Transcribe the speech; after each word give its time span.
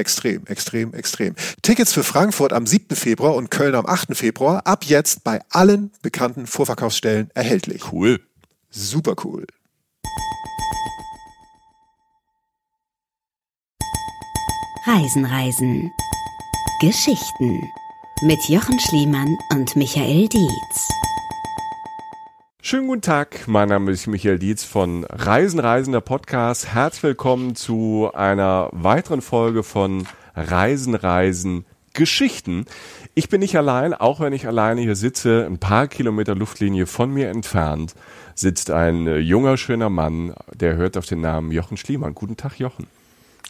Extrem, 0.00 0.46
extrem, 0.46 0.94
extrem. 0.94 1.34
Tickets 1.60 1.92
für 1.92 2.02
Frankfurt 2.02 2.54
am 2.54 2.66
7. 2.66 2.96
Februar 2.96 3.34
und 3.34 3.50
Köln 3.50 3.74
am 3.74 3.84
8. 3.84 4.16
Februar 4.16 4.66
ab 4.66 4.84
jetzt 4.84 5.24
bei 5.24 5.42
allen 5.50 5.92
bekannten 6.00 6.46
Vorverkaufsstellen 6.46 7.30
erhältlich. 7.34 7.92
Cool. 7.92 8.18
Super 8.70 9.14
cool. 9.24 9.46
Reisen, 14.86 15.26
Reisen. 15.26 15.90
Geschichten 16.80 17.62
mit 18.22 18.42
Jochen 18.48 18.80
Schliemann 18.80 19.36
und 19.50 19.76
Michael 19.76 20.28
Dietz. 20.28 20.88
Schönen 22.62 22.88
guten 22.88 23.00
Tag, 23.00 23.48
mein 23.48 23.70
Name 23.70 23.90
ist 23.90 24.06
Michael 24.06 24.38
Dietz 24.38 24.64
von 24.64 25.04
Reisen, 25.04 25.60
Reisender 25.60 26.02
Podcast. 26.02 26.74
Herzlich 26.74 27.02
willkommen 27.02 27.56
zu 27.56 28.10
einer 28.12 28.68
weiteren 28.72 29.22
Folge 29.22 29.62
von 29.62 30.06
Reisen, 30.36 30.94
Reisen, 30.94 31.64
Geschichten. 31.94 32.66
Ich 33.14 33.30
bin 33.30 33.40
nicht 33.40 33.56
allein, 33.56 33.94
auch 33.94 34.20
wenn 34.20 34.34
ich 34.34 34.46
alleine 34.46 34.82
hier 34.82 34.94
sitze, 34.94 35.46
ein 35.46 35.56
paar 35.58 35.88
Kilometer 35.88 36.34
Luftlinie 36.34 36.86
von 36.86 37.10
mir 37.12 37.30
entfernt 37.30 37.94
sitzt 38.34 38.70
ein 38.70 39.06
junger, 39.20 39.56
schöner 39.56 39.90
Mann, 39.90 40.34
der 40.54 40.76
hört 40.76 40.96
auf 40.96 41.06
den 41.06 41.20
Namen 41.20 41.52
Jochen 41.52 41.76
Schliemann. 41.76 42.14
Guten 42.14 42.36
Tag, 42.36 42.58
Jochen. 42.58 42.86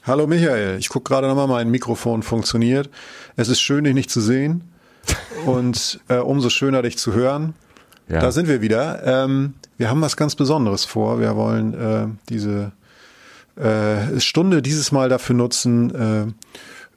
Hallo 0.05 0.27
Michael, 0.27 0.79
ich 0.79 0.89
gucke 0.89 1.09
gerade 1.09 1.29
nochmal, 1.29 1.47
mein 1.47 1.71
Mikrofon 1.71 2.23
funktioniert. 2.23 2.89
Es 3.37 3.49
ist 3.49 3.61
schön, 3.61 3.85
dich 3.85 3.95
nicht 3.95 4.11
zu 4.11 4.21
sehen 4.21 4.63
und 5.47 6.01
äh, 6.09 6.17
umso 6.17 6.49
schöner, 6.49 6.83
dich 6.83 6.97
zu 6.97 7.13
hören. 7.13 7.55
Ja. 8.11 8.21
Da 8.21 8.33
sind 8.33 8.49
wir 8.49 8.61
wieder. 8.61 9.03
Ähm, 9.05 9.55
wir 9.79 9.89
haben 9.89 10.01
was 10.01 10.17
ganz 10.17 10.35
Besonderes 10.35 10.85
vor. 10.85 11.21
Wir 11.21 11.37
wollen 11.37 11.75
äh, 11.75 12.07
diese 12.29 12.73
äh, 13.55 14.19
Stunde 14.19 14.63
dieses 14.63 14.91
Mal 14.91 15.09
dafür 15.09 15.37
nutzen, 15.37 16.35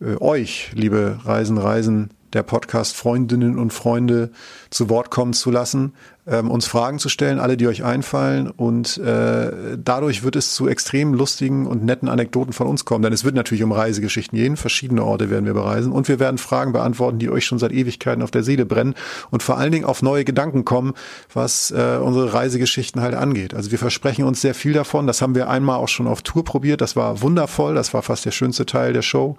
äh, 0.01 0.05
äh, 0.05 0.17
euch, 0.19 0.71
liebe 0.73 1.19
Reisen, 1.23 1.59
Reisen, 1.59 2.09
der 2.33 2.41
Podcast-Freundinnen 2.41 3.59
und 3.59 3.71
Freunde 3.71 4.31
zu 4.71 4.89
Wort 4.89 5.11
kommen 5.11 5.33
zu 5.33 5.51
lassen, 5.51 5.93
ähm, 6.25 6.49
uns 6.49 6.65
Fragen 6.65 6.99
zu 6.99 7.09
stellen, 7.09 7.39
alle, 7.39 7.57
die 7.57 7.67
euch 7.67 7.83
einfallen. 7.83 8.49
Und 8.49 8.97
äh, 8.97 9.77
dadurch 9.77 10.23
wird 10.23 10.35
es 10.35 10.53
zu 10.53 10.67
extrem 10.67 11.13
lustigen 11.13 11.65
und 11.67 11.83
netten 11.83 12.07
Anekdoten 12.07 12.53
von 12.53 12.67
uns 12.67 12.85
kommen. 12.85 13.03
Denn 13.03 13.13
es 13.13 13.23
wird 13.23 13.35
natürlich 13.35 13.63
um 13.63 13.71
Reisegeschichten 13.71 14.37
gehen. 14.37 14.55
Verschiedene 14.55 15.03
Orte 15.03 15.29
werden 15.29 15.45
wir 15.45 15.53
bereisen. 15.53 15.91
Und 15.91 16.07
wir 16.07 16.19
werden 16.19 16.37
Fragen 16.37 16.71
beantworten, 16.71 17.19
die 17.19 17.29
euch 17.29 17.45
schon 17.45 17.59
seit 17.59 17.71
Ewigkeiten 17.71 18.23
auf 18.23 18.31
der 18.31 18.43
Seele 18.43 18.65
brennen. 18.65 18.95
Und 19.31 19.43
vor 19.43 19.57
allen 19.57 19.71
Dingen 19.71 19.85
auf 19.85 20.01
neue 20.01 20.23
Gedanken 20.23 20.63
kommen, 20.65 20.93
was 21.33 21.71
äh, 21.71 21.97
unsere 22.01 22.33
Reisegeschichten 22.33 23.01
halt 23.01 23.15
angeht. 23.15 23.53
Also 23.53 23.71
wir 23.71 23.79
versprechen 23.79 24.25
uns 24.25 24.41
sehr 24.41 24.55
viel 24.55 24.73
davon. 24.73 25.07
Das 25.07 25.21
haben 25.21 25.35
wir 25.35 25.49
einmal 25.49 25.77
auch 25.77 25.89
schon 25.89 26.07
auf 26.07 26.21
Tour 26.21 26.45
probiert. 26.45 26.81
Das 26.81 26.95
war 26.95 27.21
wundervoll. 27.21 27.75
Das 27.75 27.93
war 27.93 28.01
fast 28.01 28.25
der 28.25 28.31
schönste 28.31 28.65
Teil 28.65 28.93
der 28.93 29.01
Show. 29.01 29.37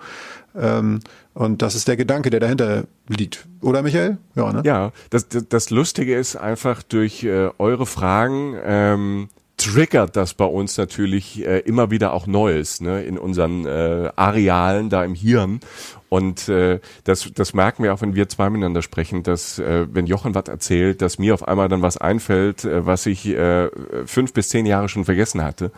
Ähm, 0.57 1.01
und 1.35 1.63
das 1.63 1.75
ist 1.75 1.89
der 1.89 1.97
Gedanke, 1.97 2.31
der 2.31 2.39
dahinter 2.39 2.85
liegt. 3.09 3.47
Oder 3.61 3.83
Michael? 3.83 4.19
Ja, 4.37 4.53
ne? 4.53 4.63
ja 4.65 4.93
das, 5.11 5.29
das, 5.29 5.49
das 5.49 5.71
Lustige 5.71 6.17
ist 6.17 6.37
einfach 6.37 6.74
durch 6.83 7.25
äh, 7.25 7.51
eure 7.59 7.87
Fragen 7.87 8.57
ähm, 8.65 9.29
triggert 9.57 10.17
das 10.17 10.35
bei 10.35 10.45
uns 10.45 10.77
natürlich 10.77 11.45
äh, 11.47 11.61
immer 11.61 11.91
wieder 11.91 12.13
auch 12.13 12.27
Neues 12.27 12.81
ne, 12.81 13.05
in 13.05 13.19
unseren 13.19 13.67
äh, 13.67 14.11
Arealen 14.17 14.91
da 14.91 15.05
im 15.05 15.15
Hirn. 15.15 15.61
Und 16.09 16.49
äh, 16.49 16.81
das, 17.05 17.31
das 17.35 17.55
merken 17.55 17.83
wir 17.83 17.93
auch, 17.93 18.01
wenn 18.01 18.15
wir 18.15 18.29
zwei 18.29 18.49
miteinander 18.51 18.83
sprechen, 18.83 19.23
dass 19.23 19.59
äh, 19.59 19.87
wenn 19.93 20.07
Jochen 20.07 20.35
was 20.35 20.45
erzählt, 20.47 21.03
dass 21.03 21.19
mir 21.19 21.35
auf 21.35 21.47
einmal 21.47 21.69
dann 21.69 21.83
was 21.83 21.97
einfällt, 21.97 22.65
äh, 22.65 22.87
was 22.87 23.07
ich 23.07 23.27
äh, 23.27 23.69
fünf 24.07 24.33
bis 24.33 24.49
zehn 24.49 24.67
Jahre 24.67 24.89
schon 24.89 25.05
vergessen 25.05 25.43
hatte. 25.43 25.73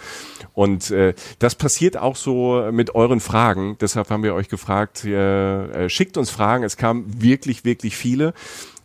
Und 0.52 0.90
äh, 0.90 1.14
das 1.38 1.54
passiert 1.54 1.96
auch 1.96 2.16
so 2.16 2.68
mit 2.70 2.94
euren 2.94 3.20
Fragen. 3.20 3.76
Deshalb 3.80 4.10
haben 4.10 4.22
wir 4.22 4.34
euch 4.34 4.48
gefragt, 4.48 5.04
äh, 5.04 5.84
äh, 5.84 5.88
schickt 5.88 6.16
uns 6.18 6.30
Fragen. 6.30 6.64
Es 6.64 6.76
kamen 6.76 7.22
wirklich, 7.22 7.64
wirklich 7.64 7.96
viele 7.96 8.34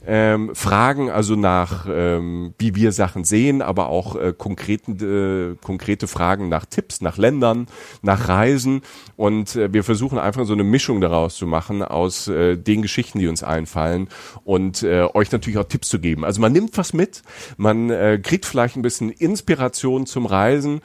ähm, 0.05 0.55
Fragen 0.55 1.09
also 1.09 1.35
nach, 1.35 1.85
ähm, 1.89 2.53
wie 2.57 2.75
wir 2.75 2.91
Sachen 2.91 3.23
sehen, 3.23 3.61
aber 3.61 3.89
auch 3.89 4.15
äh, 4.15 4.33
konkreten, 4.35 4.97
äh, 4.99 5.55
konkrete 5.63 6.07
Fragen 6.07 6.49
nach 6.49 6.65
Tipps, 6.65 7.01
nach 7.01 7.17
Ländern, 7.17 7.67
nach 8.01 8.27
Reisen. 8.27 8.81
Und 9.15 9.55
äh, 9.55 9.71
wir 9.71 9.83
versuchen 9.83 10.17
einfach 10.17 10.45
so 10.45 10.53
eine 10.53 10.63
Mischung 10.63 11.01
daraus 11.01 11.35
zu 11.35 11.45
machen 11.45 11.83
aus 11.83 12.27
äh, 12.27 12.57
den 12.57 12.81
Geschichten, 12.81 13.19
die 13.19 13.27
uns 13.27 13.43
einfallen 13.43 14.09
und 14.43 14.83
äh, 14.83 15.07
euch 15.13 15.31
natürlich 15.31 15.59
auch 15.59 15.67
Tipps 15.67 15.89
zu 15.89 15.99
geben. 15.99 16.25
Also 16.25 16.41
man 16.41 16.51
nimmt 16.51 16.77
was 16.77 16.93
mit, 16.93 17.21
man 17.57 17.89
äh, 17.89 18.19
kriegt 18.21 18.45
vielleicht 18.45 18.75
ein 18.75 18.81
bisschen 18.81 19.11
Inspiration 19.11 20.05
zum 20.05 20.25
Reisen 20.25 20.81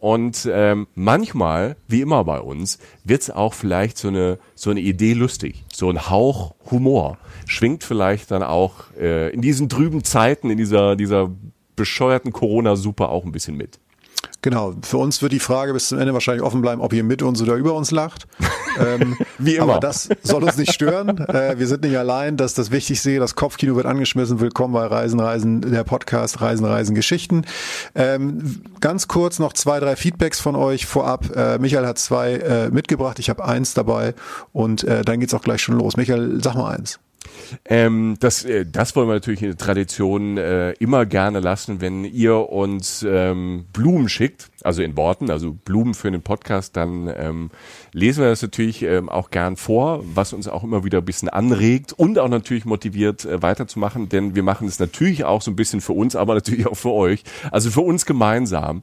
und 0.00 0.48
ähm, 0.50 0.86
manchmal, 0.94 1.76
wie 1.86 2.00
immer 2.00 2.24
bei 2.24 2.40
uns, 2.40 2.78
wird's 3.04 3.28
auch 3.28 3.52
vielleicht 3.52 3.98
so 3.98 4.08
eine, 4.08 4.38
so 4.54 4.70
eine 4.70 4.80
Idee 4.80 5.12
lustig, 5.12 5.66
so 5.72 5.90
ein 5.90 6.08
Hauch 6.08 6.54
Humor. 6.70 7.18
Schwingt 7.46 7.84
vielleicht 7.84 8.30
dann 8.30 8.42
auch 8.42 8.92
äh, 8.98 9.30
in 9.30 9.42
diesen 9.42 9.68
trüben 9.68 10.02
Zeiten, 10.02 10.48
in 10.48 10.56
dieser, 10.56 10.96
dieser 10.96 11.30
bescheuerten 11.76 12.32
Corona-Super 12.32 13.10
auch 13.10 13.26
ein 13.26 13.32
bisschen 13.32 13.58
mit. 13.58 13.78
Genau, 14.42 14.74
für 14.82 14.96
uns 14.96 15.20
wird 15.20 15.32
die 15.32 15.38
Frage 15.38 15.74
bis 15.74 15.88
zum 15.88 15.98
Ende 15.98 16.14
wahrscheinlich 16.14 16.42
offen 16.42 16.62
bleiben, 16.62 16.80
ob 16.80 16.94
ihr 16.94 17.04
mit 17.04 17.20
uns 17.22 17.42
oder 17.42 17.56
über 17.56 17.74
uns 17.74 17.90
lacht. 17.90 18.26
ähm, 18.78 19.18
Wie 19.38 19.56
immer. 19.56 19.72
Aber 19.72 19.80
das 19.80 20.08
soll 20.22 20.42
uns 20.44 20.56
nicht 20.56 20.72
stören. 20.72 21.18
äh, 21.28 21.58
wir 21.58 21.66
sind 21.66 21.82
nicht 21.82 21.98
allein, 21.98 22.38
das 22.38 22.52
ist 22.52 22.58
das 22.58 22.70
Wichtigste. 22.70 23.18
Das 23.18 23.34
Kopfkino 23.34 23.76
wird 23.76 23.84
angeschmissen. 23.84 24.40
Willkommen 24.40 24.72
bei 24.72 24.86
Reisen, 24.86 25.20
Reisen, 25.20 25.60
der 25.60 25.84
Podcast 25.84 26.40
Reisen, 26.40 26.64
Reisen, 26.64 26.94
Geschichten. 26.94 27.42
Ähm, 27.94 28.62
ganz 28.80 29.08
kurz 29.08 29.38
noch 29.38 29.52
zwei, 29.52 29.78
drei 29.78 29.94
Feedbacks 29.94 30.40
von 30.40 30.56
euch 30.56 30.86
vorab. 30.86 31.36
Äh, 31.36 31.58
Michael 31.58 31.86
hat 31.86 31.98
zwei 31.98 32.36
äh, 32.36 32.70
mitgebracht, 32.70 33.18
ich 33.18 33.28
habe 33.28 33.44
eins 33.44 33.74
dabei 33.74 34.14
und 34.52 34.84
äh, 34.84 35.02
dann 35.04 35.20
geht's 35.20 35.34
auch 35.34 35.42
gleich 35.42 35.60
schon 35.60 35.76
los. 35.76 35.98
Michael, 35.98 36.42
sag 36.42 36.54
mal 36.54 36.74
eins. 36.74 36.98
Ähm, 37.64 38.16
das, 38.20 38.44
äh, 38.44 38.66
das 38.66 38.94
wollen 38.96 39.08
wir 39.08 39.14
natürlich 39.14 39.42
in 39.42 39.48
der 39.48 39.58
Tradition 39.58 40.38
äh, 40.38 40.72
immer 40.72 41.06
gerne 41.06 41.40
lassen, 41.40 41.80
wenn 41.80 42.04
ihr 42.04 42.50
uns 42.50 43.04
ähm, 43.08 43.66
Blumen 43.72 44.08
schickt, 44.08 44.50
also 44.62 44.82
in 44.82 44.96
Worten, 44.96 45.30
also 45.30 45.52
Blumen 45.52 45.94
für 45.94 46.10
den 46.10 46.22
Podcast, 46.22 46.76
dann 46.76 47.12
ähm, 47.16 47.50
lesen 47.92 48.22
wir 48.22 48.30
das 48.30 48.42
natürlich 48.42 48.82
ähm, 48.82 49.08
auch 49.08 49.30
gern 49.30 49.56
vor, 49.56 50.02
was 50.14 50.32
uns 50.32 50.48
auch 50.48 50.64
immer 50.64 50.84
wieder 50.84 50.98
ein 50.98 51.04
bisschen 51.04 51.28
anregt 51.28 51.92
und 51.92 52.18
auch 52.18 52.28
natürlich 52.28 52.64
motiviert 52.64 53.24
äh, 53.24 53.42
weiterzumachen, 53.42 54.08
denn 54.08 54.34
wir 54.34 54.42
machen 54.42 54.68
es 54.68 54.78
natürlich 54.78 55.24
auch 55.24 55.42
so 55.42 55.50
ein 55.50 55.56
bisschen 55.56 55.80
für 55.80 55.92
uns, 55.92 56.16
aber 56.16 56.34
natürlich 56.34 56.66
auch 56.66 56.76
für 56.76 56.92
euch, 56.92 57.24
also 57.50 57.70
für 57.70 57.82
uns 57.82 58.06
gemeinsam. 58.06 58.82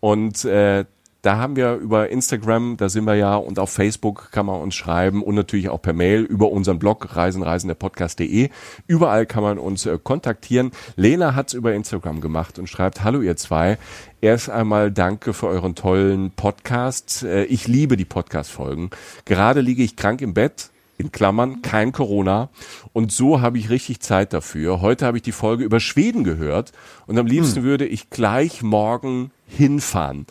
Und 0.00 0.44
äh, 0.44 0.84
da 1.22 1.36
haben 1.36 1.56
wir 1.56 1.74
über 1.74 2.08
Instagram, 2.08 2.76
da 2.78 2.88
sind 2.88 3.04
wir 3.04 3.14
ja, 3.14 3.36
und 3.36 3.58
auf 3.58 3.70
Facebook 3.70 4.30
kann 4.32 4.46
man 4.46 4.60
uns 4.60 4.74
schreiben 4.74 5.22
und 5.22 5.34
natürlich 5.34 5.68
auch 5.68 5.82
per 5.82 5.92
Mail 5.92 6.22
über 6.22 6.50
unseren 6.50 6.78
Blog 6.78 7.14
reisenreisenderpodcast.de. 7.14 8.48
Überall 8.86 9.26
kann 9.26 9.42
man 9.42 9.58
uns 9.58 9.84
äh, 9.84 9.98
kontaktieren. 10.02 10.70
Lena 10.96 11.34
hat's 11.34 11.52
über 11.52 11.74
Instagram 11.74 12.20
gemacht 12.20 12.58
und 12.58 12.68
schreibt, 12.68 13.04
hallo 13.04 13.20
ihr 13.20 13.36
zwei. 13.36 13.76
Erst 14.22 14.48
einmal 14.48 14.90
danke 14.90 15.34
für 15.34 15.48
euren 15.48 15.74
tollen 15.74 16.30
Podcast. 16.30 17.22
Äh, 17.22 17.44
ich 17.44 17.68
liebe 17.68 17.98
die 17.98 18.06
Podcast-Folgen. 18.06 18.90
Gerade 19.26 19.60
liege 19.60 19.82
ich 19.82 19.96
krank 19.96 20.22
im 20.22 20.32
Bett, 20.32 20.70
in 20.96 21.12
Klammern, 21.12 21.60
kein 21.60 21.92
Corona. 21.92 22.48
Und 22.94 23.12
so 23.12 23.42
habe 23.42 23.58
ich 23.58 23.68
richtig 23.68 24.00
Zeit 24.00 24.32
dafür. 24.32 24.80
Heute 24.80 25.04
habe 25.04 25.18
ich 25.18 25.22
die 25.22 25.32
Folge 25.32 25.64
über 25.64 25.80
Schweden 25.80 26.24
gehört 26.24 26.72
und 27.06 27.18
am 27.18 27.26
liebsten 27.26 27.56
hm. 27.56 27.64
würde 27.64 27.86
ich 27.86 28.08
gleich 28.08 28.62
morgen 28.62 29.32
hinfahren. 29.46 30.26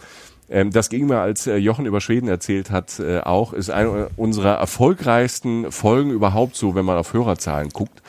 Ähm, 0.50 0.72
das 0.72 0.90
ging 0.90 1.08
mir, 1.08 1.20
als 1.20 1.48
äh, 1.48 1.56
Jochen 1.58 1.86
über 1.86 2.02
Schweden 2.02 2.28
erzählt 2.28 2.72
hat, 2.72 3.00
äh, 3.00 3.20
auch, 3.20 3.54
ist 3.54 3.70
eine 3.70 4.10
unserer 4.18 4.56
erfolgreichsten 4.56 5.72
Folgen 5.72 6.12
überhaupt 6.12 6.56
so, 6.56 6.76
wenn 6.76 6.86
man 6.86 6.98
auf 6.98 7.14
Hörerzahlen 7.14 7.70
guckt. 7.70 8.02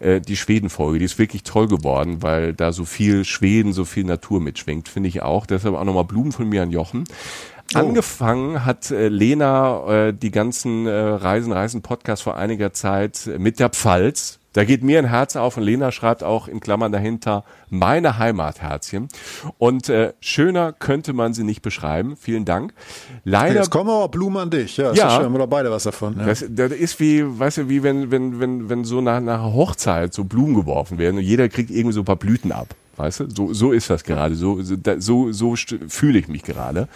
äh, 0.00 0.20
die 0.20 0.36
Schweden-Folge. 0.36 0.98
Die 0.98 1.04
ist 1.04 1.18
wirklich 1.18 1.42
toll 1.44 1.68
geworden, 1.68 2.22
weil 2.22 2.52
da 2.52 2.72
so 2.72 2.84
viel 2.84 3.24
Schweden, 3.24 3.72
so 3.72 3.84
viel 3.84 4.04
Natur 4.04 4.40
mitschwingt, 4.40 4.88
finde 4.88 5.08
ich 5.08 5.22
auch. 5.22 5.46
Deshalb 5.46 5.74
auch 5.74 5.84
nochmal 5.84 6.04
Blumen 6.04 6.32
von 6.32 6.48
mir 6.48 6.62
an 6.62 6.70
Jochen. 6.70 7.04
Oh. 7.74 7.78
Angefangen 7.78 8.64
hat 8.64 8.90
äh, 8.90 9.08
Lena 9.08 10.08
äh, 10.08 10.12
die 10.12 10.30
ganzen 10.30 10.86
äh, 10.86 10.92
Reisen, 10.92 11.52
Reisen 11.52 11.82
Podcast 11.82 12.22
vor 12.22 12.36
einiger 12.36 12.72
Zeit 12.72 13.30
mit 13.38 13.58
der 13.58 13.70
Pfalz. 13.70 14.38
Da 14.54 14.64
geht 14.64 14.82
mir 14.82 14.98
ein 15.00 15.04
Herz 15.06 15.36
auf 15.36 15.56
und 15.56 15.64
Lena 15.64 15.92
schreibt 15.92 16.22
auch 16.22 16.48
in 16.48 16.60
Klammern 16.60 16.92
dahinter 16.92 17.44
meine 17.70 18.18
Heimatherzchen. 18.18 19.08
Und 19.58 19.88
äh, 19.88 20.14
schöner 20.20 20.72
könnte 20.72 21.12
man 21.12 21.34
sie 21.34 21.42
nicht 21.42 21.60
beschreiben. 21.60 22.16
Vielen 22.16 22.44
Dank. 22.44 22.72
Leider. 23.24 23.56
Jetzt 23.56 23.70
kommen 23.70 23.90
aber 23.90 24.08
Blumen 24.08 24.36
an 24.36 24.50
dich. 24.50 24.76
Ja, 24.76 24.92
ja 24.92 25.10
schön, 25.10 25.24
haben 25.24 25.34
wir 25.34 25.40
doch 25.40 25.48
beide 25.48 25.70
was 25.72 25.82
davon. 25.82 26.16
Ja. 26.18 26.26
Das, 26.26 26.44
das 26.48 26.72
ist 26.72 27.00
wie, 27.00 27.24
weißt 27.26 27.58
du, 27.58 27.68
wie 27.68 27.82
wenn, 27.82 28.12
wenn, 28.12 28.40
wenn, 28.40 28.68
wenn 28.68 28.84
so 28.84 29.00
nach, 29.00 29.20
nach 29.20 29.42
Hochzeit 29.42 30.14
so 30.14 30.22
Blumen 30.22 30.54
geworfen 30.54 30.98
werden 30.98 31.18
und 31.18 31.24
jeder 31.24 31.48
kriegt 31.48 31.70
irgendwie 31.70 31.92
so 31.92 32.02
ein 32.02 32.06
paar 32.06 32.16
Blüten 32.16 32.52
ab. 32.52 32.68
Weißt 32.96 33.20
du, 33.20 33.30
so, 33.30 33.52
so 33.52 33.72
ist 33.72 33.90
das 33.90 34.04
gerade. 34.04 34.34
So, 34.34 34.60
so, 34.62 35.32
so 35.32 35.54
fühle 35.88 36.18
ich 36.18 36.28
mich 36.28 36.42
gerade. 36.42 36.88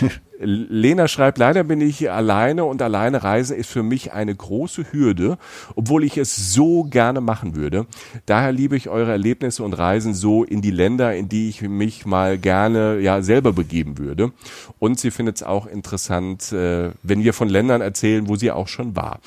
Lena 0.40 1.08
schreibt, 1.08 1.38
leider 1.38 1.64
bin 1.64 1.80
ich 1.80 2.10
alleine 2.10 2.64
und 2.64 2.80
alleine 2.80 3.24
reisen 3.24 3.56
ist 3.56 3.70
für 3.70 3.82
mich 3.82 4.12
eine 4.12 4.34
große 4.34 4.92
Hürde, 4.92 5.36
obwohl 5.74 6.04
ich 6.04 6.16
es 6.16 6.52
so 6.52 6.84
gerne 6.84 7.20
machen 7.20 7.56
würde. 7.56 7.86
Daher 8.26 8.52
liebe 8.52 8.76
ich 8.76 8.88
eure 8.88 9.10
Erlebnisse 9.10 9.64
und 9.64 9.72
Reisen 9.72 10.14
so 10.14 10.44
in 10.44 10.62
die 10.62 10.70
Länder, 10.70 11.16
in 11.16 11.28
die 11.28 11.48
ich 11.48 11.62
mich 11.62 12.06
mal 12.06 12.38
gerne 12.38 13.00
ja 13.00 13.20
selber 13.20 13.52
begeben 13.52 13.98
würde. 13.98 14.30
Und 14.78 15.00
sie 15.00 15.10
findet 15.10 15.36
es 15.36 15.42
auch 15.42 15.66
interessant, 15.66 16.52
äh, 16.52 16.90
wenn 17.02 17.24
wir 17.24 17.34
von 17.34 17.48
Ländern 17.48 17.80
erzählen, 17.80 18.28
wo 18.28 18.36
sie 18.36 18.52
auch 18.52 18.68
schon 18.68 18.94
war. 18.94 19.18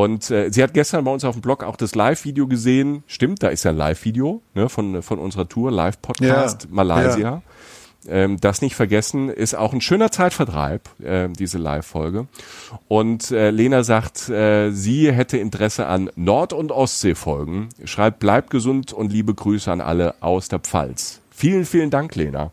Und 0.00 0.30
äh, 0.30 0.48
sie 0.50 0.62
hat 0.62 0.72
gestern 0.72 1.04
bei 1.04 1.12
uns 1.12 1.26
auf 1.26 1.34
dem 1.34 1.42
Blog 1.42 1.62
auch 1.62 1.76
das 1.76 1.94
Live-Video 1.94 2.46
gesehen. 2.46 3.04
Stimmt, 3.06 3.42
da 3.42 3.48
ist 3.48 3.64
ja 3.64 3.70
ein 3.70 3.76
Live-Video 3.76 4.40
ne, 4.54 4.70
von, 4.70 5.02
von 5.02 5.18
unserer 5.18 5.46
Tour, 5.46 5.70
Live-Podcast 5.70 6.62
ja, 6.62 6.68
Malaysia. 6.70 7.18
Ja. 7.18 7.42
Ähm, 8.08 8.40
das 8.40 8.62
nicht 8.62 8.76
vergessen, 8.76 9.28
ist 9.28 9.52
auch 9.54 9.74
ein 9.74 9.82
schöner 9.82 10.10
Zeitvertreib, 10.10 10.88
äh, 11.02 11.28
diese 11.28 11.58
Live-Folge. 11.58 12.28
Und 12.88 13.30
äh, 13.30 13.50
Lena 13.50 13.82
sagt, 13.82 14.30
äh, 14.30 14.70
sie 14.70 15.12
hätte 15.12 15.36
Interesse 15.36 15.86
an 15.86 16.08
Nord- 16.16 16.54
und 16.54 16.72
Ostsee-Folgen. 16.72 17.68
Schreibt, 17.84 18.20
bleibt 18.20 18.48
gesund 18.48 18.94
und 18.94 19.12
liebe 19.12 19.34
Grüße 19.34 19.70
an 19.70 19.82
alle 19.82 20.14
aus 20.20 20.48
der 20.48 20.60
Pfalz. 20.60 21.20
Vielen, 21.30 21.66
vielen 21.66 21.90
Dank, 21.90 22.14
Lena. 22.14 22.52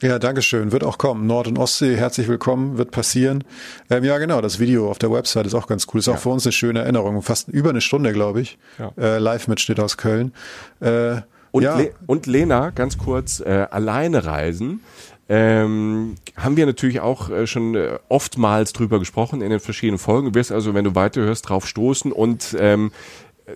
Ja, 0.00 0.20
danke 0.20 0.42
schön. 0.42 0.70
Wird 0.70 0.84
auch 0.84 0.96
kommen. 0.96 1.26
Nord- 1.26 1.48
und 1.48 1.58
Ostsee, 1.58 1.96
herzlich 1.96 2.28
willkommen, 2.28 2.78
wird 2.78 2.92
passieren. 2.92 3.42
Ähm, 3.90 4.04
ja, 4.04 4.18
genau, 4.18 4.40
das 4.40 4.60
Video 4.60 4.88
auf 4.88 4.98
der 4.98 5.10
Website 5.10 5.46
ist 5.46 5.54
auch 5.54 5.66
ganz 5.66 5.88
cool. 5.92 5.98
Ist 5.98 6.06
ja. 6.06 6.14
auch 6.14 6.18
für 6.18 6.28
uns 6.28 6.46
eine 6.46 6.52
schöne 6.52 6.80
Erinnerung. 6.80 7.20
Fast 7.22 7.48
über 7.48 7.70
eine 7.70 7.80
Stunde, 7.80 8.12
glaube 8.12 8.40
ich. 8.40 8.58
Ja. 8.78 8.92
Äh, 8.96 9.18
Live-Mitschnitt 9.18 9.80
aus 9.80 9.96
Köln. 9.96 10.32
Äh, 10.78 11.16
und, 11.50 11.64
ja. 11.64 11.76
Le 11.76 11.90
und 12.06 12.26
Lena, 12.26 12.70
ganz 12.70 12.96
kurz, 12.96 13.40
äh, 13.40 13.66
alleine 13.70 14.24
reisen. 14.24 14.82
Ähm, 15.28 16.14
haben 16.36 16.56
wir 16.56 16.64
natürlich 16.64 17.00
auch 17.00 17.28
äh, 17.28 17.46
schon 17.46 17.74
äh, 17.74 17.98
oftmals 18.08 18.72
drüber 18.72 19.00
gesprochen 19.00 19.42
in 19.42 19.50
den 19.50 19.60
verschiedenen 19.60 19.98
Folgen. 19.98 20.28
Du 20.28 20.34
wirst 20.34 20.52
also, 20.52 20.74
wenn 20.74 20.84
du 20.84 20.94
weiterhörst, 20.94 21.48
drauf 21.48 21.66
stoßen 21.66 22.12
und 22.12 22.56
ähm, 22.58 22.92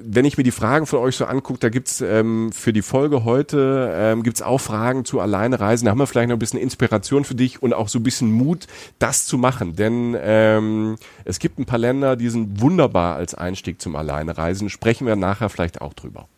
wenn 0.01 0.25
ich 0.25 0.37
mir 0.37 0.45
die 0.45 0.51
Fragen 0.51 0.87
von 0.87 0.99
euch 1.01 1.17
so 1.17 1.25
angucke, 1.25 1.59
da 1.61 1.69
gibt's 1.69 2.01
ähm, 2.01 2.53
für 2.53 2.73
die 2.73 2.83
Folge 2.83 3.25
heute 3.25 3.93
ähm, 3.95 4.23
gibt's 4.23 4.43
auch 4.43 4.61
Fragen 4.61 5.05
zu 5.05 5.21
alleine 5.21 5.61
reisen. 5.61 5.85
Da 5.85 5.91
haben 5.91 5.99
wir 5.99 6.07
vielleicht 6.07 6.29
noch 6.29 6.37
ein 6.37 6.39
bisschen 6.39 6.61
Inspiration 6.61 7.25
für 7.25 7.35
dich 7.35 7.63
und 7.63 7.75
auch 7.75 7.89
so 7.89 7.99
ein 7.99 8.03
bisschen 8.03 8.33
Mut, 8.33 8.67
das 8.99 9.27
zu 9.27 9.39
machen. 9.39 9.77
Denn 9.77 10.17
ähm, 10.19 10.97
es 11.25 11.39
gibt 11.39 11.59
ein 11.59 11.67
paar 11.67 11.79
Länder, 11.79 12.17
die 12.17 12.29
sind 12.29 12.61
wunderbar 12.61 13.17
als 13.17 13.35
Einstieg 13.35 13.81
zum 13.81 13.97
Alleinereisen. 13.97 14.71
Sprechen 14.71 15.07
wir 15.07 15.17
nachher 15.17 15.49
vielleicht 15.49 15.81
auch 15.81 15.93
drüber. 15.93 16.29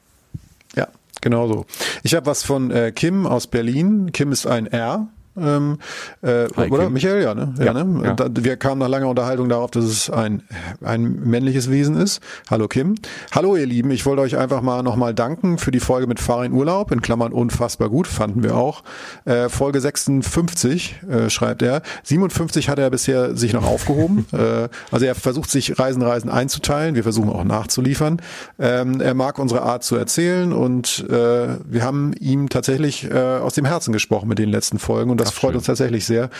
Ja, 0.74 0.88
genau 1.20 1.46
so. 1.46 1.66
Ich 2.02 2.14
habe 2.14 2.26
was 2.26 2.42
von 2.42 2.70
äh, 2.70 2.92
Kim 2.92 3.26
aus 3.26 3.46
Berlin. 3.46 4.12
Kim 4.12 4.32
ist 4.32 4.46
ein 4.46 4.66
R 4.66 5.08
ähm, 5.36 5.78
äh, 6.22 6.46
oder? 6.70 6.90
Michael, 6.90 7.22
ja, 7.22 7.34
ne? 7.34 7.54
Ja, 7.58 7.64
ja 7.66 7.72
ne? 7.72 8.04
Ja. 8.04 8.14
Da, 8.14 8.28
wir 8.30 8.56
kamen 8.56 8.78
nach 8.78 8.88
langer 8.88 9.08
Unterhaltung 9.08 9.48
darauf, 9.48 9.70
dass 9.70 9.84
es 9.84 10.10
ein, 10.10 10.42
ein 10.82 11.20
männliches 11.24 11.70
Wesen 11.70 11.96
ist. 11.96 12.20
Hallo 12.50 12.68
Kim. 12.68 12.94
Hallo 13.32 13.56
ihr 13.56 13.66
Lieben, 13.66 13.90
ich 13.90 14.06
wollte 14.06 14.22
euch 14.22 14.36
einfach 14.36 14.62
mal 14.62 14.82
nochmal 14.82 15.14
danken 15.14 15.58
für 15.58 15.70
die 15.70 15.80
Folge 15.80 16.06
mit 16.06 16.20
Fahr 16.20 16.44
in 16.44 16.52
Urlaub, 16.52 16.92
in 16.92 17.02
Klammern 17.02 17.32
unfassbar 17.32 17.88
gut, 17.88 18.06
fanden 18.06 18.42
wir 18.42 18.56
auch. 18.56 18.84
Äh, 19.24 19.48
Folge 19.48 19.80
56, 19.80 21.00
äh, 21.08 21.30
schreibt 21.30 21.62
er. 21.62 21.82
57 22.04 22.68
hat 22.68 22.78
er 22.78 22.90
bisher 22.90 23.36
sich 23.36 23.52
noch 23.52 23.66
aufgehoben. 23.66 24.26
äh, 24.32 24.68
also 24.90 25.06
er 25.06 25.14
versucht 25.14 25.50
sich 25.50 25.78
Reisen, 25.78 26.02
Reisen 26.02 26.30
einzuteilen. 26.30 26.94
Wir 26.94 27.02
versuchen 27.02 27.30
auch 27.30 27.44
nachzuliefern. 27.44 28.20
Ähm, 28.58 29.00
er 29.00 29.14
mag 29.14 29.38
unsere 29.38 29.62
Art 29.62 29.82
zu 29.82 29.96
erzählen 29.96 30.52
und 30.52 31.04
äh, 31.08 31.48
wir 31.64 31.82
haben 31.82 32.12
ihm 32.20 32.48
tatsächlich 32.48 33.10
äh, 33.10 33.38
aus 33.38 33.54
dem 33.54 33.64
Herzen 33.64 33.92
gesprochen 33.92 34.28
mit 34.28 34.38
den 34.38 34.48
letzten 34.48 34.78
Folgen 34.78 35.10
und 35.10 35.23
das 35.24 35.34
Ach, 35.34 35.40
freut 35.40 35.50
schön. 35.50 35.56
uns 35.56 35.66
tatsächlich 35.66 36.04
sehr, 36.04 36.30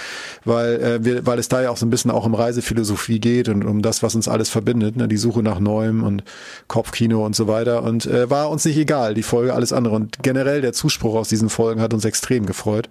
weil 0.45 0.75
äh, 0.83 1.05
wir, 1.05 1.27
weil 1.27 1.39
es 1.39 1.49
da 1.49 1.63
ja 1.63 1.71
auch 1.71 1.77
so 1.77 1.87
ein 1.87 1.91
bisschen 1.91 2.11
auch 2.11 2.27
um 2.27 2.35
Reisephilosophie 2.35 3.21
geht 3.21 3.49
und 3.49 3.65
um 3.65 3.83
das, 3.83 4.03
was 4.03 4.15
uns 4.15 4.29
alles 4.29 4.51
verbindet, 4.51 4.97
ne? 4.97 5.09
die 5.09 5.17
Suche 5.17 5.43
nach 5.43 5.59
Neuem 5.59 6.03
und 6.03 6.25
Kopfkino 6.69 7.25
und 7.25 7.35
so 7.35 7.49
weiter. 7.49 7.83
Und 7.83 8.07
äh, 8.07 8.31
war 8.31 8.51
uns 8.51 8.65
nicht 8.65 8.77
egal, 8.77 9.15
die 9.15 9.23
Folge, 9.23 9.55
alles 9.55 9.73
andere. 9.73 9.95
Und 9.95 10.23
generell 10.23 10.61
der 10.61 10.73
Zuspruch 10.73 11.15
aus 11.15 11.29
diesen 11.29 11.49
Folgen 11.49 11.81
hat 11.81 11.95
uns 11.95 12.05
extrem 12.05 12.47
gefreut. 12.47 12.89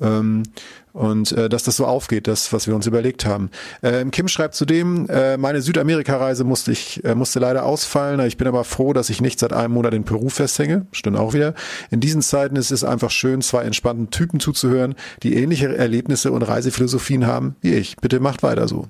Ähm, 0.00 0.44
und 0.92 1.32
äh, 1.32 1.48
dass 1.48 1.62
das 1.62 1.76
so 1.76 1.86
aufgeht, 1.86 2.26
das, 2.26 2.52
was 2.52 2.66
wir 2.66 2.74
uns 2.74 2.86
überlegt 2.86 3.24
haben. 3.24 3.50
Ähm, 3.82 4.10
Kim 4.10 4.28
schreibt 4.28 4.54
zudem, 4.54 5.08
äh, 5.08 5.36
meine 5.36 5.62
Südamerika-Reise 5.62 6.44
musste 6.44 6.72
ich 6.72 7.04
äh, 7.04 7.14
musste 7.14 7.38
leider 7.38 7.64
ausfallen. 7.64 8.20
Ich 8.26 8.36
bin 8.36 8.48
aber 8.48 8.64
froh, 8.64 8.92
dass 8.92 9.10
ich 9.10 9.20
nicht 9.20 9.38
seit 9.38 9.52
einem 9.52 9.74
Monat 9.74 9.94
in 9.94 10.04
Peru 10.04 10.28
festhänge. 10.28 10.86
Stimmt 10.92 11.18
auch 11.18 11.34
wieder. 11.34 11.54
In 11.90 12.00
diesen 12.00 12.22
Zeiten 12.22 12.56
ist 12.56 12.70
es 12.70 12.84
einfach 12.84 13.10
schön, 13.10 13.42
zwei 13.42 13.62
entspannten 13.62 14.10
Typen 14.10 14.40
zuzuhören, 14.40 14.94
die 15.22 15.34
ähnliche 15.34 15.76
Erlebnisse 15.76 16.32
und 16.32 16.42
Reisephilosophien 16.42 17.26
haben 17.26 17.56
wie 17.60 17.74
ich. 17.74 17.96
Bitte 17.96 18.20
macht 18.20 18.42
weiter 18.42 18.68
so. 18.68 18.86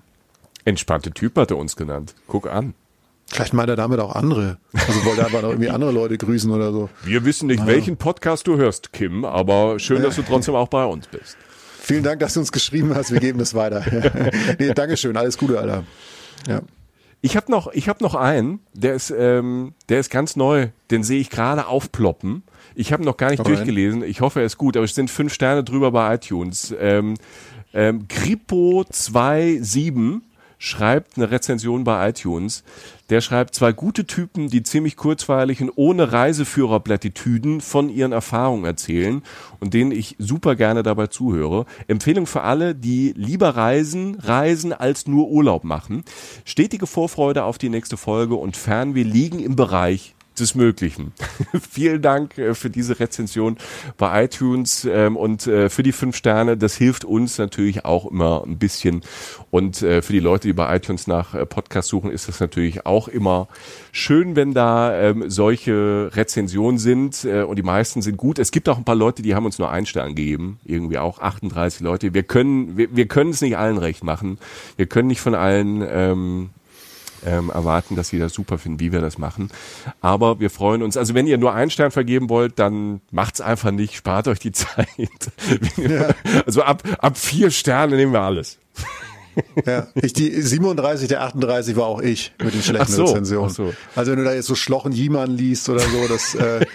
Entspannte 0.65 1.11
Typ 1.13 1.37
hat 1.37 1.51
er 1.51 1.57
uns 1.57 1.77
genannt. 1.77 2.15
Guck 2.27 2.49
an. 2.49 2.75
Vielleicht 3.31 3.55
meint 3.55 3.69
er 3.69 3.77
damit 3.77 4.01
auch 4.01 4.15
andere. 4.17 4.59
Also 4.73 5.05
wollte 5.05 5.21
er 5.21 5.29
aber 5.29 5.43
noch 5.43 5.51
irgendwie 5.51 5.71
andere 5.71 5.93
Leute 5.93 6.19
grüßen 6.19 6.51
oder 6.51 6.73
so. 6.73 6.91
Wir 7.05 7.25
wissen 7.25 7.47
nicht, 7.47 7.61
naja. 7.61 7.73
welchen 7.73 7.97
Podcast 7.97 8.47
du 8.49 8.57
hörst, 8.57 8.93
Kim, 8.93 9.25
aber 9.25 9.79
schön, 9.79 10.03
dass 10.03 10.17
du 10.17 10.23
trotzdem 10.23 10.57
auch 10.57 10.69
bei 10.69 10.85
uns 10.85 11.07
bist. 11.07 11.37
Vielen 11.91 12.05
Dank, 12.05 12.21
dass 12.21 12.35
du 12.35 12.41
uns 12.41 12.53
geschrieben 12.53 12.95
hast. 12.95 13.13
Wir 13.13 13.19
geben 13.19 13.41
das 13.41 13.55
weiter. 13.55 13.85
nee, 14.59 14.73
Dankeschön. 14.73 15.17
Alles 15.17 15.37
Gute, 15.37 15.59
Alter. 15.59 15.83
Ja. 16.47 16.63
Ich 17.21 17.37
habe 17.37 17.51
noch, 17.51 17.73
ich 17.73 17.89
habe 17.89 18.01
noch 18.03 18.15
einen, 18.15 18.61
der 18.73 18.95
ist, 18.95 19.13
ähm, 19.17 19.75
der 19.89 19.99
ist 19.99 20.09
ganz 20.09 20.37
neu. 20.37 20.69
Den 20.91 21.03
sehe 21.03 21.21
ich 21.21 21.31
gerade 21.31 21.67
aufploppen. 21.67 22.45
Ich 22.75 22.93
habe 22.93 23.05
noch 23.05 23.17
gar 23.17 23.31
nicht 23.31 23.41
okay. 23.41 23.55
durchgelesen. 23.55 24.05
Ich 24.05 24.21
hoffe, 24.21 24.41
er 24.41 24.47
ist 24.47 24.57
gut, 24.57 24.77
aber 24.77 24.85
es 24.85 24.95
sind 24.95 25.11
fünf 25.11 25.35
Sterne 25.35 25.65
drüber 25.65 25.91
bei 25.91 26.15
iTunes. 26.15 26.73
Ähm, 26.79 27.15
ähm, 27.75 28.07
Kripo27 28.09 30.21
schreibt 30.61 31.17
eine 31.17 31.31
Rezension 31.31 31.85
bei 31.85 32.11
iTunes. 32.11 32.63
Der 33.09 33.23
schreibt 33.23 33.55
zwei 33.55 33.73
gute 33.73 34.07
Typen, 34.07 34.51
die 34.51 34.63
ziemlich 34.63 34.97
kurzweilig 34.97 35.63
und 35.63 35.73
ohne 35.75 36.13
Reiseführerplattitüden 36.13 37.63
von 37.63 37.89
ihren 37.89 38.13
Erfahrungen 38.13 38.67
erzählen 38.67 39.23
und 39.59 39.73
denen 39.75 39.91
ich 39.91 40.17
super 40.19 40.55
gerne 40.55 40.83
dabei 40.83 41.07
zuhöre. 41.09 41.65
Empfehlung 41.89 42.27
für 42.27 42.43
alle, 42.43 42.75
die 42.75 43.15
lieber 43.17 43.57
reisen, 43.57 44.17
reisen 44.21 44.73
als 44.75 45.07
nur 45.07 45.29
Urlaub 45.29 45.65
machen. 45.65 46.05
Stetige 46.45 46.87
Vorfreude 46.87 47.45
auf 47.45 47.57
die 47.57 47.71
nächste 47.71 47.97
Folge 47.97 48.35
und 48.35 48.57
Fernweh 48.57 49.03
liegen 49.03 49.41
im 49.41 49.57
Bereich 49.57 50.15
des 50.41 50.55
Möglichen. 50.55 51.13
Vielen 51.71 52.03
Dank 52.03 52.39
äh, 52.39 52.55
für 52.55 52.71
diese 52.71 52.99
Rezension 52.99 53.57
bei 53.97 54.25
iTunes 54.25 54.87
ähm, 54.91 55.17
und 55.17 55.47
äh, 55.47 55.69
für 55.69 55.83
die 55.83 55.93
fünf 55.93 56.17
Sterne. 56.17 56.57
Das 56.57 56.77
hilft 56.77 57.05
uns 57.05 57.39
natürlich 57.39 57.85
auch 57.85 58.11
immer 58.11 58.43
ein 58.45 58.59
bisschen. 58.59 59.03
Und 59.51 59.83
äh, 59.83 60.03
für 60.03 60.13
die 60.13 60.21
Leute, 60.21 60.49
die 60.49 60.53
bei 60.53 60.75
iTunes 60.75 61.07
nach 61.07 61.31
Podcasts 61.49 61.91
suchen, 61.91 62.11
ist 62.11 62.29
das 62.29 62.41
natürlich 62.41 62.87
auch 62.87 63.09
immer 63.09 63.49
schön, 63.93 64.37
wenn 64.37 64.55
da 64.55 64.95
ähm, 64.99 65.25
solche 65.29 66.11
Rezensionen 66.13 66.79
sind. 66.79 67.25
und 67.25 67.57
die 67.57 67.63
meisten 67.63 68.03
sind 68.03 68.17
gut. 68.17 68.39
Es 68.39 68.51
gibt 68.51 68.69
auch 68.69 68.79
ein 68.79 68.85
paar 68.85 68.95
Leute, 68.95 69.23
die 69.23 69.35
haben 69.35 69.45
uns 69.45 69.59
nur 69.59 69.71
einen 69.71 69.87
Stern 69.87 70.15
gegeben. 70.15 70.59
Irgendwie 70.65 70.99
auch 70.99 71.19
38 71.19 71.81
Leute. 71.81 72.15
Wir 72.15 72.23
können, 72.23 72.77
wir, 72.77 72.95
wir 72.95 73.07
können 73.07 73.31
es 73.31 73.41
nicht 73.41 73.57
allen 73.57 73.79
recht 73.79 74.05
machen. 74.05 74.39
Wir 74.77 74.87
können 74.87 75.09
nicht 75.09 75.21
von 75.21 75.35
allen 75.35 75.85
ähm, 75.87 76.51
ähm, 77.27 77.51
erwarten, 77.51 77.97
dass 77.97 78.09
sie 78.09 78.19
das 78.19 78.33
super 78.33 78.59
finden, 78.59 78.81
wie 78.81 78.93
wir 78.93 79.01
das 79.01 79.19
machen. 79.19 79.51
Aber 80.01 80.41
wir 80.41 80.51
freuen 80.51 80.83
uns. 80.83 80.97
Also 80.97 81.15
wenn 81.15 81.27
ihr 81.27 81.39
nur 81.39 81.55
einen 81.55 81.71
Stern 81.71 81.91
vergeben 81.91 82.29
wollt, 82.29 82.59
dann 82.59 83.01
macht's 83.11 83.41
einfach 83.41 83.71
nicht, 83.71 83.95
spart 83.95 84.29
euch 84.29 84.39
die 84.39 84.53
Zeit. 84.53 84.89
Ja. 85.77 86.11
Also 86.47 86.63
ab, 86.63 86.83
ab 86.99 87.17
vier 87.17 87.51
Sterne 87.51 87.97
nehmen 87.97 88.13
wir 88.13 88.23
alles. 88.23 88.59
Ja, 89.67 89.89
ich, 89.95 90.13
die 90.13 90.41
37 90.41 91.09
der 91.09 91.23
38 91.23 91.77
war 91.77 91.87
auch 91.87 92.01
ich 92.01 92.33
mit 92.43 92.55
den 92.55 92.63
schlechten 92.63 92.93
so, 92.93 93.05
Rezensionen. 93.05 93.51
So. 93.51 93.73
Also 93.95 94.13
wenn 94.13 94.19
du 94.19 94.25
da 94.25 94.33
jetzt 94.33 94.47
so 94.47 94.55
Schlochen 94.55 94.93
Jiemann 94.93 95.31
liest 95.31 95.69
oder 95.69 95.81
so, 95.81 96.09
das, 96.09 96.35
äh, 96.35 96.67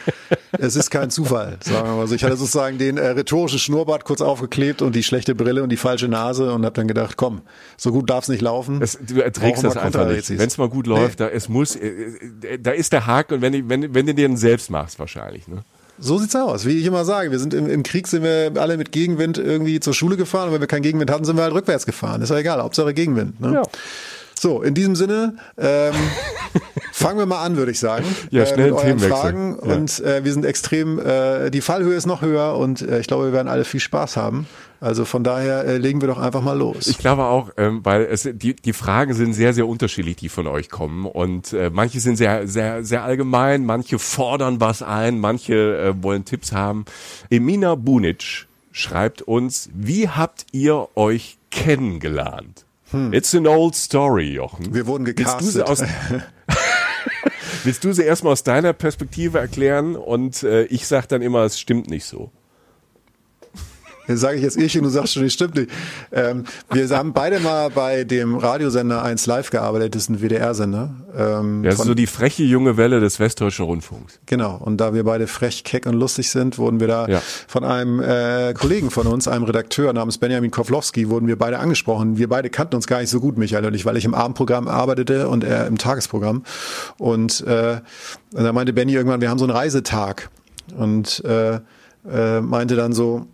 es 0.59 0.75
ist 0.75 0.89
kein 0.89 1.09
Zufall, 1.09 1.57
sagen 1.61 1.87
wir 1.87 1.95
mal 1.95 2.07
so. 2.07 2.15
Ich 2.15 2.23
hatte 2.23 2.37
sozusagen 2.37 2.77
den 2.77 2.97
äh, 2.97 3.07
rhetorischen 3.09 3.59
Schnurrbart 3.59 4.05
kurz 4.05 4.21
aufgeklebt 4.21 4.81
und 4.81 4.95
die 4.95 5.03
schlechte 5.03 5.35
Brille 5.35 5.63
und 5.63 5.69
die 5.69 5.77
falsche 5.77 6.07
Nase 6.07 6.53
und 6.53 6.65
habe 6.65 6.75
dann 6.75 6.87
gedacht, 6.87 7.17
komm, 7.17 7.41
so 7.77 7.91
gut 7.91 8.09
darf 8.09 8.23
es 8.23 8.29
nicht 8.29 8.41
laufen. 8.41 8.81
Es, 8.81 8.97
du 9.01 9.21
erträgst 9.21 9.63
das 9.63 9.77
einfach 9.77 10.07
nicht. 10.07 10.29
Wenn 10.29 10.47
es 10.47 10.57
mal 10.57 10.69
gut 10.69 10.87
läuft, 10.87 11.19
nee. 11.19 11.25
da 11.25 11.31
es 11.31 11.49
muss, 11.49 11.75
äh, 11.75 11.87
äh, 11.87 12.59
da 12.59 12.71
ist 12.71 12.93
der 12.93 13.05
Haken 13.05 13.35
und 13.35 13.41
wenn, 13.41 13.69
wenn, 13.69 13.93
wenn 13.93 14.05
du 14.05 14.13
den 14.13 14.37
selbst 14.37 14.69
machst 14.69 14.99
wahrscheinlich. 14.99 15.47
Ne? 15.47 15.63
So 15.97 16.17
sieht's 16.17 16.35
aus, 16.35 16.65
wie 16.65 16.79
ich 16.79 16.85
immer 16.85 17.05
sage. 17.05 17.31
Wir 17.31 17.39
sind 17.39 17.53
im, 17.53 17.69
im, 17.69 17.83
Krieg 17.83 18.07
sind 18.07 18.23
wir 18.23 18.51
alle 18.57 18.77
mit 18.77 18.91
Gegenwind 18.91 19.37
irgendwie 19.37 19.79
zur 19.79 19.93
Schule 19.93 20.17
gefahren 20.17 20.49
und 20.49 20.53
wenn 20.53 20.61
wir 20.61 20.67
keinen 20.67 20.81
Gegenwind 20.81 21.09
hatten, 21.09 21.25
sind 21.25 21.37
wir 21.37 21.43
halt 21.43 21.53
rückwärts 21.53 21.85
gefahren. 21.85 22.21
Ist 22.21 22.29
ja 22.29 22.37
egal, 22.37 22.61
Hauptsache 22.61 22.93
Gegenwind. 22.93 23.39
Ne? 23.39 23.53
Ja. 23.53 23.63
So, 24.37 24.61
in 24.61 24.73
diesem 24.73 24.95
Sinne, 24.95 25.35
ähm, 25.57 25.93
fangen 26.91 27.17
wir 27.17 27.25
mal 27.25 27.43
an, 27.43 27.55
würde 27.55 27.71
ich 27.71 27.79
sagen. 27.79 28.05
Ja, 28.31 28.43
äh, 28.43 28.45
schnell 28.45 28.67
äh, 28.67 28.71
mit 28.71 28.83
euren 28.83 28.99
Fragen. 28.99 29.57
Ja. 29.65 29.73
Und 29.73 29.99
äh, 30.01 30.23
wir 30.25 30.33
sind 30.33 30.45
extrem, 30.45 30.99
äh, 30.99 31.49
die 31.49 31.61
Fallhöhe 31.61 31.95
ist 31.95 32.05
noch 32.05 32.21
höher 32.21 32.57
und 32.57 32.81
äh, 32.81 32.99
ich 32.99 33.07
glaube, 33.07 33.25
wir 33.25 33.33
werden 33.33 33.47
alle 33.47 33.63
viel 33.63 33.79
Spaß 33.79 34.17
haben. 34.17 34.47
Also 34.85 35.03
von 35.03 35.23
daher 35.23 35.65
äh, 35.65 35.77
legen 35.77 35.99
wir 35.99 36.07
doch 36.07 36.19
einfach 36.19 36.43
mal 36.43 36.55
los. 36.55 36.85
Ich 36.85 36.99
glaube 36.99 37.23
auch, 37.23 37.49
ähm, 37.57 37.79
weil 37.83 38.03
es, 38.03 38.29
die, 38.31 38.55
die 38.55 38.71
Fragen 38.71 39.15
sind 39.15 39.33
sehr, 39.33 39.51
sehr 39.55 39.67
unterschiedlich, 39.67 40.15
die 40.17 40.29
von 40.29 40.45
euch 40.45 40.69
kommen. 40.69 41.07
Und 41.07 41.53
äh, 41.53 41.71
manche 41.73 41.99
sind 41.99 42.17
sehr, 42.17 42.47
sehr, 42.47 42.83
sehr 42.83 43.03
allgemein, 43.03 43.65
manche 43.65 43.97
fordern 43.97 44.61
was 44.61 44.83
ein, 44.83 45.17
manche 45.17 45.55
äh, 45.55 46.03
wollen 46.03 46.23
Tipps 46.23 46.51
haben. 46.51 46.85
Emina 47.31 47.73
Bunic 47.73 48.45
schreibt 48.71 49.23
uns, 49.23 49.71
wie 49.73 50.07
habt 50.07 50.45
ihr 50.51 50.87
euch 50.93 51.39
kennengelernt? 51.49 52.67
Hm. 52.91 53.11
It's 53.11 53.33
an 53.33 53.47
old 53.47 53.73
story, 53.73 54.35
Jochen. 54.35 54.71
Wir 54.71 54.85
wurden 54.85 55.03
gecastet. 55.03 55.67
Willst 57.63 57.83
du 57.83 57.91
sie, 57.91 58.03
erstmal 58.03 58.33
aus 58.33 58.43
deiner 58.43 58.73
Perspektive 58.73 59.39
erklären? 59.39 59.95
Und 59.95 60.43
äh, 60.43 60.65
ich 60.65 60.85
sag 60.85 61.07
dann 61.07 61.23
immer, 61.23 61.39
es 61.39 61.59
stimmt 61.59 61.89
nicht 61.89 62.05
so. 62.05 62.29
Jetzt 64.07 64.19
sage 64.19 64.37
ich 64.37 64.43
jetzt 64.43 64.57
ich 64.57 64.77
und 64.77 64.83
du 64.83 64.89
sagst 64.89 65.13
schon, 65.13 65.23
das 65.23 65.33
stimmt 65.33 65.55
nicht. 65.55 65.69
Ähm, 66.11 66.43
wir 66.71 66.87
haben 66.89 67.13
beide 67.13 67.39
mal 67.39 67.69
bei 67.69 68.03
dem 68.03 68.35
Radiosender 68.35 69.03
1 69.03 69.25
Live 69.25 69.49
gearbeitet, 69.49 69.95
das 69.95 70.03
ist 70.03 70.09
ein 70.09 70.21
WDR-Sender. 70.21 70.95
Ähm, 71.17 71.63
das 71.63 71.75
ist 71.75 71.85
so 71.85 71.93
die 71.93 72.07
freche 72.07 72.43
junge 72.43 72.77
Welle 72.77 72.99
des 72.99 73.19
Westdeutschen 73.19 73.65
Rundfunks. 73.65 74.19
Genau, 74.25 74.55
und 74.57 74.77
da 74.77 74.93
wir 74.93 75.03
beide 75.03 75.27
frech, 75.27 75.63
keck 75.63 75.85
und 75.85 75.93
lustig 75.93 76.29
sind, 76.29 76.57
wurden 76.57 76.79
wir 76.79 76.87
da 76.87 77.07
ja. 77.07 77.21
von 77.47 77.63
einem 77.63 78.01
äh, 78.01 78.53
Kollegen 78.53 78.91
von 78.91 79.07
uns, 79.07 79.27
einem 79.27 79.43
Redakteur 79.43 79.91
namens 79.93 80.17
Benjamin 80.17 80.51
Kowlowski, 80.51 81.09
wurden 81.09 81.27
wir 81.27 81.37
beide 81.37 81.59
angesprochen. 81.59 82.17
Wir 82.17 82.29
beide 82.29 82.49
kannten 82.49 82.75
uns 82.75 82.87
gar 82.87 82.99
nicht 82.99 83.09
so 83.09 83.19
gut, 83.19 83.37
Michael 83.37 83.65
und 83.65 83.73
ich, 83.73 83.85
weil 83.85 83.97
ich 83.97 84.05
im 84.05 84.13
Abendprogramm 84.13 84.67
arbeitete 84.67 85.27
und 85.29 85.43
er 85.43 85.67
im 85.67 85.77
Tagesprogramm. 85.77 86.43
Und 86.97 87.41
äh, 87.41 87.81
da 88.31 88.53
meinte 88.53 88.73
Benny 88.73 88.93
irgendwann, 88.93 89.21
wir 89.21 89.29
haben 89.29 89.39
so 89.39 89.45
einen 89.45 89.55
Reisetag. 89.55 90.29
Und 90.77 91.23
äh, 91.25 91.59
äh, 92.09 92.41
meinte 92.41 92.75
dann 92.75 92.93
so, 92.93 93.27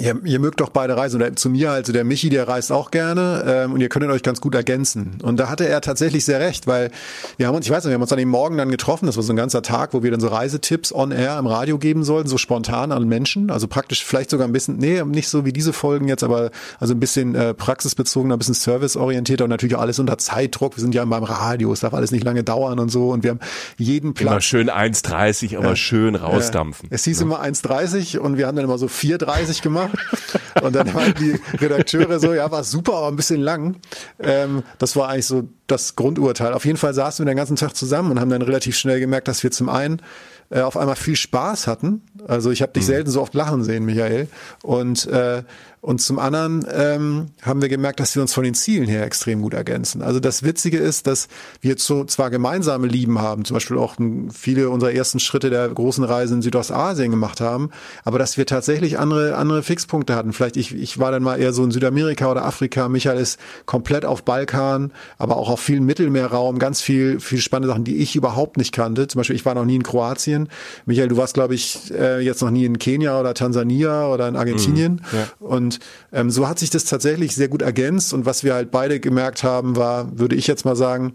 Ihr, 0.00 0.20
ihr 0.24 0.38
mögt 0.38 0.60
doch 0.60 0.70
beide 0.70 0.96
reisen. 0.96 1.16
Oder 1.16 1.34
zu 1.36 1.50
mir, 1.50 1.70
also 1.72 1.92
der 1.92 2.04
Michi, 2.04 2.30
der 2.30 2.48
reist 2.48 2.72
auch 2.72 2.90
gerne 2.90 3.44
ähm, 3.46 3.72
und 3.74 3.80
ihr 3.80 3.88
könntet 3.88 4.10
euch 4.10 4.22
ganz 4.22 4.40
gut 4.40 4.54
ergänzen. 4.54 5.18
Und 5.22 5.38
da 5.38 5.48
hatte 5.48 5.68
er 5.68 5.80
tatsächlich 5.80 6.24
sehr 6.24 6.40
recht, 6.40 6.66
weil 6.66 6.90
wir 7.36 7.46
haben 7.46 7.54
uns, 7.54 7.66
ich 7.66 7.72
weiß 7.72 7.84
nicht, 7.84 7.90
wir 7.90 7.94
haben 7.94 8.02
uns 8.02 8.12
an 8.12 8.18
dem 8.18 8.28
Morgen 8.28 8.56
dann 8.56 8.70
getroffen, 8.70 9.06
das 9.06 9.16
war 9.16 9.22
so 9.22 9.32
ein 9.32 9.36
ganzer 9.36 9.62
Tag, 9.62 9.92
wo 9.92 10.02
wir 10.02 10.10
dann 10.10 10.20
so 10.20 10.28
Reisetipps 10.28 10.92
on 10.92 11.12
air 11.12 11.38
im 11.38 11.46
Radio 11.46 11.78
geben 11.78 12.04
sollten, 12.04 12.28
so 12.28 12.38
spontan 12.38 12.92
an 12.92 13.06
Menschen. 13.08 13.50
Also 13.50 13.68
praktisch 13.68 14.04
vielleicht 14.04 14.30
sogar 14.30 14.48
ein 14.48 14.52
bisschen, 14.52 14.78
nee, 14.78 15.02
nicht 15.04 15.28
so 15.28 15.44
wie 15.44 15.52
diese 15.52 15.72
Folgen 15.72 16.08
jetzt, 16.08 16.22
aber 16.22 16.50
also 16.78 16.94
ein 16.94 17.00
bisschen 17.00 17.34
äh, 17.34 17.54
praxisbezogener, 17.54 18.36
ein 18.36 18.38
bisschen 18.38 18.54
serviceorientierter 18.54 19.44
und 19.44 19.50
natürlich 19.50 19.76
alles 19.76 19.98
unter 19.98 20.18
Zeitdruck. 20.18 20.76
Wir 20.76 20.80
sind 20.80 20.94
ja 20.94 21.04
beim 21.04 21.24
Radio, 21.24 21.72
es 21.72 21.80
darf 21.80 21.94
alles 21.94 22.10
nicht 22.10 22.24
lange 22.24 22.44
dauern 22.44 22.78
und 22.78 22.90
so. 22.90 23.10
Und 23.10 23.22
wir 23.22 23.30
haben 23.30 23.40
jeden 23.76 24.14
Platz. 24.14 24.30
Immer 24.30 24.40
schön 24.40 24.70
1,30, 24.70 25.56
aber 25.56 25.70
ja. 25.70 25.76
schön 25.76 26.14
rausdampfen. 26.14 26.88
Ja. 26.90 26.94
Es 26.94 27.04
hieß 27.04 27.20
ja. 27.20 27.26
immer 27.26 27.42
1,30 27.42 28.18
und 28.18 28.36
wir 28.38 28.46
haben 28.46 28.56
dann 28.56 28.64
immer 28.64 28.78
so 28.78 28.86
4,30 28.86 29.62
gemacht. 29.62 29.89
Und 30.62 30.74
dann 30.74 30.92
waren 30.94 31.14
die 31.14 31.38
Redakteure 31.58 32.18
so, 32.18 32.34
ja, 32.34 32.50
war 32.50 32.64
super, 32.64 32.94
aber 32.94 33.08
ein 33.08 33.16
bisschen 33.16 33.40
lang. 33.40 33.76
Ähm, 34.18 34.62
das 34.78 34.96
war 34.96 35.08
eigentlich 35.08 35.26
so 35.26 35.48
das 35.66 35.96
Grundurteil. 35.96 36.52
Auf 36.52 36.64
jeden 36.64 36.78
Fall 36.78 36.94
saßen 36.94 37.24
wir 37.24 37.30
den 37.30 37.36
ganzen 37.36 37.56
Tag 37.56 37.76
zusammen 37.76 38.10
und 38.10 38.20
haben 38.20 38.30
dann 38.30 38.42
relativ 38.42 38.76
schnell 38.76 39.00
gemerkt, 39.00 39.28
dass 39.28 39.42
wir 39.42 39.50
zum 39.50 39.68
einen 39.68 40.02
äh, 40.50 40.60
auf 40.60 40.76
einmal 40.76 40.96
viel 40.96 41.16
Spaß 41.16 41.66
hatten. 41.66 42.02
Also 42.26 42.50
ich 42.50 42.62
habe 42.62 42.72
dich 42.72 42.82
mhm. 42.82 42.88
selten 42.88 43.10
so 43.10 43.22
oft 43.22 43.34
lachen 43.34 43.62
sehen, 43.62 43.84
Michael. 43.84 44.28
Und 44.62 45.06
äh, 45.06 45.44
und 45.82 46.02
zum 46.02 46.18
anderen 46.18 46.66
ähm, 46.70 47.30
haben 47.40 47.62
wir 47.62 47.70
gemerkt, 47.70 48.00
dass 48.00 48.14
wir 48.14 48.20
uns 48.20 48.34
von 48.34 48.44
den 48.44 48.52
Zielen 48.52 48.86
her 48.86 49.02
extrem 49.02 49.40
gut 49.40 49.54
ergänzen. 49.54 50.02
Also 50.02 50.20
das 50.20 50.42
Witzige 50.42 50.76
ist, 50.76 51.06
dass 51.06 51.28
wir 51.62 51.76
so 51.78 52.04
zwar 52.04 52.28
gemeinsame 52.28 52.86
Lieben 52.86 53.18
haben, 53.18 53.46
zum 53.46 53.54
Beispiel 53.54 53.78
auch 53.78 53.94
viele 54.30 54.68
unserer 54.68 54.92
ersten 54.92 55.20
Schritte 55.20 55.48
der 55.48 55.66
großen 55.68 56.04
Reise 56.04 56.34
in 56.34 56.42
Südostasien 56.42 57.10
gemacht 57.10 57.40
haben, 57.40 57.70
aber 58.04 58.18
dass 58.18 58.36
wir 58.36 58.44
tatsächlich 58.44 58.98
andere 58.98 59.36
andere 59.36 59.62
Fixpunkte 59.62 60.14
hatten. 60.14 60.34
Vielleicht 60.34 60.58
ich, 60.58 60.74
ich 60.74 60.98
war 60.98 61.12
dann 61.12 61.22
mal 61.22 61.40
eher 61.40 61.54
so 61.54 61.64
in 61.64 61.70
Südamerika 61.70 62.30
oder 62.30 62.44
Afrika. 62.44 62.90
Michael 62.90 63.18
ist 63.18 63.40
komplett 63.64 64.04
auf 64.04 64.22
Balkan, 64.22 64.92
aber 65.16 65.38
auch 65.38 65.48
auf 65.48 65.60
vielen 65.60 65.86
Mittelmeerraum, 65.86 66.58
ganz 66.58 66.82
viel 66.82 67.20
viel 67.20 67.40
spannende 67.40 67.68
Sachen, 67.68 67.84
die 67.84 67.96
ich 67.96 68.16
überhaupt 68.16 68.58
nicht 68.58 68.72
kannte. 68.72 69.08
Zum 69.08 69.20
Beispiel 69.20 69.36
ich 69.36 69.46
war 69.46 69.54
noch 69.54 69.64
nie 69.64 69.76
in 69.76 69.82
Kroatien. 69.82 70.50
Michael, 70.84 71.08
du 71.08 71.16
warst 71.16 71.32
glaube 71.32 71.54
ich 71.54 71.90
äh, 71.90 72.20
jetzt 72.20 72.42
noch 72.42 72.50
nie 72.50 72.66
in 72.66 72.78
Kenia 72.78 73.18
oder 73.18 73.32
Tansania 73.32 74.08
oder 74.08 74.28
in 74.28 74.36
Argentinien 74.36 75.00
mhm, 75.10 75.18
ja. 75.18 75.28
und 75.38 75.69
und 75.70 75.78
ähm, 76.12 76.30
so 76.30 76.48
hat 76.48 76.58
sich 76.58 76.70
das 76.70 76.84
tatsächlich 76.84 77.34
sehr 77.34 77.48
gut 77.48 77.62
ergänzt. 77.62 78.12
Und 78.12 78.26
was 78.26 78.42
wir 78.42 78.54
halt 78.54 78.72
beide 78.72 78.98
gemerkt 78.98 79.44
haben, 79.44 79.76
war, 79.76 80.18
würde 80.18 80.34
ich 80.34 80.48
jetzt 80.48 80.64
mal 80.64 80.74
sagen, 80.74 81.14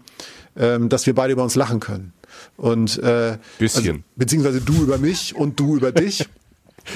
ähm, 0.56 0.88
dass 0.88 1.06
wir 1.06 1.14
beide 1.14 1.34
über 1.34 1.42
uns 1.42 1.56
lachen 1.56 1.80
können. 1.80 2.14
Und 2.56 2.98
äh, 3.02 3.36
bisschen. 3.58 3.86
Also, 3.86 4.02
beziehungsweise 4.16 4.60
du 4.62 4.82
über 4.82 4.96
mich 4.96 5.34
und 5.34 5.60
du 5.60 5.76
über 5.76 5.92
dich. 5.92 6.28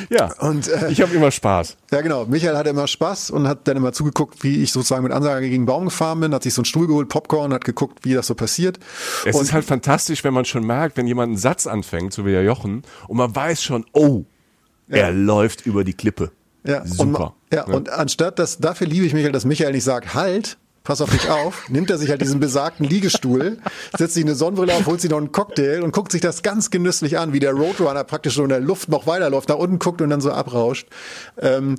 Ja, 0.09 0.33
und 0.39 0.69
äh, 0.69 0.89
ich 0.93 1.03
habe 1.03 1.13
immer 1.17 1.33
Spaß. 1.33 1.77
Ja, 1.91 2.01
genau. 2.01 2.25
Michael 2.25 2.57
hatte 2.57 2.71
immer 2.71 2.87
Spaß 2.87 3.31
und 3.31 3.49
hat 3.49 3.67
dann 3.67 3.77
immer 3.77 3.93
zugeguckt, 3.93 4.45
wie 4.45 4.63
ich 4.63 4.71
sozusagen 4.71 5.03
mit 5.03 5.11
Ansage 5.11 5.51
gegen 5.51 5.67
Baum 5.67 5.87
gefahren 5.87 6.21
bin, 6.21 6.33
hat 6.33 6.45
sich 6.45 6.55
so 6.55 6.61
einen 6.61 6.67
Stuhl 6.67 6.87
geholt, 6.87 7.09
Popcorn, 7.09 7.53
hat 7.53 7.65
geguckt, 7.65 8.05
wie 8.05 8.15
das 8.15 8.29
so 8.29 8.37
passiert. 8.37 8.79
Es 9.25 9.35
und 9.35 9.43
ist 9.43 9.53
halt 9.53 9.65
fantastisch, 9.65 10.23
wenn 10.23 10.33
man 10.33 10.45
schon 10.45 10.65
merkt, 10.65 10.97
wenn 10.97 11.09
jemand 11.09 11.31
einen 11.31 11.39
Satz 11.39 11.67
anfängt, 11.67 12.13
so 12.13 12.25
wie 12.25 12.31
der 12.31 12.45
Jochen, 12.45 12.85
und 13.09 13.17
man 13.17 13.35
weiß 13.35 13.65
schon, 13.65 13.85
oh, 13.93 14.23
ja. 14.87 14.99
er 14.99 15.13
läuft 15.13 15.67
über 15.67 15.83
die 15.83 15.95
Klippe. 15.95 16.31
Ja, 16.65 16.87
Super. 16.87 17.35
Ja, 17.53 17.67
ja, 17.67 17.75
und 17.75 17.91
anstatt 17.91 18.39
dass, 18.39 18.59
dafür 18.59 18.87
liebe 18.87 19.07
ich 19.07 19.15
Michael, 19.15 19.33
dass 19.33 19.45
Michael 19.45 19.73
nicht 19.73 19.85
sagt, 19.85 20.15
halt, 20.15 20.57
pass 20.85 21.01
auf 21.01 21.11
dich 21.11 21.29
auf, 21.29 21.69
nimmt 21.69 21.91
er 21.91 21.99
sich 21.99 22.11
halt 22.11 22.21
diesen 22.21 22.41
besagten 22.41 22.87
Liegestuhl, 22.87 23.59
setzt 23.97 24.15
sich 24.15 24.25
eine 24.25 24.35
Sonnenbrille 24.35 24.75
auf, 24.75 24.87
holt 24.87 25.01
sich 25.01 25.11
noch 25.11 25.19
einen 25.19 25.33
Cocktail 25.33 25.83
und 25.83 25.93
guckt 25.93 26.13
sich 26.13 26.21
das 26.21 26.43
ganz 26.43 26.71
genüsslich 26.71 27.19
an, 27.19 27.33
wie 27.33 27.41
der 27.41 27.53
Roadrunner 27.53 28.05
praktisch 28.05 28.35
so 28.35 28.43
in 28.43 28.49
der 28.49 28.61
Luft 28.61 28.89
noch 28.89 29.07
weiterläuft, 29.07 29.49
nach 29.49 29.57
unten 29.57 29.79
guckt 29.79 30.01
und 30.01 30.11
dann 30.11 30.21
so 30.21 30.33
abrauscht. 30.33 30.89
Ähm, 31.39 31.77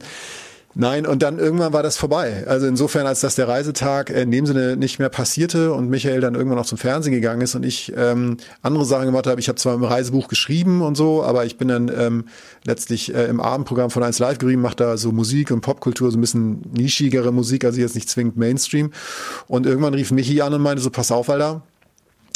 Nein, 0.74 1.06
und 1.06 1.22
dann 1.22 1.38
irgendwann 1.38 1.74
war 1.74 1.84
das 1.84 1.98
vorbei. 1.98 2.46
Also 2.48 2.66
insofern, 2.66 3.06
als 3.06 3.20
dass 3.20 3.36
der 3.36 3.48
Reisetag 3.48 4.10
in 4.10 4.32
dem 4.32 4.46
Sinne 4.46 4.78
nicht 4.78 5.00
mehr 5.00 5.10
passierte 5.10 5.74
und 5.74 5.90
Michael 5.90 6.22
dann 6.22 6.34
irgendwann 6.34 6.58
noch 6.58 6.66
zum 6.66 6.78
Fernsehen 6.78 7.14
gegangen 7.14 7.42
ist 7.42 7.56
und 7.56 7.66
ich 7.66 7.92
ähm, 7.98 8.38
andere 8.62 8.86
Sachen 8.86 9.06
gemacht 9.06 9.28
habe. 9.28 9.40
Ich 9.42 9.50
habe 9.50 9.58
zwar 9.58 9.76
im 9.76 9.84
Reisebuch 9.84 10.30
geschrieben 10.30 10.82
und 10.82 10.96
so, 10.96 11.24
aber 11.24 11.46
ich 11.46 11.58
bin 11.58 11.68
dann 11.68 11.92
ähm, 11.94 12.26
letztlich 12.64 13.14
äh, 13.14 13.26
im 13.26 13.42
Abendprogramm 13.42 13.90
von 13.90 14.02
1 14.02 14.20
Live 14.20 14.38
geblieben, 14.38 14.62
mache 14.62 14.78
da 14.78 14.96
so 14.96 15.12
Musik 15.12 15.52
und 15.52 15.60
Popkultur, 15.60 16.10
so 16.10 16.18
ein 16.18 16.22
bisschen 16.22 16.62
nischigere 16.72 17.34
Musik, 17.34 17.66
also 17.66 17.82
jetzt 17.82 17.96
nicht 17.96 18.10
zwingend 18.10 18.38
Mainstream. 18.38 18.92
Und 19.48 19.66
irgendwann 19.66 19.94
rief 19.94 20.12
Michi 20.12 20.42
an 20.42 20.54
und 20.54 20.62
meinte 20.62 20.82
so, 20.82 20.90
pass 20.90 21.12
auf, 21.12 21.30
Alter, 21.30 21.64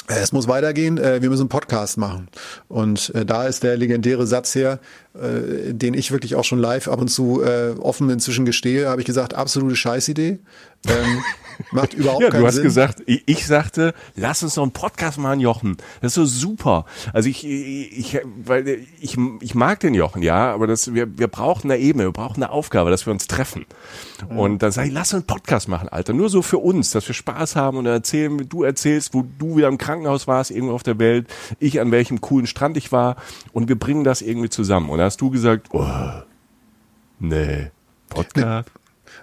es 0.08 0.32
muss 0.32 0.48
weitergehen, 0.48 0.98
äh, 0.98 1.22
wir 1.22 1.30
müssen 1.30 1.44
einen 1.44 1.50
Podcast 1.50 1.98
machen. 1.98 2.28
Und 2.68 3.14
äh, 3.16 3.26
da 3.26 3.48
ist 3.48 3.64
der 3.64 3.78
legendäre 3.78 4.28
Satz 4.28 4.56
her, 4.56 4.80
den 5.18 5.94
ich 5.94 6.12
wirklich 6.12 6.36
auch 6.36 6.44
schon 6.44 6.60
live 6.60 6.90
ab 6.90 7.00
und 7.00 7.08
zu 7.08 7.42
offen 7.80 8.10
inzwischen 8.10 8.44
gestehe, 8.44 8.90
habe 8.90 9.00
ich 9.00 9.08
gesagt, 9.08 9.34
absolute 9.34 9.78
Scheißidee. 9.78 10.40
Ähm, 10.88 11.24
Macht 11.72 11.94
überhaupt 11.94 12.22
ja, 12.22 12.30
keinen 12.30 12.40
Sinn. 12.40 12.42
Du 12.42 12.48
hast 12.48 12.56
Sinn. 12.56 12.64
gesagt, 12.64 13.04
ich, 13.06 13.24
ich, 13.26 13.46
sagte, 13.46 13.94
lass 14.16 14.44
uns 14.44 14.56
noch 14.56 14.64
einen 14.64 14.72
Podcast 14.72 15.18
machen, 15.18 15.40
Jochen. 15.40 15.78
Das 16.02 16.12
ist 16.12 16.16
so 16.16 16.26
super. 16.26 16.86
Also 17.14 17.30
ich, 17.30 17.46
ich, 17.46 18.20
weil 18.44 18.68
ich, 19.00 19.18
ich 19.42 19.56
mag 19.56 19.80
den 19.80 19.94
Jochen, 19.94 20.22
ja, 20.22 20.54
aber 20.54 20.68
das, 20.68 20.94
wir, 20.94 21.18
wir 21.18 21.28
brauchen 21.28 21.72
eine 21.72 21.80
Ebene, 21.80 22.06
wir 22.06 22.12
brauchen 22.12 22.44
eine 22.44 22.52
Aufgabe, 22.52 22.90
dass 22.90 23.06
wir 23.06 23.12
uns 23.12 23.28
treffen. 23.28 23.66
Und 24.30 24.64
dann 24.64 24.72
sage 24.72 24.88
ich, 24.88 24.94
lass 24.94 25.14
uns 25.14 25.24
einen 25.24 25.28
Podcast 25.28 25.68
machen, 25.68 25.90
Alter. 25.90 26.14
Nur 26.14 26.30
so 26.30 26.42
für 26.42 26.58
uns, 26.58 26.92
dass 26.92 27.08
wir 27.08 27.16
Spaß 27.16 27.56
haben 27.56 27.78
und 27.78 27.86
erzählen, 27.86 28.38
du 28.48 28.64
erzählst, 28.64 29.14
wo 29.14 29.26
du 29.38 29.58
wieder 29.58 29.68
im 29.68 29.78
Krankenhaus 29.78 30.28
warst, 30.28 30.52
irgendwo 30.52 30.74
auf 30.74 30.84
der 30.84 31.00
Welt, 31.00 31.28
ich 31.60 31.80
an 31.80 31.92
welchem 31.92 32.22
coolen 32.22 32.48
Strand 32.48 32.78
ich 32.78 32.92
war 32.92 33.16
und 33.54 33.68
wir 33.70 33.78
bringen 33.78 34.04
das 34.04 34.22
irgendwie 34.22 34.50
zusammen. 34.50 34.90
Und 34.90 35.00
da 35.00 35.06
hast 35.06 35.22
du 35.22 35.30
gesagt, 35.30 35.68
oh, 35.72 35.86
nee, 37.20 37.72
Podcast. 38.10 38.70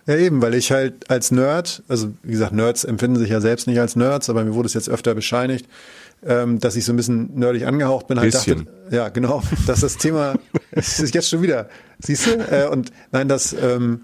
Ja, 0.06 0.16
eben, 0.16 0.42
weil 0.42 0.54
ich 0.54 0.72
halt 0.72 1.10
als 1.10 1.30
Nerd, 1.30 1.82
also 1.88 2.12
wie 2.22 2.32
gesagt, 2.32 2.52
Nerds 2.52 2.84
empfinden 2.84 3.18
sich 3.18 3.30
ja 3.30 3.40
selbst 3.40 3.66
nicht 3.66 3.78
als 3.78 3.94
Nerds, 3.94 4.28
aber 4.28 4.44
mir 4.44 4.54
wurde 4.54 4.66
es 4.66 4.74
jetzt 4.74 4.88
öfter 4.88 5.14
bescheinigt, 5.14 5.68
ähm, 6.24 6.58
dass 6.58 6.74
ich 6.74 6.84
so 6.84 6.92
ein 6.92 6.96
bisschen 6.96 7.38
nerdig 7.38 7.66
angehaucht 7.66 8.08
bin. 8.08 8.18
Halt 8.18 8.32
Bisschen. 8.32 8.66
Dachte, 8.66 8.96
ja, 8.96 9.08
genau, 9.10 9.42
dass 9.66 9.80
das 9.80 9.98
Thema, 9.98 10.34
es 10.72 10.98
ist 11.00 11.14
jetzt 11.14 11.28
schon 11.28 11.42
wieder, 11.42 11.68
siehst 12.00 12.26
du? 12.26 12.30
Äh, 12.32 12.68
und 12.68 12.90
nein, 13.12 13.28
dass, 13.28 13.52
ähm, 13.52 14.02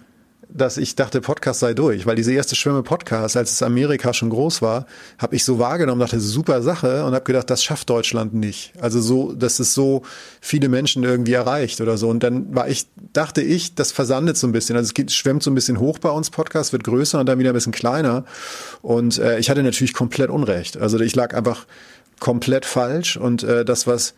dass 0.50 0.78
ich 0.78 0.96
dachte, 0.96 1.20
Podcast 1.20 1.60
sei 1.60 1.74
durch, 1.74 2.06
weil 2.06 2.16
diese 2.16 2.32
erste 2.32 2.56
Schwimme 2.56 2.82
Podcast, 2.82 3.36
als 3.36 3.52
es 3.52 3.62
Amerika 3.62 4.14
schon 4.14 4.30
groß 4.30 4.62
war, 4.62 4.86
habe 5.18 5.36
ich 5.36 5.44
so 5.44 5.58
wahrgenommen, 5.58 6.00
dachte, 6.00 6.20
super 6.20 6.62
Sache 6.62 7.04
und 7.04 7.14
habe 7.14 7.24
gedacht, 7.24 7.50
das 7.50 7.62
schafft 7.62 7.90
Deutschland 7.90 8.32
nicht. 8.32 8.72
Also 8.80 9.00
so, 9.00 9.32
dass 9.32 9.58
es 9.58 9.74
so 9.74 10.02
viele 10.40 10.68
Menschen 10.68 11.04
irgendwie 11.04 11.34
erreicht 11.34 11.80
oder 11.80 11.98
so. 11.98 12.08
Und 12.08 12.22
dann 12.22 12.54
war 12.54 12.68
ich, 12.68 12.86
dachte 13.12 13.42
ich, 13.42 13.74
das 13.74 13.92
versandet 13.92 14.38
so 14.38 14.46
ein 14.46 14.52
bisschen. 14.52 14.76
Also 14.76 14.92
es 14.96 15.14
schwemmt 15.14 15.42
so 15.42 15.50
ein 15.50 15.54
bisschen 15.54 15.80
hoch 15.80 15.98
bei 15.98 16.10
uns 16.10 16.30
Podcast, 16.30 16.72
wird 16.72 16.84
größer 16.84 17.20
und 17.20 17.26
dann 17.26 17.38
wieder 17.38 17.50
ein 17.50 17.54
bisschen 17.54 17.72
kleiner. 17.72 18.24
Und 18.80 19.18
äh, 19.18 19.38
ich 19.38 19.50
hatte 19.50 19.62
natürlich 19.62 19.92
komplett 19.92 20.30
Unrecht. 20.30 20.78
Also 20.78 20.98
ich 21.00 21.14
lag 21.14 21.34
einfach 21.34 21.66
komplett 22.20 22.64
falsch 22.64 23.16
und 23.16 23.42
äh, 23.42 23.64
das, 23.64 23.86
was 23.86 24.14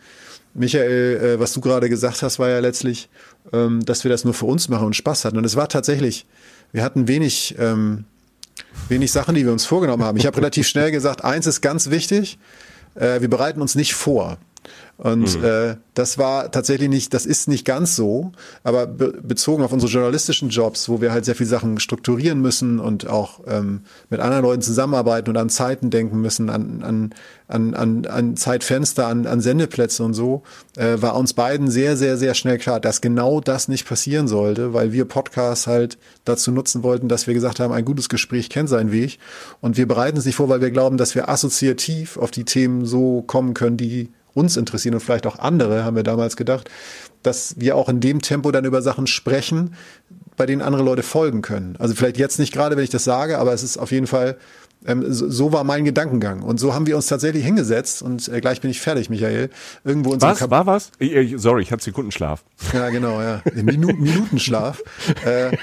Michael, 0.53 1.35
äh, 1.35 1.39
was 1.39 1.53
du 1.53 1.61
gerade 1.61 1.89
gesagt 1.89 2.21
hast, 2.21 2.39
war 2.39 2.49
ja 2.49 2.59
letztlich, 2.59 3.09
ähm, 3.53 3.83
dass 3.85 4.03
wir 4.03 4.11
das 4.11 4.25
nur 4.25 4.33
für 4.33 4.45
uns 4.45 4.69
machen 4.69 4.85
und 4.85 4.95
Spaß 4.95 5.25
hatten. 5.25 5.37
Und 5.37 5.45
es 5.45 5.55
war 5.55 5.69
tatsächlich, 5.69 6.25
wir 6.71 6.83
hatten 6.83 7.07
wenig, 7.07 7.55
ähm, 7.57 8.05
wenig 8.89 9.11
Sachen, 9.11 9.35
die 9.35 9.45
wir 9.45 9.51
uns 9.51 9.65
vorgenommen 9.65 10.03
haben. 10.03 10.17
Ich 10.17 10.25
habe 10.25 10.37
relativ 10.37 10.67
schnell 10.67 10.91
gesagt, 10.91 11.23
eins 11.23 11.47
ist 11.47 11.61
ganz 11.61 11.89
wichtig, 11.89 12.37
äh, 12.95 13.21
wir 13.21 13.29
bereiten 13.29 13.61
uns 13.61 13.75
nicht 13.75 13.93
vor. 13.93 14.37
Und 15.01 15.39
mhm. 15.39 15.43
äh, 15.43 15.75
das 15.95 16.19
war 16.19 16.51
tatsächlich 16.51 16.87
nicht, 16.87 17.11
das 17.15 17.25
ist 17.25 17.47
nicht 17.47 17.65
ganz 17.65 17.95
so, 17.95 18.33
aber 18.63 18.85
be 18.85 19.19
bezogen 19.23 19.63
auf 19.63 19.73
unsere 19.73 19.91
journalistischen 19.91 20.49
Jobs, 20.49 20.89
wo 20.89 21.01
wir 21.01 21.11
halt 21.11 21.25
sehr 21.25 21.33
viele 21.33 21.49
Sachen 21.49 21.79
strukturieren 21.79 22.39
müssen 22.39 22.79
und 22.79 23.07
auch 23.07 23.39
ähm, 23.47 23.81
mit 24.11 24.19
anderen 24.19 24.43
Leuten 24.43 24.61
zusammenarbeiten 24.61 25.31
und 25.31 25.37
an 25.37 25.49
Zeiten 25.49 25.89
denken 25.89 26.21
müssen, 26.21 26.51
an, 26.51 26.83
an, 26.83 27.15
an, 27.47 27.73
an, 27.73 28.05
an 28.05 28.37
Zeitfenster, 28.37 29.07
an, 29.07 29.25
an 29.25 29.41
Sendeplätze 29.41 30.03
und 30.03 30.13
so, 30.13 30.43
äh, 30.77 31.01
war 31.01 31.15
uns 31.15 31.33
beiden 31.33 31.67
sehr, 31.71 31.97
sehr, 31.97 32.15
sehr 32.15 32.35
schnell 32.35 32.59
klar, 32.59 32.79
dass 32.79 33.01
genau 33.01 33.41
das 33.41 33.67
nicht 33.69 33.87
passieren 33.87 34.27
sollte, 34.27 34.75
weil 34.75 34.91
wir 34.91 35.05
Podcasts 35.05 35.65
halt 35.65 35.97
dazu 36.25 36.51
nutzen 36.51 36.83
wollten, 36.83 37.09
dass 37.09 37.25
wir 37.25 37.33
gesagt 37.33 37.59
haben, 37.59 37.73
ein 37.73 37.85
gutes 37.85 38.07
Gespräch 38.07 38.51
kennt 38.51 38.69
seinen 38.69 38.91
Weg. 38.91 39.17
Und 39.61 39.77
wir 39.77 39.87
bereiten 39.87 40.19
es 40.19 40.25
nicht 40.25 40.35
vor, 40.35 40.47
weil 40.47 40.61
wir 40.61 40.69
glauben, 40.69 40.97
dass 40.97 41.15
wir 41.15 41.27
assoziativ 41.27 42.17
auf 42.17 42.29
die 42.29 42.45
Themen 42.45 42.85
so 42.85 43.23
kommen 43.23 43.55
können, 43.55 43.77
die 43.77 44.11
uns 44.33 44.57
interessieren 44.57 44.95
und 44.95 45.01
vielleicht 45.01 45.27
auch 45.27 45.39
andere, 45.39 45.83
haben 45.83 45.95
wir 45.95 46.03
damals 46.03 46.35
gedacht, 46.35 46.69
dass 47.23 47.55
wir 47.59 47.75
auch 47.75 47.89
in 47.89 47.99
dem 47.99 48.21
Tempo 48.21 48.51
dann 48.51 48.65
über 48.65 48.81
Sachen 48.81 49.07
sprechen, 49.07 49.75
bei 50.37 50.45
denen 50.45 50.61
andere 50.61 50.83
Leute 50.83 51.03
folgen 51.03 51.41
können. 51.41 51.75
Also 51.77 51.93
vielleicht 51.93 52.17
jetzt 52.17 52.39
nicht 52.39 52.53
gerade, 52.53 52.77
wenn 52.77 52.83
ich 52.83 52.89
das 52.89 53.03
sage, 53.03 53.37
aber 53.37 53.53
es 53.53 53.63
ist 53.63 53.77
auf 53.77 53.91
jeden 53.91 54.07
Fall 54.07 54.37
so, 54.83 55.29
so, 55.29 55.53
war 55.53 55.63
mein 55.63 55.85
Gedankengang. 55.85 56.41
Und 56.41 56.59
so 56.59 56.73
haben 56.73 56.87
wir 56.87 56.95
uns 56.95 57.05
tatsächlich 57.07 57.45
hingesetzt 57.45 58.01
und 58.01 58.27
äh, 58.27 58.41
gleich 58.41 58.61
bin 58.61 58.71
ich 58.71 58.81
fertig, 58.81 59.09
Michael. 59.09 59.49
Irgendwo 59.83 60.13
in 60.13 60.21
was? 60.21 60.39
Kap 60.39 60.49
war 60.49 60.65
was? 60.65 60.91
Sorry, 61.35 61.61
ich 61.61 61.71
hatte 61.71 61.83
Sekundenschlaf. 61.83 62.43
Ja, 62.73 62.89
genau, 62.89 63.21
ja. 63.21 63.41
Minu 63.53 63.89
Minutenschlaf. 63.93 64.81
äh, 65.23 65.55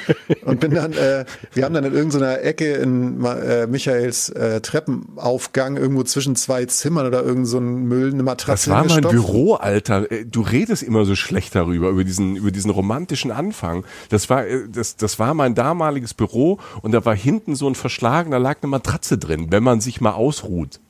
und 0.44 0.60
bin 0.60 0.72
dann, 0.72 0.92
äh, 0.92 1.25
wir 1.52 1.64
haben 1.64 1.75
dann 1.75 1.84
in 1.84 1.94
irgendeiner 1.94 2.42
Ecke 2.42 2.75
in 2.75 3.25
äh, 3.25 3.66
Michaels 3.66 4.28
äh, 4.30 4.60
Treppenaufgang 4.60 5.76
irgendwo 5.76 6.04
zwischen 6.04 6.37
zwei 6.37 6.64
Zimmern 6.66 7.06
oder 7.06 7.25
irgend 7.25 7.48
so 7.48 7.58
ein 7.58 7.84
Müll, 7.87 8.12
eine 8.12 8.22
Matratze. 8.22 8.70
Das 8.70 8.76
war 8.76 8.84
mein 8.84 9.02
Büro, 9.02 9.54
Alter. 9.54 10.10
Äh, 10.12 10.26
du 10.26 10.42
redest 10.42 10.82
immer 10.84 11.04
so 11.04 11.16
schlecht 11.16 11.56
darüber, 11.56 11.88
über 11.88 12.04
diesen, 12.04 12.37
über 12.37 12.52
diesen 12.52 12.70
romantischen 12.70 13.32
Anfang. 13.32 13.84
Das 14.10 14.30
war, 14.30 14.46
äh, 14.46 14.68
das, 14.70 14.96
das 14.96 15.18
war 15.18 15.34
mein 15.34 15.56
damaliges 15.56 16.14
Büro 16.14 16.58
und 16.82 16.92
da 16.92 17.04
war 17.04 17.16
hinten 17.16 17.56
so 17.56 17.68
ein 17.68 17.75
Verschlagen, 17.75 18.30
da 18.30 18.38
lag 18.38 18.58
eine 18.62 18.70
Matratze 18.70 19.08
Matratze 19.09 19.19
drin, 19.19 19.47
wenn 19.50 19.62
man 19.62 19.81
sich 19.81 20.00
mal 20.00 20.12
ausruht. 20.12 20.81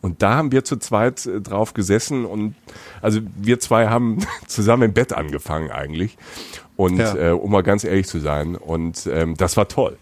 Und 0.00 0.20
da 0.20 0.34
haben 0.34 0.52
wir 0.52 0.64
zu 0.64 0.76
zweit 0.76 1.24
äh, 1.26 1.40
drauf 1.40 1.72
gesessen 1.72 2.26
und 2.26 2.54
also 3.00 3.20
wir 3.36 3.58
zwei 3.58 3.88
haben 3.88 4.18
zusammen 4.46 4.84
im 4.84 4.92
Bett 4.92 5.12
angefangen 5.12 5.70
eigentlich. 5.70 6.16
Und 6.76 6.98
ja. 6.98 7.14
äh, 7.16 7.30
um 7.30 7.52
mal 7.52 7.62
ganz 7.62 7.84
ehrlich 7.84 8.06
zu 8.06 8.18
sein, 8.18 8.56
und 8.56 9.06
ähm, 9.06 9.36
das 9.36 9.56
war 9.56 9.68
toll. 9.68 9.96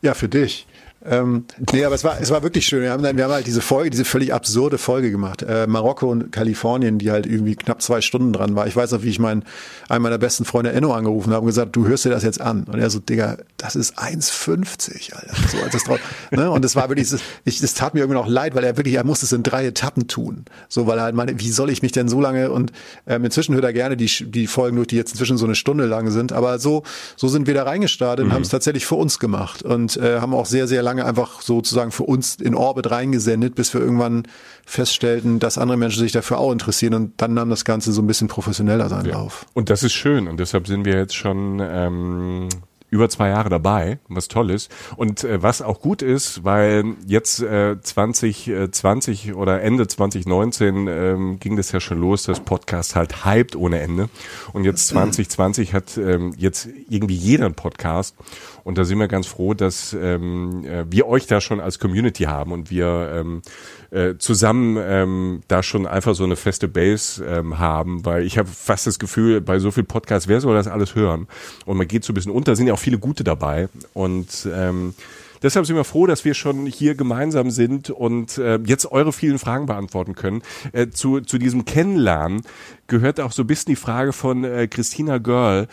Ja, 0.00 0.14
für 0.14 0.28
dich. 0.28 0.66
Ähm, 1.04 1.44
nee, 1.72 1.84
aber 1.84 1.94
es 1.94 2.04
war, 2.04 2.20
es 2.20 2.30
war 2.30 2.42
wirklich 2.42 2.66
schön. 2.66 2.82
Wir 2.82 2.90
haben, 2.90 3.02
dann, 3.02 3.16
wir 3.16 3.24
haben 3.24 3.32
halt 3.32 3.46
diese 3.46 3.60
Folge, 3.60 3.90
diese 3.90 4.04
völlig 4.04 4.32
absurde 4.32 4.78
Folge 4.78 5.10
gemacht. 5.10 5.42
Äh, 5.42 5.66
Marokko 5.66 6.10
und 6.10 6.30
Kalifornien, 6.30 6.98
die 6.98 7.10
halt 7.10 7.26
irgendwie 7.26 7.56
knapp 7.56 7.82
zwei 7.82 8.00
Stunden 8.00 8.32
dran 8.32 8.54
war. 8.54 8.66
Ich 8.66 8.76
weiß 8.76 8.92
noch, 8.92 9.02
wie 9.02 9.08
ich 9.08 9.18
meinen, 9.18 9.44
einen 9.88 10.02
meiner 10.02 10.18
besten 10.18 10.44
Freunde 10.44 10.72
Enno 10.72 10.92
angerufen 10.92 11.32
habe 11.32 11.40
und 11.40 11.46
gesagt, 11.46 11.74
du 11.74 11.86
hörst 11.86 12.04
dir 12.04 12.10
das 12.10 12.22
jetzt 12.22 12.40
an. 12.40 12.64
Und 12.64 12.78
er 12.78 12.90
so, 12.90 13.00
Digga, 13.00 13.38
das 13.56 13.74
ist 13.74 13.98
1,50, 13.98 15.14
Alter. 15.14 15.34
So, 15.50 15.58
als 15.62 15.72
das 15.72 15.84
drauf, 15.84 15.98
ne? 16.30 16.50
Und 16.50 16.64
es 16.64 16.76
war 16.76 16.88
wirklich, 16.88 17.10
das, 17.10 17.20
ich, 17.44 17.60
das 17.60 17.74
tat 17.74 17.94
mir 17.94 18.00
irgendwie 18.00 18.18
noch 18.18 18.28
leid, 18.28 18.54
weil 18.54 18.64
er 18.64 18.76
wirklich, 18.76 18.94
er 18.94 19.04
musste 19.04 19.26
es 19.26 19.32
in 19.32 19.42
drei 19.42 19.66
Etappen 19.66 20.06
tun. 20.06 20.44
So, 20.68 20.86
weil 20.86 20.98
er 20.98 21.04
halt 21.04 21.14
meine, 21.14 21.38
wie 21.40 21.50
soll 21.50 21.70
ich 21.70 21.82
mich 21.82 21.92
denn 21.92 22.08
so 22.08 22.20
lange 22.20 22.50
und 22.50 22.72
ähm, 23.06 23.24
inzwischen 23.24 23.54
hört 23.54 23.64
er 23.64 23.72
gerne 23.72 23.96
die, 23.96 24.06
die 24.06 24.46
Folgen 24.46 24.76
durch, 24.76 24.88
die 24.88 24.96
jetzt 24.96 25.12
inzwischen 25.12 25.36
so 25.36 25.46
eine 25.46 25.54
Stunde 25.54 25.86
lang 25.86 26.10
sind. 26.10 26.32
Aber 26.32 26.58
so, 26.58 26.84
so 27.16 27.28
sind 27.28 27.46
wir 27.46 27.54
da 27.54 27.64
reingestartet 27.64 28.24
mhm. 28.24 28.30
und 28.30 28.34
haben 28.34 28.42
es 28.42 28.50
tatsächlich 28.50 28.86
für 28.86 28.94
uns 28.94 29.18
gemacht 29.18 29.62
und 29.62 29.96
äh, 29.96 30.20
haben 30.20 30.34
auch 30.34 30.46
sehr, 30.46 30.68
sehr 30.68 30.82
lange 30.82 30.91
lange 30.92 31.06
einfach 31.06 31.40
sozusagen 31.40 31.90
für 31.90 32.04
uns 32.04 32.36
in 32.36 32.54
Orbit 32.54 32.90
reingesendet, 32.90 33.54
bis 33.54 33.72
wir 33.72 33.80
irgendwann 33.80 34.24
feststellten, 34.66 35.38
dass 35.38 35.58
andere 35.58 35.78
Menschen 35.78 36.00
sich 36.00 36.12
dafür 36.12 36.38
auch 36.38 36.52
interessieren 36.52 36.94
und 36.94 37.20
dann 37.20 37.34
nahm 37.34 37.50
das 37.50 37.64
Ganze 37.64 37.92
so 37.92 38.02
ein 38.02 38.06
bisschen 38.06 38.28
professioneller 38.28 38.88
seinen 38.88 39.06
ja. 39.06 39.14
Lauf. 39.14 39.46
Und 39.54 39.70
das 39.70 39.82
ist 39.82 39.94
schön 39.94 40.28
und 40.28 40.38
deshalb 40.38 40.66
sind 40.66 40.84
wir 40.84 40.96
jetzt 40.96 41.14
schon 41.14 41.60
ähm, 41.62 42.48
über 42.92 43.08
zwei 43.08 43.30
Jahre 43.30 43.48
dabei, 43.48 43.98
was 44.06 44.28
toll 44.28 44.50
ist. 44.50 44.70
Und 44.96 45.24
äh, 45.24 45.42
was 45.42 45.62
auch 45.62 45.80
gut 45.80 46.02
ist, 46.02 46.44
weil 46.44 46.84
jetzt 47.06 47.40
äh, 47.40 47.80
2020 47.80 49.34
oder 49.34 49.62
Ende 49.62 49.88
2019 49.88 50.86
ähm, 50.88 51.40
ging 51.40 51.56
das 51.56 51.72
ja 51.72 51.80
schon 51.80 51.98
los, 51.98 52.24
das 52.24 52.40
Podcast 52.40 52.94
halt 52.94 53.24
hyped 53.24 53.56
ohne 53.56 53.80
Ende. 53.80 54.10
Und 54.52 54.64
jetzt 54.64 54.88
2020 54.88 55.72
hat 55.72 55.96
ähm, 55.96 56.34
jetzt 56.36 56.68
irgendwie 56.90 57.16
jeder 57.16 57.46
einen 57.46 57.54
Podcast. 57.54 58.14
Und 58.62 58.76
da 58.76 58.84
sind 58.84 58.98
wir 58.98 59.08
ganz 59.08 59.26
froh, 59.26 59.54
dass 59.54 59.96
ähm, 59.98 60.64
äh, 60.66 60.84
wir 60.90 61.08
euch 61.08 61.26
da 61.26 61.40
schon 61.40 61.60
als 61.60 61.78
Community 61.78 62.24
haben 62.24 62.52
und 62.52 62.70
wir 62.70 63.10
ähm, 63.14 63.42
äh, 63.90 64.16
zusammen 64.18 64.78
ähm, 64.80 65.40
da 65.48 65.62
schon 65.62 65.86
einfach 65.86 66.14
so 66.14 66.24
eine 66.24 66.36
feste 66.36 66.68
Base 66.68 67.24
ähm, 67.24 67.58
haben, 67.58 68.04
weil 68.04 68.24
ich 68.24 68.38
habe 68.38 68.48
fast 68.48 68.86
das 68.86 68.98
Gefühl, 68.98 69.40
bei 69.40 69.58
so 69.58 69.70
viel 69.70 69.84
Podcasts, 69.84 70.28
wer 70.28 70.40
soll 70.40 70.54
das 70.54 70.66
alles 70.68 70.94
hören? 70.94 71.26
Und 71.66 71.76
man 71.76 71.88
geht 71.88 72.04
so 72.04 72.12
ein 72.12 72.14
bisschen 72.14 72.32
unter, 72.32 72.54
sind 72.56 72.68
ja 72.68 72.74
auch 72.74 72.78
viele 72.82 72.98
gute 72.98 73.24
dabei. 73.24 73.68
Und 73.94 74.48
ähm, 74.52 74.94
deshalb 75.42 75.66
sind 75.66 75.76
wir 75.76 75.84
froh, 75.84 76.06
dass 76.06 76.24
wir 76.24 76.34
schon 76.34 76.66
hier 76.66 76.94
gemeinsam 76.94 77.50
sind 77.50 77.90
und 77.90 78.38
äh, 78.38 78.58
jetzt 78.64 78.90
eure 78.90 79.12
vielen 79.12 79.38
Fragen 79.38 79.66
beantworten 79.66 80.14
können. 80.14 80.42
Äh, 80.72 80.88
zu, 80.88 81.20
zu 81.20 81.38
diesem 81.38 81.64
Kennenlernen 81.64 82.42
gehört 82.86 83.20
auch 83.20 83.32
so 83.32 83.42
ein 83.42 83.46
bisschen 83.46 83.72
die 83.72 83.76
Frage 83.76 84.12
von 84.12 84.44
äh, 84.44 84.66
Christina 84.68 85.18
Görl. 85.18 85.68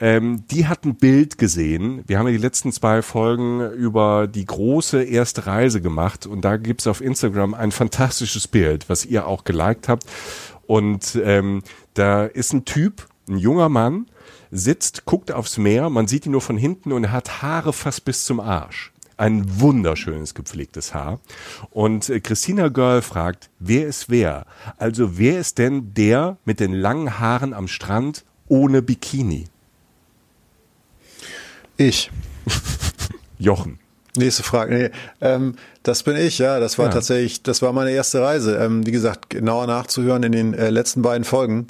Ähm, 0.00 0.44
die 0.50 0.66
hat 0.66 0.84
ein 0.84 0.96
Bild 0.96 1.38
gesehen. 1.38 2.02
Wir 2.08 2.18
haben 2.18 2.26
ja 2.26 2.32
die 2.32 2.38
letzten 2.38 2.72
zwei 2.72 3.02
Folgen 3.02 3.60
über 3.70 4.26
die 4.26 4.44
große 4.44 5.04
erste 5.04 5.46
Reise 5.46 5.80
gemacht 5.80 6.26
und 6.26 6.44
da 6.44 6.56
gibt's 6.56 6.88
auf 6.88 7.00
Instagram 7.00 7.54
ein 7.54 7.70
fantastisches 7.70 8.48
Bild, 8.48 8.88
was 8.88 9.04
ihr 9.04 9.28
auch 9.28 9.44
geliked 9.44 9.88
habt. 9.88 10.04
Und 10.66 11.20
ähm, 11.22 11.62
da 11.94 12.24
ist 12.24 12.52
ein 12.52 12.64
Typ, 12.64 13.06
ein 13.28 13.38
junger 13.38 13.68
Mann, 13.68 14.06
sitzt, 14.52 15.06
guckt 15.06 15.32
aufs 15.32 15.56
Meer, 15.56 15.90
man 15.90 16.06
sieht 16.06 16.26
ihn 16.26 16.32
nur 16.32 16.42
von 16.42 16.58
hinten 16.58 16.92
und 16.92 17.04
er 17.04 17.12
hat 17.12 17.42
Haare 17.42 17.72
fast 17.72 18.04
bis 18.04 18.24
zum 18.24 18.38
Arsch. 18.38 18.92
Ein 19.16 19.60
wunderschönes 19.60 20.34
gepflegtes 20.34 20.94
Haar. 20.94 21.20
Und 21.70 22.08
äh, 22.08 22.20
Christina 22.20 22.68
Girl 22.68 23.02
fragt, 23.02 23.50
wer 23.58 23.86
ist 23.86 24.10
wer? 24.10 24.46
Also 24.78 25.18
wer 25.18 25.40
ist 25.40 25.58
denn 25.58 25.94
der 25.94 26.36
mit 26.44 26.60
den 26.60 26.72
langen 26.72 27.18
Haaren 27.18 27.54
am 27.54 27.68
Strand 27.68 28.24
ohne 28.48 28.82
Bikini? 28.82 29.46
Ich. 31.76 32.10
Jochen. 33.38 33.78
Nächste 34.14 34.42
Frage. 34.42 34.74
Nee, 34.74 34.90
ähm, 35.22 35.54
das 35.82 36.02
bin 36.02 36.16
ich, 36.16 36.38
ja. 36.38 36.60
Das 36.60 36.78
war 36.78 36.86
ja. 36.86 36.92
tatsächlich, 36.92 37.42
das 37.42 37.62
war 37.62 37.72
meine 37.72 37.92
erste 37.92 38.20
Reise. 38.20 38.56
Ähm, 38.56 38.86
wie 38.86 38.92
gesagt, 38.92 39.30
genauer 39.30 39.66
nachzuhören 39.66 40.22
in 40.24 40.32
den 40.32 40.54
äh, 40.54 40.68
letzten 40.68 41.00
beiden 41.00 41.24
Folgen. 41.24 41.68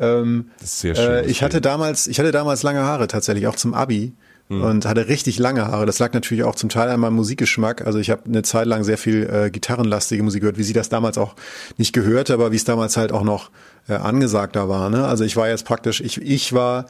Ähm, 0.00 0.50
das 0.60 0.70
ist 0.70 0.80
sehr 0.80 0.94
schön. 0.94 1.10
Äh, 1.10 1.26
ich 1.26 1.42
hatte 1.42 1.60
damals, 1.60 2.06
ich 2.06 2.18
hatte 2.18 2.32
damals 2.32 2.62
lange 2.62 2.80
Haare 2.80 3.06
tatsächlich, 3.06 3.46
auch 3.46 3.56
zum 3.56 3.74
Abi. 3.74 4.12
Hm. 4.48 4.62
Und 4.62 4.86
hatte 4.86 5.08
richtig 5.08 5.38
lange 5.38 5.66
Haare. 5.66 5.84
Das 5.84 5.98
lag 5.98 6.14
natürlich 6.14 6.42
auch 6.42 6.54
zum 6.54 6.70
Teil 6.70 6.88
an 6.88 7.00
meinem 7.00 7.16
Musikgeschmack. 7.16 7.86
Also 7.86 7.98
ich 7.98 8.08
habe 8.08 8.22
eine 8.24 8.42
Zeit 8.42 8.66
lang 8.66 8.82
sehr 8.82 8.96
viel 8.96 9.28
äh, 9.30 9.50
gitarrenlastige 9.50 10.22
Musik 10.22 10.40
gehört, 10.40 10.56
wie 10.56 10.62
sie 10.62 10.72
das 10.72 10.88
damals 10.88 11.18
auch 11.18 11.34
nicht 11.76 11.92
gehörte, 11.92 12.32
aber 12.32 12.50
wie 12.50 12.56
es 12.56 12.64
damals 12.64 12.96
halt 12.96 13.12
auch 13.12 13.24
noch 13.24 13.50
äh, 13.88 13.92
angesagter 13.92 14.70
war. 14.70 14.88
Ne? 14.88 15.06
Also 15.06 15.24
ich 15.24 15.36
war 15.36 15.50
jetzt 15.50 15.66
praktisch, 15.66 16.00
ich, 16.00 16.22
ich 16.22 16.54
war 16.54 16.86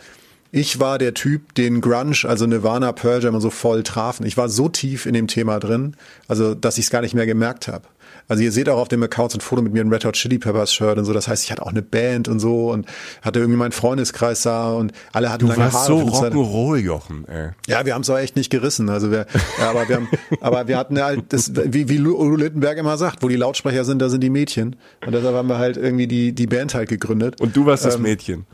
ich 0.50 0.80
war 0.80 0.98
der 0.98 1.12
Typ, 1.12 1.54
den 1.54 1.80
Grunge, 1.80 2.16
also 2.24 2.46
Nirvana, 2.46 2.92
Pearl 2.92 3.22
Jam 3.22 3.38
so 3.40 3.50
voll 3.50 3.82
trafen. 3.82 4.24
Ich 4.24 4.36
war 4.36 4.48
so 4.48 4.68
tief 4.68 5.04
in 5.04 5.12
dem 5.12 5.26
Thema 5.26 5.58
drin, 5.58 5.94
also 6.26 6.54
dass 6.54 6.78
ich 6.78 6.86
es 6.86 6.90
gar 6.90 7.02
nicht 7.02 7.14
mehr 7.14 7.26
gemerkt 7.26 7.68
habe. 7.68 7.84
Also 8.28 8.42
ihr 8.42 8.52
seht 8.52 8.68
auch 8.68 8.78
auf 8.78 8.88
dem 8.88 9.02
Account 9.02 9.34
ein 9.34 9.40
Foto 9.40 9.62
mit 9.62 9.72
mir 9.72 9.82
ein 9.82 9.92
Red 9.92 10.04
Hot 10.04 10.14
Chili 10.14 10.38
Peppers 10.38 10.72
Shirt 10.72 10.98
und 10.98 11.04
so. 11.06 11.12
Das 11.14 11.28
heißt, 11.28 11.44
ich 11.44 11.50
hatte 11.50 11.62
auch 11.62 11.70
eine 11.70 11.82
Band 11.82 12.28
und 12.28 12.40
so 12.40 12.70
und 12.70 12.86
hatte 13.22 13.40
irgendwie 13.40 13.58
meinen 13.58 13.72
Freundeskreis 13.72 14.42
da 14.42 14.72
und 14.72 14.92
alle 15.12 15.32
hatten 15.32 15.46
du 15.46 15.48
lange 15.48 15.72
warst 15.72 15.88
Haare. 15.88 15.88
so 15.88 15.98
Rock'n'Roll, 15.98 16.76
Jochen. 16.76 17.26
Ey. 17.26 17.50
Ja, 17.66 17.86
wir 17.86 17.94
haben 17.94 18.02
es 18.02 18.10
auch 18.10 18.18
echt 18.18 18.36
nicht 18.36 18.50
gerissen. 18.50 18.90
Also 18.90 19.10
wir, 19.10 19.26
ja, 19.58 19.70
aber 19.70 19.88
wir 19.88 19.96
haben, 19.96 20.08
aber 20.40 20.68
wir 20.68 20.76
hatten 20.76 21.02
halt 21.02 21.32
das, 21.32 21.52
wie, 21.54 21.88
wie 21.88 22.00
Udo 22.00 22.36
Littenberg 22.36 22.76
immer 22.76 22.98
sagt, 22.98 23.22
wo 23.22 23.28
die 23.28 23.36
Lautsprecher 23.36 23.84
sind, 23.84 24.00
da 24.00 24.10
sind 24.10 24.22
die 24.22 24.30
Mädchen. 24.30 24.76
Und 25.06 25.12
deshalb 25.12 25.34
haben 25.34 25.48
wir 25.48 25.58
halt 25.58 25.78
irgendwie 25.78 26.06
die 26.06 26.32
die 26.32 26.46
Band 26.46 26.74
halt 26.74 26.88
gegründet. 26.88 27.40
Und 27.40 27.56
du 27.56 27.64
warst 27.66 27.84
das 27.84 27.96
ähm, 27.96 28.02
Mädchen. 28.02 28.46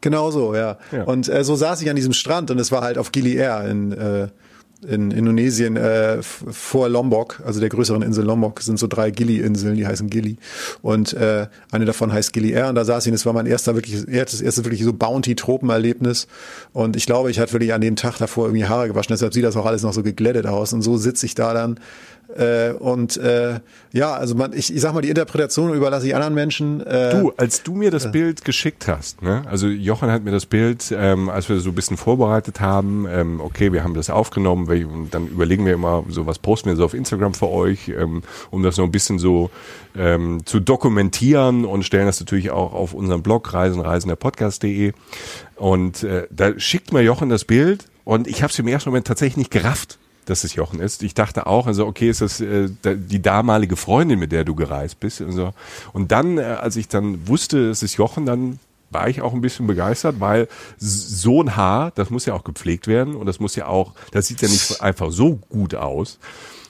Genau 0.00 0.30
so, 0.30 0.54
ja. 0.54 0.78
ja. 0.92 1.04
Und 1.04 1.28
äh, 1.28 1.44
so 1.44 1.56
saß 1.56 1.80
ich 1.80 1.88
an 1.88 1.96
diesem 1.96 2.12
Strand 2.12 2.50
und 2.50 2.58
es 2.58 2.70
war 2.70 2.82
halt 2.82 2.98
auf 2.98 3.10
Gili 3.10 3.36
Air 3.36 3.68
in 3.68 3.92
äh, 3.92 4.28
in 4.84 5.10
Indonesien 5.10 5.76
äh, 5.76 6.22
vor 6.22 6.88
Lombok, 6.88 7.42
also 7.44 7.60
der 7.60 7.68
größeren 7.68 8.02
Insel 8.02 8.24
Lombok, 8.24 8.60
sind 8.60 8.78
so 8.78 8.86
drei 8.86 9.10
Gili-Inseln, 9.10 9.76
die 9.76 9.86
heißen 9.86 10.10
Gili. 10.10 10.36
Und 10.82 11.12
äh, 11.14 11.46
eine 11.70 11.84
davon 11.84 12.12
heißt 12.12 12.32
Gili 12.32 12.52
Air 12.52 12.68
und 12.68 12.74
da 12.74 12.84
saß 12.84 13.06
ich 13.06 13.10
und 13.10 13.14
es 13.14 13.26
war 13.26 13.32
mein 13.32 13.46
erster 13.46 13.74
wirklich, 13.74 14.04
das 14.06 14.40
erste 14.40 14.64
wirklich 14.64 14.84
so 14.84 14.92
Bounty-Tropen-Erlebnis. 14.92 16.26
Und 16.72 16.96
ich 16.96 17.06
glaube, 17.06 17.30
ich 17.30 17.38
hatte 17.40 17.52
wirklich 17.52 17.72
an 17.74 17.80
dem 17.80 17.96
Tag 17.96 18.18
davor 18.18 18.46
irgendwie 18.46 18.66
Haare 18.66 18.88
gewaschen, 18.88 19.12
deshalb 19.12 19.34
sieht 19.34 19.44
das 19.44 19.56
auch 19.56 19.66
alles 19.66 19.82
noch 19.82 19.92
so 19.92 20.02
geglättet 20.02 20.46
aus. 20.46 20.72
Und 20.72 20.82
so 20.82 20.96
sitze 20.96 21.26
ich 21.26 21.34
da 21.34 21.54
dann 21.54 21.78
äh, 22.36 22.72
und 22.72 23.16
äh, 23.16 23.60
ja, 23.92 24.12
also 24.14 24.34
man, 24.34 24.52
ich, 24.52 24.74
ich 24.74 24.80
sag 24.80 24.94
mal, 24.94 25.02
die 25.02 25.08
Interpretation 25.08 25.72
überlasse 25.74 26.06
ich 26.06 26.14
anderen 26.14 26.34
Menschen. 26.34 26.80
Äh, 26.80 27.20
du, 27.20 27.32
als 27.36 27.62
du 27.62 27.74
mir 27.74 27.90
das 27.90 28.06
äh, 28.06 28.10
Bild 28.10 28.44
geschickt 28.44 28.88
hast, 28.88 29.22
ne? 29.22 29.44
also 29.48 29.66
Jochen 29.68 30.10
hat 30.10 30.24
mir 30.24 30.30
das 30.30 30.46
Bild, 30.46 30.92
ähm, 30.96 31.28
als 31.28 31.48
wir 31.48 31.60
so 31.60 31.70
ein 31.70 31.74
bisschen 31.74 31.96
vorbereitet 31.96 32.60
haben, 32.60 33.06
ähm, 33.08 33.40
okay, 33.40 33.72
wir 33.72 33.84
haben 33.84 33.94
das 33.94 34.10
aufgenommen, 34.10 34.68
und 34.68 35.14
dann 35.14 35.28
überlegen 35.28 35.66
wir 35.66 35.74
immer, 35.74 36.04
so 36.08 36.26
was 36.26 36.38
posten 36.38 36.70
wir 36.70 36.76
so 36.76 36.84
auf 36.84 36.94
Instagram 36.94 37.34
für 37.34 37.50
euch, 37.50 37.88
ähm, 37.88 38.22
um 38.50 38.62
das 38.62 38.78
noch 38.78 38.84
ein 38.84 38.92
bisschen 38.92 39.18
so 39.18 39.50
ähm, 39.96 40.44
zu 40.44 40.60
dokumentieren 40.60 41.64
und 41.64 41.84
stellen 41.84 42.06
das 42.06 42.20
natürlich 42.20 42.50
auch 42.50 42.72
auf 42.72 42.94
unserem 42.94 43.22
Blog 43.22 43.52
reisenreisenderpodcast.de 43.52 44.92
und 45.56 46.02
äh, 46.02 46.26
da 46.30 46.58
schickt 46.58 46.92
mir 46.92 47.02
Jochen 47.02 47.28
das 47.28 47.44
Bild 47.44 47.86
und 48.04 48.26
ich 48.26 48.42
habe 48.42 48.50
es 48.50 48.58
im 48.58 48.66
ersten 48.66 48.90
Moment 48.90 49.06
tatsächlich 49.06 49.36
nicht 49.36 49.50
gerafft 49.50 49.98
dass 50.26 50.44
es 50.44 50.54
Jochen 50.54 50.80
ist. 50.80 51.02
Ich 51.02 51.14
dachte 51.14 51.46
auch, 51.46 51.66
also 51.66 51.86
okay, 51.86 52.08
ist 52.08 52.20
das 52.20 52.40
äh, 52.40 52.68
die 52.84 53.22
damalige 53.22 53.76
Freundin, 53.76 54.18
mit 54.18 54.32
der 54.32 54.44
du 54.44 54.54
gereist 54.54 55.00
bist 55.00 55.20
und 55.20 55.32
so. 55.32 55.52
Und 55.92 56.12
dann, 56.12 56.38
äh, 56.38 56.42
als 56.42 56.76
ich 56.76 56.88
dann 56.88 57.26
wusste, 57.28 57.70
es 57.70 57.82
ist 57.82 57.96
Jochen, 57.96 58.26
dann 58.26 58.58
war 58.90 59.08
ich 59.08 59.20
auch 59.20 59.34
ein 59.34 59.40
bisschen 59.40 59.66
begeistert, 59.66 60.20
weil 60.20 60.48
so 60.78 61.42
ein 61.42 61.56
Haar, 61.56 61.92
das 61.94 62.10
muss 62.10 62.26
ja 62.26 62.34
auch 62.34 62.44
gepflegt 62.44 62.86
werden 62.86 63.16
und 63.16 63.26
das 63.26 63.40
muss 63.40 63.56
ja 63.56 63.66
auch, 63.66 63.92
das 64.12 64.28
sieht 64.28 64.40
ja 64.40 64.48
nicht 64.48 64.80
einfach 64.80 65.10
so 65.10 65.36
gut 65.48 65.74
aus. 65.74 66.18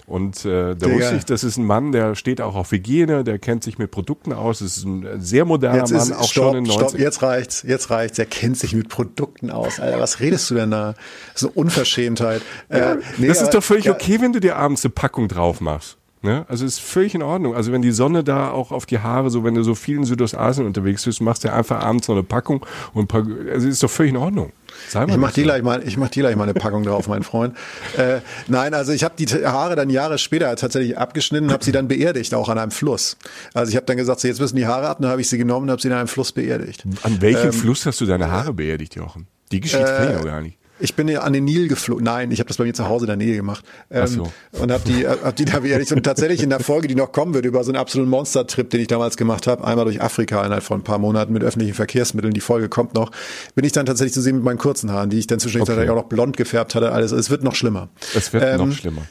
Und 0.06 0.44
äh, 0.44 0.74
da 0.76 0.90
wusste 0.90 1.16
ich, 1.16 1.24
das 1.24 1.44
ist 1.44 1.56
ein 1.56 1.64
Mann, 1.64 1.90
der 1.90 2.14
steht 2.14 2.42
auch 2.42 2.54
auf 2.56 2.72
Hygiene, 2.72 3.24
der 3.24 3.38
kennt 3.38 3.64
sich 3.64 3.78
mit 3.78 3.90
Produkten 3.90 4.34
aus, 4.34 4.58
das 4.58 4.76
ist 4.76 4.84
ein 4.84 5.20
sehr 5.20 5.46
moderner 5.46 5.78
jetzt 5.78 5.92
Mann, 5.92 6.02
ist, 6.02 6.12
auch 6.12 6.28
stopp, 6.28 6.44
schon 6.44 6.56
in 6.56 6.64
90 6.64 6.88
stopp, 6.88 7.00
jetzt 7.00 7.22
reicht's, 7.22 7.64
jetzt 7.66 7.90
reicht's, 7.90 8.16
der 8.16 8.26
kennt 8.26 8.58
sich 8.58 8.74
mit 8.74 8.90
Produkten 8.90 9.50
aus. 9.50 9.80
Alter, 9.80 9.98
was 9.98 10.20
redest 10.20 10.50
du 10.50 10.56
denn 10.56 10.72
da? 10.72 10.94
Das 11.32 11.42
ist 11.42 11.48
eine 11.48 11.52
Unverschämtheit. 11.52 12.42
Ja, 12.70 12.92
äh, 12.92 12.98
nee, 13.16 13.28
das 13.28 13.40
ist 13.40 13.54
doch 13.54 13.64
völlig 13.64 13.86
ja, 13.86 13.92
okay, 13.92 14.20
wenn 14.20 14.34
du 14.34 14.40
dir 14.40 14.56
abends 14.56 14.84
eine 14.84 14.92
Packung 14.92 15.26
drauf 15.28 15.62
machst. 15.62 15.96
Ne? 16.24 16.46
Also 16.48 16.64
ist 16.64 16.80
völlig 16.80 17.14
in 17.14 17.22
Ordnung. 17.22 17.54
Also 17.54 17.70
wenn 17.70 17.82
die 17.82 17.92
Sonne 17.92 18.24
da 18.24 18.50
auch 18.50 18.72
auf 18.72 18.86
die 18.86 18.98
Haare, 18.98 19.28
so 19.28 19.44
wenn 19.44 19.54
du 19.54 19.62
so 19.62 19.74
viel 19.74 19.98
in 19.98 20.04
Südostasien 20.04 20.66
unterwegs 20.66 21.04
bist, 21.04 21.20
machst 21.20 21.44
du 21.44 21.52
einfach 21.52 21.80
abends 21.80 22.08
noch 22.08 22.14
eine 22.14 22.24
Packung 22.24 22.64
und 22.94 23.04
ein 23.04 23.06
paar, 23.08 23.26
also 23.52 23.68
ist 23.68 23.82
doch 23.82 23.90
völlig 23.90 24.12
in 24.12 24.16
Ordnung. 24.16 24.50
ich 24.88 25.16
mach 25.18 25.32
dir 25.32 25.44
gleich 25.44 25.62
mal, 25.62 25.86
ich 25.86 25.98
mach 25.98 26.08
dir 26.08 26.22
gleich 26.22 26.34
mal 26.34 26.44
eine 26.44 26.54
Packung 26.54 26.82
drauf, 26.86 27.08
mein 27.08 27.24
Freund. 27.24 27.54
Äh, 27.98 28.20
nein, 28.48 28.72
also 28.72 28.92
ich 28.92 29.04
habe 29.04 29.14
die 29.18 29.26
Haare 29.26 29.76
dann 29.76 29.90
Jahre 29.90 30.16
später 30.16 30.56
tatsächlich 30.56 30.96
abgeschnitten, 30.96 31.52
habe 31.52 31.62
sie 31.62 31.72
dann 31.72 31.88
beerdigt, 31.88 32.32
auch 32.32 32.48
an 32.48 32.56
einem 32.56 32.70
Fluss. 32.70 33.18
Also 33.52 33.68
ich 33.68 33.76
habe 33.76 33.84
dann 33.84 33.98
gesagt, 33.98 34.20
so 34.20 34.26
jetzt 34.26 34.40
müssen 34.40 34.56
die 34.56 34.66
Haare 34.66 34.88
ab, 34.88 34.96
dann 35.02 35.10
habe 35.10 35.20
ich 35.20 35.28
sie 35.28 35.36
genommen 35.36 35.64
und 35.64 35.72
habe 35.72 35.82
sie 35.82 35.88
in 35.88 35.94
einem 35.94 36.08
Fluss 36.08 36.32
beerdigt. 36.32 36.84
An 37.02 37.20
welchem 37.20 37.48
ähm, 37.48 37.52
Fluss 37.52 37.84
hast 37.84 38.00
du 38.00 38.06
deine 38.06 38.30
Haare 38.30 38.54
beerdigt, 38.54 38.94
Jochen? 38.94 39.26
Die 39.52 39.60
Geschichte 39.60 39.86
äh, 39.86 40.16
ich 40.16 40.24
gar 40.24 40.40
nicht. 40.40 40.56
Ich 40.80 40.96
bin 40.96 41.06
ja 41.06 41.20
an 41.20 41.32
den 41.32 41.44
Nil 41.44 41.68
geflogen. 41.68 42.04
Nein, 42.04 42.32
ich 42.32 42.40
habe 42.40 42.48
das 42.48 42.56
bei 42.56 42.64
mir 42.64 42.74
zu 42.74 42.88
Hause 42.88 43.04
in 43.04 43.08
der 43.08 43.16
Nähe 43.16 43.36
gemacht. 43.36 43.64
Ähm, 43.90 44.06
so. 44.06 44.32
Und 44.52 44.72
habe 44.72 44.82
die, 44.84 45.04
äh, 45.04 45.16
hab 45.22 45.36
die 45.36 45.44
da 45.44 45.62
wieder 45.62 45.78
nicht. 45.78 45.92
Und 45.92 46.02
tatsächlich 46.02 46.42
in 46.42 46.50
der 46.50 46.60
Folge, 46.60 46.88
die 46.88 46.96
noch 46.96 47.12
kommen 47.12 47.32
wird, 47.32 47.44
über 47.44 47.62
so 47.62 47.70
einen 47.70 47.76
absoluten 47.76 48.10
Monster-Trip, 48.10 48.68
den 48.70 48.80
ich 48.80 48.88
damals 48.88 49.16
gemacht 49.16 49.46
habe, 49.46 49.64
einmal 49.64 49.84
durch 49.84 50.02
Afrika 50.02 50.44
innerhalb 50.44 50.64
von 50.64 50.80
ein 50.80 50.84
paar 50.84 50.98
Monaten 50.98 51.32
mit 51.32 51.44
öffentlichen 51.44 51.74
Verkehrsmitteln, 51.74 52.34
die 52.34 52.40
Folge 52.40 52.68
kommt 52.68 52.94
noch, 52.94 53.12
bin 53.54 53.64
ich 53.64 53.72
dann 53.72 53.86
tatsächlich 53.86 54.14
zu 54.14 54.20
sehen 54.20 54.36
mit 54.36 54.44
meinen 54.44 54.58
kurzen 54.58 54.90
Haaren, 54.90 55.10
die 55.10 55.18
ich 55.18 55.28
dann 55.28 55.38
zwischendurch 55.38 55.78
okay. 55.78 55.88
auch 55.88 55.96
noch 55.96 56.08
blond 56.08 56.36
gefärbt 56.36 56.74
hatte. 56.74 56.90
Alles. 56.90 57.12
Es 57.12 57.30
wird 57.30 57.44
noch 57.44 57.54
schlimmer. 57.54 57.88
Es 58.14 58.32
wird 58.32 58.42
ähm, 58.44 58.68
noch 58.68 58.76
schlimmer. 58.76 59.02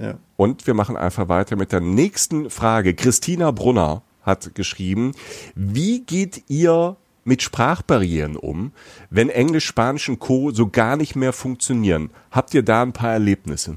Ja. 0.00 0.14
Und 0.36 0.66
wir 0.66 0.74
machen 0.74 0.96
einfach 0.96 1.28
weiter 1.28 1.56
mit 1.56 1.72
der 1.72 1.80
nächsten 1.80 2.48
Frage. 2.48 2.94
Christina 2.94 3.50
Brunner 3.50 4.02
hat 4.22 4.54
geschrieben, 4.54 5.12
wie 5.54 6.00
geht 6.00 6.44
ihr 6.48 6.96
mit 7.24 7.42
Sprachbarrieren 7.42 8.36
um, 8.36 8.72
wenn 9.10 9.28
Englisch, 9.28 9.66
Spanisch 9.66 10.08
und 10.08 10.18
Co. 10.18 10.50
so 10.50 10.68
gar 10.68 10.96
nicht 10.96 11.16
mehr 11.16 11.32
funktionieren? 11.32 12.10
Habt 12.30 12.54
ihr 12.54 12.62
da 12.62 12.82
ein 12.82 12.92
paar 12.92 13.12
Erlebnisse? 13.12 13.76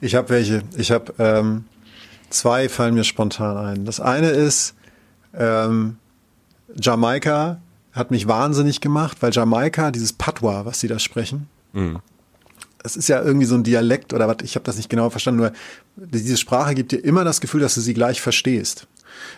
Ich 0.00 0.14
habe 0.14 0.30
welche. 0.30 0.62
Ich 0.76 0.90
habe 0.90 1.14
ähm, 1.18 1.64
zwei 2.30 2.68
fallen 2.68 2.94
mir 2.94 3.04
spontan 3.04 3.56
ein. 3.56 3.84
Das 3.84 4.00
eine 4.00 4.30
ist 4.30 4.74
ähm, 5.34 5.96
Jamaika 6.80 7.60
hat 7.92 8.10
mich 8.10 8.26
wahnsinnig 8.26 8.80
gemacht, 8.80 9.18
weil 9.20 9.32
Jamaika 9.32 9.90
dieses 9.90 10.12
Patois, 10.12 10.64
was 10.64 10.80
sie 10.80 10.88
da 10.88 10.98
sprechen, 10.98 11.48
mhm. 11.72 11.98
das 12.82 12.96
ist 12.96 13.08
ja 13.08 13.22
irgendwie 13.22 13.46
so 13.46 13.54
ein 13.54 13.64
Dialekt 13.64 14.12
oder 14.14 14.28
was. 14.28 14.38
Ich 14.42 14.54
habe 14.54 14.64
das 14.64 14.76
nicht 14.76 14.88
genau 14.88 15.10
verstanden. 15.10 15.40
Nur 15.40 15.52
diese 15.96 16.38
Sprache 16.38 16.74
gibt 16.74 16.92
dir 16.92 17.04
immer 17.04 17.24
das 17.24 17.40
Gefühl, 17.40 17.60
dass 17.60 17.74
du 17.74 17.80
sie 17.80 17.94
gleich 17.94 18.20
verstehst 18.20 18.86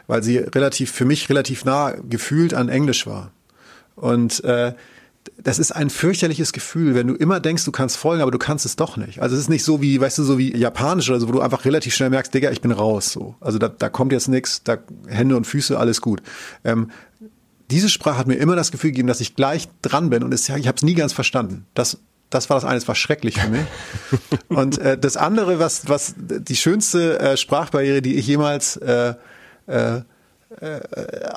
weil 0.06 0.22
sie 0.22 0.38
relativ, 0.38 0.90
für 0.90 1.04
mich 1.04 1.28
relativ 1.28 1.64
nah 1.64 1.92
gefühlt 2.08 2.54
an 2.54 2.68
Englisch 2.68 3.06
war. 3.06 3.32
Und 3.96 4.42
äh, 4.44 4.74
das 5.42 5.58
ist 5.58 5.72
ein 5.72 5.90
fürchterliches 5.90 6.52
Gefühl, 6.52 6.94
wenn 6.94 7.06
du 7.06 7.14
immer 7.14 7.40
denkst, 7.40 7.64
du 7.64 7.72
kannst 7.72 7.96
folgen, 7.96 8.22
aber 8.22 8.30
du 8.30 8.38
kannst 8.38 8.66
es 8.66 8.76
doch 8.76 8.96
nicht. 8.96 9.20
Also 9.20 9.34
es 9.34 9.42
ist 9.42 9.48
nicht 9.48 9.64
so 9.64 9.80
wie, 9.80 10.00
weißt 10.00 10.18
du, 10.18 10.22
so 10.22 10.38
wie 10.38 10.56
Japanisch 10.56 11.08
oder 11.10 11.20
so, 11.20 11.28
wo 11.28 11.32
du 11.32 11.40
einfach 11.40 11.64
relativ 11.64 11.94
schnell 11.94 12.10
merkst, 12.10 12.32
Digga, 12.32 12.50
ich 12.50 12.60
bin 12.60 12.72
raus. 12.72 13.10
So. 13.10 13.34
Also 13.40 13.58
da, 13.58 13.68
da 13.68 13.88
kommt 13.88 14.12
jetzt 14.12 14.28
nichts, 14.28 14.62
da 14.62 14.78
Hände 15.08 15.36
und 15.36 15.46
Füße, 15.46 15.78
alles 15.78 16.00
gut. 16.00 16.22
Ähm, 16.62 16.90
diese 17.70 17.88
Sprache 17.88 18.18
hat 18.18 18.26
mir 18.26 18.34
immer 18.34 18.56
das 18.56 18.70
Gefühl 18.70 18.90
gegeben, 18.90 19.08
dass 19.08 19.20
ich 19.20 19.36
gleich 19.36 19.68
dran 19.82 20.10
bin 20.10 20.22
und 20.22 20.32
es, 20.32 20.48
ich 20.48 20.68
habe 20.68 20.76
es 20.76 20.82
nie 20.82 20.94
ganz 20.94 21.12
verstanden. 21.12 21.66
Das, 21.74 21.98
das 22.30 22.50
war 22.50 22.56
das 22.56 22.64
eine, 22.64 22.74
das 22.74 22.88
war 22.88 22.94
schrecklich 22.94 23.40
für 23.40 23.48
mich. 23.48 23.64
und 24.48 24.78
äh, 24.78 24.98
das 24.98 25.16
andere, 25.16 25.58
was, 25.58 25.88
was 25.88 26.14
die 26.16 26.56
schönste 26.56 27.18
äh, 27.18 27.36
Sprachbarriere, 27.36 28.02
die 28.02 28.16
ich 28.16 28.26
jemals 28.26 28.76
äh, 28.76 29.14
äh, 29.66 30.00
äh, 30.60 30.80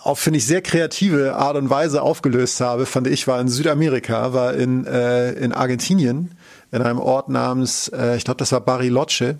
auf, 0.03 0.19
finde 0.19 0.37
ich, 0.37 0.45
sehr 0.45 0.61
kreative 0.61 1.35
Art 1.35 1.55
und 1.55 1.69
Weise 1.69 2.01
aufgelöst 2.01 2.61
habe, 2.61 2.85
fand 2.85 3.07
ich, 3.07 3.27
war 3.27 3.39
in 3.41 3.47
Südamerika, 3.47 4.33
war 4.33 4.53
in, 4.53 4.85
äh, 4.85 5.31
in 5.31 5.53
Argentinien, 5.53 6.31
in 6.71 6.81
einem 6.81 6.99
Ort 6.99 7.29
namens, 7.29 7.87
äh, 7.89 8.15
ich 8.15 8.25
glaube, 8.25 8.37
das 8.37 8.51
war 8.51 8.61
Bariloche. 8.61 9.37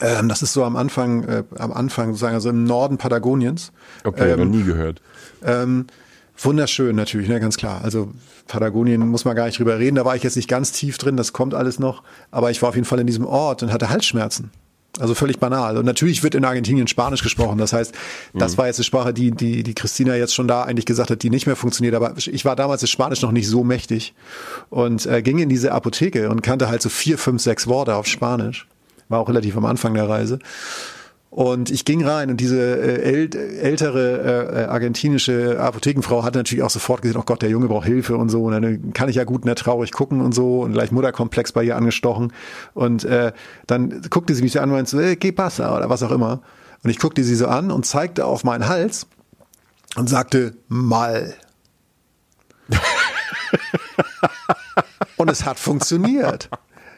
Ähm, 0.00 0.28
das 0.28 0.42
ist 0.42 0.52
so 0.52 0.62
am 0.62 0.76
Anfang, 0.76 1.24
äh, 1.24 1.44
am 1.58 1.72
Anfang 1.72 2.08
sozusagen, 2.08 2.34
also 2.34 2.50
im 2.50 2.64
Norden 2.64 2.98
Patagoniens. 2.98 3.72
Okay, 4.04 4.32
ähm, 4.32 4.40
noch 4.40 4.56
nie 4.56 4.64
gehört. 4.64 5.00
Ähm, 5.42 5.86
wunderschön 6.36 6.96
natürlich, 6.96 7.28
ne, 7.28 7.40
ganz 7.40 7.56
klar. 7.56 7.80
Also 7.82 8.12
Patagonien 8.46 9.06
muss 9.08 9.24
man 9.24 9.34
gar 9.34 9.46
nicht 9.46 9.58
drüber 9.58 9.78
reden. 9.78 9.96
Da 9.96 10.04
war 10.04 10.16
ich 10.16 10.22
jetzt 10.22 10.36
nicht 10.36 10.48
ganz 10.48 10.72
tief 10.72 10.98
drin, 10.98 11.16
das 11.16 11.32
kommt 11.32 11.54
alles 11.54 11.78
noch. 11.78 12.02
Aber 12.30 12.50
ich 12.50 12.60
war 12.60 12.68
auf 12.68 12.74
jeden 12.74 12.86
Fall 12.86 13.00
in 13.00 13.06
diesem 13.06 13.24
Ort 13.24 13.62
und 13.62 13.72
hatte 13.72 13.88
Halsschmerzen. 13.88 14.50
Also 14.98 15.14
völlig 15.14 15.38
banal. 15.38 15.76
Und 15.76 15.84
natürlich 15.84 16.22
wird 16.22 16.34
in 16.34 16.44
Argentinien 16.44 16.86
Spanisch 16.86 17.22
gesprochen. 17.22 17.58
Das 17.58 17.72
heißt, 17.72 17.94
das 18.32 18.52
mhm. 18.52 18.58
war 18.58 18.66
jetzt 18.66 18.78
eine 18.78 18.84
Sprache, 18.84 19.12
die, 19.12 19.30
die, 19.30 19.62
die 19.62 19.74
Christina 19.74 20.16
jetzt 20.16 20.34
schon 20.34 20.48
da 20.48 20.62
eigentlich 20.62 20.86
gesagt 20.86 21.10
hat, 21.10 21.22
die 21.22 21.28
nicht 21.28 21.46
mehr 21.46 21.56
funktioniert. 21.56 21.94
Aber 21.94 22.14
ich 22.16 22.44
war 22.44 22.56
damals 22.56 22.80
das 22.80 22.90
Spanisch 22.90 23.20
noch 23.20 23.32
nicht 23.32 23.48
so 23.48 23.62
mächtig 23.62 24.14
und 24.70 25.04
äh, 25.06 25.20
ging 25.20 25.38
in 25.38 25.48
diese 25.48 25.72
Apotheke 25.72 26.30
und 26.30 26.42
kannte 26.42 26.68
halt 26.68 26.80
so 26.80 26.88
vier, 26.88 27.18
fünf, 27.18 27.42
sechs 27.42 27.66
Worte 27.66 27.94
auf 27.94 28.06
Spanisch. 28.06 28.66
War 29.08 29.20
auch 29.20 29.28
relativ 29.28 29.56
am 29.56 29.66
Anfang 29.66 29.94
der 29.94 30.08
Reise. 30.08 30.38
Und 31.30 31.70
ich 31.70 31.84
ging 31.84 32.04
rein 32.04 32.30
und 32.30 32.38
diese 32.38 32.58
äh, 32.58 33.02
äl 33.02 33.36
ältere 33.36 34.52
äh, 34.52 34.64
argentinische 34.66 35.60
Apothekenfrau 35.60 36.22
hat 36.22 36.34
natürlich 36.34 36.62
auch 36.62 36.70
sofort 36.70 37.02
gesehen, 37.02 37.18
oh 37.20 37.24
Gott, 37.26 37.42
der 37.42 37.50
Junge 37.50 37.66
braucht 37.66 37.86
Hilfe 37.86 38.16
und 38.16 38.28
so. 38.28 38.44
Und 38.44 38.52
dann 38.52 38.92
kann 38.92 39.08
ich 39.08 39.16
ja 39.16 39.24
gut 39.24 39.44
nicht 39.44 39.58
traurig 39.58 39.92
gucken 39.92 40.20
und 40.20 40.32
so 40.32 40.60
und 40.60 40.72
gleich 40.72 40.92
Mutterkomplex 40.92 41.52
bei 41.52 41.64
ihr 41.64 41.76
angestochen. 41.76 42.32
Und 42.74 43.04
äh, 43.04 43.32
dann 43.66 44.02
guckte 44.08 44.34
sie 44.34 44.42
mich 44.42 44.52
so 44.52 44.60
an 44.60 44.70
und 44.70 44.76
meinte 44.76 44.90
so, 44.90 45.00
hey, 45.00 45.16
que 45.16 45.32
pasa 45.32 45.76
oder 45.76 45.90
was 45.90 46.02
auch 46.02 46.12
immer. 46.12 46.42
Und 46.82 46.90
ich 46.90 46.98
guckte 46.98 47.24
sie 47.24 47.34
so 47.34 47.48
an 47.48 47.70
und 47.70 47.84
zeigte 47.84 48.24
auf 48.24 48.44
meinen 48.44 48.68
Hals 48.68 49.06
und 49.96 50.08
sagte, 50.08 50.56
mal. 50.68 51.34
und 55.16 55.30
es 55.30 55.44
hat 55.44 55.58
funktioniert. 55.58 56.48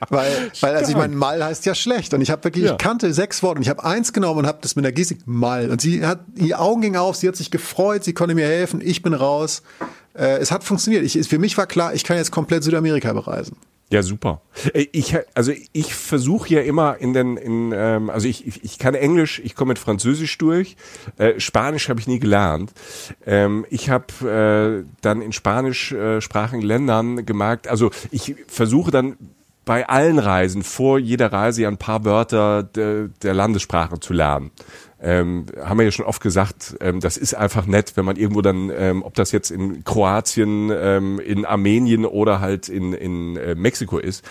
Weil, 0.09 0.51
weil 0.61 0.77
also 0.77 0.91
ich 0.91 0.97
meine, 0.97 1.15
mal 1.15 1.43
heißt 1.43 1.67
ja 1.67 1.75
schlecht. 1.75 2.15
Und 2.15 2.21
ich 2.21 2.31
habe 2.31 2.45
wirklich, 2.45 2.65
ja. 2.65 2.73
ich 2.73 2.79
kannte 2.79 3.13
sechs 3.13 3.43
Worte 3.43 3.57
und 3.57 3.63
ich 3.63 3.69
habe 3.69 3.85
eins 3.85 4.13
genommen 4.13 4.41
und 4.41 4.47
habe 4.47 4.59
das 4.61 4.77
mit 4.77 4.85
der 4.85 4.93
Gestik 4.93 5.27
mal. 5.27 5.71
Und 5.71 5.81
sie 5.81 6.05
hat, 6.05 6.21
die 6.29 6.55
Augen 6.55 6.81
gingen 6.81 6.97
auf, 6.97 7.17
sie 7.17 7.29
hat 7.29 7.37
sich 7.37 7.51
gefreut, 7.51 8.05
sie 8.05 8.13
konnte 8.13 8.35
mir 8.35 8.47
helfen, 8.47 8.81
ich 8.83 9.03
bin 9.03 9.15
raus. 9.15 9.63
Äh, 10.15 10.39
es 10.39 10.51
hat 10.51 10.65
funktioniert. 10.65 11.05
Ich, 11.05 11.29
für 11.29 11.39
mich 11.39 11.57
war 11.57 11.67
klar, 11.67 11.95
ich 11.95 12.05
kann 12.05 12.17
jetzt 12.17 12.31
komplett 12.31 12.65
Südamerika 12.65 13.13
bereisen. 13.13 13.57
Ja, 13.91 14.03
super. 14.03 14.43
Äh, 14.75 14.87
ich, 14.93 15.17
also 15.35 15.53
ich 15.73 15.95
versuche 15.95 16.55
ja 16.55 16.61
immer 16.61 16.99
in 16.99 17.15
den, 17.15 17.37
in, 17.37 17.73
ähm, 17.75 18.11
also 18.11 18.29
ich, 18.29 18.47
ich, 18.47 18.65
ich 18.65 18.79
kann 18.79 18.95
Englisch, 18.95 19.41
ich 19.43 19.55
komme 19.55 19.71
mit 19.71 19.79
Französisch 19.79 20.37
durch. 20.39 20.77
Äh, 21.17 21.41
Spanisch 21.41 21.89
habe 21.89 22.01
ich 22.01 22.07
nie 22.07 22.19
gelernt. 22.19 22.73
Ähm, 23.27 23.65
ich 23.71 23.89
habe 23.89 24.85
äh, 24.85 24.89
dann 25.01 25.23
in 25.23 25.33
spanischsprachigen 25.33 26.63
Ländern 26.63 27.25
gemerkt, 27.25 27.69
also 27.69 27.91
ich 28.11 28.35
versuche 28.47 28.91
dann 28.91 29.17
bei 29.69 29.87
allen 29.87 30.19
Reisen 30.19 30.63
vor 30.63 30.99
jeder 30.99 31.31
Reise 31.31 31.61
ja 31.61 31.69
ein 31.69 31.77
paar 31.77 32.07
Wörter 32.07 32.63
de, 32.63 33.11
der 33.21 33.35
Landessprache 33.35 34.01
zu 34.01 34.15
lernen 34.15 34.51
ähm, 35.01 35.47
haben 35.63 35.79
wir 35.79 35.85
ja 35.85 35.93
schon 35.93 36.07
oft 36.07 36.21
gesagt, 36.21 36.77
ähm, 36.81 37.01
das 37.01 37.17
ist 37.17 37.35
einfach 37.35 37.67
nett, 37.67 37.93
wenn 37.97 38.05
man 38.05 38.17
irgendwo 38.17 38.43
dann, 38.43 38.71
ähm, 38.77 39.03
ob 39.03 39.15
das 39.15 39.31
jetzt 39.31 39.51
in 39.51 39.85
Kroatien, 39.85 40.73
ähm, 40.75 41.21
in 41.21 41.45
Armenien 41.45 42.05
oder 42.05 42.41
halt 42.41 42.69
in, 42.69 42.93
in 42.93 43.37
äh, 43.37 43.55
Mexiko 43.55 43.99
ist, 43.99 44.25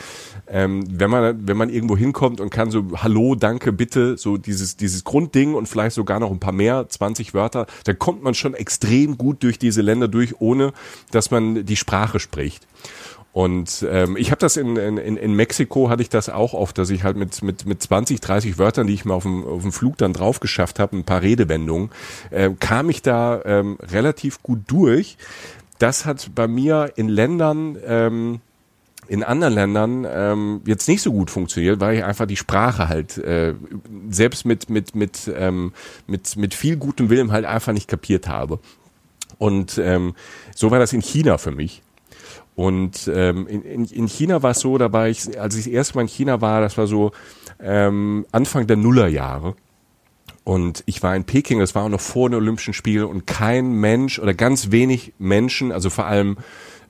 ähm, 0.47 0.84
wenn 0.89 1.10
man 1.10 1.47
wenn 1.47 1.56
man 1.56 1.69
irgendwo 1.69 1.95
hinkommt 1.95 2.41
und 2.41 2.50
kann 2.50 2.69
so 2.69 2.84
Hallo, 2.97 3.36
danke, 3.36 3.71
bitte, 3.71 4.17
so 4.17 4.38
dieses 4.38 4.76
dieses 4.76 5.06
Grundding 5.06 5.54
und 5.54 5.67
vielleicht 5.67 5.95
sogar 5.95 6.19
noch 6.19 6.32
ein 6.32 6.39
paar 6.39 6.54
mehr, 6.54 6.88
20 6.89 7.34
Wörter, 7.34 7.65
dann 7.86 7.97
kommt 7.97 8.23
man 8.23 8.34
schon 8.34 8.54
extrem 8.54 9.17
gut 9.17 9.43
durch 9.43 9.60
diese 9.60 9.82
Länder 9.82 10.10
durch, 10.10 10.41
ohne 10.41 10.73
dass 11.12 11.32
man 11.32 11.65
die 11.65 11.78
Sprache 11.78 12.19
spricht. 12.19 12.67
Und 13.38 13.86
ähm, 13.88 14.17
ich 14.17 14.32
habe 14.32 14.39
das 14.39 14.58
in, 14.58 14.78
in, 14.78 14.97
in 14.97 15.34
Mexiko, 15.36 15.91
hatte 15.91 16.02
ich 16.02 16.10
das 16.10 16.28
auch 16.28 16.56
oft, 16.56 16.76
dass 16.80 16.89
ich 16.89 17.04
halt 17.04 17.17
mit, 17.17 17.43
mit, 17.43 17.67
mit 17.67 17.84
20, 17.84 18.19
30 18.19 18.58
Wörtern, 18.58 18.88
die 18.88 18.95
ich 18.95 19.06
mir 19.06 19.13
auf 19.13 19.21
dem, 19.21 19.45
auf 19.45 19.62
dem 19.62 19.71
Flug 19.71 19.95
dann 20.00 20.12
drauf 20.12 20.39
geschafft 20.39 20.80
habe, 20.80 20.97
ein 20.97 21.04
paar 21.04 21.21
Redewendungen, 21.21 21.91
äh, 22.32 22.50
kam 22.60 22.89
ich 22.89 23.04
da 23.04 23.39
ähm, 23.45 23.78
relativ 23.80 24.41
gut 24.41 24.62
durch. 24.65 25.17
Das 25.78 26.08
hat 26.08 26.32
bei 26.34 26.47
mir 26.47 26.93
in 26.95 27.10
Ländern, 27.10 27.78
ähm, 27.86 28.39
in 29.08 29.21
anderen 29.21 29.54
Ländern 29.54 30.08
ähm, 30.10 30.62
jetzt 30.65 30.88
nicht 30.88 31.04
so 31.04 31.12
gut 31.12 31.30
funktioniert, 31.30 31.80
weil 31.80 31.97
ich 31.97 32.04
einfach 32.04 32.26
die 32.26 32.38
Sprache 32.38 32.89
halt 32.89 33.19
äh, 33.19 33.54
selbst 34.10 34.45
mit 34.45 34.71
mit 34.71 34.95
mit 34.95 35.32
ähm, 35.32 35.73
mit 36.08 36.38
mit 36.38 36.56
viel 36.56 36.76
gutem 36.76 37.12
Willen 37.12 37.32
halt 37.32 37.45
einfach 37.45 37.73
nicht 37.73 37.88
kapiert 37.88 38.28
habe. 38.28 38.58
Und 39.38 39.78
ähm, 39.78 40.15
so 40.56 40.71
war 40.71 40.80
das 40.80 40.91
in 40.91 41.02
China 41.02 41.38
für 41.38 41.52
mich. 41.52 41.84
Und 42.58 43.08
ähm, 43.13 43.46
in, 43.46 43.62
in, 43.62 43.86
in 43.86 44.08
China 44.08 44.41
war 44.41 44.50
es 44.50 44.62
so, 44.62 44.80
da 44.80 44.91
war 44.91 45.08
ich, 45.08 45.39
als 45.39 45.56
ich 45.56 45.65
das 45.65 45.72
erste 45.72 45.93
Mal 45.96 46.02
in 46.02 46.08
China 46.08 46.41
war, 46.41 46.60
das 46.60 46.76
war 46.76 46.88
so 46.88 47.12
ähm, 47.62 48.26
Anfang 48.32 48.65
der 48.65 48.78
Nullerjahre. 48.78 49.54
Und 50.43 50.82
ich 50.88 51.04
war 51.04 51.15
in 51.15 51.24
Peking, 51.24 51.60
das 51.60 51.76
war 51.76 51.84
auch 51.84 51.89
noch 51.89 52.02
vor 52.02 52.32
den 52.32 52.36
Olympischen 52.36 52.74
Spielen 52.74 53.06
und 53.06 53.28
kein 53.28 53.74
Mensch 53.74 54.17
oder 54.17 54.34
ganz 54.34 54.72
wenig 54.72 55.13
Menschen, 55.20 55.72
also 55.72 55.91
vor 55.91 56.08
allem 56.08 56.38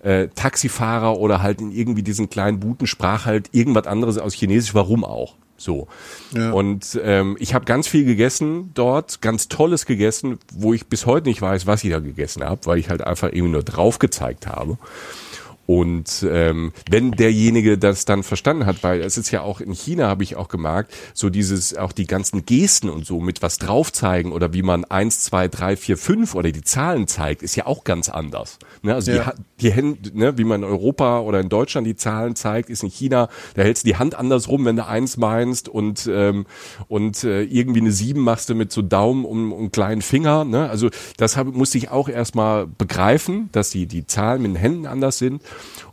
äh, 0.04 0.30
Taxifahrer 0.30 1.18
oder 1.18 1.42
halt 1.42 1.60
in 1.60 1.72
irgendwie 1.72 2.04
diesen 2.04 2.30
kleinen 2.30 2.62
Buten 2.62 2.88
sprach 2.88 3.26
halt 3.26 3.50
irgendwas 3.52 3.88
anderes 3.88 4.18
aus 4.18 4.34
Chinesisch, 4.34 4.74
warum 4.74 5.04
auch. 5.04 5.36
So. 5.58 5.90
Ja. 6.34 6.52
Und 6.52 6.98
ähm, 7.04 7.36
ich 7.42 7.54
habe 7.54 7.66
ganz 7.66 7.90
viel 7.90 8.06
gegessen 8.06 8.72
dort, 8.74 9.22
ganz 9.22 9.50
Tolles 9.50 9.86
gegessen, 9.86 10.40
wo 10.54 10.74
ich 10.74 10.88
bis 10.88 11.06
heute 11.06 11.28
nicht 11.28 11.42
weiß, 11.42 11.68
was 11.68 11.84
ich 11.84 11.90
da 11.90 12.00
gegessen 12.00 12.46
habe, 12.46 12.62
weil 12.66 12.78
ich 12.78 12.90
halt 12.90 13.02
einfach 13.02 13.28
irgendwie 13.28 13.52
nur 13.52 13.64
drauf 13.64 14.00
gezeigt 14.00 14.48
habe. 14.48 14.78
Und 15.68 16.26
ähm, 16.28 16.72
wenn 16.90 17.12
derjenige 17.12 17.78
das 17.78 18.06
dann 18.06 18.24
verstanden 18.24 18.66
hat, 18.66 18.84
weil 18.84 19.02
es 19.02 19.18
ist 19.18 19.32
ja 19.32 19.42
auch 19.42 19.60
in 19.60 19.74
China, 19.74 20.08
habe 20.08 20.24
ich 20.24 20.38
auch 20.38 20.48
gemerkt, 20.48 20.94
so 21.14 21.30
dieses, 21.30 21.76
auch 21.76 21.92
die 21.92 22.08
ganzen 22.08 22.46
Gesten 22.46 22.90
und 22.90 23.06
so 23.06 23.20
mit 23.20 23.42
was 23.42 23.58
drauf 23.58 23.92
zeigen 23.92 24.32
oder 24.32 24.54
wie 24.54 24.64
man 24.64 24.86
eins, 24.86 25.20
zwei, 25.20 25.50
drei, 25.50 25.76
vier, 25.76 25.98
fünf 25.98 26.36
oder 26.36 26.54
die 26.54 26.62
Zahlen 26.62 27.06
zeigt, 27.08 27.44
ist 27.44 27.58
ja 27.58 27.66
auch 27.66 27.84
ganz 27.84 28.08
anders. 28.08 28.60
Ne? 28.82 28.96
Also 28.96 29.12
ja. 29.12 29.34
die, 29.58 29.68
die 29.68 29.72
Hände, 29.74 30.18
ne, 30.18 30.38
wie 30.38 30.46
man 30.46 30.64
in 30.64 30.70
Europa 30.70 31.20
oder 31.20 31.42
in 31.42 31.50
Deutschland 31.50 31.86
die 31.86 31.98
Zahlen 31.98 32.38
zeigt, 32.38 32.70
ist 32.70 32.84
in 32.84 32.90
China, 32.90 33.28
da 33.56 33.64
hältst 33.64 33.84
du 33.84 33.90
die 33.90 33.98
Hand 33.98 34.16
andersrum, 34.16 34.64
wenn 34.64 34.78
du 34.78 34.86
eins 34.86 35.18
meinst 35.18 35.68
und, 35.68 36.10
ähm, 36.10 36.46
und 36.88 37.26
äh, 37.26 37.44
irgendwie 37.44 37.82
eine 37.82 37.92
sieben 37.92 38.22
machst 38.22 38.50
du 38.50 38.56
mit 38.56 38.72
so 38.72 38.82
Daumen 38.82 39.26
um, 39.26 39.52
um 39.52 39.70
kleinen 39.70 40.02
Finger. 40.02 40.46
Ne? 40.46 40.70
Also 40.70 40.90
das 41.18 41.36
hab, 41.36 41.48
musste 41.48 41.78
ich 41.78 41.90
auch 41.90 42.08
erstmal 42.08 42.68
begreifen, 42.68 43.50
dass 43.52 43.70
die, 43.70 43.86
die 43.86 44.08
Zahlen 44.08 44.42
mit 44.42 44.52
den 44.52 44.56
Händen 44.56 44.86
anders 44.86 45.18
sind. 45.18 45.42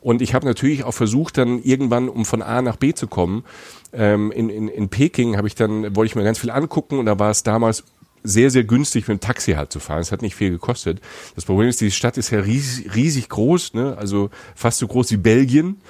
Und 0.01 0.23
ich 0.23 0.35
habe 0.35 0.47
natürlich 0.47 0.85
auch 0.85 0.93
versucht, 0.93 1.39
dann 1.39 1.63
irgendwann, 1.63 2.09
um 2.09 2.25
von 2.25 2.43
A 2.43 2.63
nach 2.63 2.77
B 2.77 2.95
zu 2.95 3.07
kommen, 3.07 3.45
ähm, 3.93 4.33
in, 4.33 4.49
in, 4.49 4.69
in 4.69 4.89
Peking 4.89 5.37
habe 5.37 5.47
ich 5.47 5.55
dann, 5.55 5.95
wollte 5.97 6.11
ich 6.11 6.17
mir 6.17 6.25
ganz 6.25 6.39
viel 6.39 6.51
angucken 6.51 6.99
und 6.99 7.07
da 7.07 7.19
war 7.19 7.31
es 7.31 7.43
damals 7.43 7.85
sehr, 8.23 8.51
sehr 8.51 8.65
günstig 8.65 9.07
mit 9.07 9.19
dem 9.19 9.21
Taxi 9.21 9.53
halt 9.53 9.71
zu 9.71 9.81
fahren. 9.81 10.01
Es 10.01 10.11
hat 10.11 10.23
nicht 10.23 10.35
viel 10.35 10.51
gekostet. 10.51 11.01
Das 11.35 11.45
Problem 11.45 11.69
ist, 11.69 11.81
die 11.81 11.91
Stadt 11.91 12.17
ist 12.17 12.31
ja 12.31 12.41
riesig, 12.41 12.95
riesig 12.95 13.29
groß, 13.29 13.75
ne? 13.75 13.97
also 13.99 14.31
fast 14.55 14.79
so 14.79 14.87
groß 14.87 15.11
wie 15.13 15.19
Belgien, 15.19 15.81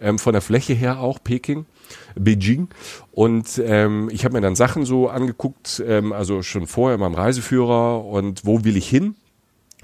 ähm, 0.00 0.18
von 0.18 0.32
der 0.32 0.42
Fläche 0.42 0.72
her 0.72 0.98
auch, 0.98 1.22
Peking. 1.22 1.66
Beijing 2.14 2.68
und 3.10 3.60
ähm, 3.64 4.08
ich 4.12 4.24
habe 4.24 4.34
mir 4.34 4.40
dann 4.40 4.56
Sachen 4.56 4.84
so 4.84 5.08
angeguckt, 5.08 5.82
ähm, 5.86 6.12
also 6.12 6.42
schon 6.42 6.66
vorher 6.66 6.94
in 6.94 7.00
meinem 7.00 7.14
Reiseführer 7.14 8.04
und 8.04 8.44
wo 8.44 8.64
will 8.64 8.76
ich 8.76 8.88
hin 8.88 9.14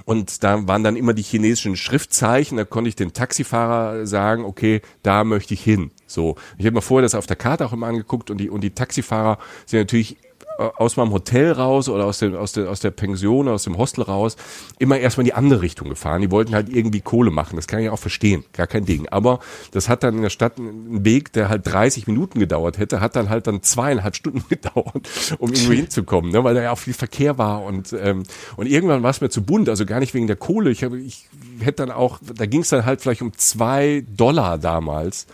und 0.08 0.42
da 0.42 0.66
waren 0.66 0.82
dann 0.82 0.96
immer 0.96 1.12
die 1.12 1.22
chinesischen 1.22 1.76
Schriftzeichen, 1.76 2.56
da 2.56 2.64
konnte 2.64 2.88
ich 2.88 2.96
dem 2.96 3.12
Taxifahrer 3.12 4.06
sagen, 4.06 4.46
okay, 4.46 4.80
da 5.02 5.22
möchte 5.22 5.52
ich 5.52 5.62
hin. 5.62 5.90
So. 6.06 6.36
Ich 6.56 6.64
habe 6.64 6.76
mir 6.76 6.80
vorher 6.80 7.02
das 7.02 7.14
auf 7.14 7.26
der 7.26 7.36
Karte 7.36 7.66
auch 7.66 7.74
immer 7.74 7.88
angeguckt 7.88 8.30
und 8.30 8.38
die, 8.38 8.48
und 8.48 8.62
die 8.62 8.70
Taxifahrer 8.70 9.36
sind 9.66 9.80
natürlich 9.80 10.16
aus 10.58 10.96
meinem 10.96 11.12
Hotel 11.12 11.52
raus 11.52 11.88
oder 11.88 12.04
aus, 12.04 12.18
dem, 12.18 12.34
aus, 12.34 12.52
der, 12.52 12.68
aus 12.68 12.80
der 12.80 12.90
Pension, 12.90 13.48
aus 13.48 13.62
dem 13.62 13.78
Hostel 13.78 14.02
raus, 14.02 14.36
immer 14.78 14.98
erstmal 14.98 15.22
in 15.22 15.26
die 15.26 15.34
andere 15.34 15.62
Richtung 15.62 15.88
gefahren. 15.88 16.20
Die 16.20 16.30
wollten 16.30 16.54
halt 16.54 16.68
irgendwie 16.68 17.00
Kohle 17.00 17.30
machen. 17.30 17.56
Das 17.56 17.68
kann 17.68 17.78
ich 17.78 17.90
auch 17.90 17.98
verstehen. 17.98 18.44
Gar 18.52 18.66
kein 18.66 18.84
Ding. 18.84 19.08
Aber 19.08 19.38
das 19.70 19.88
hat 19.88 20.02
dann 20.02 20.16
in 20.16 20.22
der 20.22 20.30
Stadt 20.30 20.58
einen 20.58 21.04
Weg, 21.04 21.32
der 21.32 21.48
halt 21.48 21.66
30 21.66 22.08
Minuten 22.08 22.40
gedauert 22.40 22.78
hätte, 22.78 23.00
hat 23.00 23.14
dann 23.14 23.28
halt 23.28 23.46
dann 23.46 23.62
zweieinhalb 23.62 24.16
Stunden 24.16 24.44
gedauert, 24.48 25.08
um 25.38 25.52
irgendwo 25.52 25.72
hinzukommen, 25.72 26.32
ne? 26.32 26.42
weil 26.42 26.54
da 26.54 26.62
ja 26.62 26.72
auch 26.72 26.78
viel 26.78 26.94
Verkehr 26.94 27.38
war 27.38 27.62
und, 27.62 27.92
ähm, 27.92 28.24
und 28.56 28.66
irgendwann 28.66 29.02
war 29.02 29.10
es 29.10 29.20
mir 29.20 29.28
zu 29.28 29.42
bunt, 29.42 29.68
also 29.68 29.86
gar 29.86 30.00
nicht 30.00 30.14
wegen 30.14 30.26
der 30.26 30.36
Kohle. 30.36 30.70
Ich, 30.70 30.82
hab, 30.82 30.92
ich 30.92 31.26
hätte 31.60 31.86
dann 31.86 31.90
auch, 31.92 32.18
da 32.22 32.46
ging 32.46 32.62
es 32.62 32.68
dann 32.70 32.84
halt 32.84 33.00
vielleicht 33.00 33.22
um 33.22 33.32
zwei 33.36 34.04
Dollar 34.08 34.58
damals 34.58 35.26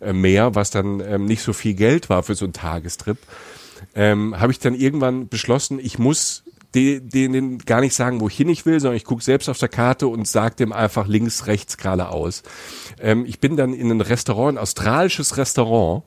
äh, 0.00 0.14
mehr, 0.14 0.54
was 0.54 0.70
dann 0.70 1.00
ähm, 1.00 1.26
nicht 1.26 1.42
so 1.42 1.52
viel 1.52 1.74
Geld 1.74 2.08
war 2.08 2.22
für 2.22 2.34
so 2.34 2.46
einen 2.46 2.54
Tagestrip 2.54 3.18
ähm, 3.94 4.38
habe 4.38 4.52
ich 4.52 4.58
dann 4.58 4.74
irgendwann 4.74 5.28
beschlossen, 5.28 5.78
ich 5.78 5.98
muss 5.98 6.44
denen 6.74 7.58
gar 7.58 7.82
nicht 7.82 7.94
sagen, 7.94 8.20
wohin 8.20 8.48
ich 8.48 8.64
will, 8.64 8.80
sondern 8.80 8.96
ich 8.96 9.04
gucke 9.04 9.22
selbst 9.22 9.50
auf 9.50 9.58
der 9.58 9.68
Karte 9.68 10.08
und 10.08 10.26
sage 10.26 10.56
dem 10.56 10.72
einfach 10.72 11.06
links, 11.06 11.46
rechts, 11.46 11.76
geradeaus. 11.76 12.42
Ähm, 12.98 13.26
ich 13.26 13.40
bin 13.40 13.56
dann 13.56 13.74
in 13.74 13.90
ein 13.90 14.00
Restaurant, 14.00 14.56
ein 14.56 14.62
australisches 14.62 15.36
Restaurant, 15.36 16.04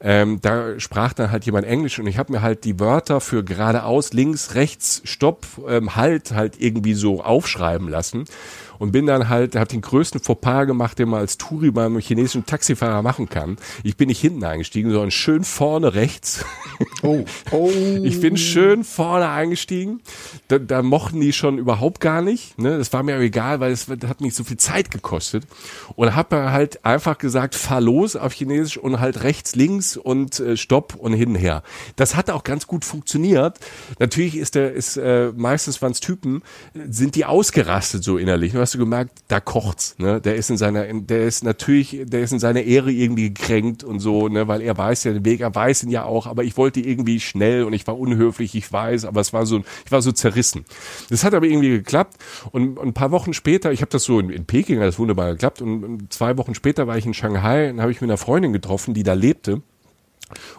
ähm, 0.00 0.40
da 0.42 0.78
sprach 0.78 1.14
dann 1.14 1.30
halt 1.30 1.46
jemand 1.46 1.66
Englisch 1.66 1.98
und 1.98 2.06
ich 2.06 2.18
habe 2.18 2.32
mir 2.32 2.42
halt 2.42 2.64
die 2.64 2.78
Wörter 2.78 3.20
für 3.20 3.42
geradeaus, 3.42 4.12
links, 4.12 4.54
rechts, 4.54 5.00
Stopp, 5.04 5.46
ähm, 5.66 5.96
Halt 5.96 6.32
halt 6.32 6.60
irgendwie 6.60 6.94
so 6.94 7.22
aufschreiben 7.22 7.88
lassen 7.88 8.24
und 8.78 8.92
bin 8.92 9.06
dann 9.06 9.28
halt, 9.28 9.56
habe 9.56 9.68
den 9.68 9.80
größten 9.80 10.20
Fauxpas 10.20 10.66
gemacht, 10.66 10.98
den 10.98 11.08
man 11.08 11.20
als 11.20 11.38
Touri 11.38 11.70
beim 11.70 11.98
chinesischen 11.98 12.46
Taxifahrer 12.46 13.02
machen 13.02 13.28
kann. 13.28 13.56
Ich 13.82 13.96
bin 13.96 14.08
nicht 14.08 14.20
hinten 14.20 14.44
eingestiegen, 14.44 14.90
sondern 14.90 15.10
schön 15.10 15.44
vorne 15.44 15.94
rechts. 15.94 16.44
Oh, 17.02 17.24
oh. 17.50 17.70
Ich 18.02 18.20
bin 18.20 18.36
schön 18.36 18.84
vorne 18.84 19.28
eingestiegen. 19.28 20.00
Da, 20.48 20.58
da 20.58 20.82
mochten 20.82 21.20
die 21.20 21.32
schon 21.32 21.58
überhaupt 21.58 22.00
gar 22.00 22.22
nicht. 22.22 22.58
Ne? 22.58 22.78
Das 22.78 22.92
war 22.92 23.02
mir 23.02 23.18
egal, 23.18 23.60
weil 23.60 23.72
es 23.72 23.88
hat 23.88 24.20
mich 24.20 24.34
so 24.34 24.44
viel 24.44 24.56
Zeit 24.56 24.90
gekostet. 24.90 25.44
Und 25.96 26.14
habe 26.14 26.52
halt 26.52 26.84
einfach 26.84 27.18
gesagt, 27.18 27.54
fahr 27.54 27.80
los 27.80 28.16
auf 28.16 28.32
Chinesisch 28.32 28.76
und 28.76 29.00
halt 29.00 29.22
rechts, 29.22 29.54
links 29.54 29.96
und 29.96 30.40
äh, 30.40 30.56
Stopp 30.56 30.94
und 30.96 31.12
hin 31.12 31.30
und 31.30 31.36
her. 31.36 31.62
Das 31.96 32.16
hat 32.16 32.30
auch 32.30 32.44
ganz 32.44 32.66
gut 32.66 32.84
funktioniert. 32.84 33.58
Natürlich 33.98 34.36
ist 34.36 34.54
der, 34.54 34.72
ist 34.72 34.96
äh, 34.96 35.32
meistens 35.36 35.80
waren 35.82 35.92
es 35.92 36.00
Typen, 36.00 36.42
sind 36.88 37.14
die 37.14 37.24
ausgerastet 37.24 38.04
so 38.04 38.18
innerlich. 38.18 38.54
Hast 38.64 38.72
du 38.72 38.78
gemerkt, 38.78 39.24
da 39.28 39.40
kocht's. 39.40 39.94
Ne? 39.98 40.22
Der 40.22 40.36
ist 40.36 40.48
in 40.48 40.56
seiner, 40.56 40.86
der 40.86 41.26
ist 41.26 41.44
natürlich, 41.44 42.00
der 42.04 42.22
ist 42.22 42.32
in 42.32 42.38
seiner 42.38 42.62
Ehre 42.62 42.90
irgendwie 42.90 43.28
gekränkt 43.28 43.84
und 43.84 44.00
so, 44.00 44.28
ne, 44.28 44.48
weil 44.48 44.62
er 44.62 44.74
weiß 44.74 45.04
ja 45.04 45.12
den 45.12 45.26
Weg, 45.26 45.42
er 45.42 45.54
weiß 45.54 45.82
ihn 45.82 45.90
ja 45.90 46.04
auch, 46.04 46.26
aber 46.26 46.44
ich 46.44 46.56
wollte 46.56 46.80
irgendwie 46.80 47.20
schnell 47.20 47.64
und 47.64 47.74
ich 47.74 47.86
war 47.86 47.98
unhöflich, 47.98 48.54
ich 48.54 48.72
weiß, 48.72 49.04
aber 49.04 49.20
es 49.20 49.34
war 49.34 49.44
so, 49.44 49.62
ich 49.84 49.92
war 49.92 50.00
so 50.00 50.12
zerrissen. 50.12 50.64
Das 51.10 51.24
hat 51.24 51.34
aber 51.34 51.44
irgendwie 51.44 51.68
geklappt 51.68 52.16
und, 52.52 52.78
und 52.78 52.88
ein 52.88 52.94
paar 52.94 53.10
Wochen 53.10 53.34
später, 53.34 53.70
ich 53.70 53.82
habe 53.82 53.90
das 53.90 54.04
so 54.04 54.18
in, 54.18 54.30
in 54.30 54.46
Peking, 54.46 54.78
hat 54.78 54.86
das 54.86 54.98
wunderbar 54.98 55.32
geklappt 55.32 55.60
und 55.60 56.10
zwei 56.10 56.38
Wochen 56.38 56.54
später 56.54 56.86
war 56.86 56.96
ich 56.96 57.04
in 57.04 57.12
Shanghai 57.12 57.68
und 57.68 57.82
habe 57.82 57.92
ich 57.92 58.00
mit 58.00 58.08
einer 58.08 58.16
Freundin 58.16 58.54
getroffen, 58.54 58.94
die 58.94 59.02
da 59.02 59.12
lebte 59.12 59.60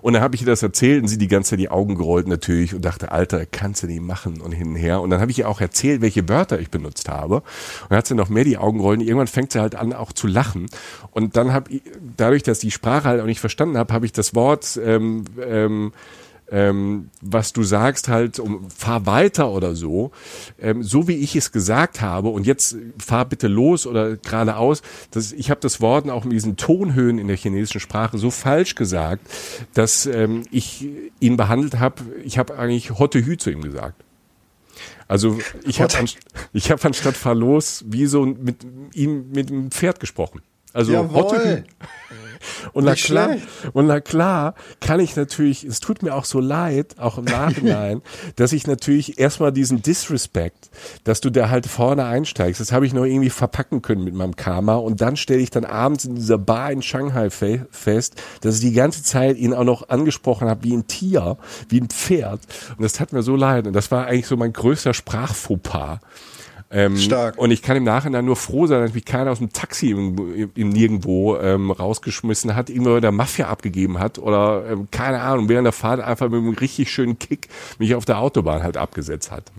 und 0.01 0.13
dann 0.13 0.21
habe 0.21 0.35
ich 0.35 0.41
ihr 0.41 0.47
das 0.47 0.63
erzählt 0.63 1.01
und 1.01 1.07
sie 1.07 1.17
die 1.17 1.27
ganze 1.27 1.51
Zeit 1.51 1.59
die 1.59 1.69
Augen 1.69 1.95
gerollt 1.95 2.27
natürlich 2.27 2.73
und 2.73 2.83
dachte, 2.83 3.11
Alter, 3.11 3.45
kannst 3.45 3.83
du 3.83 3.87
nicht 3.87 4.01
machen 4.01 4.41
und 4.41 4.51
hin 4.51 4.69
und 4.69 4.75
her. 4.75 5.01
Und 5.01 5.09
dann 5.09 5.21
habe 5.21 5.31
ich 5.31 5.39
ihr 5.39 5.49
auch 5.49 5.61
erzählt, 5.61 6.01
welche 6.01 6.27
Wörter 6.29 6.59
ich 6.59 6.69
benutzt 6.69 7.09
habe. 7.09 7.35
Und 7.35 7.43
dann 7.89 7.97
hat 7.97 8.07
sie 8.07 8.15
noch 8.15 8.29
mehr 8.29 8.43
die 8.43 8.57
Augen 8.57 8.79
gerollt 8.79 8.99
und 8.99 9.07
irgendwann 9.07 9.27
fängt 9.27 9.51
sie 9.51 9.59
halt 9.59 9.75
an 9.75 9.93
auch 9.93 10.11
zu 10.11 10.27
lachen. 10.27 10.67
Und 11.11 11.37
dann 11.37 11.53
habe 11.53 11.71
ich, 11.71 11.81
dadurch, 12.17 12.43
dass 12.43 12.59
die 12.59 12.71
Sprache 12.71 13.09
halt 13.09 13.21
auch 13.21 13.25
nicht 13.25 13.39
verstanden 13.39 13.77
habe, 13.77 13.93
habe 13.93 14.05
ich 14.05 14.11
das 14.11 14.35
Wort 14.35 14.79
ähm, 14.83 15.25
ähm, 15.41 15.93
ähm, 16.51 17.09
was 17.21 17.53
du 17.53 17.63
sagst, 17.63 18.07
halt, 18.07 18.39
um 18.39 18.69
fahr 18.69 19.05
weiter 19.05 19.49
oder 19.49 19.75
so, 19.75 20.11
ähm, 20.59 20.83
so 20.83 21.07
wie 21.07 21.15
ich 21.15 21.35
es 21.35 21.51
gesagt 21.51 22.01
habe 22.01 22.29
und 22.29 22.45
jetzt 22.45 22.77
fahr 22.97 23.25
bitte 23.25 23.47
los 23.47 23.87
oder 23.87 24.17
geradeaus, 24.17 24.81
das, 25.11 25.31
ich 25.31 25.49
habe 25.49 25.61
das 25.61 25.81
Wort 25.81 26.09
auch 26.09 26.23
mit 26.23 26.33
diesen 26.33 26.57
Tonhöhen 26.57 27.17
in 27.17 27.27
der 27.27 27.37
chinesischen 27.37 27.79
Sprache 27.79 28.17
so 28.17 28.29
falsch 28.29 28.75
gesagt, 28.75 29.27
dass 29.73 30.05
ähm, 30.05 30.43
ich 30.51 30.87
ihn 31.19 31.37
behandelt 31.37 31.79
habe, 31.79 32.03
ich 32.23 32.37
habe 32.37 32.57
eigentlich 32.57 32.91
Hotte 32.99 33.25
Hü 33.25 33.37
zu 33.37 33.49
ihm 33.49 33.61
gesagt. 33.61 34.03
Also 35.07 35.39
ich 35.65 35.81
habe 35.81 35.95
an, 35.97 36.09
ich 36.53 36.71
hab 36.71 36.83
anstatt 36.83 37.15
fahr 37.15 37.35
los 37.35 37.83
wie 37.87 38.07
so 38.07 38.25
mit 38.25 38.65
ihm 38.93 39.31
mit 39.31 39.49
dem 39.49 39.71
Pferd 39.71 39.99
gesprochen. 39.99 40.41
Also 40.73 40.93
Jawohl. 40.93 41.21
Hotte 41.21 41.37
Hü. 41.37 41.63
Und 42.73 42.85
na 42.85 42.95
klar, 42.95 43.35
und 43.73 43.87
na 43.87 43.99
klar 43.99 44.55
kann 44.79 44.99
ich 44.99 45.15
natürlich, 45.15 45.63
es 45.63 45.79
tut 45.79 46.03
mir 46.03 46.13
auch 46.13 46.25
so 46.25 46.39
leid, 46.39 46.95
auch 46.97 47.17
im 47.17 47.25
Nachhinein, 47.25 48.01
dass 48.35 48.53
ich 48.53 48.67
natürlich 48.67 49.19
erstmal 49.19 49.51
diesen 49.51 49.81
Disrespect, 49.81 50.69
dass 51.03 51.21
du 51.21 51.29
da 51.29 51.49
halt 51.49 51.67
vorne 51.67 52.05
einsteigst, 52.05 52.59
das 52.61 52.71
habe 52.71 52.85
ich 52.85 52.93
noch 52.93 53.05
irgendwie 53.05 53.29
verpacken 53.29 53.81
können 53.81 54.03
mit 54.03 54.13
meinem 54.13 54.35
Karma. 54.35 54.75
Und 54.75 55.01
dann 55.01 55.17
stelle 55.17 55.41
ich 55.41 55.49
dann 55.49 55.65
abends 55.65 56.05
in 56.05 56.15
dieser 56.15 56.37
Bar 56.37 56.71
in 56.71 56.81
Shanghai 56.81 57.29
fe 57.29 57.67
fest, 57.71 58.21
dass 58.41 58.55
ich 58.55 58.61
die 58.61 58.73
ganze 58.73 59.03
Zeit 59.03 59.37
ihn 59.37 59.53
auch 59.53 59.63
noch 59.63 59.89
angesprochen 59.89 60.47
habe 60.49 60.63
wie 60.63 60.75
ein 60.75 60.87
Tier, 60.87 61.37
wie 61.69 61.79
ein 61.79 61.89
Pferd. 61.89 62.41
Und 62.77 62.83
das 62.83 62.93
tat 62.93 63.13
mir 63.13 63.23
so 63.23 63.35
leid. 63.35 63.67
Und 63.67 63.73
das 63.73 63.91
war 63.91 64.05
eigentlich 64.07 64.27
so 64.27 64.37
mein 64.37 64.53
größter 64.53 64.93
Sprachfauxpas. 64.93 65.99
Ähm, 66.71 66.97
Stark. 66.97 67.37
Und 67.37 67.51
ich 67.51 67.61
kann 67.61 67.77
im 67.77 67.83
Nachhinein 67.83 68.25
nur 68.25 68.35
froh 68.35 68.65
sein, 68.67 68.81
dass 68.81 68.93
mich 68.93 69.05
keiner 69.05 69.31
aus 69.31 69.37
dem 69.37 69.53
Taxi 69.53 69.91
im, 69.91 70.51
im 70.55 70.69
Nirgendwo 70.69 71.37
ähm, 71.37 71.71
rausgeschmissen 71.71 72.55
hat, 72.55 72.69
irgendwo 72.69 72.99
der 72.99 73.11
Mafia 73.11 73.47
abgegeben 73.47 73.99
hat 73.99 74.17
oder 74.17 74.65
ähm, 74.69 74.87
keine 74.91 75.21
Ahnung, 75.21 75.47
während 75.47 75.65
der 75.65 75.73
Fahrt 75.73 76.01
einfach 76.01 76.29
mit 76.29 76.39
einem 76.39 76.53
richtig 76.53 76.91
schönen 76.91 77.19
Kick 77.19 77.49
mich 77.77 77.93
auf 77.95 78.05
der 78.05 78.19
Autobahn 78.19 78.63
halt 78.63 78.77
abgesetzt 78.77 79.31
hat. 79.31 79.51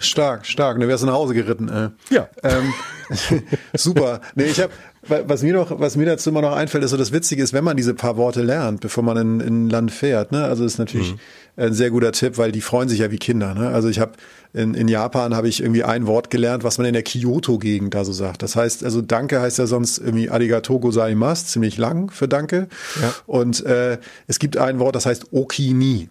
Stark, 0.00 0.46
stark. 0.46 0.78
Ne, 0.78 0.88
wärst 0.88 1.02
du 1.02 1.06
nach 1.06 1.14
Hause 1.14 1.34
geritten. 1.34 1.68
Äh. 1.68 2.14
Ja. 2.14 2.28
Ähm, 2.42 2.72
super. 3.74 4.20
Nee, 4.34 4.44
ich 4.44 4.60
habe 4.60 4.72
was 5.08 5.42
mir 5.42 5.52
noch, 5.52 5.78
was 5.78 5.96
mir 5.96 6.06
dazu 6.06 6.30
immer 6.30 6.42
noch 6.42 6.54
einfällt, 6.56 6.84
ist 6.84 6.90
so 6.90 6.96
das 6.96 7.12
Witzige 7.12 7.42
ist, 7.42 7.52
wenn 7.52 7.64
man 7.64 7.76
diese 7.76 7.94
paar 7.94 8.16
Worte 8.16 8.42
lernt, 8.42 8.80
bevor 8.80 9.04
man 9.04 9.16
in, 9.16 9.40
in 9.40 9.66
ein 9.66 9.70
Land 9.70 9.92
fährt, 9.92 10.32
ne? 10.32 10.44
Also 10.44 10.64
ist 10.64 10.78
natürlich 10.78 11.12
mhm. 11.12 11.18
ein 11.56 11.72
sehr 11.74 11.90
guter 11.90 12.12
Tipp, 12.12 12.38
weil 12.38 12.52
die 12.52 12.60
freuen 12.60 12.88
sich 12.88 13.00
ja 13.00 13.10
wie 13.10 13.18
Kinder, 13.18 13.54
ne? 13.54 13.68
Also 13.68 13.88
ich 13.88 14.00
habe 14.00 14.12
in, 14.52 14.74
in 14.74 14.88
Japan 14.88 15.34
habe 15.34 15.48
ich 15.48 15.60
irgendwie 15.60 15.84
ein 15.84 16.06
Wort 16.06 16.30
gelernt, 16.30 16.64
was 16.64 16.78
man 16.78 16.86
in 16.86 16.94
der 16.94 17.02
Kyoto-Gegend 17.02 17.94
da 17.94 18.04
so 18.04 18.12
sagt. 18.12 18.42
Das 18.42 18.56
heißt, 18.56 18.84
also 18.84 19.02
Danke 19.02 19.40
heißt 19.40 19.58
ja 19.58 19.66
sonst 19.66 19.98
irgendwie 19.98 20.30
Arigato 20.30 20.78
gozaimasu, 20.78 21.46
ziemlich 21.46 21.76
lang 21.76 22.10
für 22.10 22.26
Danke. 22.26 22.68
Ja. 23.00 23.14
Und 23.26 23.64
äh, 23.64 23.98
es 24.26 24.38
gibt 24.38 24.56
ein 24.56 24.78
Wort, 24.78 24.96
das 24.96 25.06
heißt 25.06 25.32
Okini. 25.32 26.08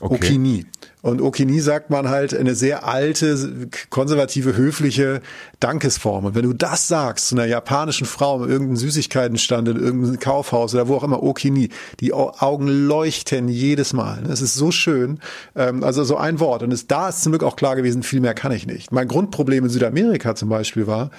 Okay. 0.00 0.14
Okini. 0.14 0.66
Und 1.02 1.20
Okini 1.20 1.60
sagt 1.60 1.90
man 1.90 2.08
halt 2.08 2.34
eine 2.34 2.54
sehr 2.54 2.86
alte, 2.86 3.68
konservative, 3.90 4.56
höfliche 4.56 5.20
Dankesform. 5.60 6.24
Und 6.24 6.34
wenn 6.34 6.42
du 6.42 6.52
das 6.52 6.88
sagst 6.88 7.28
zu 7.28 7.36
einer 7.36 7.44
japanischen 7.44 8.06
Frau 8.06 8.42
in 8.42 8.50
irgendeinem 8.50 8.76
Süßigkeitenstand, 8.76 9.68
in 9.68 9.76
irgendeinem 9.76 10.18
Kaufhaus 10.18 10.74
oder 10.74 10.88
wo 10.88 10.96
auch 10.96 11.04
immer, 11.04 11.22
Okini, 11.22 11.68
die 12.00 12.12
Augen 12.12 12.66
leuchten 12.66 13.48
jedes 13.48 13.92
Mal. 13.92 14.24
Es 14.28 14.40
ist 14.40 14.54
so 14.54 14.70
schön. 14.70 15.20
Ähm, 15.54 15.84
also 15.84 16.02
so 16.02 16.16
ein 16.16 16.40
Wort. 16.40 16.62
Und 16.62 16.72
es, 16.72 16.86
da 16.86 17.10
ist 17.10 17.22
zum 17.22 17.32
Glück 17.32 17.44
auch 17.44 17.56
klar 17.56 17.76
gewesen, 17.76 18.02
viel 18.02 18.20
mehr 18.20 18.34
kann 18.34 18.52
ich 18.52 18.66
nicht. 18.66 18.90
Mein 18.90 19.06
Grundproblem 19.06 19.64
in 19.64 19.70
Südamerika 19.70 20.34
zum 20.34 20.48
Beispiel 20.48 20.86
war, 20.86 21.10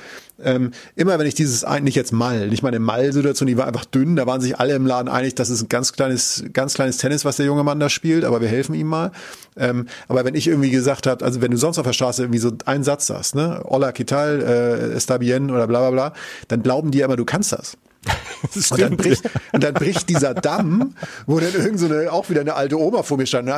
ähm, 0.43 0.71
immer 0.95 1.17
wenn 1.19 1.27
ich 1.27 1.35
dieses, 1.35 1.65
nicht 1.81 1.95
jetzt 1.95 2.13
Mall, 2.13 2.47
nicht 2.47 2.63
meine 2.63 2.79
Mall-Situation, 2.79 3.47
die 3.47 3.57
war 3.57 3.67
einfach 3.67 3.85
dünn, 3.85 4.15
da 4.15 4.27
waren 4.27 4.41
sich 4.41 4.59
alle 4.59 4.75
im 4.75 4.85
Laden 4.85 5.09
einig, 5.09 5.35
das 5.35 5.49
ist 5.49 5.63
ein 5.63 5.69
ganz 5.69 5.93
kleines, 5.93 6.43
ganz 6.53 6.73
kleines 6.73 6.97
Tennis, 6.97 7.25
was 7.25 7.37
der 7.37 7.45
junge 7.45 7.63
Mann 7.63 7.79
da 7.79 7.89
spielt, 7.89 8.23
aber 8.23 8.41
wir 8.41 8.47
helfen 8.47 8.75
ihm 8.75 8.87
mal. 8.87 9.11
Ähm, 9.55 9.87
aber 10.07 10.25
wenn 10.25 10.35
ich 10.35 10.47
irgendwie 10.47 10.69
gesagt 10.69 11.07
habe, 11.07 11.25
also 11.25 11.41
wenn 11.41 11.51
du 11.51 11.57
sonst 11.57 11.79
auf 11.79 11.85
der 11.85 11.93
Straße 11.93 12.23
irgendwie 12.23 12.39
so 12.39 12.51
einen 12.65 12.83
Satz 12.83 13.07
sagst, 13.07 13.35
ne, 13.35 13.61
Hola, 13.65 13.89
¿qué 13.89 14.05
tal, 14.05 14.41
äh, 14.41 14.95
está 14.95 15.17
bien 15.17 15.49
oder 15.49 15.67
bla 15.67 15.79
bla 15.79 15.91
bla, 15.91 16.13
dann 16.47 16.61
glauben 16.63 16.91
die 16.91 17.01
immer, 17.01 17.15
du 17.15 17.25
kannst 17.25 17.51
das. 17.51 17.77
das 18.53 18.71
und, 18.71 18.81
dann 18.81 18.95
bricht, 18.95 19.23
und 19.51 19.63
dann 19.63 19.73
bricht 19.73 20.09
dieser 20.09 20.33
Damm, 20.33 20.93
wo 21.25 21.39
dann 21.39 21.53
irgend 21.53 21.79
so 21.79 21.87
eine, 21.87 22.11
auch 22.11 22.29
wieder 22.29 22.41
eine 22.41 22.53
alte 22.55 22.79
Oma 22.79 23.03
vor 23.03 23.17
mir 23.17 23.25
stand. 23.25 23.49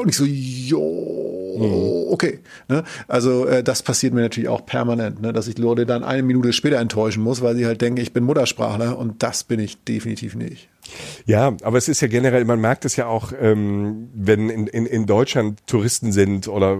Und 0.00 0.08
ich 0.08 0.16
so, 0.16 0.24
jo, 0.24 1.41
okay. 1.60 2.40
Ne? 2.68 2.84
Also 3.08 3.46
äh, 3.46 3.62
das 3.62 3.82
passiert 3.82 4.14
mir 4.14 4.22
natürlich 4.22 4.48
auch 4.48 4.66
permanent, 4.66 5.20
ne? 5.20 5.32
dass 5.32 5.48
ich 5.48 5.58
Leute 5.58 5.86
dann 5.86 6.04
eine 6.04 6.22
Minute 6.22 6.52
später 6.52 6.78
enttäuschen 6.78 7.22
muss, 7.22 7.42
weil 7.42 7.56
sie 7.56 7.66
halt 7.66 7.80
denken, 7.80 8.00
ich 8.00 8.12
bin 8.12 8.24
Muttersprachler 8.24 8.98
und 8.98 9.22
das 9.22 9.44
bin 9.44 9.60
ich 9.60 9.82
definitiv 9.84 10.34
nicht. 10.34 10.68
Ja, 11.26 11.56
aber 11.62 11.78
es 11.78 11.88
ist 11.88 12.00
ja 12.00 12.08
generell, 12.08 12.44
man 12.44 12.60
merkt 12.60 12.84
es 12.84 12.96
ja 12.96 13.06
auch, 13.06 13.32
ähm, 13.40 14.08
wenn 14.14 14.50
in, 14.50 14.66
in, 14.66 14.86
in 14.86 15.06
Deutschland 15.06 15.60
Touristen 15.66 16.12
sind 16.12 16.48
oder, 16.48 16.78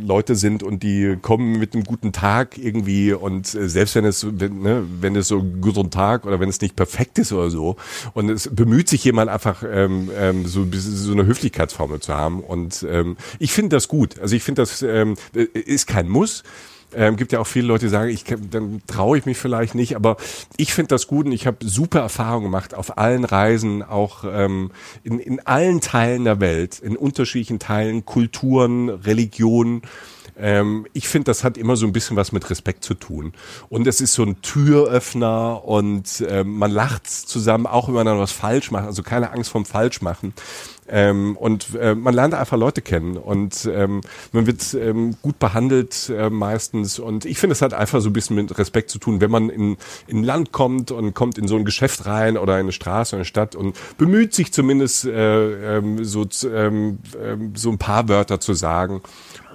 Leute 0.00 0.34
sind 0.34 0.62
und 0.62 0.82
die 0.82 1.16
kommen 1.20 1.58
mit 1.58 1.74
einem 1.74 1.84
guten 1.84 2.12
Tag 2.12 2.58
irgendwie 2.58 3.12
und 3.12 3.54
äh, 3.54 3.68
selbst 3.68 3.94
wenn 3.94 4.04
es, 4.04 4.26
wenn, 4.38 4.60
ne, 4.60 4.84
wenn 5.00 5.16
es 5.16 5.28
so 5.28 5.38
ein 5.38 5.60
guter 5.60 5.88
Tag 5.88 6.26
oder 6.26 6.40
wenn 6.40 6.48
es 6.48 6.60
nicht 6.60 6.76
perfekt 6.76 7.18
ist 7.18 7.32
oder 7.32 7.50
so 7.50 7.76
und 8.14 8.30
es 8.30 8.48
bemüht 8.52 8.88
sich 8.88 9.04
jemand 9.04 9.30
einfach 9.30 9.62
ähm, 9.68 10.10
ähm, 10.16 10.46
so, 10.46 10.66
so 10.70 11.12
eine 11.12 11.26
Höflichkeitsformel 11.26 12.00
zu 12.00 12.14
haben 12.14 12.40
und 12.40 12.84
ähm, 12.88 13.16
ich 13.38 13.52
finde 13.52 13.76
das 13.76 13.88
gut. 13.88 14.18
Also 14.18 14.36
ich 14.36 14.42
finde 14.42 14.62
das 14.62 14.82
ähm, 14.82 15.16
ist 15.32 15.86
kein 15.86 16.08
Muss. 16.08 16.42
Ähm, 16.96 17.16
gibt 17.16 17.32
ja 17.32 17.40
auch 17.40 17.46
viele 17.46 17.66
Leute, 17.66 17.86
die 17.86 17.90
sagen, 17.90 18.10
ich 18.10 18.24
dann 18.24 18.82
traue 18.86 19.18
ich 19.18 19.26
mich 19.26 19.38
vielleicht 19.38 19.74
nicht, 19.74 19.96
aber 19.96 20.16
ich 20.56 20.74
finde 20.74 20.88
das 20.88 21.06
gut 21.06 21.26
und 21.26 21.32
ich 21.32 21.46
habe 21.46 21.58
super 21.60 22.00
Erfahrungen 22.00 22.44
gemacht 22.44 22.74
auf 22.74 22.98
allen 22.98 23.24
Reisen, 23.24 23.82
auch 23.82 24.24
ähm, 24.26 24.70
in, 25.02 25.18
in 25.18 25.40
allen 25.40 25.80
Teilen 25.80 26.24
der 26.24 26.40
Welt, 26.40 26.78
in 26.78 26.96
unterschiedlichen 26.96 27.58
Teilen, 27.58 28.04
Kulturen, 28.04 28.88
Religionen. 28.88 29.82
Ähm, 30.36 30.86
ich 30.92 31.08
finde, 31.08 31.26
das 31.26 31.44
hat 31.44 31.56
immer 31.56 31.76
so 31.76 31.86
ein 31.86 31.92
bisschen 31.92 32.16
was 32.16 32.32
mit 32.32 32.48
Respekt 32.50 32.84
zu 32.84 32.94
tun. 32.94 33.32
Und 33.68 33.86
es 33.86 34.00
ist 34.00 34.14
so 34.14 34.24
ein 34.24 34.42
Türöffner 34.42 35.64
und 35.64 36.24
ähm, 36.28 36.58
man 36.58 36.70
lacht 36.70 37.08
zusammen, 37.08 37.66
auch 37.66 37.88
wenn 37.88 37.94
man 37.94 38.06
dann 38.06 38.18
was 38.18 38.32
falsch 38.32 38.70
macht, 38.70 38.86
also 38.86 39.02
keine 39.02 39.30
Angst 39.30 39.50
vom 39.50 39.64
Falschmachen. 39.64 40.34
Ähm, 40.88 41.36
und 41.36 41.74
äh, 41.74 41.94
man 41.94 42.14
lernt 42.14 42.34
einfach 42.34 42.58
Leute 42.58 42.82
kennen 42.82 43.16
und 43.16 43.68
ähm, 43.72 44.02
man 44.32 44.46
wird 44.46 44.74
ähm, 44.74 45.16
gut 45.22 45.38
behandelt 45.38 46.10
äh, 46.10 46.28
meistens. 46.28 46.98
Und 46.98 47.24
ich 47.24 47.38
finde, 47.38 47.52
es 47.52 47.62
hat 47.62 47.72
einfach 47.72 48.00
so 48.00 48.10
ein 48.10 48.12
bisschen 48.12 48.36
mit 48.36 48.58
Respekt 48.58 48.90
zu 48.90 48.98
tun, 48.98 49.20
wenn 49.20 49.30
man 49.30 49.48
in, 49.48 49.76
in 50.06 50.18
ein 50.18 50.24
Land 50.24 50.52
kommt 50.52 50.90
und 50.90 51.14
kommt 51.14 51.38
in 51.38 51.48
so 51.48 51.56
ein 51.56 51.64
Geschäft 51.64 52.06
rein 52.06 52.36
oder 52.36 52.54
in 52.54 52.64
eine 52.64 52.72
Straße 52.72 53.14
oder 53.14 53.20
eine 53.20 53.24
Stadt 53.24 53.54
und 53.56 53.76
bemüht 53.96 54.34
sich 54.34 54.52
zumindest 54.52 55.06
äh, 55.06 55.78
ähm, 55.78 56.04
so, 56.04 56.26
ähm, 56.52 56.98
ähm, 57.22 57.52
so 57.54 57.70
ein 57.70 57.78
paar 57.78 58.08
Wörter 58.08 58.40
zu 58.40 58.52
sagen. 58.52 59.00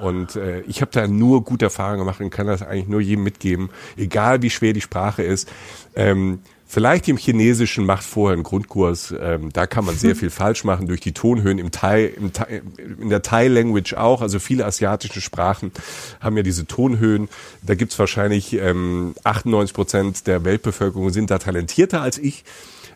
Und 0.02 0.36
äh, 0.36 0.62
ich 0.62 0.82
habe 0.82 0.92
da 0.92 1.08
nur 1.08 1.44
gute 1.44 1.66
Erfahrungen 1.66 2.00
gemacht 2.00 2.22
und 2.22 2.30
kann 2.30 2.48
das 2.48 2.62
eigentlich 2.62 2.88
nur 2.88 3.02
jedem 3.02 3.24
mitgeben, 3.24 3.70
egal 3.98 4.42
wie 4.42 4.50
schwer 4.50 4.74
die 4.74 4.82
Sprache 4.82 5.24
ist. 5.24 5.50
Ähm, 5.96 6.40
Vielleicht 6.72 7.08
im 7.08 7.18
Chinesischen 7.18 7.88
macht 7.88 8.04
vorher 8.04 8.36
einen 8.36 8.44
Grundkurs. 8.44 9.12
Ähm, 9.20 9.52
da 9.52 9.66
kann 9.66 9.86
man 9.86 9.96
sehr 9.96 10.16
viel 10.16 10.30
falsch 10.30 10.64
machen 10.64 10.86
durch 10.86 11.02
die 11.02 11.14
Tonhöhen 11.14 11.58
im 11.58 11.72
Thai, 11.72 12.06
im 12.06 12.32
Thai, 12.32 12.62
in 13.02 13.10
der 13.10 13.24
Thai-Language 13.24 13.96
auch. 13.96 14.22
Also 14.22 14.38
viele 14.38 14.68
asiatische 14.68 15.20
Sprachen 15.20 15.72
haben 16.20 16.38
ja 16.38 16.44
diese 16.44 16.68
Tonhöhen. 16.68 17.28
Da 17.64 17.74
gibt's 17.74 17.98
wahrscheinlich 17.98 18.54
ähm, 18.54 19.16
98 19.24 19.74
Prozent 19.74 20.28
der 20.28 20.46
Weltbevölkerung 20.46 21.10
sind 21.10 21.32
da 21.32 21.40
talentierter 21.40 22.04
als 22.04 22.20
ich 22.20 22.44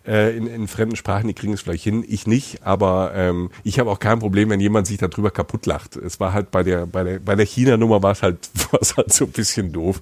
äh, 0.05 0.37
in, 0.37 0.45
in 0.45 0.67
fremden 0.67 0.95
Sprachen, 0.95 1.27
die 1.27 1.33
kriegen 1.33 1.53
es 1.53 1.61
vielleicht 1.61 1.83
hin, 1.83 2.05
ich 2.07 2.27
nicht, 2.27 2.61
aber 2.63 3.13
ähm, 3.15 3.49
ich 3.63 3.79
habe 3.79 3.89
auch 3.89 3.99
kein 3.99 4.19
Problem, 4.19 4.51
wenn 4.51 4.59
jemand 4.59 4.85
sich 4.85 4.99
darüber 4.99 5.31
kaputt 5.31 5.65
lacht. 5.65 5.95
Es 5.95 6.19
war 6.19 6.33
halt 6.33 6.51
bei 6.51 6.61
der 6.61 6.85
bei 6.85 7.03
der 7.03 7.17
bei 7.19 7.35
der 7.35 7.45
China-Nummer 7.47 8.03
war 8.03 8.11
es 8.11 8.21
halt 8.21 8.37
war's 8.71 8.97
halt 8.97 9.11
so 9.11 9.25
ein 9.25 9.31
bisschen 9.31 9.71
doof, 9.71 9.99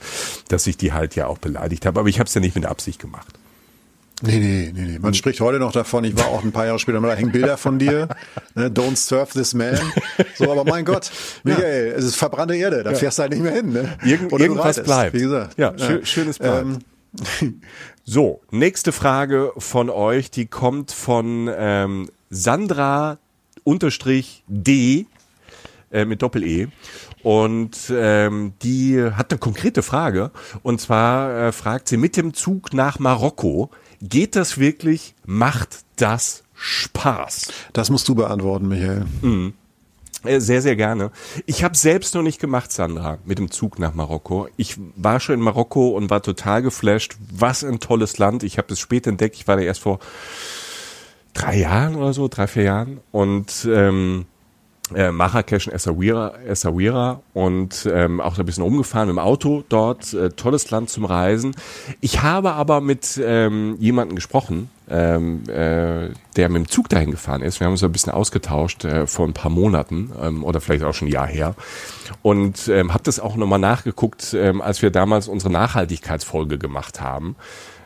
dass 0.50 0.68
ich 0.68 0.76
die 0.76 0.92
halt 0.92 1.16
ja 1.16 1.28
auch 1.28 1.38
beleidigt 1.38 1.86
habe, 1.86 2.02
aber 2.02 2.10
ich 2.10 2.20
habe 2.20 2.28
es 2.28 2.34
ja 2.34 2.42
nicht 2.42 2.56
mit 2.56 2.66
Absicht 2.66 3.00
gemacht. 3.00 3.41
Nee, 4.22 4.38
nee, 4.38 4.72
nee, 4.74 4.82
nee. 4.82 5.00
Man 5.00 5.14
spricht 5.14 5.40
heute 5.42 5.60
noch 5.60 5.72
davon, 5.72 6.04
ich 6.04 6.16
war 6.16 6.28
auch 6.28 6.44
ein 6.44 6.52
paar 6.52 6.66
Jahre 6.66 6.80
später, 6.80 7.02
da 7.02 7.14
hängen 7.14 7.32
Bilder 7.32 7.58
von 7.58 7.80
dir. 7.80 8.08
Ne? 8.54 8.68
Don't 8.68 8.98
surf 8.98 9.32
this 9.32 9.54
man. 9.54 9.80
So, 10.36 10.52
aber 10.52 10.66
mein 10.66 10.84
Gott, 10.84 11.10
Michael, 11.44 11.88
ja. 11.88 11.94
es 11.94 12.04
ist 12.04 12.16
verbrannte 12.18 12.54
Erde, 12.54 12.84
da 12.84 12.92
ja. 12.92 12.98
fährst 12.98 13.18
du 13.18 13.22
halt 13.22 13.32
nicht 13.32 13.42
mehr 13.42 13.54
hin. 13.54 13.72
Ne? 13.72 13.98
Irgend, 14.04 14.34
irgendwas 14.34 14.84
bleibt. 14.84 15.14
Wie 15.14 15.22
gesagt. 15.22 15.58
Ja, 15.58 15.74
schön, 15.78 16.06
schönes 16.06 16.38
bleibt. 16.38 16.66
Ähm, 16.66 17.62
so, 18.04 18.42
nächste 18.52 18.92
Frage 18.92 19.54
von 19.58 19.90
euch, 19.90 20.32
die 20.32 20.48
kommt 20.48 20.92
von 20.92 21.50
ähm, 21.56 22.10
Sandra 22.30 23.20
unterstrich 23.64 24.44
D 24.48 25.06
äh, 25.92 26.06
mit 26.06 26.22
Doppel-E. 26.22 26.68
Und 27.24 27.92
ähm, 27.96 28.54
die 28.64 29.02
hat 29.02 29.32
eine 29.32 29.40
konkrete 29.40 29.84
Frage. 29.84 30.32
Und 30.64 30.82
zwar 30.82 31.48
äh, 31.48 31.52
fragt 31.52 31.88
sie 31.88 31.98
mit 31.98 32.18
dem 32.18 32.34
Zug 32.34 32.74
nach 32.74 32.98
Marokko. 33.00 33.70
Geht 34.02 34.36
das 34.36 34.58
wirklich? 34.58 35.14
Macht 35.26 35.80
das 35.96 36.44
Spaß? 36.56 37.52
Das 37.74 37.90
musst 37.90 38.08
du 38.08 38.16
beantworten, 38.16 38.68
Michael. 38.68 39.06
Mhm. 39.22 39.54
Äh, 40.24 40.40
sehr, 40.40 40.62
sehr 40.62 40.76
gerne. 40.76 41.12
Ich 41.46 41.64
habe 41.64 41.76
selbst 41.76 42.14
noch 42.14 42.22
nicht 42.22 42.40
gemacht, 42.40 42.72
Sandra, 42.72 43.18
mit 43.26 43.40
dem 43.40 43.50
Zug 43.50 43.80
nach 43.80 43.94
Marokko. 43.94 44.48
Ich 44.58 44.78
war 44.96 45.20
schon 45.20 45.36
in 45.36 45.42
Marokko 45.42 45.90
und 45.90 46.10
war 46.10 46.22
total 46.22 46.62
geflasht. 46.62 47.18
Was 47.32 47.64
ein 47.64 47.80
tolles 47.80 48.18
Land. 48.18 48.44
Ich 48.44 48.58
habe 48.58 48.74
es 48.74 48.80
spät 48.80 49.08
entdeckt. 49.08 49.36
Ich 49.36 49.48
war 49.48 49.56
da 49.56 49.64
erst 49.64 49.82
vor 49.82 50.00
drei 51.34 51.58
Jahren 51.58 51.96
oder 51.96 52.14
so, 52.14 52.28
drei, 52.28 52.48
vier 52.48 52.64
Jahren. 52.64 53.00
Und 53.12 53.68
ähm, 53.70 54.26
äh, 54.96 55.12
Marrakesch 55.12 55.68
und 55.68 55.74
Essaouira, 55.74 56.34
Essaouira 56.48 57.22
und 57.34 57.90
ähm, 57.92 58.22
auch 58.22 58.38
ein 58.38 58.46
bisschen 58.46 58.64
rumgefahren 58.64 59.10
im 59.10 59.20
Auto 59.20 59.64
dort. 59.70 60.14
Äh, 60.14 60.30
tolles 60.30 60.70
Land 60.72 60.90
zum 60.90 61.06
Reisen. 61.06 61.56
Ich 62.00 62.22
habe 62.22 62.54
aber 62.54 62.82
mit 62.82 63.20
ähm, 63.24 63.76
jemandem 63.80 64.16
gesprochen, 64.16 64.70
ähm, 64.90 65.44
äh, 65.48 66.10
der 66.36 66.50
mit 66.50 66.56
dem 66.56 66.68
Zug 66.68 66.90
dahin 66.90 67.12
gefahren 67.12 67.42
ist. 67.42 67.60
Wir 67.60 67.66
haben 67.66 67.74
uns 67.74 67.84
ein 67.84 67.92
bisschen 67.92 68.14
ausgetauscht 68.14 68.86
äh, 68.86 69.08
vor 69.08 69.28
ein 69.28 69.34
paar 69.34 69.52
Monaten 69.52 70.12
ähm, 70.22 70.44
oder 70.44 70.62
vielleicht 70.62 70.84
auch 70.84 70.94
schon 70.94 71.08
ein 71.08 71.12
Jahr 71.12 71.28
her. 71.28 71.56
Und 72.22 72.68
ähm, 72.68 72.94
habe 72.94 73.04
das 73.04 73.20
auch 73.20 73.36
nochmal 73.36 73.60
nachgeguckt, 73.60 74.34
ähm, 74.34 74.62
als 74.62 74.82
wir 74.82 74.92
damals 74.92 75.28
unsere 75.28 75.52
Nachhaltigkeitsfolge 75.52 76.58
gemacht 76.58 77.02
haben 77.02 77.36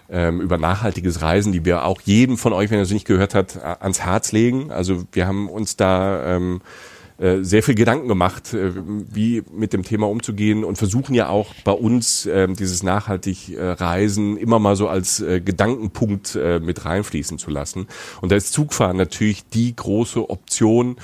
ähm, 0.10 0.42
über 0.42 0.58
nachhaltiges 0.58 1.22
Reisen, 1.22 1.52
die 1.52 1.66
wir 1.66 1.86
auch 1.86 2.02
jedem 2.02 2.38
von 2.38 2.54
euch, 2.54 2.70
wenn 2.70 2.80
er 2.80 2.84
es 2.84 2.92
nicht 2.92 3.08
gehört 3.08 3.34
hat, 3.34 3.64
ans 3.64 4.02
Herz 4.02 4.32
legen. 4.32 4.72
Also 4.72 5.04
wir 5.12 5.28
haben 5.28 5.50
uns 5.50 5.78
da 5.78 6.36
ähm, 6.36 6.62
äh, 7.18 7.44
sehr 7.44 7.64
viel 7.64 7.76
Gedanken 7.76 8.08
gemacht, 8.08 8.54
äh, 8.54 8.72
wie 8.76 9.44
mit 9.52 9.74
dem 9.74 9.84
Thema 9.84 10.10
umzugehen 10.10 10.64
und 10.64 10.78
versuchen 10.78 11.16
ja 11.16 11.30
auch 11.30 11.54
bei 11.64 11.72
uns 11.72 12.26
äh, 12.26 12.48
dieses 12.48 12.84
nachhaltig 12.84 13.56
äh, 13.56 13.72
Reisen 13.72 14.38
immer 14.38 14.60
mal 14.60 14.76
so 14.76 14.90
als 14.90 15.22
äh, 15.22 15.40
Gedankenpunkt 15.40 16.36
äh, 16.36 16.60
mit 16.60 16.84
reinfließen 16.86 17.38
zu 17.38 17.52
lassen. 17.52 17.88
Und 18.22 18.32
da 18.32 18.36
ist 18.36 18.52
Zugfahren 18.52 18.98
natürlich 18.98 19.48
die 19.48 19.76
große 19.76 20.30
Option, 20.30 20.98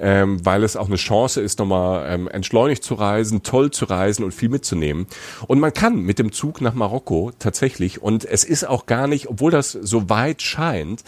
ähm, 0.00 0.44
weil 0.44 0.64
es 0.64 0.76
auch 0.76 0.86
eine 0.86 0.96
Chance 0.96 1.40
ist, 1.40 1.58
nochmal 1.58 2.12
ähm, 2.12 2.28
entschleunigt 2.28 2.82
zu 2.82 2.94
reisen, 2.94 3.42
toll 3.42 3.70
zu 3.70 3.84
reisen 3.84 4.24
und 4.24 4.32
viel 4.32 4.48
mitzunehmen. 4.48 5.06
Und 5.46 5.60
man 5.60 5.72
kann 5.72 6.00
mit 6.00 6.18
dem 6.18 6.32
Zug 6.32 6.60
nach 6.60 6.74
Marokko 6.74 7.32
tatsächlich, 7.38 8.02
und 8.02 8.24
es 8.24 8.44
ist 8.44 8.64
auch 8.64 8.86
gar 8.86 9.06
nicht, 9.06 9.28
obwohl 9.28 9.50
das 9.50 9.72
so 9.72 10.08
weit 10.08 10.42
scheint, 10.42 11.04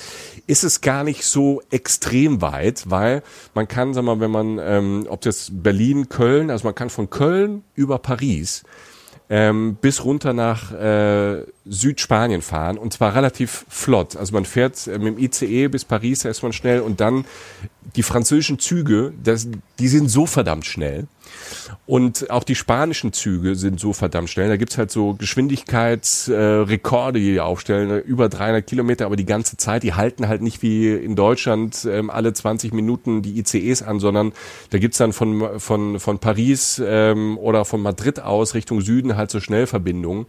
ist 0.46 0.64
es 0.64 0.80
gar 0.80 1.04
nicht 1.04 1.24
so 1.24 1.62
extrem 1.70 2.42
weit, 2.42 2.90
weil 2.90 3.22
man 3.54 3.68
kann, 3.68 3.94
wir 3.94 4.02
mal, 4.02 4.20
wenn 4.20 4.30
man, 4.30 4.58
ähm, 4.60 5.06
ob 5.08 5.20
das 5.22 5.50
Berlin, 5.52 6.08
Köln, 6.08 6.50
also 6.50 6.66
man 6.66 6.74
kann 6.74 6.90
von 6.90 7.10
Köln 7.10 7.64
über 7.74 7.98
Paris 7.98 8.62
ähm, 9.30 9.76
bis 9.80 10.04
runter 10.04 10.32
nach 10.32 10.72
äh, 10.72 11.44
Südspanien 11.64 12.42
fahren 12.42 12.78
und 12.78 12.92
zwar 12.92 13.14
relativ 13.14 13.64
flott. 13.68 14.16
Also 14.16 14.34
man 14.34 14.44
fährt 14.44 14.86
äh, 14.86 14.98
mit 14.98 15.16
dem 15.16 15.18
ICE 15.18 15.68
bis 15.68 15.84
Paris, 15.84 16.24
man 16.42 16.52
schnell 16.52 16.80
und 16.80 17.00
dann 17.00 17.24
die 17.96 18.02
französischen 18.02 18.58
Züge, 18.58 19.12
das, 19.22 19.48
die 19.78 19.88
sind 19.88 20.08
so 20.08 20.26
verdammt 20.26 20.66
schnell. 20.66 21.06
Und 21.86 22.30
auch 22.30 22.44
die 22.44 22.54
spanischen 22.54 23.12
Züge 23.12 23.54
sind 23.54 23.80
so 23.80 23.92
verdammt 23.92 24.30
schnell. 24.30 24.48
Da 24.48 24.56
gibt's 24.56 24.78
halt 24.78 24.90
so 24.90 25.14
Geschwindigkeitsrekorde, 25.14 27.18
äh, 27.18 27.22
die 27.22 27.32
die 27.32 27.40
aufstellen, 27.40 28.02
über 28.02 28.28
300 28.28 28.66
Kilometer, 28.66 29.06
aber 29.06 29.16
die 29.16 29.26
ganze 29.26 29.56
Zeit, 29.56 29.82
die 29.82 29.94
halten 29.94 30.28
halt 30.28 30.42
nicht 30.42 30.62
wie 30.62 30.92
in 30.92 31.16
Deutschland 31.16 31.86
ähm, 31.90 32.10
alle 32.10 32.32
20 32.32 32.72
Minuten 32.72 33.22
die 33.22 33.38
ICEs 33.38 33.82
an, 33.82 34.00
sondern 34.00 34.32
da 34.70 34.78
gibt's 34.78 34.98
dann 34.98 35.12
von, 35.12 35.60
von, 35.60 36.00
von 36.00 36.18
Paris 36.18 36.82
ähm, 36.84 37.38
oder 37.38 37.64
von 37.64 37.80
Madrid 37.80 38.20
aus 38.20 38.54
Richtung 38.54 38.80
Süden 38.80 39.16
halt 39.16 39.30
so 39.30 39.40
Schnellverbindungen. 39.40 40.26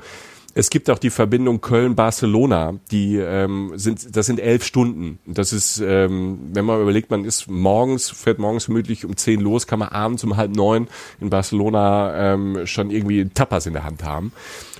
Es 0.56 0.70
gibt 0.70 0.90
auch 0.92 1.00
die 1.00 1.10
Verbindung 1.10 1.62
Köln-Barcelona, 1.62 2.76
die 2.92 3.18
ähm, 3.18 3.72
sind, 3.76 4.16
das 4.16 4.28
sind 4.28 4.40
elf 4.40 4.64
Stunden. 4.64 5.18
Das 5.26 5.52
ist, 5.52 5.80
ähm, 5.80 6.38
wenn 6.54 6.66
man 6.66 6.80
überlegt, 6.80 7.10
man 7.10 7.26
ist 7.26 7.50
morgens, 7.50 8.12
fährt 8.12 8.38
morgens 8.38 8.66
vermutlich 8.66 9.04
um 9.04 9.18
zehn 9.18 9.42
los, 9.42 9.66
kann 9.66 9.80
man 9.80 9.90
abends 9.90 10.24
um 10.24 10.38
halb 10.38 10.56
neun 10.56 10.88
in 11.20 11.32
Barcelona 11.32 12.34
ähm, 12.34 12.68
schon 12.68 12.92
irgendwie 12.92 13.28
Tapas 13.30 13.66
in 13.66 13.74
der 13.74 13.84
Hand 13.84 14.04
haben. 14.04 14.32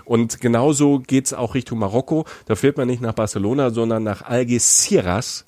Und 0.06 0.42
genauso 0.42 1.00
geht's 1.00 1.34
auch 1.34 1.56
Richtung 1.56 1.80
Marokko. 1.80 2.26
Da 2.46 2.56
fährt 2.56 2.78
man 2.78 2.88
nicht 2.88 3.02
nach 3.02 3.14
Barcelona, 3.14 3.72
sondern 3.72 4.04
nach 4.04 4.22
Algeciras. 4.22 5.46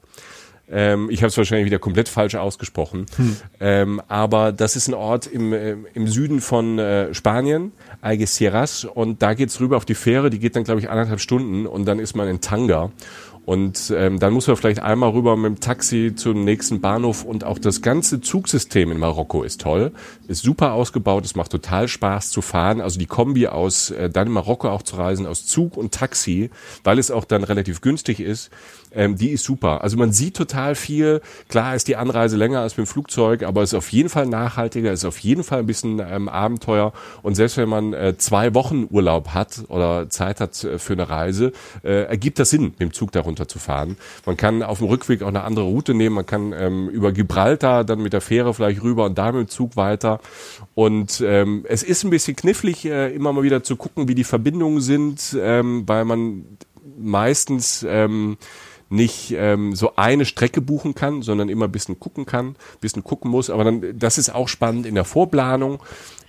Ähm, 0.70 1.10
ich 1.10 1.22
habe 1.22 1.28
es 1.28 1.38
wahrscheinlich 1.38 1.66
wieder 1.66 1.80
komplett 1.80 2.10
falsch 2.10 2.36
ausgesprochen. 2.36 3.06
Hm. 3.18 3.38
Ähm, 3.60 4.02
aber 4.08 4.52
das 4.52 4.76
ist 4.76 4.88
ein 4.88 4.94
Ort 4.94 5.28
im, 5.28 5.54
äh, 5.54 5.76
im 5.94 6.08
Süden 6.08 6.42
von 6.42 6.80
äh, 6.80 7.14
Spanien 7.14 7.72
Algeciras 8.02 8.86
und 8.86 9.22
da 9.22 9.34
geht's 9.34 9.60
rüber 9.60 9.78
auf 9.78 9.86
die 9.86 9.96
Fähre, 9.96 10.30
die 10.30 10.40
geht 10.40 10.56
dann 10.56 10.64
glaube 10.64 10.80
ich 10.80 10.90
anderthalb 10.90 11.20
Stunden 11.20 11.66
und 11.66 11.86
dann 11.86 12.00
ist 12.00 12.16
man 12.16 12.28
in 12.28 12.42
Tanga 12.42 12.92
und 13.46 13.94
ähm, 13.96 14.20
dann 14.20 14.34
muss 14.34 14.48
man 14.48 14.56
vielleicht 14.58 14.82
einmal 14.82 15.12
rüber 15.12 15.38
mit 15.38 15.46
dem 15.46 15.60
Taxi 15.60 16.14
zum 16.16 16.44
nächsten 16.44 16.82
Bahnhof 16.82 17.24
und 17.24 17.44
auch 17.44 17.60
das 17.60 17.84
ganze 17.84 18.20
Zugsystem 18.20 18.92
in 18.92 18.98
Marokko 18.98 19.44
ist 19.44 19.62
toll, 19.62 19.92
ist 20.28 20.42
super 20.42 20.74
ausgebaut, 20.74 21.26
es 21.26 21.36
macht 21.36 21.52
total 21.52 21.88
Spaß 21.88 22.32
zu 22.32 22.42
fahren. 22.42 22.82
Also 22.82 22.98
die 22.98 23.06
Kombi 23.06 23.48
aus 23.48 23.92
äh, 23.92 24.10
dann 24.10 24.28
in 24.28 24.34
Marokko 24.34 24.70
auch 24.70 24.82
zu 24.82 24.96
reisen, 24.96 25.28
aus 25.28 25.46
Zug 25.46 25.78
und 25.78 25.94
Taxi, 25.94 26.50
weil 26.84 26.98
es 26.98 27.12
auch 27.12 27.24
dann 27.24 27.44
relativ 27.44 27.82
günstig 27.82 28.20
ist, 28.20 28.50
ähm, 28.96 29.18
die 29.18 29.30
ist 29.32 29.44
super. 29.44 29.84
Also 29.84 29.98
man 29.98 30.12
sieht 30.12 30.36
total 30.36 30.76
viel. 30.76 31.22
Klar 31.50 31.76
ist 31.76 31.88
die 31.88 31.96
Anreise 31.96 32.38
länger 32.38 32.62
als 32.62 32.78
mit 32.78 32.88
dem 32.88 32.90
Flugzeug, 32.90 33.44
aber 33.44 33.62
es 33.62 33.74
ist 33.74 33.78
auf 33.78 33.92
jeden 33.92 34.10
Fall 34.10 34.26
nachhaltiger, 34.26 34.92
ist 34.92 35.06
auf 35.06 35.20
jeden 35.20 35.44
Fall 35.44 35.60
ein 35.60 35.66
bisschen 35.66 36.00
ähm, 36.00 36.30
Abenteuer. 36.30 36.94
Und 37.22 37.36
selbst 37.36 37.58
wenn 37.58 37.70
man 37.70 37.94
äh, 37.94 38.18
zwei 38.18 38.54
Wochen 38.54 38.88
Urlaub 38.90 39.30
hat 39.30 39.64
oder 39.68 40.10
Zeit 40.10 40.40
hat 40.40 40.64
äh, 40.64 40.80
für 40.80 40.94
eine 40.94 41.10
Reise, 41.10 41.52
äh, 41.84 42.04
ergibt 42.04 42.40
das 42.40 42.50
Sinn, 42.50 42.64
mit 42.64 42.80
dem 42.80 42.94
Zug 42.94 43.12
darunter 43.12 43.48
zu 43.48 43.60
fahren. 43.60 43.98
Man 44.26 44.38
kann 44.38 44.64
auf 44.64 44.80
dem 44.80 44.88
Rückweg 44.88 45.22
auch 45.22 45.28
eine 45.28 45.44
andere 45.44 45.66
Route 45.66 45.94
nehmen. 45.94 46.16
Man 46.16 46.26
kann 46.26 46.54
ähm, 46.54 46.90
über 46.90 47.12
Gibraltar 47.12 47.84
dann 47.84 48.02
mit 48.02 48.14
der 48.14 48.22
Fähre 48.22 48.54
vielleicht 48.54 48.82
rüber 48.82 49.06
und 49.06 49.18
da 49.18 49.32
mit 49.32 49.48
dem 49.48 49.50
Zug 49.50 49.76
weiter. 49.76 50.20
Und 50.74 51.22
ähm, 51.26 51.66
es 51.68 51.84
ist 51.84 52.04
ein 52.04 52.10
bisschen 52.10 52.36
knifflig, 52.36 52.86
äh, 52.86 53.14
immer 53.14 53.34
mal 53.34 53.44
wieder 53.44 53.64
zu 53.64 53.76
gucken, 53.76 54.08
wie 54.08 54.16
die 54.16 54.24
Verbindungen 54.24 54.82
sind, 54.82 55.36
ähm, 55.40 55.84
weil 55.88 56.06
man 56.06 56.46
meistens 56.98 57.86
ähm, 57.88 58.38
nicht 58.90 59.34
ähm, 59.36 59.76
so 59.76 59.96
eine 59.96 60.26
Strecke 60.26 60.62
buchen 60.62 60.94
kann, 60.94 61.22
sondern 61.22 61.50
immer 61.50 61.66
ein 61.66 61.72
bisschen 61.72 62.00
gucken 62.00 62.26
kann, 62.26 62.56
bisschen 62.82 63.04
gucken 63.04 63.32
muss. 63.32 63.50
Aber 63.50 63.64
dann, 63.64 63.98
das 63.98 64.18
ist 64.18 64.34
auch 64.34 64.48
spannend 64.48 64.86
in 64.86 64.96
der 64.96 65.06
Vorplanung. 65.06 65.80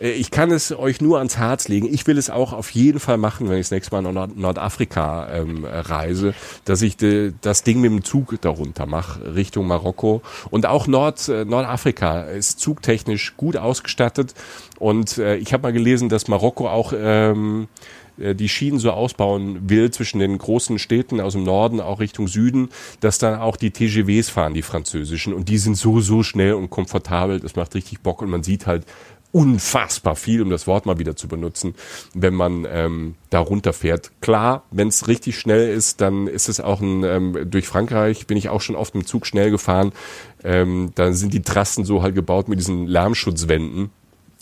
Äh, 0.00 0.10
ich 0.10 0.30
kann 0.30 0.50
es 0.50 0.72
euch 0.72 1.00
nur 1.00 1.18
ans 1.18 1.36
Herz 1.36 1.68
legen. 1.68 1.86
Ich 1.92 2.06
will 2.06 2.18
es 2.18 2.30
auch 2.30 2.52
auf 2.52 2.70
jeden 2.70 3.00
Fall 3.00 3.18
machen, 3.18 3.48
wenn 3.48 3.58
ich 3.58 3.66
das 3.66 3.72
nächste 3.72 3.94
Mal 3.94 4.02
nach 4.02 4.12
Nord 4.12 4.36
Nordafrika 4.36 5.28
ähm, 5.32 5.64
reise, 5.64 6.34
dass 6.64 6.82
ich 6.82 6.96
de, 6.96 7.32
das 7.42 7.62
Ding 7.62 7.80
mit 7.80 7.90
dem 7.90 8.04
Zug 8.04 8.40
darunter 8.40 8.86
mache, 8.86 9.34
Richtung 9.34 9.66
Marokko. 9.66 10.22
Und 10.50 10.66
auch 10.66 10.86
Nord, 10.86 11.28
äh, 11.28 11.44
Nordafrika 11.44 12.22
ist 12.22 12.60
zugtechnisch 12.60 13.36
gut 13.36 13.56
ausgestattet. 13.56 14.34
Und 14.78 15.18
äh, 15.18 15.36
ich 15.36 15.52
habe 15.52 15.64
mal 15.64 15.72
gelesen, 15.72 16.08
dass 16.08 16.28
Marokko 16.28 16.68
auch 16.68 16.92
ähm, 16.96 17.68
äh, 17.68 18.05
die 18.18 18.48
Schienen 18.48 18.78
so 18.78 18.90
ausbauen 18.90 19.68
will 19.68 19.90
zwischen 19.90 20.18
den 20.18 20.38
großen 20.38 20.78
Städten 20.78 21.20
aus 21.20 21.34
dem 21.34 21.44
Norden 21.44 21.80
auch 21.80 22.00
Richtung 22.00 22.28
Süden, 22.28 22.70
dass 23.00 23.18
dann 23.18 23.38
auch 23.38 23.56
die 23.56 23.70
TGVs 23.70 24.30
fahren, 24.30 24.54
die 24.54 24.62
französischen. 24.62 25.34
Und 25.34 25.48
die 25.48 25.58
sind 25.58 25.76
so, 25.76 26.00
so 26.00 26.22
schnell 26.22 26.54
und 26.54 26.70
komfortabel. 26.70 27.40
Das 27.40 27.56
macht 27.56 27.74
richtig 27.74 28.00
Bock 28.00 28.22
und 28.22 28.30
man 28.30 28.42
sieht 28.42 28.66
halt 28.66 28.84
unfassbar 29.32 30.16
viel, 30.16 30.40
um 30.40 30.48
das 30.48 30.66
Wort 30.66 30.86
mal 30.86 30.98
wieder 30.98 31.14
zu 31.14 31.28
benutzen, 31.28 31.74
wenn 32.14 32.32
man 32.32 32.66
ähm, 32.70 33.16
da 33.28 33.40
runterfährt. 33.40 34.10
Klar, 34.22 34.64
wenn 34.70 34.88
es 34.88 35.08
richtig 35.08 35.38
schnell 35.38 35.68
ist, 35.68 36.00
dann 36.00 36.26
ist 36.26 36.48
es 36.48 36.58
auch 36.58 36.80
ein, 36.80 37.04
ähm, 37.04 37.50
durch 37.50 37.66
Frankreich 37.66 38.26
bin 38.26 38.38
ich 38.38 38.48
auch 38.48 38.62
schon 38.62 38.76
oft 38.76 38.94
im 38.94 39.04
Zug 39.04 39.26
schnell 39.26 39.50
gefahren. 39.50 39.92
Ähm, 40.42 40.92
da 40.94 41.12
sind 41.12 41.34
die 41.34 41.42
Trassen 41.42 41.84
so 41.84 42.02
halt 42.02 42.14
gebaut 42.14 42.48
mit 42.48 42.58
diesen 42.58 42.86
Lärmschutzwänden 42.86 43.90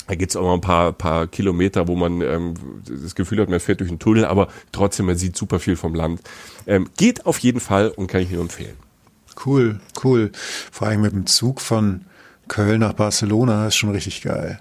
da 0.07 0.15
gibt's 0.15 0.37
auch 0.37 0.43
noch 0.43 0.55
ein 0.55 0.61
paar, 0.61 0.93
paar 0.93 1.27
Kilometer, 1.27 1.89
wo 1.89 1.97
man 1.97 2.21
ähm, 2.21 2.55
das 2.87 3.15
Gefühl 3.15 3.41
hat, 3.41 3.49
man 3.49 3.61
fährt 3.61 3.81
durch 3.81 3.91
einen 3.91 3.99
Tunnel, 3.99 4.25
aber 4.25 4.49
trotzdem, 4.73 5.07
man 5.07 5.17
sieht 5.17 5.37
super 5.37 5.61
viel 5.61 5.77
vom 5.77 5.95
Land. 5.95 6.21
Ähm, 6.67 6.89
geht 6.97 7.27
auf 7.27 7.39
jeden 7.39 7.61
Fall 7.61 7.89
und 7.89 8.07
kann 8.07 8.21
ich 8.21 8.31
nur 8.31 8.43
empfehlen. 8.43 8.77
Cool, 9.45 9.81
cool. 10.03 10.31
Vor 10.71 10.89
allem 10.89 11.03
mit 11.03 11.13
dem 11.13 11.27
Zug 11.27 11.61
von 11.61 12.03
Köln 12.49 12.81
nach 12.81 12.93
Barcelona 12.93 13.69
ist 13.69 13.77
schon 13.77 13.91
richtig 13.91 14.23
geil. 14.23 14.61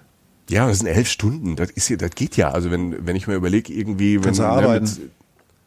Ja, 0.50 0.68
das 0.68 0.80
sind 0.80 0.88
elf 0.88 1.08
Stunden. 1.10 1.56
Das 1.56 1.70
ist 1.72 1.90
ja, 1.90 1.96
das 1.96 2.12
geht 2.12 2.38
ja. 2.38 2.50
Also 2.50 2.72
wenn, 2.72 3.06
wenn 3.06 3.16
ich 3.16 3.28
mir 3.28 3.36
überlege, 3.36 3.72
irgendwie, 3.74 4.16
kannst 4.20 4.40
wenn 4.40 4.46
du 4.46 4.52
arbeiten. 4.52 4.86
Mit, 4.86 5.12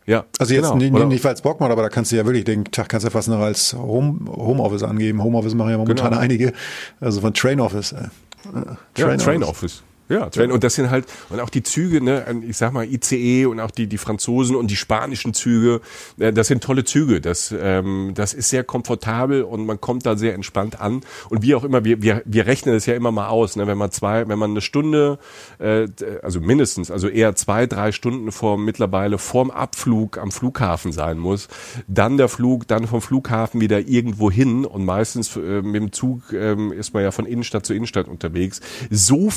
ja, 0.07 0.25
also 0.39 0.55
jetzt 0.55 0.63
genau, 0.63 0.77
nicht, 0.77 0.93
nicht 1.09 1.25
weil 1.25 1.35
es 1.35 1.43
Bock 1.43 1.59
macht, 1.59 1.73
aber 1.73 1.83
da 1.83 1.89
kannst 1.89 2.13
du 2.13 2.17
ja 2.17 2.25
wirklich 2.25 2.45
den 2.45 2.65
Tag 2.65 2.89
kannst 2.89 3.05
du 3.05 3.09
ja 3.09 3.11
fast 3.11 3.29
noch 3.29 3.41
als 3.41 3.75
Home, 3.75 4.21
Homeoffice 4.29 4.85
angeben. 4.85 5.23
Homeoffice 5.23 5.55
machen 5.55 5.71
ja 5.71 5.79
momentan 5.79 6.11
genau. 6.11 6.21
einige. 6.21 6.53
Also 7.01 7.21
von 7.21 7.35
Train 7.35 7.61
Office. 7.61 7.93
Äh. 7.93 8.09
Train, 8.53 9.19
ja, 9.19 9.25
Train 9.25 9.43
Office. 9.45 9.83
Ja, 10.09 10.31
Train. 10.31 10.53
und 10.53 10.63
das 10.63 10.75
sind 10.75 10.91
halt, 10.91 11.07
und 11.31 11.41
auch 11.41 11.51
die 11.51 11.63
Züge, 11.63 12.01
ne, 12.01 12.25
ich 12.47 12.57
sag 12.57 12.73
mal 12.73 12.87
ICE 12.87 13.47
und 13.47 13.59
auch 13.59 13.73
die, 13.73 13.89
die 13.89 13.99
Franzosen 13.99 14.55
und 14.55 14.71
die 14.71 14.77
spanischen 14.77 15.35
Züge, 15.35 15.81
äh, 16.19 16.33
das 16.33 16.47
sind 16.47 16.63
tolle 16.63 16.85
Züge. 16.85 17.21
Das, 17.21 17.53
ähm, 17.59 18.13
das 18.15 18.33
ist 18.33 18.51
sehr 18.51 18.63
komfortabel 18.63 19.43
und 19.43 19.67
man 19.67 19.81
kommt 19.81 20.07
da 20.07 20.17
sehr 20.17 20.35
entspannt 20.35 20.81
an. 20.81 21.01
Und 21.29 21.43
wie 21.43 21.55
auch 21.55 21.65
immer, 21.65 21.85
wir, 21.85 22.03
wir, 22.03 22.23
wir 22.25 22.47
rechnen 22.47 22.75
das 22.75 22.87
ja 22.87 22.95
immer 22.95 23.11
mal 23.11 23.29
aus, 23.29 23.57
ne, 23.57 23.67
wenn 23.67 23.79
man 23.79 23.91
zwei, 23.91 24.29
wenn 24.29 24.39
man 24.39 24.51
eine 24.51 24.61
Stunde, 24.61 25.19
äh, 25.59 25.89
also 26.23 26.41
mindestens, 26.41 26.91
also 26.91 27.09
eher 27.09 27.35
zwei, 27.35 27.67
drei 27.67 27.91
Stunden 27.91 28.31
vor 28.31 28.59
mittlerweile 28.59 29.19
vorm 29.19 29.51
Abflug 29.51 30.19
am 30.19 30.31
Flughafen 30.31 30.93
sein 30.93 31.19
muss, 31.19 31.49
dann 31.89 32.17
der 32.17 32.29
Flug, 32.29 32.69
dann 32.69 32.87
vom 32.87 33.03
Flughafen 33.03 33.61
wieder 33.61 33.81
irgendwo 33.81 34.31
hin 34.31 34.65
und 34.65 34.85
meistens 34.85 35.37
äh, 35.37 35.63
mit 35.63 35.83
dem 35.83 35.93
Zug 35.93 36.33
äh, 36.33 36.55
ist 36.77 36.95
man 36.95 37.03
ja 37.03 37.11
von 37.11 37.27
Innenstadt 37.27 37.67
zu 37.67 37.75
Innenstadt 37.75 38.07
unterwegs. 38.07 38.61
So 38.91 39.31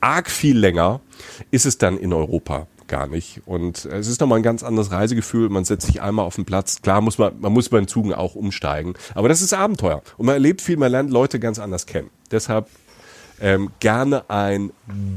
arg 0.00 0.30
viel 0.30 0.58
länger 0.58 1.00
ist 1.50 1.66
es 1.66 1.78
dann 1.78 1.98
in 1.98 2.12
Europa 2.12 2.66
gar 2.88 3.06
nicht. 3.06 3.42
Und 3.46 3.84
es 3.84 4.08
ist 4.08 4.20
nochmal 4.20 4.38
ein 4.38 4.42
ganz 4.42 4.62
anderes 4.62 4.90
Reisegefühl. 4.90 5.48
Man 5.50 5.64
setzt 5.64 5.86
sich 5.86 6.02
einmal 6.02 6.24
auf 6.24 6.34
den 6.34 6.44
Platz. 6.44 6.82
Klar 6.82 7.00
muss 7.00 7.18
man, 7.18 7.38
man 7.38 7.52
muss 7.52 7.68
bei 7.68 7.78
den 7.78 7.86
Zügen 7.86 8.12
auch 8.12 8.34
umsteigen. 8.34 8.94
Aber 9.14 9.28
das 9.28 9.42
ist 9.42 9.52
Abenteuer. 9.52 10.02
Und 10.16 10.26
man 10.26 10.34
erlebt 10.34 10.62
viel, 10.62 10.76
man 10.76 10.90
lernt 10.90 11.10
Leute 11.10 11.38
ganz 11.38 11.58
anders 11.58 11.86
kennen. 11.86 12.10
Deshalb 12.30 12.68
ähm, 13.40 13.70
gerne 13.78 14.28
ein 14.28 14.72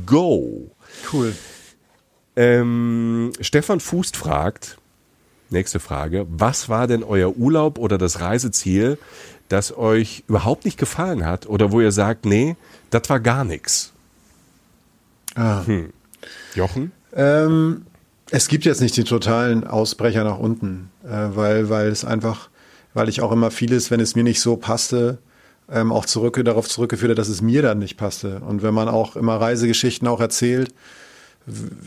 Go. 0.05 0.69
Cool. 1.11 1.33
Ähm, 2.35 3.31
Stefan 3.39 3.79
Fußt 3.79 4.15
fragt, 4.15 4.77
nächste 5.49 5.79
Frage, 5.79 6.25
was 6.29 6.69
war 6.69 6.87
denn 6.87 7.03
euer 7.03 7.35
Urlaub 7.35 7.77
oder 7.77 7.97
das 7.97 8.21
Reiseziel, 8.21 8.97
das 9.49 9.75
euch 9.75 10.23
überhaupt 10.27 10.65
nicht 10.65 10.77
gefallen 10.77 11.25
hat 11.25 11.47
oder 11.47 11.71
wo 11.71 11.81
ihr 11.81 11.91
sagt, 11.91 12.25
nee, 12.25 12.55
das 12.89 13.09
war 13.09 13.19
gar 13.19 13.43
nichts? 13.43 13.90
Ah. 15.35 15.65
Hm. 15.65 15.91
Jochen? 16.55 16.91
Ähm, 17.13 17.85
Es 18.31 18.47
gibt 18.47 18.63
jetzt 18.65 18.81
nicht 18.81 18.95
den 18.95 19.05
totalen 19.05 19.65
Ausbrecher 19.67 20.23
nach 20.23 20.39
unten, 20.39 20.89
äh, 21.03 21.35
weil, 21.35 21.69
weil 21.69 21.87
es 21.89 22.05
einfach, 22.05 22.49
weil 22.93 23.09
ich 23.09 23.21
auch 23.21 23.31
immer 23.31 23.51
vieles, 23.51 23.91
wenn 23.91 23.99
es 23.99 24.15
mir 24.15 24.23
nicht 24.23 24.39
so 24.39 24.55
passte, 24.55 25.17
ähm, 25.69 25.91
auch 25.91 26.05
zurück, 26.05 26.39
darauf 26.43 26.67
zurückgeführt 26.67 27.11
hat, 27.11 27.17
dass 27.17 27.29
es 27.29 27.41
mir 27.41 27.61
dann 27.61 27.79
nicht 27.79 27.97
passte. 27.97 28.39
Und 28.39 28.61
wenn 28.63 28.73
man 28.73 28.87
auch 28.87 29.15
immer 29.15 29.35
Reisegeschichten 29.39 30.07
auch 30.07 30.19
erzählt, 30.21 30.73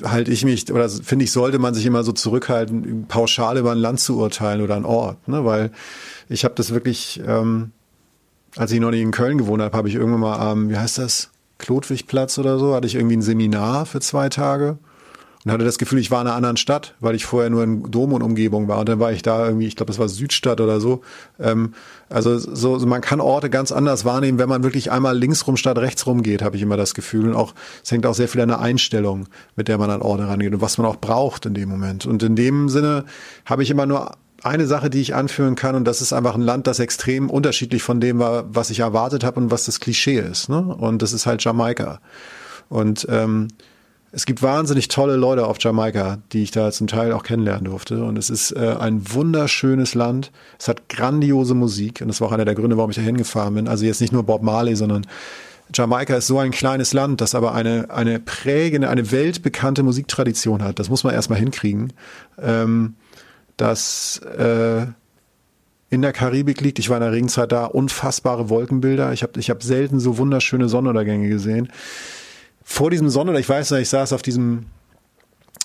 halte 0.02 0.32
ich 0.32 0.44
mich, 0.44 0.70
oder 0.72 0.88
finde 0.88 1.24
ich, 1.24 1.32
sollte 1.32 1.58
man 1.58 1.74
sich 1.74 1.86
immer 1.86 2.02
so 2.02 2.12
zurückhalten, 2.12 3.06
pauschal 3.08 3.56
über 3.56 3.72
ein 3.72 3.78
Land 3.78 4.00
zu 4.00 4.18
urteilen 4.18 4.60
oder 4.60 4.74
einen 4.76 4.84
Ort, 4.84 5.28
ne? 5.28 5.44
weil 5.44 5.70
ich 6.28 6.44
habe 6.44 6.54
das 6.56 6.72
wirklich, 6.72 7.22
ähm, 7.26 7.70
als 8.56 8.72
ich 8.72 8.80
noch 8.80 8.90
nicht 8.90 9.02
in 9.02 9.12
Köln 9.12 9.38
gewohnt 9.38 9.62
habe, 9.62 9.76
habe 9.76 9.88
ich 9.88 9.94
irgendwann 9.94 10.20
mal 10.20 10.38
am, 10.38 10.70
wie 10.70 10.76
heißt 10.76 10.98
das, 10.98 11.30
Klotwigplatz 11.58 12.38
oder 12.38 12.58
so, 12.58 12.74
hatte 12.74 12.86
ich 12.86 12.94
irgendwie 12.94 13.16
ein 13.16 13.22
Seminar 13.22 13.86
für 13.86 14.00
zwei 14.00 14.28
Tage 14.28 14.78
und 15.44 15.52
hatte 15.52 15.64
das 15.64 15.76
Gefühl, 15.76 15.98
ich 15.98 16.10
war 16.10 16.22
in 16.22 16.26
einer 16.26 16.36
anderen 16.36 16.56
Stadt, 16.56 16.94
weil 17.00 17.14
ich 17.14 17.26
vorher 17.26 17.50
nur 17.50 17.62
in 17.62 17.90
Dom 17.90 18.14
und 18.14 18.22
Umgebung 18.22 18.66
war. 18.66 18.78
Und 18.78 18.88
dann 18.88 18.98
war 18.98 19.12
ich 19.12 19.20
da 19.20 19.46
irgendwie, 19.46 19.66
ich 19.66 19.76
glaube, 19.76 19.90
das 19.90 19.98
war 19.98 20.08
Südstadt 20.08 20.58
oder 20.60 20.80
so. 20.80 21.02
Ähm, 21.38 21.74
also 22.08 22.38
so, 22.38 22.78
man 22.86 23.02
kann 23.02 23.20
Orte 23.20 23.50
ganz 23.50 23.70
anders 23.70 24.06
wahrnehmen, 24.06 24.38
wenn 24.38 24.48
man 24.48 24.62
wirklich 24.62 24.90
einmal 24.90 25.16
links 25.16 25.46
rum 25.46 25.58
statt 25.58 25.76
rechts 25.76 26.06
rum 26.06 26.22
geht, 26.22 26.40
habe 26.40 26.56
ich 26.56 26.62
immer 26.62 26.78
das 26.78 26.94
Gefühl. 26.94 27.28
Und 27.28 27.34
auch 27.34 27.54
es 27.82 27.92
hängt 27.92 28.06
auch 28.06 28.14
sehr 28.14 28.28
viel 28.28 28.40
an 28.40 28.48
der 28.48 28.60
Einstellung, 28.60 29.26
mit 29.54 29.68
der 29.68 29.76
man 29.76 29.90
an 29.90 30.00
Orte 30.00 30.26
rangeht 30.26 30.54
und 30.54 30.62
was 30.62 30.78
man 30.78 30.86
auch 30.86 30.96
braucht 30.96 31.44
in 31.44 31.52
dem 31.52 31.68
Moment. 31.68 32.06
Und 32.06 32.22
in 32.22 32.36
dem 32.36 32.70
Sinne 32.70 33.04
habe 33.44 33.62
ich 33.62 33.70
immer 33.70 33.84
nur 33.84 34.12
eine 34.44 34.66
Sache, 34.66 34.90
die 34.90 35.00
ich 35.00 35.14
anführen 35.14 35.54
kann, 35.54 35.74
und 35.74 35.84
das 35.84 36.02
ist 36.02 36.12
einfach 36.12 36.34
ein 36.34 36.42
Land, 36.42 36.66
das 36.66 36.78
extrem 36.78 37.30
unterschiedlich 37.30 37.82
von 37.82 38.00
dem 38.00 38.18
war, 38.18 38.44
was 38.48 38.70
ich 38.70 38.80
erwartet 38.80 39.24
habe 39.24 39.40
und 39.40 39.50
was 39.50 39.64
das 39.64 39.80
Klischee 39.80 40.18
ist. 40.18 40.48
Ne? 40.48 40.60
Und 40.60 41.02
das 41.02 41.12
ist 41.12 41.26
halt 41.26 41.42
Jamaika. 41.42 42.00
Und 42.68 43.06
ähm, 43.10 43.48
es 44.12 44.26
gibt 44.26 44.42
wahnsinnig 44.42 44.88
tolle 44.88 45.16
Leute 45.16 45.46
auf 45.46 45.56
Jamaika, 45.60 46.18
die 46.32 46.44
ich 46.44 46.52
da 46.52 46.70
zum 46.70 46.86
Teil 46.86 47.12
auch 47.12 47.24
kennenlernen 47.24 47.64
durfte. 47.64 48.04
Und 48.04 48.16
es 48.16 48.30
ist 48.30 48.52
äh, 48.52 48.76
ein 48.78 49.12
wunderschönes 49.12 49.94
Land. 49.94 50.30
Es 50.58 50.68
hat 50.68 50.88
grandiose 50.88 51.54
Musik. 51.54 52.00
Und 52.00 52.08
das 52.08 52.20
war 52.20 52.28
auch 52.28 52.32
einer 52.32 52.44
der 52.44 52.54
Gründe, 52.54 52.76
warum 52.76 52.90
ich 52.90 52.96
da 52.96 53.02
hingefahren 53.02 53.54
bin. 53.54 53.66
Also 53.66 53.84
jetzt 53.84 54.00
nicht 54.00 54.12
nur 54.12 54.22
Bob 54.22 54.42
Marley, 54.42 54.76
sondern 54.76 55.06
Jamaika 55.74 56.14
ist 56.16 56.28
so 56.28 56.38
ein 56.38 56.52
kleines 56.52 56.92
Land, 56.92 57.20
das 57.20 57.34
aber 57.34 57.54
eine, 57.54 57.90
eine 57.90 58.20
prägende, 58.20 58.88
eine 58.88 59.10
weltbekannte 59.10 59.82
Musiktradition 59.82 60.62
hat. 60.62 60.78
Das 60.78 60.90
muss 60.90 61.02
man 61.02 61.14
erstmal 61.14 61.38
hinkriegen. 61.38 61.92
Ähm, 62.40 62.94
das 63.56 64.18
äh, 64.18 64.86
in 65.90 66.02
der 66.02 66.12
Karibik 66.12 66.60
liegt. 66.60 66.78
Ich 66.78 66.90
war 66.90 66.96
in 66.96 67.02
der 67.02 67.12
Regenzeit 67.12 67.52
da. 67.52 67.66
Unfassbare 67.66 68.48
Wolkenbilder. 68.48 69.12
Ich 69.12 69.22
habe 69.22 69.38
ich 69.38 69.50
hab 69.50 69.62
selten 69.62 70.00
so 70.00 70.18
wunderschöne 70.18 70.68
Sonnenuntergänge 70.68 71.28
gesehen 71.28 71.70
vor 72.64 72.90
diesem 72.90 73.10
Sonntag, 73.10 73.38
ich 73.38 73.48
weiß 73.48 73.72
nicht, 73.72 73.82
ich 73.82 73.88
saß 73.90 74.14
auf 74.14 74.22
diesem, 74.22 74.66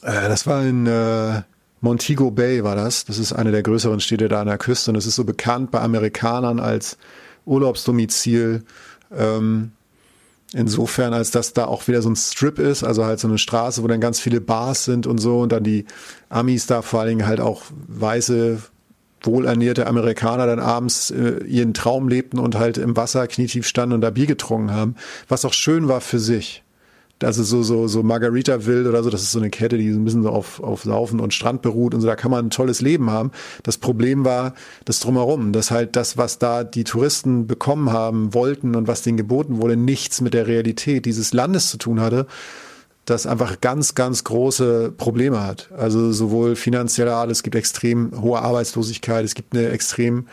äh, 0.04 0.28
das 0.28 0.46
war 0.46 0.64
in 0.64 0.86
äh, 0.86 1.42
Montego 1.82 2.30
Bay 2.30 2.64
war 2.64 2.76
das. 2.76 3.06
Das 3.06 3.18
ist 3.18 3.32
eine 3.32 3.52
der 3.52 3.64
größeren 3.64 4.02
Städte 4.02 4.28
da 4.28 4.42
an 4.42 4.48
der 4.48 4.58
Küste 4.58 4.92
und 4.92 4.98
es 4.98 5.08
ist 5.08 5.16
so 5.16 5.24
bekannt 5.24 5.72
bei 5.72 5.80
Amerikanern 5.80 6.60
als 6.60 6.98
Urlaubsdomizil. 7.46 8.66
Ähm, 9.18 9.72
insofern, 10.54 11.14
als 11.14 11.32
dass 11.32 11.54
da 11.54 11.66
auch 11.66 11.88
wieder 11.88 12.02
so 12.02 12.10
ein 12.10 12.16
Strip 12.16 12.60
ist, 12.60 12.84
also 12.84 13.06
halt 13.06 13.20
so 13.20 13.28
eine 13.28 13.38
Straße, 13.38 13.84
wo 13.84 13.88
dann 13.88 14.02
ganz 14.02 14.20
viele 14.20 14.42
Bars 14.42 14.86
sind 14.86 15.08
und 15.08 15.20
so 15.20 15.40
und 15.42 15.52
dann 15.52 15.64
die 15.64 15.86
Amis 16.30 16.66
da 16.66 16.82
vor 16.82 17.02
allen 17.02 17.10
Dingen 17.10 17.28
halt 17.28 17.40
auch 17.40 17.64
weiße 17.88 18.60
wohlernährte 19.22 19.86
Amerikaner 19.86 20.48
dann 20.48 20.60
abends 20.60 21.12
äh, 21.12 21.44
ihren 21.44 21.74
Traum 21.74 22.08
lebten 22.08 22.40
und 22.40 22.56
halt 22.56 22.78
im 22.78 22.96
Wasser 22.96 23.28
knietief 23.28 23.68
standen 23.68 23.96
und 23.96 24.02
da 24.02 24.12
Bier 24.12 24.28
getrunken 24.28 24.72
haben, 24.72 24.96
was 25.28 25.44
auch 25.46 25.54
schön 25.54 25.88
war 25.88 26.02
für 26.02 26.20
sich 26.20 26.64
also 27.24 27.44
so, 27.44 27.64
so, 27.64 27.88
so 27.88 28.04
Margarita 28.04 28.66
Wild 28.66 28.88
oder 28.88 29.04
so, 29.04 29.10
das 29.10 29.24
ist 29.24 29.32
so 29.32 29.40
eine 29.40 29.50
Kette, 29.50 29.78
die 29.78 29.92
so 29.92 30.00
ein 30.00 30.06
bisschen 30.06 30.24
so 30.24 30.30
auf, 30.30 30.62
auf 30.62 30.84
Saufen 30.84 31.20
und 31.20 31.34
Strand 31.34 31.62
beruht 31.62 31.94
und 31.94 32.02
so, 32.02 32.08
da 32.08 32.16
kann 32.16 32.32
man 32.32 32.46
ein 32.46 32.50
tolles 32.50 32.82
Leben 32.82 33.10
haben. 33.10 33.32
Das 33.64 33.78
Problem 33.78 34.26
war 34.26 34.54
das 34.86 35.00
Drumherum, 35.00 35.52
dass 35.52 35.72
halt 35.72 35.96
das, 35.96 36.18
was 36.18 36.40
da 36.40 36.64
die 36.64 36.84
Touristen 36.84 37.48
bekommen 37.48 37.92
haben, 37.92 38.34
wollten 38.34 38.76
und 38.76 38.88
was 38.88 39.02
denen 39.02 39.18
geboten 39.18 39.62
wurde, 39.62 39.76
nichts 39.76 40.22
mit 40.22 40.34
der 40.34 40.48
Realität 40.48 41.06
dieses 41.06 41.34
Landes 41.34 41.70
zu 41.70 41.78
tun 41.78 42.00
hatte, 42.00 42.26
das 43.06 43.26
einfach 43.26 43.60
ganz, 43.60 43.96
ganz 43.96 44.24
große 44.24 44.94
Probleme 44.96 45.42
hat. 45.42 45.70
Also 45.76 46.12
sowohl 46.12 46.56
finanzieller 46.56 47.16
Art, 47.16 47.32
es 47.32 47.44
gibt 47.44 47.56
extrem 47.56 48.12
hohe 48.22 48.40
Arbeitslosigkeit, 48.40 49.26
es 49.26 49.36
gibt 49.36 49.56
eine 49.56 49.70
extrem 49.70 50.28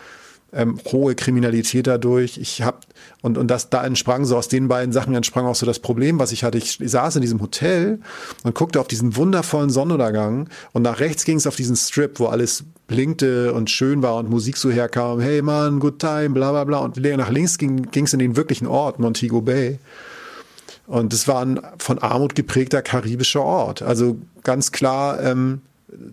ähm, 0.57 0.79
hohe 0.91 1.15
Kriminalität 1.15 1.87
dadurch. 1.87 2.39
Ich 2.39 2.63
habe 2.63 2.79
und 3.23 3.39
und 3.39 3.49
das 3.49 3.71
da 3.71 3.85
entsprang 3.85 4.25
so 4.25 4.37
aus 4.37 4.49
den 4.49 4.69
beiden 4.69 4.93
Sachen 4.93 5.15
entsprang 5.15 5.47
auch 5.47 5.55
so 5.55 5.67
das 5.67 5.79
Problem, 5.79 6.19
was 6.19 6.33
ich 6.33 6.45
hatte. 6.45 6.59
Ich, 6.59 6.79
saß 6.83 7.17
in 7.17 7.23
diesem 7.23 7.41
Hotel 7.41 8.01
und 8.43 8.55
guckte 8.55 8.81
auf 8.81 8.89
diesen 8.89 9.17
wundervollen 9.17 9.71
Sonnenuntergang 9.71 10.49
und 10.73 10.83
nach 10.83 11.01
rechts 11.01 11.25
ging 11.25 11.37
es 11.37 11.47
auf 11.47 11.57
diesen 11.57 11.77
Strip, 11.77 12.19
wo 12.19 12.27
alles 12.27 12.65
blinkte 12.87 13.53
und 13.53 13.71
schön 13.71 14.03
war 14.03 14.17
und 14.17 14.31
Musik 14.31 14.57
so 14.57 14.71
herkam. 14.71 15.21
Hey 15.21 15.43
man, 15.43 15.79
good 15.79 15.99
time, 15.99 16.31
bla 16.31 16.51
bla 16.53 16.65
bla. 16.65 16.79
Und 16.79 16.97
nach 16.97 17.31
links 17.31 17.59
ging 17.59 17.89
es 17.93 18.13
in 18.13 18.19
den 18.19 18.37
wirklichen 18.37 18.67
Ort 18.67 18.99
Montego 18.99 19.43
Bay. 19.43 19.79
Und 20.87 21.13
es 21.13 21.27
war 21.27 21.45
ein 21.45 21.61
von 21.79 21.99
Armut 21.99 22.35
geprägter 22.35 22.81
karibischer 22.81 23.43
Ort. 23.43 23.83
Also 23.83 24.19
ganz 24.45 24.71
klar 24.71 25.21
ähm, 25.21 25.63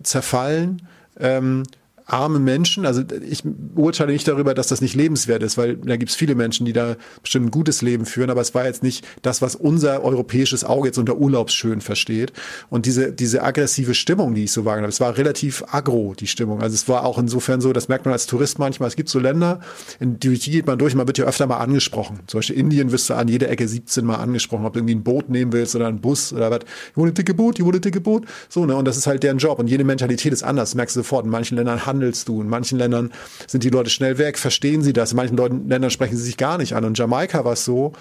zerfallen. 0.02 0.82
Ähm, 1.18 1.62
arme 2.06 2.38
Menschen, 2.38 2.84
also 2.86 3.02
ich 3.26 3.42
urteile 3.74 4.12
nicht 4.12 4.28
darüber, 4.28 4.54
dass 4.54 4.68
das 4.68 4.80
nicht 4.80 4.94
lebenswert 4.94 5.42
ist, 5.42 5.56
weil 5.56 5.76
da 5.76 5.96
gibt 5.96 6.10
es 6.10 6.16
viele 6.16 6.34
Menschen, 6.34 6.66
die 6.66 6.72
da 6.72 6.96
bestimmt 7.22 7.46
ein 7.46 7.50
gutes 7.50 7.82
Leben 7.82 8.04
führen, 8.04 8.30
aber 8.30 8.40
es 8.40 8.54
war 8.54 8.66
jetzt 8.66 8.82
nicht 8.82 9.06
das, 9.22 9.40
was 9.40 9.56
unser 9.56 10.02
europäisches 10.02 10.64
Auge 10.64 10.88
jetzt 10.88 10.98
unter 10.98 11.16
Urlaubsschön 11.16 11.80
versteht. 11.80 12.32
Und 12.68 12.86
diese, 12.86 13.12
diese 13.12 13.42
aggressive 13.42 13.94
Stimmung, 13.94 14.34
die 14.34 14.44
ich 14.44 14.52
so 14.52 14.64
wahrgenommen 14.64 14.84
habe, 14.84 14.92
es 14.92 15.00
war 15.00 15.16
relativ 15.16 15.64
agro, 15.70 16.14
die 16.18 16.26
Stimmung. 16.26 16.60
Also 16.60 16.74
es 16.74 16.88
war 16.88 17.04
auch 17.04 17.18
insofern 17.18 17.60
so, 17.60 17.72
das 17.72 17.88
merkt 17.88 18.04
man 18.04 18.12
als 18.12 18.26
Tourist 18.26 18.58
manchmal, 18.58 18.88
es 18.88 18.96
gibt 18.96 19.08
so 19.08 19.18
Länder, 19.18 19.60
in 19.98 20.18
die, 20.20 20.38
die 20.38 20.50
geht 20.50 20.66
man 20.66 20.78
durch, 20.78 20.94
man 20.94 21.06
wird 21.06 21.18
ja 21.18 21.24
öfter 21.24 21.46
mal 21.46 21.58
angesprochen. 21.58 22.20
Zum 22.26 22.38
Beispiel 22.38 22.56
Indien 22.56 22.92
wirst 22.92 23.08
du 23.08 23.14
an 23.14 23.28
jeder 23.28 23.48
Ecke 23.48 23.66
17 23.66 24.04
mal 24.04 24.16
angesprochen, 24.16 24.66
ob 24.66 24.74
du 24.74 24.80
irgendwie 24.80 24.94
ein 24.94 25.02
Boot 25.02 25.30
nehmen 25.30 25.52
willst 25.52 25.74
oder 25.74 25.86
ein 25.86 26.00
Bus 26.00 26.32
oder 26.32 26.50
was. 26.50 26.60
Ich 26.94 27.02
ein 27.02 27.14
dicke 27.14 27.34
Boot, 27.34 27.58
ich 27.58 27.64
ein 27.64 27.80
dicke 27.80 28.00
Boot. 28.00 28.26
So, 28.48 28.66
ne? 28.66 28.76
Und 28.76 28.86
das 28.86 28.96
ist 28.96 29.06
halt 29.06 29.22
deren 29.22 29.38
Job. 29.38 29.58
Und 29.58 29.68
jede 29.68 29.84
Mentalität 29.84 30.32
ist 30.32 30.42
anders, 30.42 30.74
merkst 30.74 30.96
du 30.96 31.00
sofort. 31.00 31.24
In 31.24 31.30
manchen 31.30 31.56
Ländern 31.56 31.86
handelst 31.94 32.28
du. 32.28 32.40
In 32.40 32.48
manchen 32.48 32.78
Ländern 32.78 33.12
sind 33.46 33.64
die 33.64 33.70
Leute 33.70 33.90
schnell 33.90 34.18
weg, 34.18 34.38
verstehen 34.38 34.82
sie 34.82 34.92
das. 34.92 35.12
In 35.12 35.16
manchen 35.16 35.36
Leuten, 35.36 35.68
Ländern 35.68 35.90
sprechen 35.90 36.16
sie 36.16 36.24
sich 36.24 36.36
gar 36.36 36.58
nicht 36.58 36.74
an. 36.74 36.84
Und 36.84 36.98
Jamaika 36.98 37.44
war 37.44 37.52
es 37.52 37.64
so, 37.64 37.92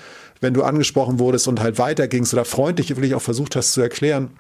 wenn 0.42 0.54
du 0.54 0.64
angesprochen 0.64 1.20
wurdest 1.20 1.48
und 1.48 1.62
halt 1.62 1.78
weitergingst 1.78 2.34
oder 2.34 2.46
freundlich 2.46 2.90
wirklich 2.90 3.16
auch 3.16 3.22
versucht 3.22 3.56
hast 3.56 3.74
zu 3.74 3.82
erklären, 3.82 4.32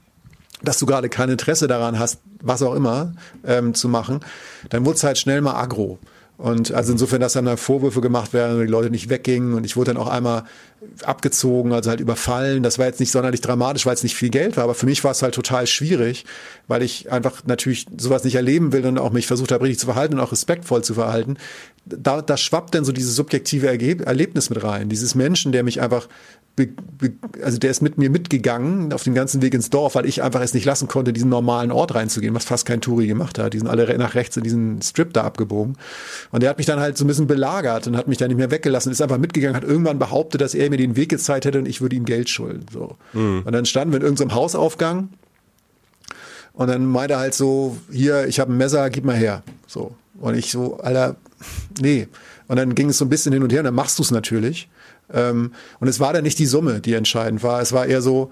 dass 0.63 0.79
du 0.79 0.85
gerade 0.85 1.09
kein 1.09 1.29
Interesse 1.29 1.67
daran 1.67 1.99
hast, 1.99 2.19
was 2.41 2.61
auch 2.61 2.73
immer 2.73 3.13
ähm, 3.45 3.73
zu 3.73 3.87
machen, 3.87 4.21
dann 4.69 4.85
wurde 4.85 4.95
es 4.95 5.03
halt 5.03 5.17
schnell 5.17 5.41
mal 5.41 5.55
aggro. 5.55 5.99
Und 6.37 6.73
also 6.73 6.91
insofern, 6.91 7.21
dass 7.21 7.33
dann 7.33 7.45
da 7.45 7.57
Vorwürfe 7.57 8.01
gemacht 8.01 8.33
werden 8.33 8.55
und 8.55 8.65
die 8.65 8.71
Leute 8.71 8.89
nicht 8.89 9.09
weggingen 9.09 9.53
und 9.53 9.65
ich 9.65 9.77
wurde 9.77 9.93
dann 9.93 10.01
auch 10.01 10.07
einmal 10.07 10.43
abgezogen, 11.03 11.73
also 11.73 11.89
halt 11.89 11.99
überfallen. 11.99 12.63
Das 12.63 12.79
war 12.79 12.85
jetzt 12.85 12.99
nicht 12.99 13.11
sonderlich 13.11 13.41
dramatisch, 13.41 13.85
weil 13.85 13.93
es 13.93 14.03
nicht 14.03 14.15
viel 14.15 14.29
Geld 14.29 14.57
war, 14.57 14.65
aber 14.65 14.75
für 14.75 14.85
mich 14.85 15.03
war 15.03 15.11
es 15.11 15.21
halt 15.21 15.35
total 15.35 15.67
schwierig, 15.67 16.25
weil 16.67 16.81
ich 16.81 17.11
einfach 17.11 17.43
natürlich 17.45 17.85
sowas 17.97 18.23
nicht 18.23 18.35
erleben 18.35 18.71
will 18.73 18.85
und 18.85 18.97
auch 18.97 19.11
mich 19.11 19.27
versucht 19.27 19.51
habe, 19.51 19.63
richtig 19.63 19.79
zu 19.79 19.85
verhalten 19.85 20.15
und 20.15 20.19
auch 20.19 20.31
respektvoll 20.31 20.83
zu 20.83 20.93
verhalten. 20.93 21.37
Da, 21.85 22.21
da 22.21 22.37
schwappt 22.37 22.75
dann 22.75 22.85
so 22.85 22.91
dieses 22.91 23.15
subjektive 23.15 23.67
Erlebnis 23.67 24.49
mit 24.49 24.63
rein. 24.63 24.89
Dieses 24.89 25.15
Menschen, 25.15 25.51
der 25.51 25.63
mich 25.63 25.81
einfach 25.81 26.07
Be, 26.55 26.67
be, 26.67 27.13
also 27.41 27.57
der 27.57 27.71
ist 27.71 27.81
mit 27.81 27.97
mir 27.97 28.11
mitgegangen 28.11 28.93
auf 28.93 29.01
dem 29.01 29.15
ganzen 29.15 29.41
Weg 29.41 29.55
ins 29.55 29.71
Dorf, 29.71 29.95
weil 29.95 30.05
ich 30.05 30.21
einfach 30.21 30.39
es 30.41 30.53
nicht 30.53 30.65
lassen 30.65 30.87
konnte, 30.87 31.11
diesen 31.11 31.29
normalen 31.29 31.71
Ort 31.71 31.95
reinzugehen, 31.95 32.35
was 32.35 32.45
fast 32.45 32.67
kein 32.67 32.79
Touri 32.79 33.07
gemacht 33.07 33.39
hat. 33.39 33.55
Die 33.55 33.57
sind 33.57 33.67
alle 33.67 33.97
nach 33.97 34.13
rechts 34.13 34.37
in 34.37 34.43
diesen 34.43 34.79
Strip 34.83 35.13
da 35.13 35.23
abgebogen. 35.23 35.77
Und 36.29 36.43
der 36.43 36.51
hat 36.51 36.59
mich 36.59 36.67
dann 36.67 36.79
halt 36.79 36.95
so 36.95 37.05
ein 37.05 37.07
bisschen 37.07 37.25
belagert 37.25 37.87
und 37.87 37.97
hat 37.97 38.07
mich 38.07 38.19
dann 38.19 38.27
nicht 38.27 38.37
mehr 38.37 38.51
weggelassen, 38.51 38.91
ist 38.91 39.01
einfach 39.01 39.17
mitgegangen, 39.17 39.55
hat 39.55 39.63
irgendwann 39.63 39.97
behauptet, 39.97 40.41
dass 40.41 40.53
er 40.53 40.69
mir 40.73 40.77
den 40.77 40.95
Weg 40.95 41.09
gezeigt 41.09 41.45
hätte 41.45 41.59
und 41.59 41.67
ich 41.67 41.81
würde 41.81 41.95
ihm 41.95 42.05
Geld 42.05 42.29
schulden. 42.29 42.65
So. 42.71 42.97
Mhm. 43.13 43.43
Und 43.45 43.51
dann 43.51 43.65
standen 43.65 43.93
wir 43.93 43.97
in 43.97 44.03
irgendeinem 44.03 44.33
Hausaufgang 44.33 45.09
und 46.53 46.67
dann 46.67 46.85
meinte 46.85 47.13
er 47.15 47.19
halt 47.19 47.33
so, 47.33 47.77
hier, 47.91 48.27
ich 48.27 48.39
habe 48.39 48.51
ein 48.51 48.57
Messer, 48.57 48.89
gib 48.89 49.05
mal 49.05 49.15
her. 49.15 49.43
So. 49.67 49.95
Und 50.19 50.35
ich 50.35 50.51
so, 50.51 50.77
Alter, 50.77 51.15
nee. 51.79 52.07
Und 52.47 52.57
dann 52.57 52.75
ging 52.75 52.89
es 52.89 52.97
so 52.97 53.05
ein 53.05 53.09
bisschen 53.09 53.33
hin 53.33 53.43
und 53.43 53.51
her 53.51 53.59
und 53.59 53.65
dann 53.65 53.75
machst 53.75 53.99
du 53.99 54.03
es 54.03 54.11
natürlich. 54.11 54.69
Ähm, 55.11 55.51
und 55.79 55.87
es 55.87 55.99
war 55.99 56.13
dann 56.13 56.23
nicht 56.23 56.39
die 56.39 56.45
Summe, 56.45 56.79
die 56.79 56.93
entscheidend 56.93 57.43
war. 57.43 57.61
Es 57.61 57.71
war 57.71 57.85
eher 57.85 58.01
so, 58.01 58.31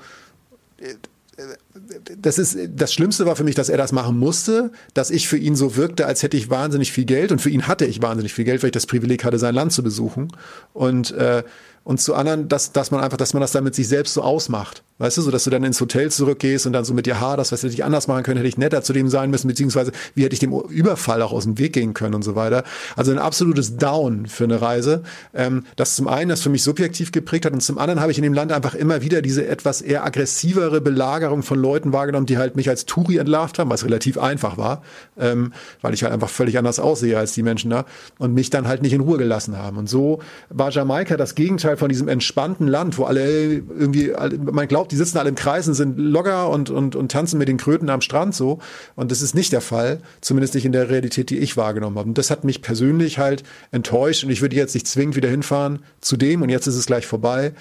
das 2.18 2.38
ist 2.38 2.58
das 2.76 2.94
Schlimmste 2.94 3.26
war 3.26 3.36
für 3.36 3.44
mich, 3.44 3.56
dass 3.56 3.70
er 3.70 3.78
das 3.78 3.92
machen 3.92 4.18
musste, 4.18 4.72
dass 4.94 5.10
ich 5.10 5.28
für 5.28 5.38
ihn 5.38 5.56
so 5.56 5.76
wirkte, 5.76 6.06
als 6.06 6.24
hätte 6.24 6.38
ich 6.38 6.50
wahnsinnig 6.50 6.92
viel 6.92 7.06
Geld 7.06 7.32
und 7.32 7.39
für 7.39 7.50
ihn 7.50 7.68
hatte 7.68 7.86
ich 7.86 8.02
wahnsinnig 8.02 8.34
viel 8.34 8.46
Geld, 8.46 8.62
weil 8.62 8.68
ich 8.68 8.74
das 8.74 8.86
Privileg 8.86 9.24
hatte, 9.24 9.39
sein 9.39 9.56
Land 9.56 9.74
zu 9.74 9.84
besuchen 9.84 10.32
und 10.74 11.12
äh, 11.12 11.44
und 11.84 11.99
zu 11.99 12.13
anderen, 12.15 12.47
dass, 12.47 12.71
dass 12.71 12.91
man 12.91 13.01
einfach, 13.01 13.17
dass 13.17 13.34
man 13.34 13.41
das 13.41 13.51
dann 13.51 13.63
mit 13.63 13.75
sich 13.75 13.88
selbst 13.88 14.13
so 14.13 14.21
ausmacht. 14.21 14.84
Weißt 15.02 15.18
du, 15.18 15.24
so 15.24 15.32
dass 15.32 15.45
du 15.45 15.49
dann 15.49 15.64
ins 15.64 15.82
Hotel 15.82 16.12
zurückgehst 16.12 16.68
und 16.68 16.74
dann 16.74 16.86
so 16.86 16.93
mit 16.93 17.08
dir, 17.08 17.20
ha, 17.20 17.36
das 17.36 17.52
was 17.52 17.64
hätte 17.64 17.74
ich 17.74 17.84
anders 17.84 18.08
machen 18.08 18.22
können, 18.22 18.38
hätte 18.38 18.47
ich 18.47 18.60
netter 18.60 18.84
zu 18.84 18.93
dem 18.93 19.10
sein 19.10 19.32
müssen, 19.32 19.47
beziehungsweise 19.47 19.91
wie 20.14 20.24
hätte 20.24 20.34
ich 20.34 20.39
dem 20.39 20.54
Überfall 20.54 21.24
auch 21.24 21.32
aus 21.32 21.45
dem 21.45 21.58
Weg 21.58 21.74
gehen 21.74 21.95
können 21.95 22.14
und 22.14 22.22
so 22.22 22.36
weiter. 22.36 22.64
Also 22.95 23.12
ein 23.12 23.18
absolutes 23.18 23.78
Down 23.78 24.28
für 24.28 24.43
eine 24.43 24.62
Reise. 24.62 25.02
Ähm, 25.34 25.64
das 25.76 25.95
zum 25.95 26.08
einen, 26.08 26.30
das 26.30 26.43
für 26.43 26.52
mich 26.52 26.62
subjektiv 26.62 27.12
geprägt 27.12 27.45
hat 27.45 27.54
und 27.54 27.62
zum 27.62 27.80
anderen 27.80 27.99
habe 27.99 28.12
ich 28.12 28.20
in 28.20 28.24
dem 28.24 28.36
Land 28.36 28.52
einfach 28.52 28.76
immer 28.76 29.02
wieder 29.02 29.24
diese 29.24 29.47
etwas 29.47 29.82
eher 29.82 30.06
aggressivere 30.06 30.82
Belagerung 30.82 31.41
von 31.41 31.60
Leuten 31.60 31.93
wahrgenommen, 31.93 32.28
die 32.28 32.38
halt 32.38 32.56
mich 32.56 32.70
als 32.70 32.86
Touri 32.86 33.18
entlarvt 33.18 33.58
haben, 33.58 33.72
was 33.72 33.84
relativ 33.84 34.20
einfach 34.20 34.60
war, 34.60 34.84
ähm, 35.18 35.52
weil 35.82 35.95
ich 35.95 36.04
halt 36.04 36.14
einfach 36.14 36.30
völlig 36.30 36.60
anders 36.60 36.80
aussehe 36.80 37.18
als 37.18 37.34
die 37.34 37.41
Menschen 37.41 37.72
da 37.72 37.86
und 38.20 38.36
mich 38.36 38.52
dann 38.52 38.68
halt 38.68 38.84
nicht 38.84 38.93
in 38.93 39.02
Ruhe 39.02 39.18
gelassen 39.18 39.58
haben. 39.58 39.78
Und 39.78 39.89
so 39.89 40.20
war 40.49 40.70
Jamaika 40.70 41.18
das 41.18 41.34
Gegenteil 41.34 41.76
von 41.76 41.89
diesem 41.89 42.08
entspannten 42.08 42.68
Land, 42.68 42.99
wo 42.99 43.06
alle 43.06 43.54
irgendwie, 43.54 44.14
man 44.39 44.68
glaubt, 44.68 44.91
die 44.92 44.98
sitzen 44.98 45.18
alle 45.18 45.30
im 45.30 45.36
Kreis 45.36 45.68
und 45.68 45.74
sind 45.74 45.98
locker 45.98 46.50
und, 46.50 46.70
und, 46.70 46.96
und 46.96 47.12
tanzen 47.12 47.38
mit 47.38 47.48
den 47.48 47.58
Kröten 47.58 47.89
am 47.89 48.02
Strand 48.02 48.36
so. 48.36 48.60
Und 48.96 49.12
das 49.12 49.22
ist 49.22 49.34
nicht 49.34 49.54
der 49.54 49.62
Fall, 49.62 50.00
zumindest 50.20 50.54
nicht 50.54 50.66
in 50.66 50.72
der 50.72 50.89
Realität, 50.89 51.30
die 51.30 51.38
ich 51.38 51.58
wahrgenommen 51.58 51.98
habe. 51.98 52.10
Und 52.10 52.18
das 52.18 52.30
hat 52.30 52.44
mich 52.44 52.62
persönlich 52.62 53.18
halt 53.18 53.44
enttäuscht 53.72 54.24
und 54.24 54.30
ich 54.30 54.42
würde 54.42 54.56
jetzt 54.56 54.74
nicht 54.74 54.88
zwingend 54.88 55.16
wieder 55.16 55.30
hinfahren 55.30 55.80
zu 56.02 56.18
dem 56.18 56.42
und 56.42 56.50
jetzt 56.50 56.68
ist 56.68 56.76
es 56.76 56.86
gleich 56.86 57.08
vorbei. 57.08 57.54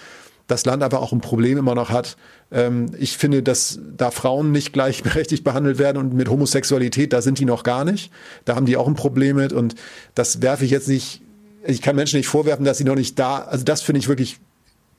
Das 0.48 0.64
Land 0.64 0.82
aber 0.82 1.00
auch 1.00 1.12
ein 1.12 1.20
Problem 1.20 1.58
immer 1.58 1.76
noch 1.76 1.90
hat. 1.90 2.16
Ähm, 2.50 2.90
ich 2.98 3.16
finde, 3.16 3.42
dass 3.42 3.78
da 3.96 4.10
Frauen 4.10 4.50
nicht 4.50 4.72
gleichberechtigt 4.72 5.44
behandelt 5.44 5.78
werden 5.78 5.98
und 5.98 6.12
mit 6.12 6.28
Homosexualität, 6.28 7.12
da 7.12 7.22
sind 7.22 7.38
die 7.38 7.44
noch 7.44 7.62
gar 7.62 7.84
nicht. 7.84 8.10
Da 8.44 8.56
haben 8.56 8.66
die 8.66 8.76
auch 8.76 8.88
ein 8.88 8.94
Problem 8.94 9.36
mit 9.36 9.52
und 9.52 9.76
das 10.16 10.42
werfe 10.42 10.64
ich 10.64 10.72
jetzt 10.72 10.88
nicht 10.88 11.22
ich 11.62 11.82
kann 11.82 11.96
Menschen 11.96 12.16
nicht 12.16 12.28
vorwerfen, 12.28 12.64
dass 12.64 12.78
sie 12.78 12.84
noch 12.84 12.94
nicht 12.94 13.18
da, 13.18 13.38
also 13.38 13.64
das 13.64 13.82
finde 13.82 13.98
ich 13.98 14.08
wirklich 14.08 14.38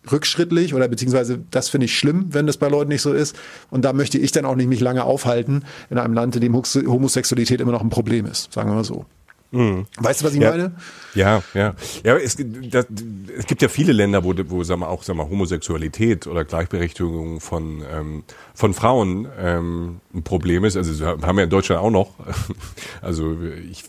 rückschrittlich 0.10 0.74
oder 0.74 0.88
beziehungsweise 0.88 1.44
das 1.52 1.70
finde 1.70 1.86
ich 1.86 1.98
schlimm, 1.98 2.28
wenn 2.30 2.48
das 2.48 2.58
bei 2.58 2.68
Leuten 2.68 2.90
nicht 2.90 3.02
so 3.02 3.14
ist. 3.14 3.36
Und 3.70 3.84
da 3.86 3.94
möchte 3.94 4.18
ich 4.18 4.32
dann 4.32 4.46
auch 4.46 4.56
nicht 4.56 4.68
mich 4.68 4.80
lange 4.80 5.04
aufhalten 5.04 5.64
in 5.90 5.98
einem 5.98 6.14
Land, 6.14 6.36
in 6.36 6.42
dem 6.42 6.56
Homosexualität 6.56 7.62
immer 7.62 7.72
noch 7.72 7.82
ein 7.82 7.90
Problem 7.90 8.26
ist, 8.26 8.52
sagen 8.54 8.70
wir 8.70 8.76
mal 8.76 8.84
so. 8.84 9.06
Mhm. 9.52 9.86
Weißt 9.98 10.22
du, 10.22 10.26
was 10.26 10.34
ich 10.34 10.42
ja. 10.42 10.52
meine? 10.52 10.72
Ja, 11.14 11.44
ja. 11.54 11.76
Ja, 12.04 12.16
es, 12.18 12.38
das, 12.38 12.86
es 13.38 13.46
gibt 13.48 13.62
ja 13.62 13.68
viele 13.68 13.92
Länder, 13.92 14.24
wo, 14.24 14.34
wo 14.48 14.64
sagen 14.64 14.80
wir, 14.80 14.88
auch 14.88 15.04
sagen 15.04 15.20
wir, 15.20 15.30
Homosexualität 15.30 16.26
oder 16.26 16.46
Gleichberechtigung 16.46 17.42
von, 17.42 17.84
ähm, 17.92 18.24
von 18.54 18.74
Frauen 18.74 19.28
ähm, 19.38 20.00
ein 20.14 20.24
Problem 20.24 20.64
ist. 20.64 20.78
Also 20.78 21.06
haben 21.06 21.36
wir 21.36 21.44
in 21.44 21.50
Deutschland 21.50 21.82
auch 21.82 21.92
noch. 21.92 22.16
Also 23.02 23.36
ich 23.70 23.84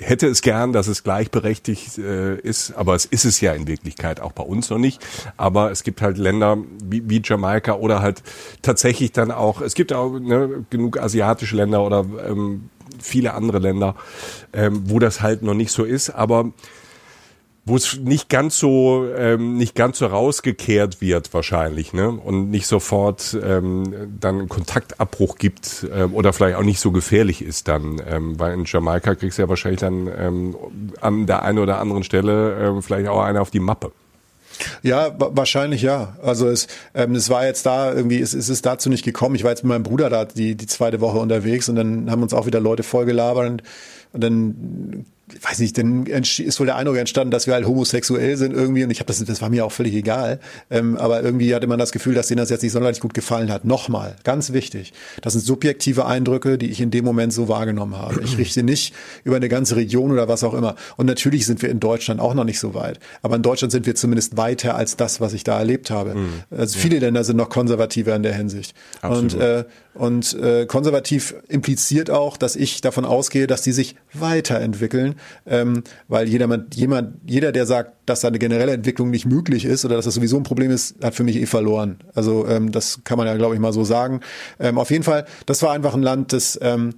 hätte 0.00 0.26
es 0.26 0.42
gern, 0.42 0.72
dass 0.72 0.88
es 0.88 1.04
gleichberechtigt 1.04 1.98
äh, 1.98 2.36
ist, 2.36 2.72
aber 2.72 2.94
es 2.94 3.04
ist 3.04 3.24
es 3.24 3.40
ja 3.40 3.52
in 3.52 3.66
Wirklichkeit 3.66 4.20
auch 4.20 4.32
bei 4.32 4.42
uns 4.42 4.70
noch 4.70 4.78
nicht. 4.78 5.00
Aber 5.36 5.70
es 5.70 5.82
gibt 5.82 6.02
halt 6.02 6.18
Länder 6.18 6.58
wie, 6.82 7.08
wie 7.08 7.22
Jamaika 7.22 7.74
oder 7.74 8.00
halt 8.00 8.22
tatsächlich 8.62 9.12
dann 9.12 9.30
auch, 9.30 9.60
es 9.60 9.74
gibt 9.74 9.92
auch 9.92 10.18
ne, 10.18 10.64
genug 10.70 10.98
asiatische 10.98 11.56
Länder 11.56 11.84
oder 11.84 12.04
ähm, 12.26 12.70
viele 12.98 13.34
andere 13.34 13.58
Länder, 13.58 13.94
ähm, 14.52 14.82
wo 14.86 14.98
das 14.98 15.22
halt 15.22 15.42
noch 15.42 15.54
nicht 15.54 15.70
so 15.70 15.84
ist. 15.84 16.10
Aber 16.10 16.52
wo 17.64 17.76
es 17.76 17.98
nicht 17.98 18.28
ganz 18.28 18.58
so 18.58 19.06
ähm, 19.16 19.56
nicht 19.56 19.74
ganz 19.74 19.98
so 19.98 20.06
rausgekehrt 20.06 21.00
wird 21.00 21.32
wahrscheinlich 21.34 21.92
ne 21.92 22.10
und 22.10 22.50
nicht 22.50 22.66
sofort 22.66 23.36
ähm, 23.42 24.16
dann 24.18 24.48
Kontaktabbruch 24.48 25.36
gibt 25.36 25.86
ähm, 25.94 26.14
oder 26.14 26.32
vielleicht 26.32 26.56
auch 26.56 26.62
nicht 26.62 26.80
so 26.80 26.90
gefährlich 26.90 27.42
ist 27.42 27.68
dann 27.68 28.00
ähm, 28.08 28.38
weil 28.38 28.54
in 28.54 28.64
Jamaika 28.64 29.14
kriegst 29.14 29.38
du 29.38 29.42
ja 29.42 29.48
wahrscheinlich 29.48 29.80
dann 29.80 30.08
ähm, 30.16 30.56
an 31.00 31.26
der 31.26 31.42
einen 31.42 31.58
oder 31.58 31.78
anderen 31.78 32.02
Stelle 32.02 32.56
ähm, 32.60 32.82
vielleicht 32.82 33.08
auch 33.08 33.20
einer 33.22 33.42
auf 33.42 33.50
die 33.50 33.60
Mappe 33.60 33.92
ja, 34.82 35.14
wahrscheinlich 35.16 35.82
ja. 35.82 36.16
Also 36.22 36.48
es, 36.48 36.66
ähm, 36.94 37.14
es 37.14 37.30
war 37.30 37.46
jetzt 37.46 37.66
da 37.66 37.92
irgendwie, 37.92 38.20
es, 38.20 38.34
es 38.34 38.48
ist 38.48 38.66
dazu 38.66 38.88
nicht 38.88 39.04
gekommen. 39.04 39.34
Ich 39.34 39.42
war 39.42 39.50
jetzt 39.50 39.62
mit 39.62 39.70
meinem 39.70 39.84
Bruder 39.84 40.10
da 40.10 40.24
die, 40.24 40.54
die 40.54 40.66
zweite 40.66 41.00
Woche 41.00 41.18
unterwegs 41.18 41.68
und 41.68 41.76
dann 41.76 42.10
haben 42.10 42.22
uns 42.22 42.34
auch 42.34 42.46
wieder 42.46 42.60
Leute 42.60 42.82
vollgelabert 42.82 43.48
und, 43.48 43.62
und 44.12 44.22
dann 44.22 45.06
weiß 45.40 45.58
nicht, 45.58 45.76
dann 45.78 46.06
ist 46.06 46.60
wohl 46.60 46.66
der 46.66 46.76
Eindruck 46.76 46.96
entstanden, 46.96 47.30
dass 47.30 47.46
wir 47.46 47.54
halt 47.54 47.66
homosexuell 47.66 48.36
sind 48.36 48.52
irgendwie 48.52 48.84
und 48.84 48.90
ich 48.90 49.00
habe 49.00 49.06
das, 49.06 49.24
das 49.24 49.42
war 49.42 49.50
mir 49.50 49.64
auch 49.64 49.72
völlig 49.72 49.94
egal. 49.94 50.40
Ähm, 50.70 50.96
aber 50.96 51.22
irgendwie 51.22 51.54
hatte 51.54 51.66
man 51.66 51.78
das 51.78 51.92
Gefühl, 51.92 52.14
dass 52.14 52.28
denen 52.28 52.38
das 52.38 52.50
jetzt 52.50 52.62
nicht 52.62 52.72
sonderlich 52.72 53.00
gut 53.00 53.14
gefallen 53.14 53.50
hat. 53.50 53.64
Nochmal, 53.64 54.16
ganz 54.24 54.52
wichtig, 54.52 54.92
das 55.22 55.32
sind 55.34 55.42
subjektive 55.42 56.06
Eindrücke, 56.06 56.58
die 56.58 56.70
ich 56.70 56.80
in 56.80 56.90
dem 56.90 57.04
Moment 57.04 57.32
so 57.32 57.48
wahrgenommen 57.48 57.96
habe. 57.96 58.20
Ich 58.22 58.38
richte 58.38 58.62
nicht 58.62 58.94
über 59.24 59.36
eine 59.36 59.48
ganze 59.48 59.76
Region 59.76 60.10
oder 60.10 60.28
was 60.28 60.44
auch 60.44 60.54
immer. 60.54 60.76
Und 60.96 61.06
natürlich 61.06 61.46
sind 61.46 61.62
wir 61.62 61.70
in 61.70 61.80
Deutschland 61.80 62.20
auch 62.20 62.34
noch 62.34 62.44
nicht 62.44 62.60
so 62.60 62.74
weit. 62.74 63.00
Aber 63.22 63.36
in 63.36 63.42
Deutschland 63.42 63.72
sind 63.72 63.86
wir 63.86 63.94
zumindest 63.94 64.36
weiter 64.36 64.74
als 64.74 64.96
das, 64.96 65.20
was 65.20 65.32
ich 65.32 65.44
da 65.44 65.58
erlebt 65.58 65.90
habe. 65.90 66.14
Mhm. 66.14 66.28
Also 66.50 66.78
viele 66.78 66.96
ja. 66.96 67.02
Länder 67.02 67.24
sind 67.24 67.36
noch 67.36 67.48
konservativer 67.48 68.14
in 68.14 68.22
der 68.22 68.34
Hinsicht. 68.34 68.74
Absolut. 69.02 69.34
Und 69.34 69.40
äh, 69.40 69.64
und 69.94 70.34
äh, 70.34 70.66
konservativ 70.66 71.34
impliziert 71.48 72.10
auch, 72.10 72.36
dass 72.36 72.54
ich 72.54 72.80
davon 72.80 73.04
ausgehe, 73.04 73.46
dass 73.46 73.62
die 73.62 73.72
sich 73.72 73.96
weiterentwickeln, 74.12 75.16
ähm, 75.46 75.82
weil 76.08 76.28
jeder, 76.28 76.48
jemand, 76.74 77.16
jeder, 77.26 77.52
der 77.52 77.66
sagt, 77.66 77.92
dass 78.06 78.20
da 78.20 78.28
eine 78.28 78.38
generelle 78.38 78.72
Entwicklung 78.72 79.10
nicht 79.10 79.26
möglich 79.26 79.64
ist 79.64 79.84
oder 79.84 79.96
dass 79.96 80.04
das 80.04 80.14
sowieso 80.14 80.36
ein 80.36 80.42
Problem 80.42 80.70
ist, 80.70 81.02
hat 81.02 81.14
für 81.14 81.24
mich 81.24 81.36
eh 81.36 81.46
verloren. 81.46 81.98
Also 82.14 82.46
ähm, 82.46 82.72
das 82.72 83.00
kann 83.04 83.18
man 83.18 83.26
ja, 83.26 83.36
glaube 83.36 83.54
ich, 83.54 83.60
mal 83.60 83.72
so 83.72 83.84
sagen. 83.84 84.20
Ähm, 84.58 84.78
auf 84.78 84.90
jeden 84.90 85.04
Fall, 85.04 85.26
das 85.46 85.62
war 85.62 85.72
einfach 85.72 85.94
ein 85.94 86.02
Land, 86.02 86.32
das 86.32 86.58
ähm, 86.62 86.94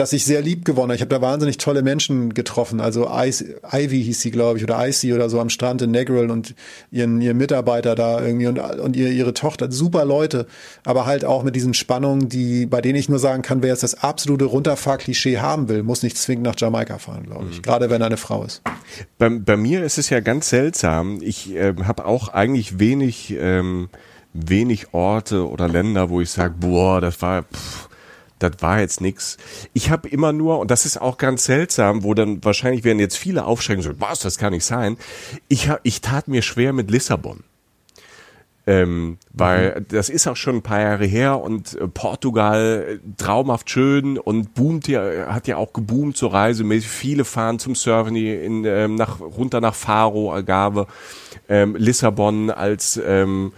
dass 0.00 0.14
ich 0.14 0.24
sehr 0.24 0.40
lieb 0.40 0.64
gewonnen 0.64 0.88
habe. 0.88 0.94
Ich 0.94 1.02
habe 1.02 1.10
da 1.10 1.20
wahnsinnig 1.20 1.58
tolle 1.58 1.82
Menschen 1.82 2.32
getroffen. 2.32 2.80
Also 2.80 3.06
Ivy 3.06 4.02
hieß 4.02 4.18
sie, 4.18 4.30
glaube 4.30 4.56
ich, 4.56 4.64
oder 4.64 4.88
Icy 4.88 5.12
oder 5.12 5.28
so 5.28 5.38
am 5.38 5.50
Strand 5.50 5.82
in 5.82 5.90
Negril 5.90 6.30
und 6.30 6.54
ihren, 6.90 7.20
ihren 7.20 7.36
Mitarbeiter 7.36 7.94
da 7.94 8.24
irgendwie 8.24 8.46
und, 8.46 8.58
und 8.58 8.96
ihre, 8.96 9.10
ihre 9.10 9.34
Tochter. 9.34 9.70
Super 9.70 10.06
Leute, 10.06 10.46
aber 10.86 11.04
halt 11.04 11.26
auch 11.26 11.42
mit 11.42 11.54
diesen 11.54 11.74
Spannungen, 11.74 12.30
die, 12.30 12.64
bei 12.64 12.80
denen 12.80 12.98
ich 12.98 13.10
nur 13.10 13.18
sagen 13.18 13.42
kann, 13.42 13.62
wer 13.62 13.68
jetzt 13.68 13.82
das 13.82 14.02
absolute 14.02 14.46
Runterfahr-Klischee 14.46 15.36
haben 15.36 15.68
will, 15.68 15.82
muss 15.82 16.02
nicht 16.02 16.16
zwingend 16.16 16.46
nach 16.46 16.54
Jamaika 16.56 16.96
fahren, 16.96 17.24
glaube 17.26 17.48
ich. 17.50 17.58
Mhm. 17.58 17.62
Gerade 17.62 17.90
wenn 17.90 18.00
er 18.00 18.06
eine 18.06 18.16
Frau 18.16 18.42
ist. 18.44 18.62
Bei, 19.18 19.28
bei 19.28 19.58
mir 19.58 19.84
ist 19.84 19.98
es 19.98 20.08
ja 20.08 20.20
ganz 20.20 20.48
seltsam. 20.48 21.18
Ich 21.20 21.54
äh, 21.54 21.74
habe 21.84 22.06
auch 22.06 22.28
eigentlich 22.28 22.78
wenig, 22.78 23.36
ähm, 23.38 23.90
wenig 24.32 24.94
Orte 24.94 25.46
oder 25.46 25.68
Länder, 25.68 26.08
wo 26.08 26.22
ich 26.22 26.30
sage, 26.30 26.54
boah, 26.58 27.02
das 27.02 27.20
war, 27.20 27.42
pff, 27.42 27.89
das 28.40 28.52
war 28.60 28.80
jetzt 28.80 29.00
nix. 29.00 29.36
Ich 29.72 29.90
habe 29.90 30.08
immer 30.08 30.32
nur, 30.32 30.58
und 30.58 30.70
das 30.70 30.86
ist 30.86 31.00
auch 31.00 31.18
ganz 31.18 31.44
seltsam, 31.44 32.02
wo 32.02 32.14
dann 32.14 32.42
wahrscheinlich 32.44 32.84
werden 32.84 32.98
jetzt 32.98 33.16
viele 33.16 33.44
aufschrecken, 33.44 33.82
so, 33.82 33.92
was, 34.00 34.20
das 34.20 34.38
kann 34.38 34.52
nicht 34.52 34.64
sein. 34.64 34.96
Ich, 35.48 35.68
hab, 35.68 35.80
ich 35.84 36.00
tat 36.00 36.26
mir 36.26 36.42
schwer 36.42 36.72
mit 36.72 36.90
Lissabon. 36.90 37.44
Ähm, 38.66 39.16
weil 39.32 39.80
mhm. 39.80 39.86
das 39.88 40.08
ist 40.10 40.26
auch 40.26 40.36
schon 40.36 40.56
ein 40.56 40.62
paar 40.62 40.80
Jahre 40.80 41.06
her 41.06 41.40
und 41.40 41.74
äh, 41.74 41.88
Portugal 41.88 42.86
äh, 42.88 42.98
traumhaft 43.16 43.70
schön 43.70 44.18
und 44.18 44.54
boomt 44.54 44.86
ja, 44.86 45.32
hat 45.32 45.48
ja 45.48 45.56
auch 45.56 45.72
geboomt 45.72 46.16
zur 46.16 46.34
Reise. 46.34 46.64
Viele 46.80 47.24
fahren 47.24 47.58
zum 47.58 47.74
Surfen 47.74 48.14
in, 48.16 48.64
ähm, 48.64 48.96
nach, 48.96 49.20
runter 49.20 49.60
nach 49.60 49.74
Faro, 49.74 50.30
Algarve, 50.30 50.86
ähm, 51.48 51.74
Lissabon 51.74 52.50
als 52.50 53.00
ähm, 53.04 53.52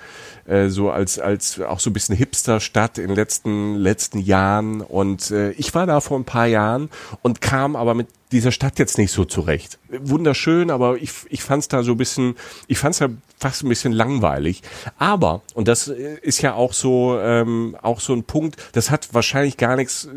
äh, 0.46 0.68
so 0.68 0.90
als 0.90 1.18
als 1.18 1.60
auch 1.60 1.80
so 1.80 1.90
ein 1.90 1.92
bisschen 1.92 2.16
Hipster-Stadt 2.16 2.98
in 2.98 3.08
den 3.08 3.16
letzten 3.16 3.76
letzten 3.76 4.18
Jahren 4.18 4.80
und 4.80 5.30
äh, 5.30 5.52
ich 5.52 5.74
war 5.74 5.86
da 5.86 6.00
vor 6.00 6.18
ein 6.18 6.24
paar 6.24 6.46
Jahren 6.46 6.90
und 7.22 7.40
kam 7.40 7.76
aber 7.76 7.94
mit 7.94 8.08
dieser 8.32 8.50
Stadt 8.50 8.78
jetzt 8.78 8.98
nicht 8.98 9.12
so 9.12 9.24
zurecht. 9.24 9.78
Wunderschön, 9.90 10.70
aber 10.70 10.96
ich, 10.96 11.12
ich 11.28 11.42
fand 11.42 11.62
es 11.62 11.68
da 11.68 11.82
so 11.82 11.92
ein 11.92 11.98
bisschen, 11.98 12.34
ich 12.66 12.78
fand 12.78 12.94
es 12.94 13.00
ja 13.00 13.08
fast 13.38 13.62
ein 13.62 13.68
bisschen 13.68 13.92
langweilig. 13.92 14.62
Aber, 14.98 15.42
und 15.54 15.68
das 15.68 15.88
äh, 15.88 16.16
ist 16.22 16.40
ja 16.42 16.54
auch 16.54 16.72
so, 16.72 17.18
ähm, 17.20 17.76
auch 17.82 18.00
so 18.00 18.14
ein 18.14 18.24
Punkt, 18.24 18.56
das 18.72 18.90
hat 18.90 19.12
wahrscheinlich 19.12 19.58
gar 19.58 19.76
nichts, 19.76 20.08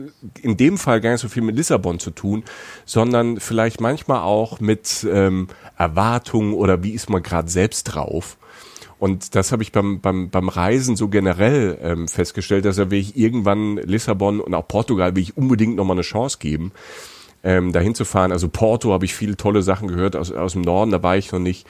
in 0.41 0.57
dem 0.57 0.77
Fall 0.77 1.01
gar 1.01 1.11
nicht 1.11 1.21
so 1.21 1.27
viel 1.27 1.43
mit 1.43 1.55
Lissabon 1.55 1.99
zu 1.99 2.11
tun, 2.11 2.43
sondern 2.85 3.39
vielleicht 3.39 3.81
manchmal 3.81 4.21
auch 4.21 4.59
mit 4.59 5.05
ähm, 5.11 5.49
Erwartungen 5.77 6.53
oder 6.53 6.83
wie 6.83 6.91
ist 6.91 7.09
man 7.09 7.21
gerade 7.21 7.49
selbst 7.49 7.83
drauf. 7.83 8.37
Und 8.97 9.35
das 9.35 9.51
habe 9.51 9.63
ich 9.63 9.71
beim, 9.71 9.99
beim, 9.99 10.29
beim 10.29 10.49
Reisen 10.49 10.95
so 10.95 11.09
generell 11.09 11.77
ähm, 11.81 12.07
festgestellt, 12.07 12.65
dass 12.65 12.77
er 12.77 12.91
will 12.91 12.99
ich 12.99 13.17
irgendwann 13.17 13.77
Lissabon 13.77 14.39
und 14.39 14.53
auch 14.53 14.67
Portugal 14.67 15.15
will 15.15 15.23
ich 15.23 15.37
unbedingt 15.37 15.75
nochmal 15.75 15.95
eine 15.95 16.01
Chance 16.01 16.37
geben, 16.39 16.71
ähm, 17.43 17.73
dahin 17.73 17.95
zu 17.95 18.05
fahren. 18.05 18.31
Also 18.31 18.47
Porto 18.47 18.93
habe 18.93 19.05
ich 19.05 19.13
viele 19.13 19.35
tolle 19.35 19.61
Sachen 19.61 19.87
gehört 19.87 20.15
aus, 20.15 20.31
aus 20.31 20.53
dem 20.53 20.61
Norden, 20.61 20.91
da 20.91 21.03
war 21.03 21.17
ich 21.17 21.31
noch 21.31 21.39
nicht. 21.39 21.67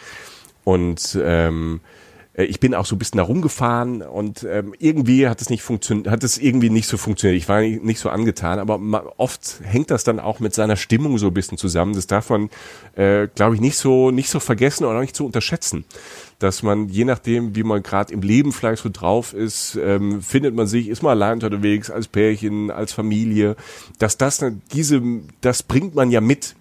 Und 0.63 1.17
ähm, 1.21 1.81
äh, 2.35 2.43
ich 2.43 2.59
bin 2.59 2.73
auch 2.73 2.85
so 2.85 2.95
ein 2.95 2.99
bisschen 2.99 3.17
da 3.17 3.23
rumgefahren 3.23 4.01
und 4.01 4.43
ähm, 4.43 4.73
irgendwie 4.79 5.27
hat 5.27 5.41
es 5.41 5.49
nicht 5.49 5.63
funktioniert, 5.63 6.09
hat 6.09 6.23
es 6.23 6.37
irgendwie 6.37 6.69
nicht 6.69 6.87
so 6.87 6.97
funktioniert. 6.97 7.41
Ich 7.41 7.49
war 7.49 7.61
nicht 7.61 7.99
so 7.99 8.09
angetan, 8.09 8.59
aber 8.59 9.13
oft 9.17 9.61
hängt 9.63 9.91
das 9.91 10.03
dann 10.03 10.19
auch 10.19 10.39
mit 10.39 10.53
seiner 10.53 10.75
Stimmung 10.75 11.17
so 11.17 11.27
ein 11.27 11.33
bisschen 11.33 11.57
zusammen. 11.57 11.93
Das 11.93 12.07
darf 12.07 12.29
man, 12.29 12.49
äh, 12.95 13.27
glaube 13.33 13.55
ich, 13.55 13.61
nicht 13.61 13.77
so 13.77 14.11
nicht 14.11 14.29
so 14.29 14.39
vergessen 14.39 14.85
oder 14.85 14.99
nicht 14.99 15.15
so 15.15 15.25
unterschätzen, 15.25 15.85
dass 16.39 16.63
man 16.63 16.89
je 16.89 17.05
nachdem, 17.05 17.55
wie 17.55 17.63
man 17.63 17.83
gerade 17.83 18.13
im 18.13 18.21
Leben 18.21 18.51
vielleicht 18.51 18.83
so 18.83 18.89
drauf 18.91 19.33
ist, 19.33 19.77
ähm, 19.81 20.21
findet 20.21 20.55
man 20.55 20.67
sich, 20.67 20.89
ist 20.89 21.03
man 21.03 21.11
allein 21.11 21.33
unterwegs 21.41 21.89
als 21.89 22.07
Pärchen, 22.07 22.71
als 22.71 22.93
Familie, 22.93 23.55
dass 23.99 24.17
das 24.17 24.43
diese, 24.73 25.01
das 25.41 25.63
bringt 25.63 25.95
man 25.95 26.11
ja 26.11 26.21
mit 26.21 26.55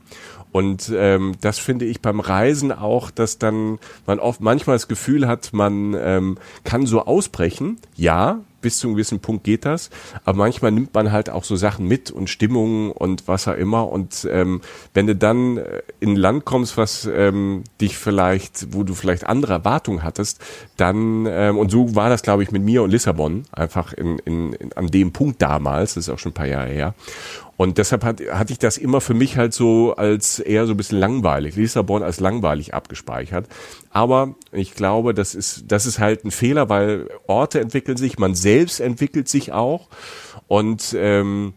Und 0.52 0.92
ähm, 0.94 1.34
das 1.40 1.58
finde 1.58 1.84
ich 1.84 2.00
beim 2.00 2.20
Reisen 2.20 2.70
auch, 2.70 3.10
dass 3.10 3.38
dann 3.38 3.80
man 4.06 4.20
oft 4.20 4.40
manchmal 4.40 4.76
das 4.76 4.86
Gefühl 4.86 5.26
hat, 5.26 5.52
man 5.52 5.96
ähm, 5.98 6.38
kann 6.62 6.86
so 6.86 7.04
ausbrechen. 7.04 7.78
Ja, 7.96 8.38
bis 8.64 8.78
zu 8.78 8.86
einem 8.86 8.96
gewissen 8.96 9.20
Punkt 9.20 9.44
geht 9.44 9.66
das. 9.66 9.90
Aber 10.24 10.38
manchmal 10.38 10.72
nimmt 10.72 10.94
man 10.94 11.12
halt 11.12 11.28
auch 11.28 11.44
so 11.44 11.54
Sachen 11.54 11.86
mit 11.86 12.10
und 12.10 12.30
Stimmungen 12.30 12.90
und 12.90 13.28
was 13.28 13.46
auch 13.46 13.56
immer. 13.56 13.92
Und 13.92 14.26
ähm, 14.30 14.62
wenn 14.94 15.06
du 15.06 15.14
dann 15.14 15.58
äh, 15.58 15.82
in 16.00 16.12
ein 16.12 16.16
Land 16.16 16.46
kommst, 16.46 16.78
was 16.78 17.06
ähm, 17.14 17.64
dich 17.82 17.98
vielleicht, 17.98 18.72
wo 18.72 18.82
du 18.82 18.94
vielleicht 18.94 19.26
andere 19.26 19.52
Erwartungen 19.52 20.02
hattest, 20.02 20.40
dann, 20.78 21.26
ähm, 21.28 21.58
und 21.58 21.70
so 21.70 21.94
war 21.94 22.08
das, 22.08 22.22
glaube 22.22 22.42
ich, 22.42 22.52
mit 22.52 22.62
mir 22.62 22.82
und 22.82 22.90
Lissabon, 22.90 23.44
einfach 23.52 23.92
in, 23.92 24.18
in, 24.20 24.54
in, 24.54 24.72
an 24.72 24.86
dem 24.86 25.12
Punkt 25.12 25.42
damals, 25.42 25.94
das 25.94 26.08
ist 26.08 26.14
auch 26.14 26.18
schon 26.18 26.30
ein 26.30 26.34
paar 26.34 26.46
Jahre 26.46 26.70
her. 26.70 26.94
Und 27.56 27.78
deshalb 27.78 28.04
hat, 28.04 28.20
hatte 28.30 28.52
ich 28.52 28.58
das 28.58 28.76
immer 28.76 29.00
für 29.00 29.14
mich 29.14 29.36
halt 29.36 29.54
so 29.54 29.94
als 29.94 30.38
eher 30.38 30.66
so 30.66 30.72
ein 30.72 30.76
bisschen 30.76 30.98
langweilig, 30.98 31.56
Lissabon 31.56 32.02
als 32.02 32.20
langweilig 32.20 32.74
abgespeichert. 32.74 33.46
Aber 33.90 34.34
ich 34.52 34.74
glaube, 34.74 35.14
das 35.14 35.34
ist, 35.34 35.64
das 35.68 35.86
ist 35.86 35.98
halt 35.98 36.24
ein 36.24 36.30
Fehler, 36.30 36.68
weil 36.68 37.08
Orte 37.26 37.60
entwickeln 37.60 37.96
sich, 37.96 38.18
man 38.18 38.34
selbst 38.34 38.80
entwickelt 38.80 39.28
sich 39.28 39.52
auch. 39.52 39.88
Und 40.48 40.94
ähm, 40.98 41.54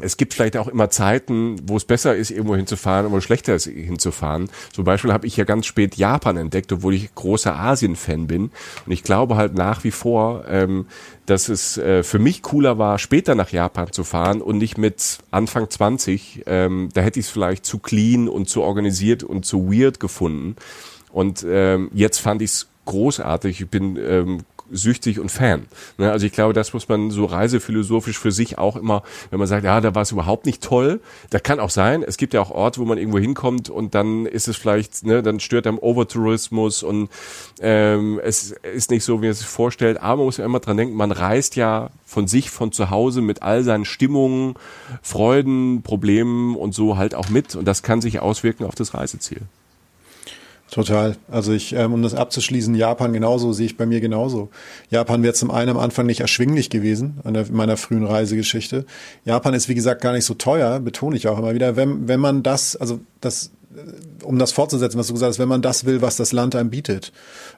es 0.00 0.16
gibt 0.16 0.34
vielleicht 0.34 0.56
auch 0.56 0.68
immer 0.68 0.90
Zeiten, 0.90 1.56
wo 1.64 1.76
es 1.76 1.84
besser 1.84 2.14
ist, 2.14 2.30
irgendwo 2.30 2.54
hinzufahren 2.56 3.06
und 3.06 3.12
wo 3.12 3.18
es 3.18 3.24
schlechter 3.24 3.54
ist, 3.54 3.64
hinzufahren. 3.64 4.48
Zum 4.72 4.84
Beispiel 4.84 5.12
habe 5.12 5.26
ich 5.26 5.36
ja 5.36 5.44
ganz 5.44 5.66
spät 5.66 5.96
Japan 5.96 6.36
entdeckt, 6.36 6.72
obwohl 6.72 6.94
ich 6.94 7.14
großer 7.14 7.54
Asien-Fan 7.56 8.26
bin. 8.26 8.50
Und 8.86 8.92
ich 8.92 9.02
glaube 9.02 9.36
halt 9.36 9.54
nach 9.54 9.84
wie 9.84 9.90
vor, 9.90 10.44
ähm, 10.48 10.86
dass 11.26 11.48
es 11.48 11.78
äh, 11.78 12.02
für 12.02 12.18
mich 12.18 12.42
cooler 12.42 12.78
war, 12.78 12.98
später 12.98 13.34
nach 13.34 13.50
Japan 13.50 13.92
zu 13.92 14.04
fahren 14.04 14.40
und 14.40 14.58
nicht 14.58 14.78
mit 14.78 15.18
Anfang 15.30 15.68
20. 15.68 16.44
Ähm, 16.46 16.90
da 16.94 17.00
hätte 17.00 17.18
ich 17.18 17.26
es 17.26 17.32
vielleicht 17.32 17.66
zu 17.66 17.78
clean 17.78 18.28
und 18.28 18.48
zu 18.48 18.62
organisiert 18.62 19.24
und 19.24 19.44
zu 19.44 19.72
weird 19.72 19.98
gefunden. 19.98 20.56
Und 21.10 21.44
ähm, 21.48 21.90
jetzt 21.92 22.18
fand 22.18 22.42
ich 22.42 22.50
es 22.50 22.68
großartig. 22.84 23.60
Ich 23.60 23.68
bin 23.68 23.96
ähm, 23.96 24.44
süchtig 24.70 25.20
und 25.20 25.30
Fan. 25.30 25.66
Ne? 25.96 26.10
Also 26.10 26.26
ich 26.26 26.32
glaube, 26.32 26.52
das 26.52 26.72
muss 26.72 26.88
man 26.88 27.10
so 27.10 27.24
reisephilosophisch 27.24 28.18
für 28.18 28.32
sich 28.32 28.58
auch 28.58 28.76
immer, 28.76 29.02
wenn 29.30 29.38
man 29.38 29.48
sagt, 29.48 29.64
ja, 29.64 29.80
da 29.80 29.94
war 29.94 30.02
es 30.02 30.12
überhaupt 30.12 30.46
nicht 30.46 30.62
toll. 30.62 31.00
Das 31.30 31.42
kann 31.42 31.60
auch 31.60 31.70
sein. 31.70 32.02
Es 32.02 32.16
gibt 32.16 32.34
ja 32.34 32.40
auch 32.40 32.50
Orte, 32.50 32.80
wo 32.80 32.84
man 32.84 32.98
irgendwo 32.98 33.18
hinkommt 33.18 33.70
und 33.70 33.94
dann 33.94 34.26
ist 34.26 34.48
es 34.48 34.56
vielleicht, 34.56 35.04
ne, 35.04 35.22
dann 35.22 35.40
stört 35.40 35.66
am 35.66 35.78
Overtourismus 35.78 36.82
und 36.82 37.08
ähm, 37.60 38.20
es 38.22 38.54
ist 38.74 38.90
nicht 38.90 39.04
so, 39.04 39.18
wie 39.18 39.26
man 39.26 39.30
es 39.30 39.38
sich 39.38 39.48
vorstellt. 39.48 40.00
Aber 40.00 40.18
man 40.18 40.26
muss 40.26 40.36
ja 40.36 40.44
immer 40.44 40.60
dran 40.60 40.76
denken, 40.76 40.94
man 40.96 41.12
reist 41.12 41.56
ja 41.56 41.90
von 42.04 42.26
sich, 42.26 42.50
von 42.50 42.72
zu 42.72 42.90
Hause 42.90 43.20
mit 43.20 43.42
all 43.42 43.62
seinen 43.64 43.84
Stimmungen, 43.84 44.54
Freuden, 45.02 45.82
Problemen 45.82 46.56
und 46.56 46.74
so 46.74 46.96
halt 46.96 47.14
auch 47.14 47.28
mit. 47.28 47.54
Und 47.56 47.66
das 47.66 47.82
kann 47.82 48.00
sich 48.00 48.20
auswirken 48.20 48.64
auf 48.64 48.74
das 48.74 48.94
Reiseziel. 48.94 49.42
Total. 50.70 51.16
Also 51.30 51.52
ich, 51.52 51.72
ähm, 51.72 51.94
um 51.94 52.02
das 52.02 52.14
abzuschließen, 52.14 52.74
Japan 52.74 53.12
genauso, 53.12 53.52
sehe 53.52 53.66
ich 53.66 53.76
bei 53.76 53.86
mir 53.86 54.00
genauso. 54.00 54.50
Japan 54.90 55.22
wäre 55.22 55.32
zum 55.32 55.50
einen 55.50 55.70
am 55.70 55.78
Anfang 55.78 56.04
nicht 56.04 56.20
erschwinglich 56.20 56.68
gewesen, 56.68 57.20
an 57.24 57.34
der, 57.34 57.46
meiner 57.50 57.78
frühen 57.78 58.04
Reisegeschichte. 58.04 58.84
Japan 59.24 59.54
ist, 59.54 59.68
wie 59.70 59.74
gesagt, 59.74 60.02
gar 60.02 60.12
nicht 60.12 60.26
so 60.26 60.34
teuer, 60.34 60.78
betone 60.80 61.16
ich 61.16 61.26
auch 61.26 61.38
immer 61.38 61.54
wieder. 61.54 61.76
Wenn, 61.76 62.06
wenn 62.06 62.20
man 62.20 62.42
das, 62.42 62.76
also 62.76 63.00
das, 63.20 63.50
um 64.22 64.38
das 64.38 64.52
fortzusetzen, 64.52 64.98
was 64.98 65.08
du 65.08 65.14
gesagt 65.14 65.30
hast, 65.30 65.38
wenn 65.38 65.48
man 65.48 65.62
das 65.62 65.84
will, 65.84 66.02
was 66.02 66.16
das 66.16 66.32
Land 66.32 66.54
einem 66.54 66.70
bietet. 66.70 67.12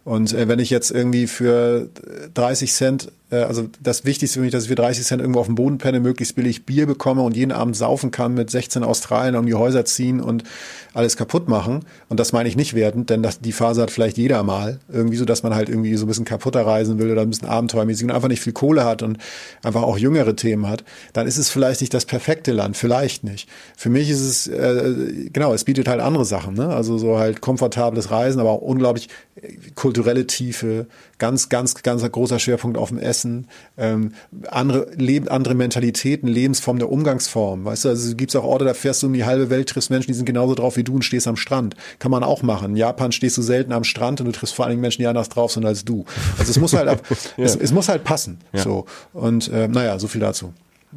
Und 0.05 0.33
äh, 0.33 0.49
wenn 0.49 0.59
ich 0.59 0.71
jetzt 0.71 0.91
irgendwie 0.91 1.27
für 1.27 1.89
30 2.35 2.73
Cent 2.73 3.13
äh, 3.31 3.37
also 3.37 3.69
das 3.81 4.05
Wichtigste 4.05 4.39
für 4.39 4.45
mich, 4.45 4.53
dass 4.53 4.65
ich 4.65 4.69
für 4.69 4.75
30 4.75 5.05
Cent 5.05 5.21
irgendwo 5.21 5.41
auf 5.41 5.47
dem 5.47 5.55
Boden 5.55 5.79
penne, 5.79 6.01
möglichst 6.01 6.35
billig 6.37 6.67
Bier 6.67 6.87
bekomme 6.87 7.23
und 7.23 7.37
jeden 7.37 7.53
Abend 7.53 7.77
saufen 7.77 8.11
kann 8.11 8.35
mit 8.35 8.51
16 8.51 8.83
Australien 8.83 9.37
um 9.37 9.47
die 9.47 9.55
Häuser 9.55 9.85
ziehen 9.85 10.21
und 10.21 10.45
alles 10.93 11.17
kaputt 11.17 11.49
machen. 11.49 11.81
Und 12.09 12.19
das 12.19 12.33
meine 12.33 12.49
ich 12.49 12.57
nicht 12.57 12.75
wertend, 12.75 13.11
denn 13.11 13.23
das, 13.23 13.41
die 13.41 13.53
Phase 13.53 13.83
hat 13.83 13.91
vielleicht 13.91 14.19
jeder 14.19 14.43
mal. 14.43 14.81
Irgendwie 14.93 15.17
so, 15.17 15.25
dass 15.25 15.43
man 15.43 15.55
halt 15.55 15.69
irgendwie 15.69 15.95
so 15.97 16.05
ein 16.05 16.09
bisschen 16.09 16.25
kaputter 16.25 16.67
reisen 16.67 16.99
will 16.99 17.11
oder 17.13 17.23
ein 17.23 17.31
bisschen 17.31 17.49
abenteuermäßig 17.49 18.05
und 18.05 18.11
einfach 18.11 18.29
nicht 18.29 18.41
viel 18.41 18.53
Kohle 18.53 18.85
hat 18.85 19.03
und 19.03 19.19
einfach 19.63 19.83
auch 19.83 19.99
jüngere 19.99 20.35
Themen 20.35 20.69
hat. 20.69 20.85
Dann 21.13 21.27
ist 21.27 21.39
es 21.39 21.49
vielleicht 21.49 21.81
nicht 21.81 21.95
das 21.95 22.07
perfekte 22.07 22.53
Land, 22.53 22.77
vielleicht 22.77 23.23
nicht. 23.23 23.49
Für 23.77 23.89
mich 23.89 24.11
ist 24.11 24.21
es, 24.21 24.47
äh, 24.49 25.29
genau, 25.33 25.55
es 25.55 25.65
bietet 25.65 25.87
halt 25.87 26.01
andere 26.01 26.25
Sachen. 26.25 26.50
Ne? 26.55 26.69
Also 26.69 26.99
so 26.99 27.19
halt 27.19 27.41
komfortables 27.41 28.11
Reisen, 28.11 28.41
aber 28.41 28.51
auch 28.51 28.61
unglaublich 28.61 29.09
kulturelle 29.75 30.27
Tiefe, 30.27 30.87
ganz, 31.19 31.49
ganz, 31.49 31.83
ganz 31.83 32.03
großer 32.11 32.39
Schwerpunkt 32.39 32.77
auf 32.77 32.89
dem 32.89 32.99
Essen, 32.99 33.49
ähm, 33.79 34.13
andere, 34.49 34.89
Leb 34.97 35.31
andere 35.31 35.55
Mentalitäten, 35.55 36.29
Lebensformen 36.29 36.79
der 36.79 36.91
Umgangsform. 36.91 37.65
Weißt 37.65 37.85
du, 37.85 37.91
also 37.91 38.15
gibt 38.17 38.31
es 38.31 38.37
auch 38.37 38.45
Orte, 38.45 38.65
da 38.65 38.75
fährst 38.75 39.03
du 39.03 39.07
um 39.07 39.13
die 39.13 39.25
halbe 39.25 39.51
Welt, 39.51 39.69
triffst 39.69 39.91
Menschen, 39.91 40.09
die 40.09 40.15
sind 40.15 40.27
genauso 40.27 40.55
drauf 40.55 40.77
wie 40.77 40.85
du 40.85 40.95
und 40.95 41.05
stehst 41.05 41.27
am 41.27 41.37
Strand. 41.37 41.75
Kann 41.99 42.11
man 42.11 42.23
auch 42.23 42.43
machen. 42.43 42.71
In 42.71 42.77
Japan 42.77 43.13
stehst 43.13 43.39
du 43.39 43.43
selten 43.43 43.73
am 43.73 43.85
Strand 43.85 44.21
und 44.21 44.27
du 44.27 44.33
triffst 44.33 44.55
vor 44.55 44.65
allen 44.65 44.73
Dingen 44.73 44.83
Menschen, 44.83 45.03
die 45.03 45.07
anders 45.07 45.29
drauf 45.29 45.53
sind 45.53 45.65
als 45.65 45.85
du. 45.85 46.05
Also 46.39 46.51
es 46.51 46.59
muss 46.59 46.73
halt, 46.75 46.89
ab, 46.89 47.03
ja. 47.37 47.45
es, 47.45 47.57
es, 47.57 47.73
muss 47.73 47.89
halt 47.89 48.05
passen. 48.05 48.39
Ja. 48.53 48.63
So. 48.63 48.87
Und 49.13 49.49
äh, 49.49 49.69
naja, 49.69 49.99
so 49.99 50.09
viel 50.09 50.21
dazu. 50.21 50.53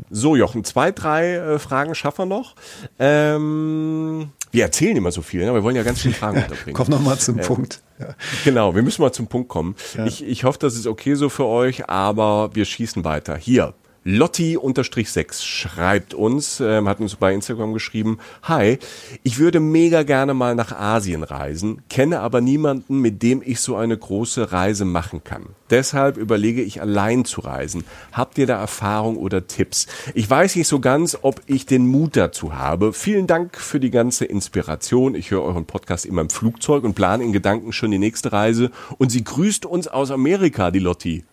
So, 0.10 0.36
Jochen, 0.36 0.64
zwei, 0.64 0.92
drei 0.92 1.36
äh, 1.36 1.60
Fragen 1.60 1.94
schaffen 1.96 2.20
wir 2.20 2.26
noch. 2.26 2.56
Ähm, 3.00 4.32
wir 4.52 4.64
erzählen 4.64 4.98
immer 4.98 5.12
so 5.12 5.22
viel, 5.22 5.46
ne? 5.46 5.54
wir 5.54 5.64
wollen 5.64 5.76
ja 5.76 5.84
ganz 5.84 6.02
viele 6.02 6.14
Fragen 6.14 6.38
unterbringen. 6.44 6.76
Komm 6.76 6.90
nochmal 6.90 7.18
zum 7.20 7.40
ähm, 7.40 7.46
Punkt. 7.46 7.82
Ja. 8.00 8.16
Genau, 8.44 8.76
wir 8.76 8.82
müssen 8.82 9.02
mal 9.02 9.12
zum 9.12 9.28
Punkt 9.28 9.50
kommen. 9.50 9.76
Ja. 9.96 10.06
Ich, 10.06 10.24
ich 10.24 10.44
hoffe, 10.44 10.60
das 10.60 10.76
ist 10.76 10.88
okay 10.88 11.14
so 11.16 11.30
für 11.30 11.46
euch, 11.46 11.90
aber 11.90 12.56
wir 12.56 12.66
schießen 12.66 13.04
weiter. 13.04 13.36
Hier, 13.36 13.74
Lotti-6 14.06 15.42
schreibt 15.42 16.14
uns, 16.14 16.60
ähm, 16.60 16.90
hat 16.90 17.00
uns 17.00 17.16
bei 17.16 17.34
Instagram 17.34 17.74
geschrieben, 17.74 18.20
Hi, 18.44 18.78
ich 19.24 19.40
würde 19.40 19.60
mega 19.60 20.04
gerne 20.04 20.34
mal 20.34 20.56
nach 20.56 20.72
Asien 20.74 21.24
reisen, 21.24 21.82
kenne 21.90 22.20
aber 22.20 22.42
niemanden, 22.42 23.00
mit 23.00 23.24
dem 23.24 23.42
ich 23.44 23.62
so 23.62 23.76
eine 23.76 23.98
große 23.98 24.52
Reise 24.52 24.84
machen 24.84 25.24
kann. 25.24 25.46
Deshalb 25.70 26.18
überlege 26.18 26.62
ich 26.62 26.82
allein 26.82 27.26
zu 27.26 27.42
reisen. 27.42 27.86
Habt 28.12 28.38
ihr 28.38 28.46
da 28.46 28.60
Erfahrung 28.60 29.18
oder 29.18 29.48
Tipps? 29.48 29.88
Ich 30.14 30.30
weiß 30.30 30.56
nicht 30.58 30.68
so 30.68 30.80
ganz, 30.80 31.18
ob 31.22 31.42
ich 31.46 31.66
den 31.66 31.88
Mut 31.88 32.16
dazu 32.18 32.54
habe. 32.54 32.94
Vielen 32.94 33.26
Dank 33.26 33.58
für 33.58 33.80
die 33.80 33.90
ganze 33.90 34.26
Inspiration. 34.26 35.16
Ich 35.16 35.32
höre 35.32 35.44
euren 35.44 35.66
Podcast 35.66 36.06
immer 36.06 36.22
im 36.22 36.30
Flugzeug 36.30 36.84
und 36.84 36.94
plane 36.94 37.24
in 37.24 37.32
Gedanken 37.32 37.72
schon 37.72 37.92
die 37.92 38.00
nächste 38.00 38.34
Reise. 38.34 38.70
Und 38.98 39.12
sie 39.12 39.24
grüßt 39.24 39.66
uns 39.66 39.88
aus 39.88 40.12
Amerika, 40.12 40.72
die 40.72 40.80
Lotti. 40.80 41.24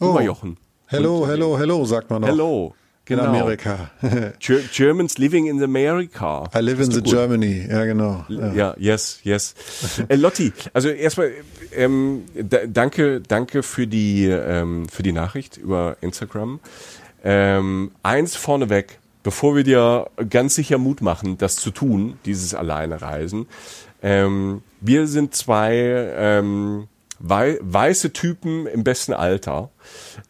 Oh. 0.00 0.18
Jochen. 0.20 0.56
Hello, 0.92 1.26
hello, 1.26 1.56
hello, 1.56 1.86
sagt 1.86 2.10
man 2.10 2.20
noch. 2.20 2.28
Hello. 2.28 2.74
Genau. 3.06 3.22
In 3.22 3.28
Amerika. 3.30 3.90
Germans 4.72 5.16
living 5.16 5.46
in 5.46 5.62
America. 5.62 6.50
I 6.54 6.60
live 6.60 6.80
in 6.80 6.90
the 6.90 7.00
gut. 7.00 7.10
Germany. 7.10 7.66
Ja, 7.66 7.86
genau. 7.86 8.26
Ja, 8.28 8.52
ja 8.52 8.74
yes, 8.78 9.18
yes. 9.22 9.54
äh, 10.08 10.16
Lotti, 10.16 10.52
also 10.74 10.90
erstmal 10.90 11.32
ähm, 11.74 12.24
danke, 12.68 13.22
danke 13.22 13.62
für 13.62 13.86
die 13.86 14.26
ähm, 14.26 14.86
für 14.90 15.02
die 15.02 15.12
Nachricht 15.12 15.56
über 15.56 15.96
Instagram. 16.02 16.60
Ähm, 17.24 17.92
eins 18.02 18.36
vorneweg, 18.36 18.98
bevor 19.22 19.56
wir 19.56 19.64
dir 19.64 20.10
ganz 20.28 20.56
sicher 20.56 20.76
Mut 20.76 21.00
machen, 21.00 21.38
das 21.38 21.56
zu 21.56 21.70
tun, 21.70 22.18
dieses 22.26 22.52
alleine 22.54 23.00
Reisen. 23.00 23.46
Ähm, 24.02 24.62
wir 24.82 25.06
sind 25.06 25.34
zwei 25.34 25.72
ähm, 26.16 26.88
wei 27.22 27.58
weiße 27.60 28.12
Typen 28.12 28.66
im 28.66 28.82
besten 28.82 29.12
Alter. 29.12 29.70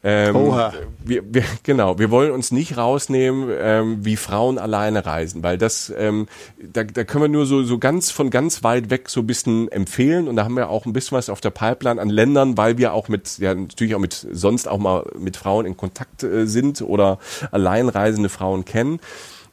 Ähm, 0.04 0.36
Oha. 0.36 0.72
Wir, 1.02 1.22
wir, 1.32 1.42
genau, 1.62 1.98
wir 1.98 2.10
wollen 2.10 2.30
uns 2.30 2.52
nicht 2.52 2.76
rausnehmen, 2.76 3.48
ähm, 3.58 4.04
wie 4.04 4.16
Frauen 4.16 4.58
alleine 4.58 5.04
reisen, 5.06 5.42
weil 5.42 5.56
das, 5.56 5.92
ähm, 5.96 6.28
da, 6.60 6.84
da 6.84 7.04
können 7.04 7.24
wir 7.24 7.28
nur 7.28 7.46
so, 7.46 7.62
so 7.62 7.78
ganz 7.78 8.10
von 8.10 8.30
ganz 8.30 8.62
weit 8.62 8.90
weg 8.90 9.08
so 9.08 9.20
ein 9.20 9.26
bisschen 9.26 9.72
empfehlen 9.72 10.28
und 10.28 10.36
da 10.36 10.44
haben 10.44 10.54
wir 10.54 10.68
auch 10.68 10.84
ein 10.84 10.92
bisschen 10.92 11.16
was 11.16 11.30
auf 11.30 11.40
der 11.40 11.50
Pipeline 11.50 12.00
an 12.00 12.10
Ländern, 12.10 12.56
weil 12.58 12.76
wir 12.76 12.92
auch 12.92 13.08
mit, 13.08 13.38
ja 13.38 13.54
natürlich 13.54 13.94
auch 13.94 14.00
mit 14.00 14.26
sonst 14.30 14.68
auch 14.68 14.78
mal 14.78 15.10
mit 15.18 15.38
Frauen 15.38 15.64
in 15.64 15.76
Kontakt 15.76 16.22
äh, 16.22 16.46
sind 16.46 16.82
oder 16.82 17.18
alleinreisende 17.50 18.28
Frauen 18.28 18.66
kennen. 18.66 19.00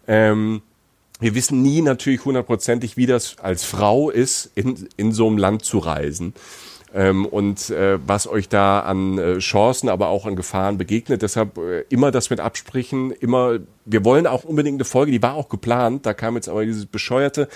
Ähm, 0.07 0.61
wir 1.21 1.35
wissen 1.35 1.61
nie 1.61 1.81
natürlich 1.81 2.23
hundertprozentig, 2.23 2.95
wie 2.97 3.05
das 3.05 3.37
als 3.39 3.63
Frau 3.63 4.09
ist, 4.09 4.51
in, 4.55 4.87
in 4.97 5.11
so 5.11 5.27
einem 5.27 5.37
Land 5.37 5.63
zu 5.65 5.79
reisen 5.79 6.33
ähm, 6.93 7.25
und 7.25 7.69
äh, 7.69 7.99
was 8.05 8.27
euch 8.27 8.49
da 8.49 8.79
an 8.79 9.17
äh, 9.17 9.37
Chancen, 9.39 9.89
aber 9.89 10.07
auch 10.07 10.25
an 10.25 10.35
Gefahren 10.35 10.77
begegnet. 10.77 11.21
Deshalb 11.21 11.57
äh, 11.57 11.81
immer 11.89 12.11
das 12.11 12.29
mit 12.29 12.39
absprechen, 12.39 13.11
immer, 13.11 13.59
wir 13.85 14.03
wollen 14.05 14.25
auch 14.25 14.43
unbedingt 14.43 14.77
eine 14.77 14.85
Folge, 14.85 15.11
die 15.11 15.21
war 15.21 15.35
auch 15.35 15.49
geplant, 15.49 16.05
da 16.05 16.13
kam 16.13 16.35
jetzt 16.35 16.49
aber 16.49 16.65
dieses 16.65 16.85
bescheuerte, 16.85 17.47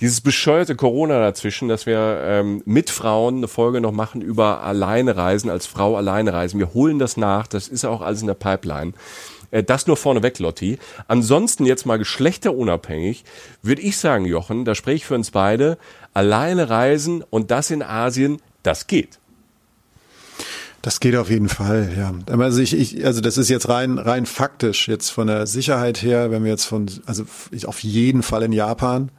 dieses 0.00 0.20
bescheuerte 0.20 0.76
Corona 0.76 1.20
dazwischen, 1.20 1.68
dass 1.68 1.86
wir 1.86 2.20
ähm, 2.22 2.62
mit 2.64 2.90
Frauen 2.90 3.38
eine 3.38 3.48
Folge 3.48 3.80
noch 3.80 3.92
machen 3.92 4.20
über 4.20 4.62
alleine 4.62 5.16
reisen, 5.16 5.48
als 5.48 5.66
Frau 5.66 5.96
alleine 5.96 6.32
reisen. 6.32 6.58
Wir 6.58 6.74
holen 6.74 6.98
das 6.98 7.16
nach, 7.16 7.46
das 7.46 7.68
ist 7.68 7.84
auch 7.84 8.02
alles 8.02 8.20
in 8.20 8.26
der 8.26 8.34
Pipeline. 8.34 8.92
Äh, 9.52 9.62
das 9.62 9.86
nur 9.86 9.96
vorneweg, 9.96 10.38
Lotti. 10.40 10.78
Ansonsten 11.06 11.64
jetzt 11.64 11.86
mal 11.86 11.98
geschlechterunabhängig, 11.98 13.24
würde 13.62 13.82
ich 13.82 13.96
sagen, 13.96 14.24
Jochen, 14.24 14.64
da 14.64 14.74
spreche 14.74 14.96
ich 14.96 15.06
für 15.06 15.14
uns 15.14 15.30
beide, 15.30 15.78
alleine 16.12 16.68
reisen 16.68 17.24
und 17.30 17.50
das 17.50 17.70
in 17.70 17.82
Asien 17.82 18.42
das 18.62 18.86
geht. 18.86 19.18
Das 20.82 20.98
geht 20.98 21.14
auf 21.14 21.30
jeden 21.30 21.48
Fall, 21.48 21.92
ja. 21.96 22.12
Also 22.38 22.60
ich, 22.60 22.74
ich, 22.74 23.06
also 23.06 23.20
das 23.20 23.38
ist 23.38 23.48
jetzt 23.48 23.68
rein, 23.68 23.98
rein 23.98 24.26
faktisch 24.26 24.88
jetzt 24.88 25.10
von 25.10 25.28
der 25.28 25.46
Sicherheit 25.46 26.02
her, 26.02 26.32
wenn 26.32 26.42
wir 26.42 26.50
jetzt 26.50 26.64
von, 26.64 26.90
also 27.06 27.24
auf 27.66 27.80
jeden 27.84 28.24
Fall 28.24 28.42
in 28.42 28.52
Japan. 28.52 29.12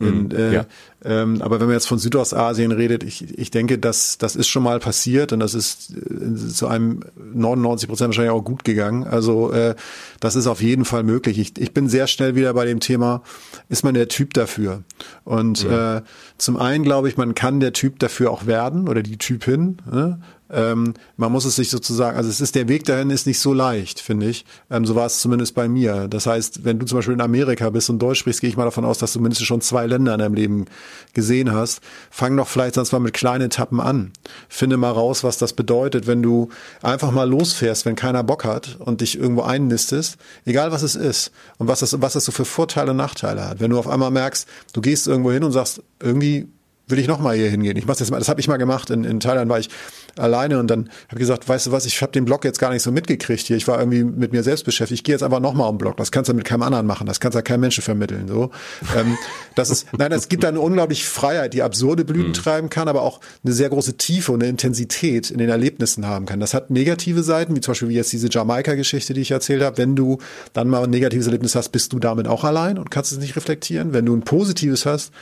In, 0.00 0.30
äh, 0.32 0.52
ja. 0.52 0.66
ähm, 1.04 1.40
aber 1.40 1.60
wenn 1.60 1.66
man 1.66 1.74
jetzt 1.74 1.86
von 1.86 1.98
Südostasien 1.98 2.72
redet, 2.72 3.04
ich, 3.04 3.38
ich 3.38 3.50
denke, 3.52 3.78
dass 3.78 4.18
das 4.18 4.34
ist 4.34 4.48
schon 4.48 4.64
mal 4.64 4.80
passiert 4.80 5.32
und 5.32 5.38
das 5.38 5.54
ist 5.54 5.92
äh, 5.96 6.34
zu 6.34 6.66
einem 6.66 7.00
99 7.16 7.88
Prozent 7.88 8.08
wahrscheinlich 8.08 8.32
auch 8.32 8.44
gut 8.44 8.64
gegangen. 8.64 9.04
Also 9.04 9.52
äh, 9.52 9.76
das 10.18 10.34
ist 10.34 10.48
auf 10.48 10.60
jeden 10.60 10.84
Fall 10.84 11.04
möglich. 11.04 11.38
Ich, 11.38 11.58
ich 11.58 11.72
bin 11.72 11.88
sehr 11.88 12.08
schnell 12.08 12.34
wieder 12.34 12.52
bei 12.54 12.64
dem 12.64 12.80
Thema, 12.80 13.22
ist 13.68 13.84
man 13.84 13.94
der 13.94 14.08
Typ 14.08 14.34
dafür? 14.34 14.82
Und 15.22 15.62
ja. 15.62 15.98
äh, 15.98 16.02
zum 16.38 16.56
einen 16.56 16.82
glaube 16.82 17.08
ich, 17.08 17.16
man 17.16 17.34
kann 17.34 17.60
der 17.60 17.72
Typ 17.72 18.00
dafür 18.00 18.32
auch 18.32 18.46
werden 18.46 18.88
oder 18.88 19.02
die 19.02 19.18
Typin. 19.18 19.78
Ne? 19.90 20.20
Ähm, 20.54 20.94
man 21.16 21.32
muss 21.32 21.44
es 21.44 21.56
sich 21.56 21.68
sozusagen, 21.68 22.16
also 22.16 22.30
es 22.30 22.40
ist 22.40 22.54
der 22.54 22.68
Weg 22.68 22.84
dahin 22.84 23.10
ist 23.10 23.26
nicht 23.26 23.40
so 23.40 23.52
leicht, 23.52 23.98
finde 23.98 24.28
ich. 24.28 24.44
Ähm, 24.70 24.86
so 24.86 24.94
war 24.94 25.06
es 25.06 25.20
zumindest 25.20 25.54
bei 25.54 25.68
mir. 25.68 26.06
Das 26.08 26.26
heißt, 26.26 26.64
wenn 26.64 26.78
du 26.78 26.86
zum 26.86 26.98
Beispiel 26.98 27.14
in 27.14 27.20
Amerika 27.20 27.70
bist 27.70 27.90
und 27.90 27.98
Deutsch 27.98 28.20
sprichst, 28.20 28.40
gehe 28.40 28.48
ich 28.48 28.56
mal 28.56 28.64
davon 28.64 28.84
aus, 28.84 28.98
dass 28.98 29.12
du 29.12 29.20
mindestens 29.20 29.48
schon 29.48 29.60
zwei 29.60 29.86
Länder 29.86 30.14
in 30.14 30.20
deinem 30.20 30.34
Leben 30.34 30.66
gesehen 31.12 31.52
hast. 31.52 31.80
Fang 32.10 32.36
doch 32.36 32.46
vielleicht 32.46 32.76
sonst 32.76 32.92
mal 32.92 33.00
mit 33.00 33.14
kleinen 33.14 33.46
Etappen 33.46 33.80
an. 33.80 34.12
Finde 34.48 34.76
mal 34.76 34.92
raus, 34.92 35.24
was 35.24 35.38
das 35.38 35.54
bedeutet, 35.54 36.06
wenn 36.06 36.22
du 36.22 36.50
einfach 36.82 37.10
mal 37.10 37.28
losfährst, 37.28 37.84
wenn 37.84 37.96
keiner 37.96 38.22
Bock 38.22 38.44
hat 38.44 38.76
und 38.78 39.00
dich 39.00 39.18
irgendwo 39.18 39.42
einnistest, 39.42 40.18
egal 40.44 40.70
was 40.70 40.82
es 40.82 40.94
ist 40.94 41.32
und 41.58 41.66
was 41.66 41.80
das, 41.80 42.00
was 42.00 42.12
das 42.12 42.24
so 42.24 42.32
für 42.32 42.44
Vorteile 42.44 42.92
und 42.92 42.96
Nachteile 42.96 43.48
hat. 43.48 43.60
Wenn 43.60 43.70
du 43.70 43.78
auf 43.78 43.88
einmal 43.88 44.12
merkst, 44.12 44.46
du 44.72 44.80
gehst 44.80 45.08
irgendwo 45.08 45.32
hin 45.32 45.42
und 45.42 45.52
sagst, 45.52 45.82
irgendwie 46.00 46.46
will 46.86 46.98
ich 46.98 47.08
noch 47.08 47.18
mal 47.18 47.34
hier 47.34 47.48
hingehen. 47.48 47.76
Ich 47.76 47.86
mach's 47.86 48.00
jetzt 48.00 48.10
mal, 48.10 48.18
das 48.18 48.28
habe 48.28 48.40
ich 48.40 48.48
mal 48.48 48.56
gemacht. 48.56 48.90
In, 48.90 49.04
in 49.04 49.20
Thailand 49.20 49.50
war 49.50 49.58
ich 49.58 49.70
alleine 50.16 50.58
und 50.58 50.68
dann 50.68 50.90
habe 51.08 51.14
ich 51.14 51.20
gesagt, 51.20 51.48
weißt 51.48 51.66
du 51.66 51.72
was, 51.72 51.86
ich 51.86 52.00
habe 52.02 52.12
den 52.12 52.24
Blog 52.24 52.44
jetzt 52.44 52.58
gar 52.58 52.70
nicht 52.70 52.82
so 52.82 52.92
mitgekriegt 52.92 53.46
hier. 53.46 53.56
Ich 53.56 53.66
war 53.66 53.78
irgendwie 53.78 54.04
mit 54.04 54.32
mir 54.32 54.42
selbst 54.42 54.64
beschäftigt. 54.64 55.00
Ich 55.00 55.04
gehe 55.04 55.14
jetzt 55.14 55.22
einfach 55.22 55.40
noch 55.40 55.54
mal 55.54 55.66
um 55.66 55.78
Blog. 55.78 55.96
Das 55.96 56.12
kannst 56.12 56.28
du 56.28 56.34
mit 56.34 56.44
keinem 56.44 56.62
anderen 56.62 56.86
machen. 56.86 57.06
Das 57.06 57.20
kannst 57.20 57.34
du 57.34 57.38
ja 57.38 57.42
keinem 57.42 57.60
Menschen 57.60 57.82
vermitteln. 57.82 58.28
So, 58.28 58.50
ähm, 58.96 59.16
das 59.54 59.70
ist, 59.70 59.86
nein, 59.96 60.12
es 60.12 60.28
gibt 60.28 60.44
da 60.44 60.48
eine 60.48 60.60
unglaubliche 60.60 61.06
Freiheit, 61.06 61.54
die 61.54 61.62
absurde 61.62 62.04
Blüten 62.04 62.28
mhm. 62.28 62.34
treiben 62.34 62.70
kann, 62.70 62.88
aber 62.88 63.02
auch 63.02 63.20
eine 63.44 63.54
sehr 63.54 63.70
große 63.70 63.96
Tiefe 63.96 64.32
und 64.32 64.42
eine 64.42 64.50
Intensität 64.50 65.30
in 65.30 65.38
den 65.38 65.48
Erlebnissen 65.48 66.06
haben 66.06 66.26
kann. 66.26 66.40
Das 66.40 66.54
hat 66.54 66.70
negative 66.70 67.22
Seiten, 67.22 67.56
wie 67.56 67.60
zum 67.60 67.72
Beispiel 67.72 67.88
wie 67.88 67.94
jetzt 67.94 68.12
diese 68.12 68.28
Jamaika-Geschichte, 68.30 69.14
die 69.14 69.22
ich 69.22 69.30
erzählt 69.30 69.62
habe. 69.62 69.78
Wenn 69.78 69.96
du 69.96 70.18
dann 70.52 70.68
mal 70.68 70.84
ein 70.84 70.90
negatives 70.90 71.26
Erlebnis 71.26 71.54
hast, 71.54 71.70
bist 71.70 71.92
du 71.92 71.98
damit 71.98 72.28
auch 72.28 72.44
allein 72.44 72.78
und 72.78 72.90
kannst 72.90 73.12
es 73.12 73.18
nicht 73.18 73.36
reflektieren. 73.36 73.92
Wenn 73.92 74.06
du 74.06 74.14
ein 74.14 74.22
positives 74.22 74.86
hast, 74.86 75.12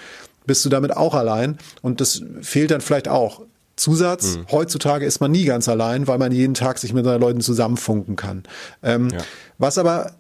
bist 0.47 0.65
du 0.65 0.69
damit 0.69 0.97
auch 0.97 1.15
allein. 1.15 1.59
Und 1.83 2.01
das 2.01 2.23
fehlt 2.41 2.71
dann 2.71 2.81
vielleicht 2.81 3.09
auch. 3.09 3.43
Zusatz, 3.77 4.37
mhm. 4.37 4.47
heutzutage 4.51 5.07
ist 5.07 5.21
man 5.21 5.31
nie 5.31 5.45
ganz 5.45 5.69
allein, 5.69 6.07
weil 6.07 6.19
man 6.19 6.31
jeden 6.31 6.55
Tag 6.55 6.79
sich 6.79 6.93
mit 6.93 7.05
seinen 7.05 7.21
Leuten 7.21 7.41
zusammenfunken 7.41 8.17
kann. 8.17 8.43
Ähm, 8.83 9.09
ja. 9.11 9.19
Was 9.59 9.79
aber 9.79 10.13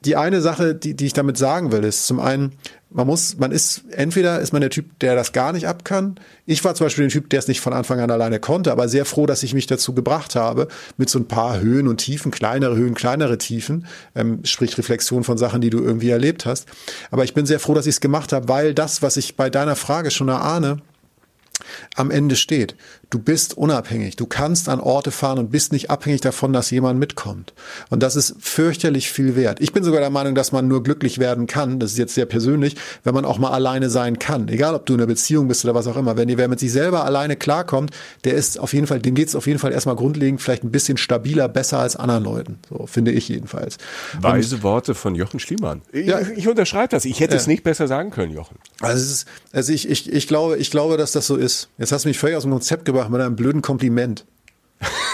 die 0.00 0.16
eine 0.16 0.40
Sache, 0.40 0.74
die, 0.74 0.94
die 0.94 1.06
ich 1.06 1.12
damit 1.12 1.36
sagen 1.36 1.72
will, 1.72 1.84
ist 1.84 2.06
zum 2.06 2.20
einen, 2.20 2.52
man 2.90 3.06
muss, 3.06 3.38
man 3.38 3.50
ist, 3.50 3.82
entweder 3.90 4.40
ist 4.40 4.52
man 4.52 4.60
der 4.60 4.70
Typ, 4.70 4.98
der 5.00 5.16
das 5.16 5.32
gar 5.32 5.52
nicht 5.52 5.66
ab 5.66 5.84
kann. 5.84 6.14
Ich 6.46 6.64
war 6.64 6.74
zum 6.74 6.86
Beispiel 6.86 7.04
der 7.04 7.12
Typ, 7.12 7.30
der 7.30 7.40
es 7.40 7.48
nicht 7.48 7.60
von 7.60 7.72
Anfang 7.72 8.00
an 8.00 8.10
alleine 8.10 8.38
konnte, 8.38 8.70
aber 8.70 8.88
sehr 8.88 9.04
froh, 9.04 9.26
dass 9.26 9.42
ich 9.42 9.54
mich 9.54 9.66
dazu 9.66 9.94
gebracht 9.94 10.36
habe, 10.36 10.68
mit 10.96 11.10
so 11.10 11.18
ein 11.18 11.26
paar 11.26 11.60
Höhen 11.60 11.88
und 11.88 11.98
Tiefen, 11.98 12.30
kleinere 12.30 12.76
Höhen, 12.76 12.94
kleinere 12.94 13.38
Tiefen, 13.38 13.86
ähm, 14.14 14.40
sprich 14.44 14.78
Reflexion 14.78 15.24
von 15.24 15.38
Sachen, 15.38 15.60
die 15.60 15.70
du 15.70 15.80
irgendwie 15.80 16.10
erlebt 16.10 16.46
hast. 16.46 16.68
Aber 17.10 17.24
ich 17.24 17.34
bin 17.34 17.46
sehr 17.46 17.60
froh, 17.60 17.74
dass 17.74 17.86
ich 17.86 17.96
es 17.96 18.00
gemacht 18.00 18.32
habe, 18.32 18.48
weil 18.48 18.74
das, 18.74 19.02
was 19.02 19.16
ich 19.16 19.36
bei 19.36 19.50
deiner 19.50 19.76
Frage 19.76 20.10
schon 20.10 20.28
erahne, 20.28 20.78
am 21.96 22.10
Ende 22.10 22.36
steht. 22.36 22.76
Du 23.14 23.20
bist 23.20 23.56
unabhängig. 23.56 24.16
Du 24.16 24.26
kannst 24.26 24.68
an 24.68 24.80
Orte 24.80 25.12
fahren 25.12 25.38
und 25.38 25.52
bist 25.52 25.70
nicht 25.70 25.88
abhängig 25.88 26.20
davon, 26.22 26.52
dass 26.52 26.72
jemand 26.72 26.98
mitkommt. 26.98 27.54
Und 27.88 28.02
das 28.02 28.16
ist 28.16 28.34
fürchterlich 28.40 29.08
viel 29.08 29.36
wert. 29.36 29.60
Ich 29.60 29.72
bin 29.72 29.84
sogar 29.84 30.00
der 30.00 30.10
Meinung, 30.10 30.34
dass 30.34 30.50
man 30.50 30.66
nur 30.66 30.82
glücklich 30.82 31.20
werden 31.20 31.46
kann, 31.46 31.78
das 31.78 31.92
ist 31.92 31.98
jetzt 31.98 32.16
sehr 32.16 32.26
persönlich, 32.26 32.74
wenn 33.04 33.14
man 33.14 33.24
auch 33.24 33.38
mal 33.38 33.52
alleine 33.52 33.88
sein 33.88 34.18
kann. 34.18 34.48
Egal, 34.48 34.74
ob 34.74 34.84
du 34.84 34.94
in 34.94 34.98
einer 34.98 35.06
Beziehung 35.06 35.46
bist 35.46 35.64
oder 35.64 35.76
was 35.76 35.86
auch 35.86 35.96
immer. 35.96 36.16
Wenn 36.16 36.36
wer 36.36 36.48
mit 36.48 36.58
sich 36.58 36.72
selber 36.72 37.04
alleine 37.04 37.36
klarkommt, 37.36 37.92
der 38.24 38.34
ist 38.34 38.58
auf 38.58 38.72
jeden 38.72 38.88
Fall, 38.88 38.98
dem 38.98 39.14
geht 39.14 39.28
es 39.28 39.36
auf 39.36 39.46
jeden 39.46 39.60
Fall 39.60 39.70
erstmal 39.70 39.94
grundlegend 39.94 40.42
vielleicht 40.42 40.64
ein 40.64 40.72
bisschen 40.72 40.96
stabiler, 40.96 41.46
besser 41.46 41.78
als 41.78 41.94
anderen 41.94 42.24
Leuten. 42.24 42.58
So 42.68 42.88
finde 42.88 43.12
ich 43.12 43.28
jedenfalls. 43.28 43.76
Weise 44.20 44.56
und, 44.56 44.64
Worte 44.64 44.96
von 44.96 45.14
Jochen 45.14 45.38
Schliemann. 45.38 45.82
Ich, 45.92 46.08
ja, 46.08 46.18
ich 46.18 46.48
unterschreibe 46.48 46.88
das. 46.88 47.04
Ich 47.04 47.20
hätte 47.20 47.34
ja. 47.34 47.40
es 47.40 47.46
nicht 47.46 47.62
besser 47.62 47.86
sagen 47.86 48.10
können, 48.10 48.32
Jochen. 48.32 48.56
Also, 48.80 48.96
es 48.96 49.12
ist, 49.12 49.28
also 49.52 49.72
ich, 49.72 49.88
ich, 49.88 50.12
ich 50.12 50.26
glaube, 50.26 50.56
ich 50.56 50.72
glaube, 50.72 50.96
dass 50.96 51.12
das 51.12 51.28
so 51.28 51.36
ist. 51.36 51.68
Jetzt 51.78 51.92
hast 51.92 52.04
du 52.06 52.08
mich 52.08 52.18
völlig 52.18 52.36
aus 52.36 52.42
dem 52.42 52.50
Konzept 52.50 52.84
gebracht 52.84 53.03
mit 53.08 53.20
einem 53.20 53.36
blöden 53.36 53.62
Kompliment. 53.62 54.26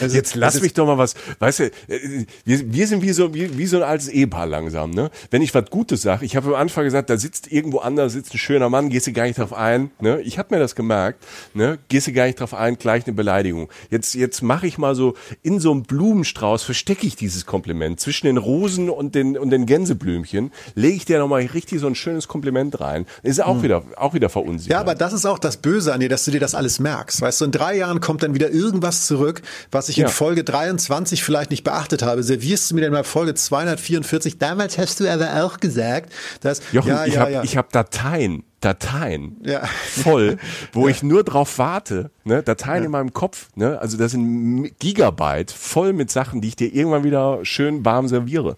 Also, 0.00 0.16
Jetzt 0.16 0.34
lass 0.34 0.60
mich 0.60 0.74
doch 0.74 0.86
mal 0.86 0.98
was, 0.98 1.14
weißt 1.38 1.60
du, 1.60 1.64
äh, 1.88 2.26
wir, 2.44 2.72
wir 2.72 2.86
sind 2.86 3.02
wie 3.02 3.12
so, 3.12 3.32
wie, 3.34 3.56
wie 3.56 3.66
so 3.66 3.78
ein 3.78 3.82
altes 3.82 4.08
Ehepaar 4.08 4.46
langsam, 4.46 4.90
ne? 4.90 5.10
Wenn 5.30 5.42
ich 5.42 5.54
was 5.54 5.70
Gutes 5.70 6.02
sage, 6.02 6.24
ich 6.24 6.36
habe 6.36 6.48
am 6.48 6.54
Anfang 6.54 6.84
gesagt, 6.84 7.10
da 7.10 7.16
sitzt 7.16 7.50
irgendwo 7.50 7.78
anders, 7.78 8.12
sitzt 8.12 8.34
ein 8.34 8.38
schöner 8.38 8.68
Mann, 8.68 8.88
gehst 8.88 9.06
du 9.06 9.12
gar 9.12 9.24
nicht 9.24 9.38
drauf 9.38 9.52
ein, 9.52 9.90
ne? 10.00 10.20
Ich 10.22 10.38
habe 10.38 10.54
mir 10.54 10.60
das 10.60 10.74
gemerkt, 10.74 11.24
ne? 11.54 11.78
Gehst 11.88 12.06
du 12.06 12.12
gar 12.12 12.26
nicht 12.26 12.40
drauf 12.40 12.54
ein, 12.54 12.78
gleich 12.78 13.06
eine 13.06 13.14
Beleidigung. 13.14 13.68
Jetzt, 13.90 14.14
jetzt 14.14 14.42
mache 14.42 14.66
ich 14.66 14.78
mal 14.78 14.94
so, 14.94 15.14
in 15.42 15.60
so 15.60 15.72
einem 15.72 15.82
Blumenstrauß 15.82 16.62
verstecke 16.62 17.06
ich 17.06 17.16
dieses 17.16 17.46
Kompliment. 17.46 18.00
Zwischen 18.00 18.26
den 18.26 18.36
Rosen 18.36 18.90
und 18.90 19.14
den, 19.14 19.36
und 19.38 19.50
den 19.50 19.66
Gänseblümchen 19.66 20.52
lege 20.74 20.96
ich 20.96 21.04
dir 21.04 21.18
nochmal 21.18 21.42
richtig 21.46 21.80
so 21.80 21.86
ein 21.86 21.94
schönes 21.94 22.28
Kompliment 22.28 22.80
rein. 22.80 23.06
Ist 23.22 23.42
auch 23.42 23.56
hm. 23.56 23.62
wieder, 23.62 23.82
auch 23.96 24.14
wieder 24.14 24.28
verunsichert. 24.28 24.72
Ja, 24.72 24.80
aber 24.80 24.94
das 24.94 25.12
ist 25.12 25.26
auch 25.26 25.38
das 25.38 25.56
Böse 25.56 25.92
an 25.92 26.00
dir, 26.00 26.08
dass 26.08 26.24
du 26.24 26.30
dir 26.30 26.40
das 26.40 26.54
alles 26.54 26.78
merkst. 26.78 27.20
Weißt 27.20 27.40
du, 27.40 27.46
in 27.46 27.52
drei 27.52 27.76
Jahren 27.76 28.00
kommt 28.00 28.22
dann 28.22 28.34
wieder 28.34 28.50
irgendwas 28.50 29.06
zurück, 29.06 29.42
was 29.70 29.85
was 29.86 29.90
ich 29.90 29.98
ja. 29.98 30.06
in 30.06 30.12
Folge 30.12 30.42
23 30.42 31.22
vielleicht 31.22 31.52
nicht 31.52 31.62
beachtet 31.62 32.02
habe, 32.02 32.22
servierst 32.24 32.70
du 32.70 32.74
mir 32.74 32.80
denn 32.80 32.92
mal 32.92 33.04
Folge 33.04 33.34
244. 33.34 34.36
Damals 34.38 34.78
hast 34.78 34.98
du 34.98 35.08
aber 35.08 35.44
auch 35.44 35.58
gesagt, 35.60 36.12
dass 36.40 36.60
Jochen, 36.72 36.88
ja, 36.88 37.06
ich 37.06 37.14
ja, 37.14 37.20
habe 37.20 37.30
ja. 37.30 37.42
hab 37.44 37.72
Dateien. 37.72 38.42
Dateien 38.60 39.36
ja. 39.44 39.64
voll, 40.02 40.38
wo 40.72 40.84
ja. 40.88 40.90
ich 40.90 41.02
nur 41.02 41.22
drauf 41.22 41.58
warte, 41.58 42.10
ne? 42.24 42.42
Dateien 42.42 42.82
ja. 42.82 42.86
in 42.86 42.90
meinem 42.90 43.12
Kopf, 43.12 43.48
ne? 43.54 43.78
Also 43.78 43.96
das 43.96 44.12
sind 44.12 44.76
Gigabyte 44.80 45.52
voll 45.52 45.92
mit 45.92 46.10
Sachen, 46.10 46.40
die 46.40 46.48
ich 46.48 46.56
dir 46.56 46.74
irgendwann 46.74 47.04
wieder 47.04 47.44
schön 47.44 47.84
warm 47.84 48.08
serviere. 48.08 48.56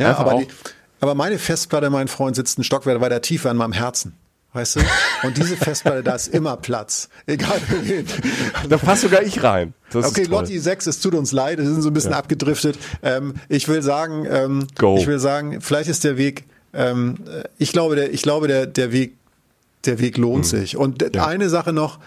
Ja, 0.00 0.16
aber, 0.16 0.38
die, 0.38 0.48
aber 0.98 1.14
meine 1.14 1.38
Festplatte, 1.38 1.90
mein 1.90 2.08
Freund, 2.08 2.34
sitzt 2.34 2.58
ein 2.58 2.64
Stockwerk 2.64 3.00
weiter 3.00 3.20
tiefer 3.20 3.50
in 3.50 3.58
meinem 3.58 3.74
Herzen. 3.74 4.16
Weißt 4.54 4.76
du? 4.76 4.80
Und 5.24 5.36
diese 5.36 5.56
Festplatte, 5.56 6.04
da 6.04 6.14
ist 6.14 6.28
immer 6.28 6.56
Platz. 6.56 7.08
Egal 7.26 7.60
wohin. 7.68 8.06
Da 8.68 8.78
passt 8.78 9.02
sogar 9.02 9.22
ich 9.22 9.42
rein. 9.42 9.74
Das 9.90 10.06
okay, 10.06 10.24
Lotti 10.24 10.60
6, 10.60 10.86
es 10.86 11.00
tut 11.00 11.14
uns 11.14 11.32
leid, 11.32 11.58
wir 11.58 11.66
sind 11.66 11.82
so 11.82 11.90
ein 11.90 11.92
bisschen 11.92 12.12
ja. 12.12 12.18
abgedriftet. 12.18 12.78
Ähm, 13.02 13.34
ich 13.48 13.66
will 13.66 13.82
sagen, 13.82 14.26
ähm, 14.30 14.68
Go. 14.76 14.96
ich 14.96 15.08
will 15.08 15.18
sagen, 15.18 15.60
vielleicht 15.60 15.90
ist 15.90 16.04
der 16.04 16.16
Weg, 16.16 16.44
ähm, 16.72 17.16
ich 17.58 17.72
glaube, 17.72 17.96
der, 17.96 18.14
ich 18.14 18.22
glaube, 18.22 18.46
der, 18.46 18.66
der 18.66 18.92
Weg, 18.92 19.16
der 19.86 19.98
Weg 19.98 20.18
lohnt 20.18 20.44
hm. 20.44 20.58
sich. 20.58 20.76
Und 20.76 21.02
ja. 21.02 21.26
eine 21.26 21.48
Sache 21.48 21.72
noch, 21.72 21.98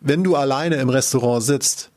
wenn 0.00 0.22
du 0.22 0.36
alleine 0.36 0.76
im 0.76 0.88
Restaurant 0.88 1.42
sitzt, 1.42 1.90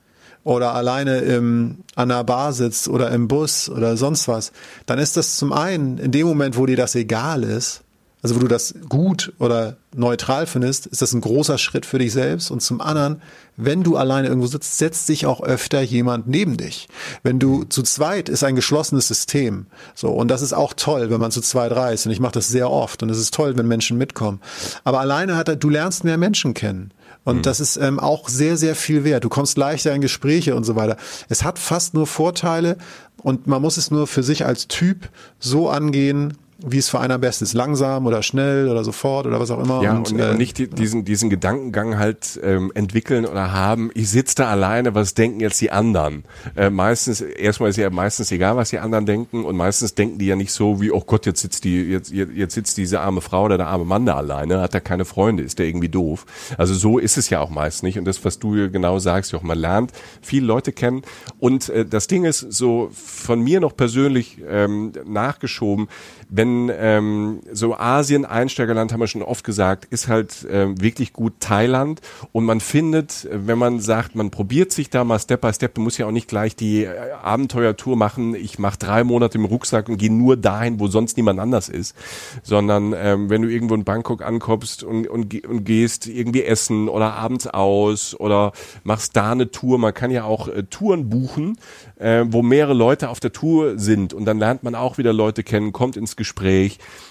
oder 0.44 0.74
alleine 0.74 1.20
im, 1.20 1.84
an 1.96 2.10
einer 2.10 2.24
Bar 2.24 2.54
sitzt 2.54 2.88
oder 2.88 3.12
im 3.12 3.28
Bus 3.28 3.70
oder 3.70 3.98
sonst 3.98 4.28
was, 4.28 4.52
dann 4.86 4.98
ist 4.98 5.18
das 5.18 5.36
zum 5.36 5.52
einen 5.52 5.98
in 5.98 6.12
dem 6.12 6.26
Moment, 6.26 6.58
wo 6.58 6.66
dir 6.66 6.78
das 6.78 6.96
egal 6.96 7.44
ist, 7.44 7.84
also 8.22 8.36
wo 8.36 8.40
du 8.40 8.48
das 8.48 8.74
gut 8.90 9.32
oder 9.40 9.78
neutral 9.96 10.46
findest, 10.46 10.88
ist 10.88 11.02
das 11.02 11.14
ein 11.14 11.22
großer 11.22 11.58
Schritt 11.58 11.86
für 11.86 12.00
dich 12.00 12.12
selbst. 12.12 12.52
Und 12.52 12.62
zum 12.62 12.82
anderen, 12.82 13.22
wenn 13.56 13.82
du 13.82 13.96
alleine 13.96 14.28
irgendwo 14.28 14.48
sitzt, 14.48 14.78
setzt 14.78 15.08
sich 15.08 15.26
auch 15.26 15.42
öfter 15.42 15.82
jemand 15.82 16.28
neben 16.28 16.58
dich. 16.58 16.90
Wenn 17.24 17.40
du 17.40 17.64
zu 17.64 17.82
zweit 17.82 18.28
ist 18.28 18.44
ein 18.44 18.56
geschlossenes 18.56 19.08
System. 19.08 19.68
So, 19.96 20.10
und 20.10 20.28
das 20.28 20.42
ist 20.42 20.54
auch 20.54 20.74
toll, 20.74 21.10
wenn 21.10 21.22
man 21.22 21.32
zu 21.32 21.42
zweit 21.42 21.72
reist. 21.72 22.06
Und 22.06 22.12
ich 22.12 22.20
mache 22.20 22.34
das 22.34 22.50
sehr 22.50 22.70
oft. 22.70 23.02
Und 23.04 23.10
es 23.10 23.20
ist 23.20 23.34
toll, 23.34 23.58
wenn 23.58 23.68
Menschen 23.68 23.98
mitkommen. 23.98 24.42
Aber 24.84 25.00
alleine 25.00 25.38
hat 25.38 25.48
er, 25.48 25.56
du 25.56 25.70
lernst 25.70 26.04
mehr 26.04 26.18
Menschen 26.18 26.54
kennen. 26.54 26.92
Und 27.24 27.38
mhm. 27.38 27.42
das 27.44 27.62
ist 27.62 27.78
ähm, 27.78 28.00
auch 28.00 28.28
sehr, 28.28 28.58
sehr 28.58 28.76
viel 28.76 29.06
wert. 29.06 29.24
Du 29.24 29.30
kommst 29.30 29.58
leichter 29.58 29.94
in 29.94 30.02
Gespräche 30.02 30.56
und 30.56 30.66
so 30.66 30.76
weiter. 30.76 30.98
Es 31.30 31.44
hat 31.44 31.58
fast 31.58 31.94
nur 31.94 32.06
Vorteile 32.08 32.78
und 33.22 33.48
man 33.48 33.62
muss 33.62 33.78
es 33.78 33.92
nur 33.92 34.08
für 34.08 34.24
sich 34.24 34.46
als 34.46 34.68
Typ 34.68 35.10
so 35.40 35.70
angehen, 35.70 36.38
wie 36.62 36.78
es 36.78 36.90
für 36.90 37.00
einen 37.00 37.14
am 37.14 37.22
besten 37.22 37.46
ist, 37.46 37.54
langsam 37.54 38.06
oder 38.06 38.22
schnell 38.22 38.68
oder 38.68 38.84
sofort 38.84 39.26
oder 39.26 39.40
was 39.40 39.50
auch 39.50 39.64
immer. 39.64 39.82
Ja, 39.82 39.96
und, 39.96 40.12
und, 40.12 40.20
äh, 40.20 40.34
nicht 40.34 40.58
die, 40.58 40.70
diesen, 40.70 41.06
diesen 41.06 41.30
Gedankengang 41.30 41.98
halt 41.98 42.40
ähm, 42.44 42.72
entwickeln 42.76 43.26
oder 43.26 43.54
haben, 43.54 43.92
ich 43.94 44.10
sitze 44.10 44.36
da 44.36 44.50
alleine, 44.50 44.94
was 44.94 45.14
denken 45.14 45.40
jetzt 45.40 45.62
die 45.62 45.72
anderen? 45.72 46.26
Äh, 46.56 46.70
meistens, 46.70 47.22
erstmal 47.22 47.70
ist 47.70 47.78
ja 47.78 47.90
meistens 47.90 48.32
egal, 48.32 48.58
was 48.58 48.72
die 48.72 48.80
anderen 48.80 49.06
denken 49.06 49.46
und 49.46 49.56
meistens 49.56 49.96
denken 49.96 50.18
die 50.20 50.26
ja 50.26 50.36
nicht 50.36 50.52
so 50.52 50.82
wie, 50.82 50.92
oh 50.92 51.02
Gott, 51.06 51.26
jetzt 51.26 51.42
sitzt 51.42 51.64
die, 51.64 51.82
jetzt, 51.82 52.12
jetzt 52.12 52.54
sitzt 52.54 52.78
diese 52.78 53.00
arme 53.00 53.22
Frau 53.22 53.46
oder 53.46 53.58
der 53.58 53.68
arme 53.68 53.86
Mann 53.86 54.06
da 54.06 54.16
alleine, 54.16 54.62
hat 54.62 54.74
da 54.74 54.82
keine 54.82 55.06
Freunde, 55.06 55.44
ist 55.44 55.60
der 55.60 55.66
irgendwie 55.66 55.90
doof. 55.90 56.26
Also 56.58 56.74
so 56.74 57.00
ist 57.00 57.18
es 57.18 57.30
ja 57.30 57.40
auch 57.40 57.50
meist 57.50 57.84
nicht 57.84 57.98
und 57.98 58.06
das, 58.06 58.26
was 58.26 58.40
du 58.40 58.70
genau 58.70 59.00
sagst, 59.00 59.34
auch 59.34 59.44
man 59.44 59.58
lernt 59.58 59.94
viele 60.22 60.46
Leute 60.46 60.74
kennen 60.74 61.04
und 61.40 61.70
äh, 61.70 61.86
das 61.86 62.08
Ding 62.08 62.26
ist 62.26 62.40
so 62.40 62.90
von 62.92 63.42
mir 63.42 63.62
noch 63.62 63.76
persönlich 63.78 64.40
ähm, 64.48 64.92
nachgeschoben, 65.06 65.88
wenn 66.30 66.49
denn 66.50 66.76
ähm, 66.78 67.40
so 67.52 67.76
Asien-Einsteigerland 67.76 68.92
haben 68.92 69.00
wir 69.00 69.08
schon 69.08 69.22
oft 69.22 69.44
gesagt, 69.44 69.86
ist 69.86 70.08
halt 70.08 70.46
äh, 70.46 70.68
wirklich 70.80 71.14
gut 71.14 71.34
Thailand. 71.40 72.02
Und 72.32 72.46
man 72.46 72.60
findet, 72.60 73.28
wenn 73.32 73.58
man 73.58 73.80
sagt, 73.80 74.16
man 74.16 74.32
probiert 74.32 74.72
sich 74.72 74.90
da 74.90 75.04
mal 75.04 75.20
Step 75.20 75.42
by 75.42 75.54
Step, 75.54 75.76
du 75.76 75.82
musst 75.82 75.98
ja 75.98 76.06
auch 76.06 76.12
nicht 76.12 76.28
gleich 76.28 76.56
die 76.56 76.84
äh, 76.84 77.12
Abenteuertour 77.22 77.96
machen, 77.96 78.36
ich 78.36 78.60
mache 78.60 78.78
drei 78.78 79.04
Monate 79.04 79.38
im 79.38 79.46
Rucksack 79.46 79.90
und 79.90 79.98
gehe 79.98 80.12
nur 80.12 80.38
dahin, 80.38 80.80
wo 80.80 80.88
sonst 80.88 81.18
niemand 81.18 81.40
anders 81.40 81.70
ist, 81.70 81.96
sondern 82.44 82.94
ähm, 82.96 83.30
wenn 83.30 83.42
du 83.42 83.50
irgendwo 83.50 83.76
in 83.76 83.84
Bangkok 83.84 84.24
ankommst 84.24 84.84
und, 84.84 85.08
und, 85.08 85.46
und 85.46 85.64
gehst 85.64 86.08
irgendwie 86.08 86.44
essen 86.44 86.90
oder 86.90 87.14
abends 87.14 87.48
aus 87.48 88.20
oder 88.20 88.52
machst 88.84 89.16
da 89.16 89.32
eine 89.32 89.52
Tour, 89.52 89.78
man 89.78 89.94
kann 89.94 90.12
ja 90.12 90.24
auch 90.24 90.48
äh, 90.48 90.64
Touren 90.64 91.10
buchen, 91.10 91.58
äh, 91.98 92.26
wo 92.28 92.42
mehrere 92.42 92.74
Leute 92.74 93.10
auf 93.10 93.20
der 93.20 93.32
Tour 93.32 93.78
sind. 93.78 94.14
Und 94.14 94.26
dann 94.26 94.40
lernt 94.40 94.64
man 94.64 94.76
auch 94.76 94.98
wieder 94.98 95.14
Leute 95.14 95.44
kennen, 95.44 95.72
kommt 95.72 95.98
ins 95.98 96.16
Gespräch. 96.16 96.39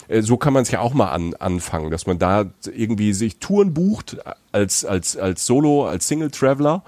Äh, 0.08 0.22
so 0.22 0.36
kann 0.36 0.52
man 0.52 0.62
es 0.62 0.70
ja 0.70 0.80
auch 0.80 0.94
mal 0.94 1.10
an, 1.10 1.34
anfangen, 1.34 1.90
dass 1.90 2.06
man 2.06 2.18
da 2.18 2.46
irgendwie 2.64 3.12
sich 3.12 3.38
Touren 3.38 3.74
bucht 3.74 4.18
als, 4.52 4.84
als, 4.84 5.16
als 5.16 5.46
Solo, 5.46 5.86
als 5.86 6.08
Single 6.08 6.30
Traveler 6.30 6.82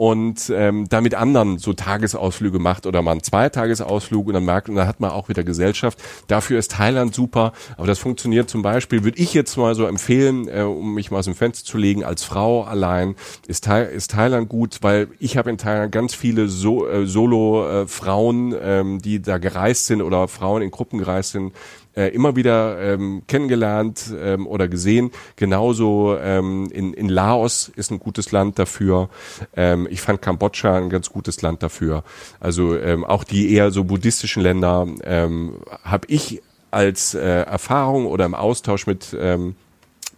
und 0.00 0.50
ähm, 0.56 0.88
da 0.88 1.02
mit 1.02 1.14
anderen 1.14 1.58
so 1.58 1.74
Tagesausflüge 1.74 2.58
macht 2.58 2.86
oder 2.86 3.02
mal 3.02 3.10
einen 3.10 3.22
Zweitagesausflug 3.22 4.28
und 4.28 4.32
dann 4.32 4.46
merkt 4.46 4.70
und 4.70 4.76
dann 4.76 4.86
hat 4.88 4.98
man 4.98 5.10
auch 5.10 5.28
wieder 5.28 5.44
Gesellschaft. 5.44 5.98
Dafür 6.26 6.58
ist 6.58 6.70
Thailand 6.70 7.14
super, 7.14 7.52
aber 7.76 7.86
das 7.86 7.98
funktioniert 7.98 8.48
zum 8.48 8.62
Beispiel, 8.62 9.04
würde 9.04 9.18
ich 9.18 9.34
jetzt 9.34 9.58
mal 9.58 9.74
so 9.74 9.84
empfehlen, 9.84 10.48
äh, 10.48 10.62
um 10.62 10.94
mich 10.94 11.10
mal 11.10 11.18
aus 11.18 11.26
dem 11.26 11.34
Fenster 11.34 11.66
zu 11.66 11.76
legen, 11.76 12.02
als 12.02 12.24
Frau 12.24 12.64
allein 12.64 13.14
ist, 13.46 13.64
Thai 13.64 13.82
ist 13.82 14.12
Thailand 14.12 14.48
gut, 14.48 14.78
weil 14.80 15.08
ich 15.18 15.36
habe 15.36 15.50
in 15.50 15.58
Thailand 15.58 15.92
ganz 15.92 16.14
viele 16.14 16.48
so 16.48 16.88
äh, 16.88 17.06
Solo-Frauen, 17.06 18.54
äh, 18.54 18.80
ähm, 18.80 19.02
die 19.02 19.20
da 19.20 19.36
gereist 19.36 19.84
sind 19.84 20.00
oder 20.00 20.28
Frauen 20.28 20.62
in 20.62 20.70
Gruppen 20.70 20.98
gereist 20.98 21.32
sind, 21.32 21.52
äh, 21.96 22.08
immer 22.08 22.36
wieder 22.36 22.80
ähm, 22.80 23.22
kennengelernt 23.26 24.12
ähm, 24.16 24.46
oder 24.46 24.68
gesehen. 24.68 25.10
Genauso 25.36 26.16
ähm, 26.18 26.68
in, 26.72 26.94
in 26.94 27.08
Laos 27.08 27.70
ist 27.74 27.90
ein 27.90 27.98
gutes 27.98 28.32
Land 28.32 28.58
dafür. 28.58 29.08
Ähm, 29.56 29.86
ich 29.90 30.00
fand 30.00 30.22
Kambodscha 30.22 30.76
ein 30.76 30.90
ganz 30.90 31.10
gutes 31.10 31.42
Land 31.42 31.62
dafür. 31.62 32.04
Also 32.38 32.76
ähm, 32.76 33.04
auch 33.04 33.24
die 33.24 33.52
eher 33.52 33.70
so 33.70 33.84
buddhistischen 33.84 34.42
Länder 34.42 34.86
ähm, 35.04 35.56
habe 35.82 36.06
ich 36.08 36.42
als 36.70 37.14
äh, 37.14 37.42
Erfahrung 37.42 38.06
oder 38.06 38.24
im 38.24 38.34
Austausch 38.34 38.86
mit 38.86 39.16
ähm, 39.18 39.56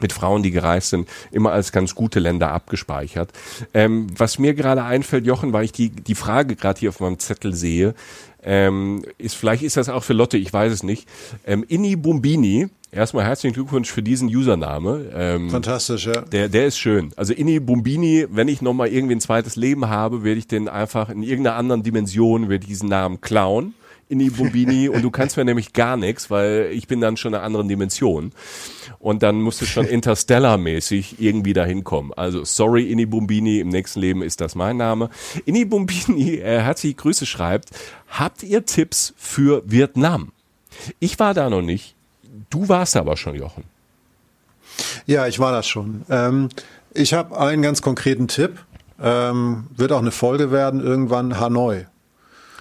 mit 0.02 0.12
Frauen, 0.12 0.42
die 0.42 0.50
gereist 0.50 0.90
sind, 0.90 1.08
immer 1.30 1.52
als 1.52 1.72
ganz 1.72 1.94
gute 1.94 2.18
Länder 2.18 2.50
abgespeichert. 2.50 3.30
Ähm, 3.72 4.08
was 4.16 4.38
mir 4.38 4.52
gerade 4.54 4.82
einfällt, 4.82 5.24
Jochen, 5.24 5.52
weil 5.52 5.64
ich 5.64 5.72
die, 5.72 5.90
die 5.90 6.16
Frage 6.16 6.56
gerade 6.56 6.80
hier 6.80 6.90
auf 6.90 7.00
meinem 7.00 7.18
Zettel 7.20 7.54
sehe, 7.54 7.94
ähm, 8.44 9.04
ist, 9.18 9.34
vielleicht 9.34 9.62
ist 9.62 9.76
das 9.76 9.88
auch 9.88 10.02
für 10.02 10.12
Lotte, 10.12 10.36
ich 10.36 10.52
weiß 10.52 10.72
es 10.72 10.82
nicht. 10.82 11.08
Ähm, 11.46 11.64
Inni 11.68 11.96
Bumbini, 11.96 12.68
erstmal 12.90 13.24
herzlichen 13.24 13.54
Glückwunsch 13.54 13.90
für 13.90 14.02
diesen 14.02 14.28
Username. 14.28 15.10
Ähm, 15.14 15.50
Fantastisch, 15.50 16.06
ja. 16.06 16.22
Der, 16.22 16.48
der 16.48 16.66
ist 16.66 16.78
schön. 16.78 17.12
Also 17.16 17.32
Inni 17.32 17.60
Bumbini, 17.60 18.26
wenn 18.30 18.48
ich 18.48 18.60
nochmal 18.60 18.88
irgendwie 18.88 19.16
ein 19.16 19.20
zweites 19.20 19.56
Leben 19.56 19.88
habe, 19.88 20.24
werde 20.24 20.38
ich 20.38 20.46
den 20.46 20.68
einfach 20.68 21.08
in 21.08 21.22
irgendeiner 21.22 21.56
anderen 21.56 21.82
Dimension, 21.82 22.48
werde 22.48 22.66
diesen 22.66 22.88
Namen 22.88 23.20
klauen. 23.20 23.74
Inni 24.08 24.28
Bumbini 24.28 24.88
und 24.90 25.02
du 25.02 25.10
kannst 25.10 25.36
mir 25.36 25.44
nämlich 25.44 25.72
gar 25.72 25.96
nichts, 25.96 26.30
weil 26.30 26.70
ich 26.72 26.86
bin 26.86 27.00
dann 27.00 27.16
schon 27.16 27.32
in 27.32 27.36
einer 27.36 27.44
anderen 27.44 27.68
Dimension 27.68 28.32
und 28.98 29.22
dann 29.22 29.40
musst 29.40 29.60
du 29.60 29.66
schon 29.66 29.86
Interstellar-mäßig 29.86 31.16
irgendwie 31.18 31.54
dahin 31.54 31.82
kommen. 31.82 32.12
Also 32.14 32.44
sorry 32.44 32.84
Inni 32.90 33.06
Bumbini, 33.06 33.58
im 33.58 33.68
nächsten 33.68 34.00
Leben 34.00 34.22
ist 34.22 34.40
das 34.40 34.54
mein 34.54 34.76
Name. 34.76 35.10
Inni 35.44 35.64
Bumbini, 35.64 36.36
äh, 36.36 36.60
herzliche 36.60 36.94
Grüße 36.94 37.26
schreibt, 37.26 37.70
habt 38.18 38.42
ihr 38.42 38.64
Tipps 38.64 39.14
für 39.16 39.62
Vietnam? 39.66 40.32
Ich 41.00 41.18
war 41.18 41.34
da 41.34 41.50
noch 41.50 41.62
nicht, 41.62 41.94
du 42.50 42.68
warst 42.68 42.96
aber 42.96 43.16
schon, 43.16 43.34
Jochen. 43.34 43.64
Ja, 45.06 45.26
ich 45.26 45.38
war 45.38 45.52
das 45.52 45.66
schon. 45.66 46.02
Ähm, 46.08 46.48
ich 46.94 47.12
habe 47.14 47.38
einen 47.38 47.62
ganz 47.62 47.82
konkreten 47.82 48.28
Tipp. 48.28 48.58
Ähm, 49.02 49.66
wird 49.76 49.92
auch 49.92 49.98
eine 49.98 50.12
Folge 50.12 50.52
werden, 50.52 50.80
irgendwann 50.80 51.40
Hanoi. 51.40 51.86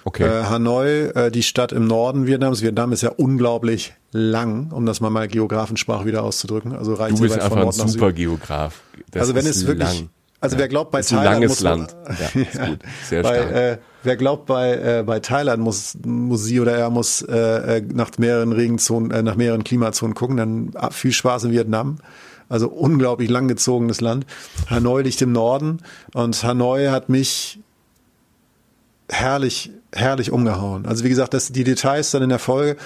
Okay. 0.04 0.24
Äh, 0.24 0.44
Hanoi, 0.44 1.10
äh, 1.14 1.30
die 1.30 1.42
Stadt 1.42 1.70
im 1.70 1.86
Norden 1.86 2.26
Vietnams. 2.26 2.62
Vietnam 2.62 2.92
ist 2.92 3.02
ja 3.02 3.10
unglaublich 3.10 3.94
lang, 4.10 4.72
um 4.72 4.84
das 4.84 5.00
mal 5.00 5.10
mal 5.10 5.28
Geografensprache 5.28 6.04
wieder 6.04 6.24
auszudrücken. 6.24 6.74
Also 6.74 6.94
reicht 6.94 7.18
du 7.18 7.22
bist 7.22 7.38
einfach 7.38 7.56
ein 7.56 7.88
super. 7.88 8.12
Geograf. 8.12 8.80
Das 9.12 9.22
also 9.22 9.34
wenn 9.36 9.46
es 9.46 9.66
wirklich, 9.66 10.00
lang. 10.00 10.08
also 10.40 10.56
ja. 10.56 10.60
wer 10.60 10.68
glaubt 10.68 10.90
bei 10.90 11.02
Thailand 11.02 11.26
langes 11.26 11.50
muss 11.50 11.60
Land. 11.60 11.96
Ja, 12.08 12.40
ist 12.40 12.60
gut. 12.66 12.78
Sehr 13.08 13.22
bei, 13.22 13.34
stark. 13.34 13.52
Äh, 13.52 13.78
wer 14.02 14.16
glaubt 14.16 14.46
bei 14.46 14.72
äh, 14.74 15.02
bei 15.04 15.20
Thailand 15.20 15.62
muss 15.62 15.96
muss 16.04 16.44
sie 16.44 16.60
oder 16.60 16.74
er 16.74 16.90
muss 16.90 17.22
äh, 17.22 17.78
äh 17.78 17.80
nach 17.80 18.10
mehreren 18.18 18.52
Regenzonen, 18.52 19.10
äh, 19.10 19.22
nach 19.22 19.36
mehreren 19.36 19.64
Klimazonen 19.64 20.14
gucken, 20.14 20.36
dann 20.36 20.70
ah, 20.74 20.90
viel 20.90 21.12
Spaß 21.12 21.44
in 21.44 21.52
Vietnam. 21.52 21.98
Also 22.48 22.68
unglaublich 22.68 23.30
langgezogenes 23.30 24.02
Land. 24.02 24.26
Hanoi 24.68 25.02
liegt 25.02 25.22
im 25.22 25.32
Norden 25.32 25.78
und 26.12 26.42
Hanoi 26.44 26.88
hat 26.88 27.08
mich 27.08 27.60
herrlich, 29.08 29.70
herrlich 29.92 30.32
umgehauen. 30.32 30.86
Also 30.86 31.04
wie 31.04 31.08
gesagt, 31.08 31.34
das, 31.34 31.52
die 31.52 31.64
Details 31.64 32.10
dann 32.10 32.22
in 32.22 32.28
der 32.28 32.38
Folge. 32.38 32.76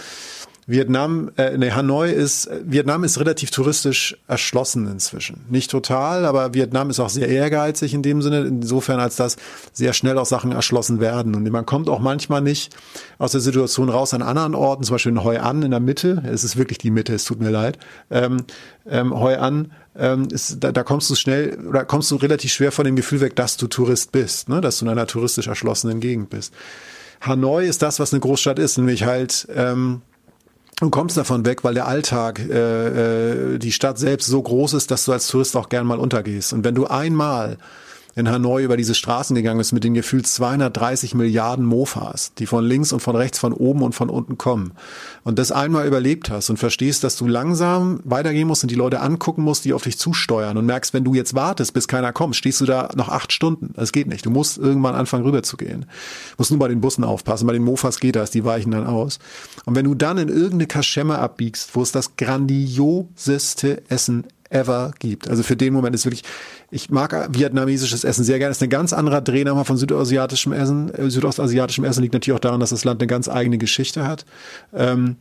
Vietnam, 0.69 1.31
äh, 1.37 1.57
nee, 1.57 1.71
Hanoi 1.71 2.11
ist, 2.11 2.51
Vietnam 2.65 3.05
ist 3.05 3.21
relativ 3.21 3.53
touristisch 3.53 4.17
erschlossen 4.27 4.89
inzwischen. 4.89 5.45
Nicht 5.49 5.71
total, 5.71 6.25
aber 6.25 6.55
Vietnam 6.55 6.91
ist 6.91 6.99
auch 6.99 7.09
sehr 7.09 7.29
ehrgeizig 7.29 7.95
in 7.95 8.03
dem 8.03 8.21
Sinne, 8.21 8.41
insofern 8.41 8.99
als 8.99 9.15
dass 9.15 9.37
sehr 9.73 9.93
schnell 9.93 10.19
auch 10.19 10.27
Sachen 10.27 10.51
erschlossen 10.51 10.99
werden. 10.99 11.37
Und 11.37 11.49
man 11.51 11.67
kommt 11.67 11.89
auch 11.89 12.01
manchmal 12.01 12.41
nicht 12.41 12.75
aus 13.19 13.31
der 13.31 13.41
Situation 13.41 13.89
raus 13.89 14.13
an 14.13 14.23
anderen 14.23 14.57
Orten, 14.57 14.83
zum 14.83 14.95
Beispiel 14.95 15.13
in 15.13 15.23
Hoi 15.23 15.39
An 15.39 15.63
in 15.63 15.71
der 15.71 15.79
Mitte, 15.79 16.25
es 16.27 16.43
ist 16.43 16.57
wirklich 16.57 16.79
die 16.79 16.91
Mitte, 16.91 17.15
es 17.15 17.25
tut 17.25 17.39
mir 17.41 17.51
leid, 17.51 17.79
ähm, 18.11 18.39
ähm, 18.89 19.15
Hoi 19.15 19.37
An, 19.37 19.71
ähm, 19.97 20.27
ist, 20.33 20.65
da, 20.65 20.73
da 20.73 20.83
kommst 20.83 21.09
du 21.09 21.15
schnell 21.15 21.59
oder 21.69 21.85
kommst 21.85 22.11
du 22.11 22.17
relativ 22.17 22.53
schwer 22.53 22.73
von 22.73 22.85
dem 22.85 22.97
Gefühl 22.97 23.21
weg, 23.21 23.37
dass 23.37 23.57
du 23.57 23.69
Tourist 23.69 24.11
bist, 24.11 24.49
ne? 24.49 24.61
dass 24.61 24.81
du 24.81 24.87
in 24.87 24.91
einer 24.91 25.07
touristisch 25.07 25.47
erschlossenen 25.47 26.01
Gegend 26.01 26.29
bist. 26.29 26.53
Hanoi 27.21 27.67
ist 27.67 27.83
das, 27.83 28.01
was 28.01 28.13
eine 28.13 28.21
Großstadt 28.21 28.59
ist, 28.59 28.79
nämlich 28.79 29.05
halt 29.05 29.47
ähm, 29.55 30.03
Du 30.79 30.91
kommst 30.91 31.17
davon 31.17 31.47
weg, 31.47 31.65
weil 31.65 31.73
der 31.73 31.87
Alltag, 31.87 32.39
äh, 32.39 33.55
äh, 33.55 33.59
die 33.59 33.73
Stadt 33.73 33.99
selbst 33.99 34.27
so 34.27 34.43
groß 34.43 34.75
ist, 34.75 34.91
dass 34.91 35.07
du 35.07 35.13
als 35.13 35.27
Tourist 35.29 35.57
auch 35.57 35.71
gern 35.71 35.87
mal 35.87 35.99
untergehst. 35.99 36.53
Und 36.53 36.65
wenn 36.65 36.75
du 36.75 36.87
einmal 36.87 37.57
in 38.17 38.31
Hanoi 38.31 38.65
über 38.65 38.79
diese 38.79 38.95
Straßen 38.95 39.37
gegangen 39.37 39.61
ist 39.61 39.73
mit 39.73 39.85
den 39.85 39.93
gefühlt 39.93 40.27
230 40.27 41.15
Milliarden 41.15 41.67
Mofas, 41.67 42.33
die 42.39 42.47
von 42.47 42.65
links 42.65 42.91
und 42.93 43.01
von 43.01 43.15
rechts, 43.15 43.39
von 43.39 43.53
oben 43.53 43.83
und 43.83 43.95
von 43.95 44.09
unten 44.09 44.39
kommen. 44.39 44.73
Und 45.23 45.39
das 45.39 45.53
einmal 45.53 45.87
überlebt 45.87 46.31
hast 46.31 46.49
und 46.49 46.57
verstehst, 46.57 47.05
dass 47.05 47.17
du 47.17 47.29
langsam 47.29 48.01
weitergehen 48.05 48.49
musst 48.49 48.65
und 48.65 48.71
die 48.71 48.75
Leute 48.75 49.01
angucken 49.01 49.43
musst, 49.43 49.67
die 49.67 49.75
auf 49.75 49.83
dich 49.83 49.99
zusteuern 49.99 50.57
und 50.57 50.65
merkst, 50.65 50.95
wenn 50.95 51.05
du 51.05 51.13
jetzt 51.13 51.35
wartest, 51.35 51.75
bis 51.75 51.89
keiner 51.89 52.15
kommt, 52.15 52.37
stehst 52.37 52.63
du 52.63 52.65
da 52.65 52.89
noch 52.97 53.11
acht 53.11 53.33
Stunden. 53.33 53.75
Das 53.77 53.93
geht 53.93 54.07
nicht. 54.07 54.25
Du 54.25 54.31
musst 54.31 54.57
irgendwann 54.57 54.95
anfangen 54.95 55.25
rüber 55.25 55.43
zu 55.43 55.59
gehen. 55.59 55.83
Du 55.83 56.35
musst 56.39 56.51
nur 56.51 56.61
bei 56.61 56.69
den 56.69 56.81
Bussen 56.81 57.05
aufpassen. 57.05 57.47
Bei 57.47 57.53
den 57.53 57.65
Mofas 57.65 58.01
geht 58.01 58.17
das, 58.17 58.31
die 58.31 58.47
weichen 58.47 58.73
dann 58.73 58.87
aus. 58.87 59.19
Und 59.67 59.75
wenn 59.75 59.85
du 59.85 59.95
dann 59.95 60.17
in 60.17 60.31
irgendeine 60.31 60.67
Kaschemme 60.67 61.19
abbiegst, 61.19 61.77
wo 61.77 61.83
es 61.83 61.93
das 61.93 62.17
grandioseste 62.17 63.83
Essen 63.91 64.25
ever 64.51 64.93
gibt. 64.99 65.29
Also 65.29 65.43
für 65.43 65.57
den 65.57 65.73
Moment 65.73 65.95
ist 65.95 66.05
wirklich, 66.05 66.23
ich 66.71 66.91
mag 66.91 67.29
vietnamesisches 67.37 68.05
Essen 68.05 68.25
sehr 68.25 68.39
gerne. 68.39 68.53
Ist 68.53 68.63
ein 68.63 68.71
ganz 68.71 68.93
anderer 68.93 69.21
Dreh 69.21 69.45
nochmal 69.45 69.65
von 69.65 69.77
südostasiatischem 69.77 70.53
Essen. 70.53 70.95
Äh, 70.95 71.11
südostasiatischem 71.11 71.85
Essen 71.85 72.03
liegt 72.03 72.15
natürlich 72.15 72.37
auch 72.37 72.41
daran, 72.41 72.61
dass 72.61 72.71
das 72.71 72.85
Land 72.85 73.01
eine 73.01 73.07
ganz 73.07 73.29
eigene 73.29 73.59
Geschichte 73.59 74.07
hat. 74.07 74.25
Ähm, 74.75 75.17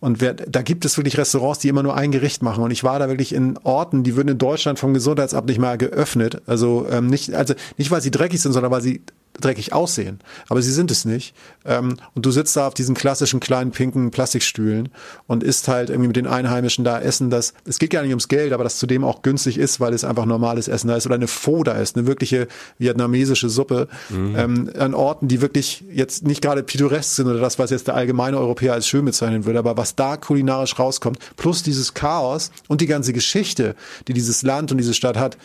und 0.00 0.20
wer, 0.20 0.34
da 0.34 0.62
gibt 0.62 0.84
es 0.84 0.96
wirklich 0.96 1.16
Restaurants, 1.16 1.60
die 1.60 1.68
immer 1.68 1.84
nur 1.84 1.96
ein 1.96 2.10
Gericht 2.10 2.42
machen. 2.42 2.64
Und 2.64 2.72
ich 2.72 2.82
war 2.82 2.98
da 2.98 3.08
wirklich 3.08 3.32
in 3.32 3.56
Orten, 3.58 4.02
die 4.02 4.16
würden 4.16 4.30
in 4.30 4.38
Deutschland 4.38 4.80
vom 4.80 4.94
Gesundheitsamt 4.94 5.46
nicht 5.46 5.60
mal 5.60 5.78
geöffnet. 5.78 6.42
Also 6.46 6.88
ähm, 6.90 7.06
nicht, 7.06 7.34
also 7.34 7.54
nicht 7.78 7.92
weil 7.92 8.00
sie 8.00 8.10
dreckig 8.10 8.42
sind, 8.42 8.52
sondern 8.52 8.72
weil 8.72 8.82
sie 8.82 9.02
dreckig 9.40 9.72
aussehen, 9.72 10.20
aber 10.48 10.62
sie 10.62 10.72
sind 10.72 10.90
es 10.90 11.04
nicht. 11.04 11.34
Ähm, 11.64 11.96
und 12.14 12.26
du 12.26 12.30
sitzt 12.30 12.56
da 12.56 12.66
auf 12.66 12.74
diesen 12.74 12.94
klassischen 12.94 13.40
kleinen 13.40 13.70
pinken 13.70 14.10
Plastikstühlen 14.10 14.88
und 15.26 15.42
isst 15.42 15.68
halt 15.68 15.90
irgendwie 15.90 16.08
mit 16.08 16.16
den 16.16 16.26
Einheimischen 16.26 16.84
da 16.84 17.00
Essen, 17.00 17.30
das, 17.30 17.54
es 17.64 17.78
geht 17.78 17.90
gar 17.90 18.02
nicht 18.02 18.10
ums 18.10 18.28
Geld, 18.28 18.52
aber 18.52 18.64
das 18.64 18.78
zudem 18.78 19.04
auch 19.04 19.22
günstig 19.22 19.58
ist, 19.58 19.80
weil 19.80 19.94
es 19.94 20.04
einfach 20.04 20.26
normales 20.26 20.68
Essen 20.68 20.88
da 20.88 20.96
ist 20.96 21.06
oder 21.06 21.14
eine 21.14 21.28
Pho 21.28 21.62
da 21.62 21.72
ist, 21.72 21.96
eine 21.96 22.06
wirkliche 22.06 22.48
vietnamesische 22.78 23.48
Suppe 23.48 23.88
mhm. 24.10 24.34
ähm, 24.36 24.70
an 24.78 24.94
Orten, 24.94 25.28
die 25.28 25.40
wirklich 25.40 25.84
jetzt 25.90 26.24
nicht 26.24 26.42
gerade 26.42 26.62
pittoresk 26.62 27.16
sind 27.16 27.28
oder 27.28 27.40
das, 27.40 27.58
was 27.58 27.70
jetzt 27.70 27.86
der 27.86 27.94
allgemeine 27.94 28.38
Europäer 28.38 28.74
als 28.74 28.86
schön 28.86 29.04
bezeichnen 29.04 29.44
würde, 29.44 29.58
aber 29.58 29.76
was 29.76 29.94
da 29.94 30.16
kulinarisch 30.16 30.78
rauskommt, 30.78 31.18
plus 31.36 31.62
dieses 31.62 31.94
Chaos 31.94 32.50
und 32.68 32.80
die 32.80 32.86
ganze 32.86 33.12
Geschichte, 33.12 33.76
die 34.08 34.12
dieses 34.12 34.42
Land 34.42 34.72
und 34.72 34.78
diese 34.78 34.94
Stadt 34.94 35.16
hat. 35.16 35.36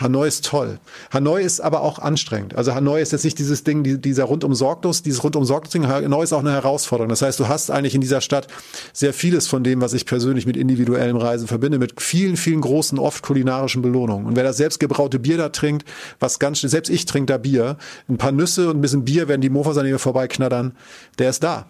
Hanoi 0.00 0.28
ist 0.28 0.44
toll. 0.44 0.78
Hanoi 1.12 1.42
ist 1.42 1.60
aber 1.60 1.82
auch 1.82 1.98
anstrengend. 1.98 2.54
Also 2.54 2.74
Hanoi 2.74 3.00
ist 3.00 3.12
jetzt 3.12 3.24
nicht 3.24 3.38
dieses 3.38 3.64
Ding, 3.64 4.00
dieser 4.00 4.24
rundum 4.24 4.54
sorglos, 4.54 5.02
dieses 5.02 5.22
rundum 5.24 5.44
sorglos 5.44 5.72
Ding. 5.72 5.86
Hanoi 5.86 6.24
ist 6.24 6.32
auch 6.32 6.40
eine 6.40 6.52
Herausforderung. 6.52 7.08
Das 7.08 7.22
heißt, 7.22 7.38
du 7.40 7.48
hast 7.48 7.70
eigentlich 7.70 7.94
in 7.94 8.00
dieser 8.00 8.20
Stadt 8.20 8.48
sehr 8.92 9.12
vieles 9.12 9.46
von 9.46 9.64
dem, 9.64 9.80
was 9.80 9.92
ich 9.92 10.06
persönlich 10.06 10.46
mit 10.46 10.56
individuellem 10.56 11.16
Reisen 11.16 11.48
verbinde, 11.48 11.78
mit 11.78 12.00
vielen, 12.00 12.36
vielen 12.36 12.60
großen, 12.60 12.98
oft 12.98 13.22
kulinarischen 13.22 13.82
Belohnungen. 13.82 14.26
Und 14.26 14.36
wer 14.36 14.44
das 14.44 14.56
selbstgebraute 14.56 15.18
Bier 15.18 15.36
da 15.36 15.48
trinkt, 15.48 15.88
was 16.20 16.38
ganz 16.38 16.60
selbst 16.60 16.90
ich 16.90 17.06
trinke 17.06 17.32
da 17.32 17.38
Bier, 17.38 17.76
ein 18.08 18.18
paar 18.18 18.32
Nüsse 18.32 18.70
und 18.70 18.78
ein 18.78 18.80
bisschen 18.80 19.04
Bier, 19.04 19.28
werden 19.28 19.40
die 19.40 19.50
Mofas 19.50 19.78
an 19.78 19.86
mir 19.86 19.98
vorbeiknattern, 19.98 20.72
der 21.18 21.30
ist 21.30 21.42
da. 21.42 21.66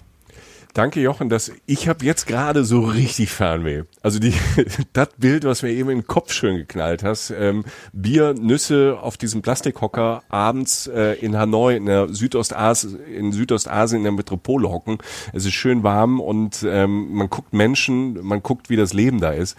Danke, 0.79 1.01
Jochen, 1.01 1.29
dass 1.29 1.51
ich 1.66 1.89
habe 1.89 2.05
jetzt 2.05 2.29
gerade 2.29 2.62
so 2.62 2.83
richtig 2.83 3.33
Fernweh. 3.33 3.83
Also 4.01 4.20
die 4.20 4.33
das 4.93 5.09
Bild, 5.18 5.43
was 5.43 5.62
mir 5.64 5.70
eben 5.70 5.91
in 5.91 6.03
den 6.03 6.07
Kopf 6.07 6.33
schön 6.33 6.57
geknallt 6.57 7.03
hast, 7.03 7.31
ähm, 7.31 7.64
Bier, 7.93 8.33
Nüsse 8.35 8.97
auf 9.03 9.16
diesem 9.16 9.43
Plastikhocker 9.43 10.22
abends 10.29 10.87
äh, 10.87 11.14
in 11.14 11.37
Hanoi 11.37 11.74
in 11.74 11.87
der 11.87 12.14
Südostasien, 12.14 13.05
in 13.07 13.33
Südostasien 13.33 13.99
in 13.99 14.05
der 14.05 14.12
Metropole 14.12 14.70
hocken. 14.70 14.99
Es 15.33 15.45
ist 15.45 15.55
schön 15.55 15.83
warm 15.83 16.20
und 16.20 16.64
ähm, 16.64 17.12
man 17.12 17.29
guckt 17.29 17.53
Menschen, 17.53 18.24
man 18.24 18.41
guckt, 18.45 18.70
wie 18.70 18.76
das 18.76 18.93
Leben 18.93 19.20
da 19.20 19.33
ist 19.33 19.57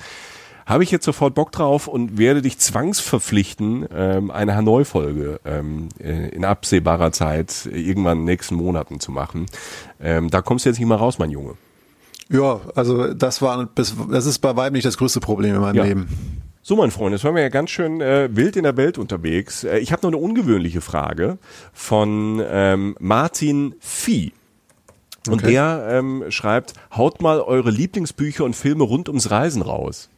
habe 0.70 0.84
ich 0.84 0.92
jetzt 0.92 1.04
sofort 1.04 1.34
Bock 1.34 1.52
drauf 1.52 1.88
und 1.88 2.20
werde 2.20 2.44
dich 2.44 2.60
zwangsverpflichten, 2.60 3.88
ähm, 3.92 4.30
eine 4.30 4.56
Hanoi-Folge 4.56 5.40
ähm, 5.44 5.90
äh, 6.00 6.30
in 6.30 6.46
absehbarer 6.46 7.12
Zeit 7.12 7.68
irgendwann 7.72 8.20
in 8.20 8.26
den 8.26 8.32
nächsten 8.32 8.56
Monaten 8.56 9.00
zu 9.00 9.12
machen. 9.12 9.48
Ähm, 10.00 10.30
da 10.30 10.42
kommst 10.42 10.66
du 10.66 10.70
jetzt 10.70 10.78
nicht 10.78 10.88
mal 10.88 10.96
raus, 10.96 11.18
mein 11.18 11.32
Junge. 11.32 11.56
Ja, 12.30 12.62
also 12.76 13.16
das 13.16 13.42
war 13.42 13.68
das 13.76 14.26
ist 14.28 14.40
bei 14.40 14.56
weitem 14.56 14.74
nicht 14.74 14.86
das 14.86 15.00
größte 15.00 15.20
Problem 15.20 15.56
in 15.56 15.62
meinem 15.62 15.76
ja. 15.76 15.84
Leben. 15.84 16.08
So, 16.62 16.76
mein 16.76 16.92
Freund, 16.92 17.14
jetzt 17.14 17.24
waren 17.24 17.34
wir 17.34 17.42
ja 17.42 17.50
ganz 17.50 17.72
schön 17.72 18.00
äh, 18.00 18.30
wild 18.32 18.56
in 18.56 18.64
der 18.64 18.78
Welt 18.78 19.00
unterwegs. 19.00 19.64
Äh, 19.64 19.80
ich 19.80 19.92
habe 19.92 20.04
noch 20.04 20.10
eine 20.10 20.18
ungewöhnliche 20.18 20.82
Frage 20.82 21.40
von 21.74 22.44
ähm, 22.48 22.96
Martin 23.00 23.74
Vieh. 23.80 24.34
Und 25.28 25.42
okay. 25.42 25.54
der 25.54 25.88
ähm, 25.90 26.26
schreibt, 26.30 26.74
haut 26.96 27.22
mal 27.22 27.42
eure 27.42 27.72
Lieblingsbücher 27.72 28.46
und 28.46 28.56
Filme 28.56 28.84
rund 28.84 29.10
ums 29.10 29.32
Reisen 29.32 29.64
raus. 29.64 30.10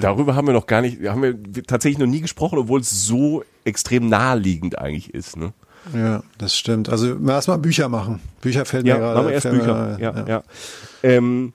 Darüber 0.00 0.36
haben 0.36 0.46
wir 0.46 0.54
noch 0.54 0.66
gar 0.66 0.80
nicht, 0.80 1.04
haben 1.06 1.22
wir 1.22 1.64
tatsächlich 1.64 1.98
noch 1.98 2.06
nie 2.06 2.20
gesprochen, 2.20 2.58
obwohl 2.58 2.80
es 2.80 3.06
so 3.06 3.44
extrem 3.64 4.08
naheliegend 4.08 4.78
eigentlich 4.78 5.12
ist. 5.12 5.36
Ne? 5.36 5.52
Ja, 5.92 6.22
das 6.38 6.56
stimmt. 6.56 6.88
Also 6.88 7.16
erstmal 7.26 7.58
Bücher 7.58 7.88
machen. 7.88 8.20
Bücher 8.40 8.64
fällt 8.64 8.86
ja, 8.86 8.94
mir 8.94 9.00
gerade. 9.00 9.14
Machen 9.16 9.26
wir 9.26 9.34
erst 9.34 9.50
Bücher. 9.50 9.96
Mir, 9.98 10.00
ja, 10.00 10.14
ja. 10.16 10.26
ja. 10.26 10.42
Ähm, 11.02 11.52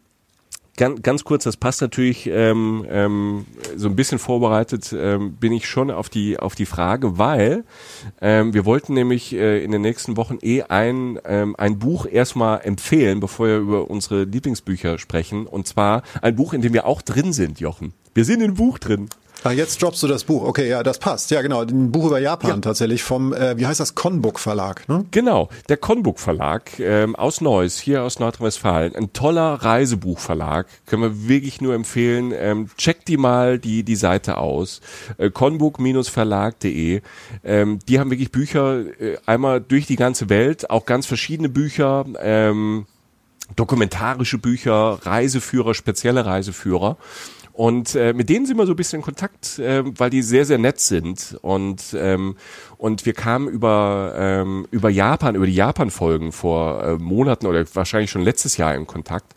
ganz, 0.79 1.01
ganz 1.01 1.23
kurz, 1.25 1.43
das 1.43 1.57
passt 1.57 1.81
natürlich 1.81 2.25
ähm, 2.27 2.85
ähm, 2.89 3.45
so 3.75 3.89
ein 3.89 3.95
bisschen 3.95 4.17
vorbereitet 4.17 4.95
ähm, 4.97 5.33
bin 5.33 5.51
ich 5.51 5.67
schon 5.67 5.91
auf 5.91 6.09
die 6.09 6.39
auf 6.39 6.55
die 6.55 6.65
Frage, 6.65 7.17
weil 7.17 7.65
ähm, 8.21 8.53
wir 8.53 8.65
wollten 8.65 8.93
nämlich 8.93 9.33
äh, 9.33 9.63
in 9.63 9.71
den 9.71 9.81
nächsten 9.81 10.15
Wochen 10.15 10.39
eh 10.41 10.63
ein 10.63 11.19
ähm, 11.25 11.55
ein 11.57 11.77
Buch 11.79 12.07
erstmal 12.09 12.61
empfehlen, 12.61 13.19
bevor 13.19 13.47
wir 13.47 13.57
über 13.57 13.89
unsere 13.91 14.23
Lieblingsbücher 14.23 14.97
sprechen, 14.97 15.45
und 15.45 15.67
zwar 15.67 16.01
ein 16.21 16.35
Buch, 16.35 16.53
in 16.53 16.61
dem 16.61 16.73
wir 16.73 16.85
auch 16.85 17.01
drin 17.01 17.33
sind, 17.33 17.59
Jochen. 17.59 17.93
Wir 18.13 18.23
sind 18.23 18.41
im 18.41 18.55
Buch 18.55 18.79
drin. 18.79 19.09
Ah, 19.43 19.51
jetzt 19.51 19.81
droppst 19.81 20.03
du 20.03 20.07
das 20.07 20.25
Buch. 20.25 20.43
Okay, 20.43 20.67
ja, 20.67 20.83
das 20.83 20.99
passt. 20.99 21.31
Ja, 21.31 21.41
genau. 21.41 21.61
Ein 21.61 21.91
Buch 21.91 22.07
über 22.07 22.19
Japan 22.19 22.49
ja. 22.49 22.57
tatsächlich 22.57 23.03
vom, 23.03 23.33
äh, 23.33 23.57
wie 23.57 23.65
heißt 23.65 23.79
das, 23.79 23.95
Konbuk 23.95 24.37
Verlag, 24.37 24.87
ne? 24.89 25.05
Genau, 25.11 25.47
der 25.69 25.77
Konbuk 25.77 26.19
Verlag 26.19 26.77
ähm, 26.79 27.15
aus 27.15 27.39
Neuss, 27.39 27.79
hier 27.79 28.03
aus 28.03 28.19
Nordrhein-Westfalen. 28.19 28.95
Ein 28.95 29.13
toller 29.13 29.53
Reisebuchverlag. 29.53 30.67
Können 30.85 31.03
wir 31.03 31.27
wirklich 31.29 31.61
nur 31.61 31.73
empfehlen. 31.73 32.33
Ähm, 32.35 32.69
checkt 32.77 33.07
die 33.07 33.15
mal 33.17 33.59
die, 33.59 33.83
die 33.83 33.95
Seite 33.95 34.37
aus. 34.37 34.81
Äh, 35.17 35.29
konbuk-verlag.de. 35.29 37.01
Ähm, 37.45 37.79
die 37.87 37.99
haben 37.99 38.11
wirklich 38.11 38.31
Bücher 38.31 38.79
äh, 38.99 39.17
einmal 39.25 39.61
durch 39.61 39.87
die 39.87 39.95
ganze 39.95 40.29
Welt, 40.29 40.69
auch 40.69 40.85
ganz 40.85 41.05
verschiedene 41.05 41.47
Bücher. 41.47 42.05
Ähm, 42.21 42.87
dokumentarische 43.55 44.37
Bücher, 44.37 44.99
Reiseführer, 45.01 45.73
spezielle 45.73 46.25
Reiseführer. 46.25 46.97
Und 47.59 47.93
äh, 47.93 48.13
mit 48.13 48.29
denen 48.29 48.45
sind 48.45 48.55
wir 48.55 48.65
so 48.65 48.71
ein 48.71 48.77
bisschen 48.77 48.99
in 48.99 49.03
Kontakt, 49.03 49.59
äh, 49.59 49.83
weil 49.99 50.09
die 50.09 50.21
sehr, 50.21 50.45
sehr 50.45 50.57
nett 50.57 50.79
sind. 50.79 51.37
Und, 51.41 51.93
ähm, 51.93 52.37
und 52.77 53.05
wir 53.05 53.11
kamen 53.11 53.49
über, 53.49 54.13
ähm, 54.15 54.65
über 54.71 54.89
Japan, 54.89 55.35
über 55.35 55.45
die 55.45 55.55
Japan-Folgen 55.55 56.31
vor 56.31 56.81
äh, 56.81 56.93
Monaten 56.93 57.47
oder 57.47 57.65
wahrscheinlich 57.73 58.11
schon 58.11 58.21
letztes 58.21 58.55
Jahr 58.55 58.73
in 58.75 58.87
Kontakt. 58.87 59.35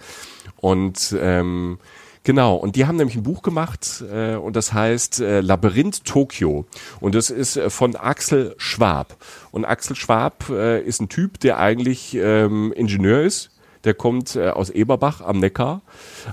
Und 0.59 1.17
ähm, 1.21 1.81
Genau, 2.25 2.55
und 2.55 2.77
die 2.77 2.87
haben 2.87 2.95
nämlich 2.95 3.17
ein 3.17 3.25
Buch 3.25 3.43
gemacht 3.43 4.05
äh, 4.13 4.37
und 4.37 4.55
das 4.55 4.73
heißt 4.73 5.19
äh, 5.19 5.41
Labyrinth 5.41 6.05
Tokio 6.05 6.67
und 7.01 7.17
das 7.17 7.31
ist 7.31 7.57
äh, 7.57 7.69
von 7.69 7.97
Axel 7.97 8.55
Schwab. 8.59 9.17
Und 9.51 9.65
Axel 9.65 9.97
Schwab 9.97 10.49
äh, 10.49 10.81
ist 10.81 11.01
ein 11.01 11.09
Typ, 11.09 11.41
der 11.41 11.59
eigentlich 11.59 12.15
ähm, 12.15 12.73
Ingenieur 12.77 13.23
ist, 13.23 13.51
der 13.85 13.95
kommt 13.95 14.37
äh, 14.37 14.49
aus 14.49 14.71
Eberbach 14.71 15.21
am 15.21 15.39
Neckar, 15.39 15.83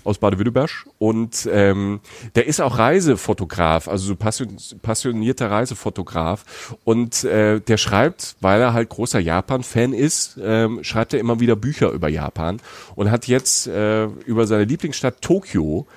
aus 0.04 0.20
Baden-Württemberg. 0.20 0.70
Und 0.97 1.50
ähm, 1.52 2.00
der 2.36 2.47
ist 2.47 2.62
auch 2.62 2.78
Reisefotograf, 2.78 3.88
also 3.88 4.08
so 4.08 4.16
passion, 4.16 4.58
passionierter 4.82 5.50
Reisefotograf. 5.50 6.76
Und 6.84 7.24
äh, 7.24 7.60
der 7.60 7.78
schreibt, 7.78 8.36
weil 8.41 8.62
er 8.62 8.74
halt 8.74 8.89
großer 8.89 9.20
Japan-Fan 9.20 9.93
ist, 9.93 10.39
ähm, 10.41 10.84
schreibt 10.84 11.14
er 11.14 11.20
immer 11.20 11.39
wieder 11.39 11.56
Bücher 11.56 11.91
über 11.91 12.10
Japan 12.10 12.62
und 12.95 13.12
hat 13.12 13.28
jetzt 13.28 13.68
äh, 13.68 14.06
über 14.06 14.47
seine 14.47 14.66
Lieblingsstadt 14.66 15.22
Tokio 15.22 15.88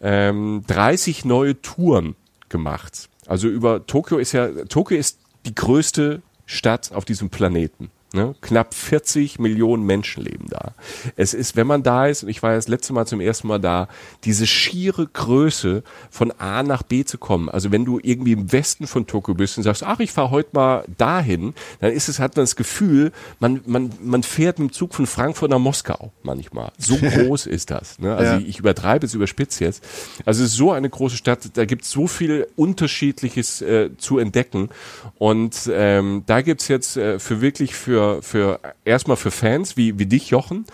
ähm, 0.00 0.64
30 0.66 1.24
neue 1.24 1.60
Touren 1.60 2.14
gemacht. 2.48 3.08
Also 3.26 3.48
über 3.48 3.86
Tokio 3.86 4.18
ist 4.18 4.32
ja, 4.32 4.48
Tokio 4.64 4.96
ist 4.96 5.18
die 5.44 5.54
größte 5.54 6.22
Stadt 6.46 6.92
auf 6.92 7.04
diesem 7.04 7.30
Planeten. 7.30 7.90
Ne? 8.14 8.34
Knapp 8.40 8.72
40 8.72 9.38
Millionen 9.38 9.84
Menschen 9.84 10.24
leben 10.24 10.46
da. 10.48 10.72
Es 11.16 11.34
ist, 11.34 11.56
wenn 11.56 11.66
man 11.66 11.82
da 11.82 12.06
ist, 12.06 12.22
und 12.22 12.30
ich 12.30 12.42
war 12.42 12.52
ja 12.52 12.56
das 12.56 12.66
letzte 12.66 12.94
Mal 12.94 13.06
zum 13.06 13.20
ersten 13.20 13.48
Mal 13.48 13.58
da, 13.58 13.86
diese 14.24 14.46
schiere 14.46 15.06
Größe 15.06 15.82
von 16.10 16.32
A 16.38 16.62
nach 16.62 16.82
B 16.82 17.04
zu 17.04 17.18
kommen. 17.18 17.50
Also 17.50 17.70
wenn 17.70 17.84
du 17.84 18.00
irgendwie 18.02 18.32
im 18.32 18.50
Westen 18.50 18.86
von 18.86 19.06
Tokio 19.06 19.34
bist 19.34 19.58
und 19.58 19.64
sagst, 19.64 19.82
ach, 19.82 20.00
ich 20.00 20.10
fahre 20.10 20.30
heute 20.30 20.48
mal 20.54 20.84
dahin, 20.96 21.52
dann 21.80 21.92
ist 21.92 22.08
es, 22.08 22.18
hat 22.18 22.34
man 22.34 22.44
das 22.44 22.56
Gefühl, 22.56 23.12
man, 23.40 23.60
man, 23.66 23.90
man 24.02 24.22
fährt 24.22 24.58
mit 24.58 24.70
dem 24.70 24.72
Zug 24.72 24.94
von 24.94 25.06
Frankfurt 25.06 25.50
nach 25.50 25.58
Moskau 25.58 26.10
manchmal. 26.22 26.72
So 26.78 26.96
groß 27.02 27.44
ist 27.44 27.70
das. 27.70 27.98
Ne? 27.98 28.16
Also 28.16 28.32
ja. 28.34 28.38
ich 28.38 28.58
übertreibe 28.58 29.04
es, 29.04 29.12
überspitze 29.12 29.64
jetzt. 29.64 29.84
Also 30.24 30.44
es 30.44 30.52
ist 30.52 30.56
so 30.56 30.72
eine 30.72 30.88
große 30.88 31.18
Stadt, 31.18 31.40
da 31.52 31.66
gibt 31.66 31.82
es 31.82 31.90
so 31.90 32.06
viel 32.06 32.46
Unterschiedliches 32.56 33.60
äh, 33.60 33.90
zu 33.98 34.18
entdecken. 34.18 34.70
Und 35.18 35.68
ähm, 35.70 36.22
da 36.24 36.40
gibt's 36.40 36.68
jetzt 36.68 36.96
äh, 36.96 37.18
für 37.18 37.42
wirklich 37.42 37.74
für 37.74 37.97
für, 37.98 38.22
für 38.22 38.60
erstmal 38.84 39.16
für 39.16 39.30
Fans 39.30 39.76
wie, 39.76 39.98
wie 39.98 40.06
dich, 40.06 40.30
Jochen, 40.30 40.66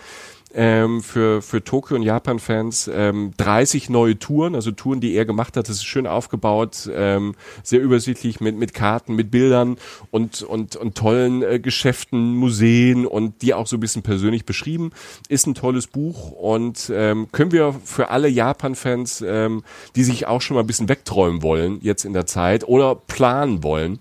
ähm, 0.53 1.01
für, 1.03 1.41
für 1.41 1.63
Tokio 1.63 1.97
und 1.97 2.03
Japan-Fans 2.03 2.89
ähm, 2.93 3.33
30 3.37 3.89
neue 3.89 4.17
Touren, 4.17 4.55
also 4.55 4.71
Touren, 4.71 5.01
die 5.01 5.13
er 5.13 5.25
gemacht 5.25 5.57
hat. 5.57 5.67
Das 5.67 5.77
ist 5.77 5.85
schön 5.85 6.07
aufgebaut, 6.07 6.89
ähm, 6.93 7.35
sehr 7.61 7.81
übersichtlich 7.81 8.39
mit, 8.39 8.55
mit 8.55 8.73
Karten, 8.73 9.15
mit 9.15 9.31
Bildern 9.31 9.77
und, 10.11 10.43
und, 10.43 10.75
und 10.75 10.95
tollen 10.95 11.43
äh, 11.43 11.59
Geschäften, 11.59 12.35
Museen 12.35 13.05
und 13.05 13.41
die 13.41 13.53
auch 13.53 13.67
so 13.67 13.77
ein 13.77 13.81
bisschen 13.81 14.03
persönlich 14.03 14.45
beschrieben. 14.45 14.91
Ist 15.27 15.45
ein 15.45 15.55
tolles 15.55 15.87
Buch 15.87 16.31
und 16.31 16.91
ähm, 16.93 17.27
können 17.31 17.51
wir 17.51 17.75
für 17.83 18.09
alle 18.09 18.29
Japan-Fans, 18.29 19.23
ähm, 19.27 19.63
die 19.95 20.03
sich 20.03 20.27
auch 20.27 20.41
schon 20.41 20.55
mal 20.55 20.61
ein 20.61 20.67
bisschen 20.67 20.89
wegträumen 20.89 21.41
wollen, 21.41 21.79
jetzt 21.81 22.05
in 22.05 22.13
der 22.13 22.25
Zeit 22.25 22.65
oder 22.67 22.95
planen 22.95 23.63
wollen, 23.63 23.99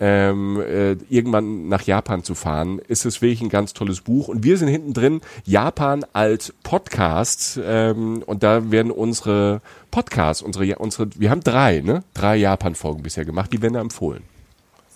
ähm, 0.00 0.60
äh, 0.60 0.92
irgendwann 1.08 1.68
nach 1.68 1.82
Japan 1.82 2.22
zu 2.22 2.34
fahren, 2.34 2.78
ist 2.78 3.06
es 3.06 3.22
wirklich 3.22 3.40
ein 3.40 3.48
ganz 3.48 3.72
tolles 3.72 4.00
Buch. 4.00 4.28
Und 4.28 4.44
wir 4.44 4.58
sind 4.58 4.68
hinten 4.68 4.92
drin, 4.92 5.20
Japan 5.44 6.04
als 6.12 6.52
Podcast. 6.62 7.58
Ähm, 7.64 8.22
und 8.26 8.42
da 8.42 8.70
werden 8.70 8.90
unsere 8.90 9.60
Podcasts, 9.90 10.42
unsere, 10.42 10.76
unsere, 10.76 11.08
wir 11.16 11.30
haben 11.30 11.42
drei, 11.42 11.80
ne? 11.80 12.02
Drei 12.14 12.36
Japan-Folgen 12.36 13.02
bisher 13.02 13.24
gemacht, 13.24 13.52
die 13.52 13.62
werden 13.62 13.74
da 13.74 13.80
empfohlen. 13.80 14.22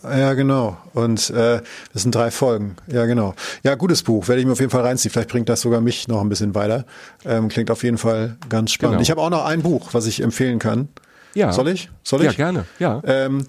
Ja, 0.03 0.33
genau. 0.33 0.79
Und 0.95 1.29
äh, 1.31 1.61
das 1.93 2.03
sind 2.03 2.15
drei 2.15 2.31
Folgen. 2.31 2.77
Ja, 2.87 3.05
genau. 3.05 3.35
Ja, 3.63 3.75
gutes 3.75 4.03
Buch. 4.03 4.29
Werde 4.29 4.41
ich 4.41 4.47
mir 4.47 4.53
auf 4.53 4.61
jeden 4.61 4.71
Fall 4.71 4.83
reinziehen. 4.83 5.13
Vielleicht 5.13 5.29
bringt 5.29 5.49
das 5.49 5.61
sogar 5.61 5.81
mich 5.81 6.09
noch 6.09 6.23
ein 6.23 6.29
bisschen 6.29 6.55
weiter. 6.55 6.87
Ähm, 7.25 7.49
klingt 7.49 7.71
auf 7.71 7.83
jeden 7.83 7.99
Fall 7.99 8.37
ganz 8.49 8.73
spannend. 8.73 8.95
Genau. 8.95 9.03
Ich 9.03 9.11
habe 9.11 9.21
auch 9.21 9.31
noch 9.31 9.45
ein 9.45 9.63
Buch, 9.63 9.91
was 9.93 10.07
ich 10.07 10.23
empfehlen 10.23 10.59
kann. 10.59 10.89
Ja. 11.35 11.53
Soll 11.53 11.69
ich? 11.69 11.91
Soll 12.03 12.21
ich? 12.21 12.27
Ja, 12.27 12.33
gerne. 12.33 12.65
Ja. 12.79 13.03
Ähm, 13.05 13.47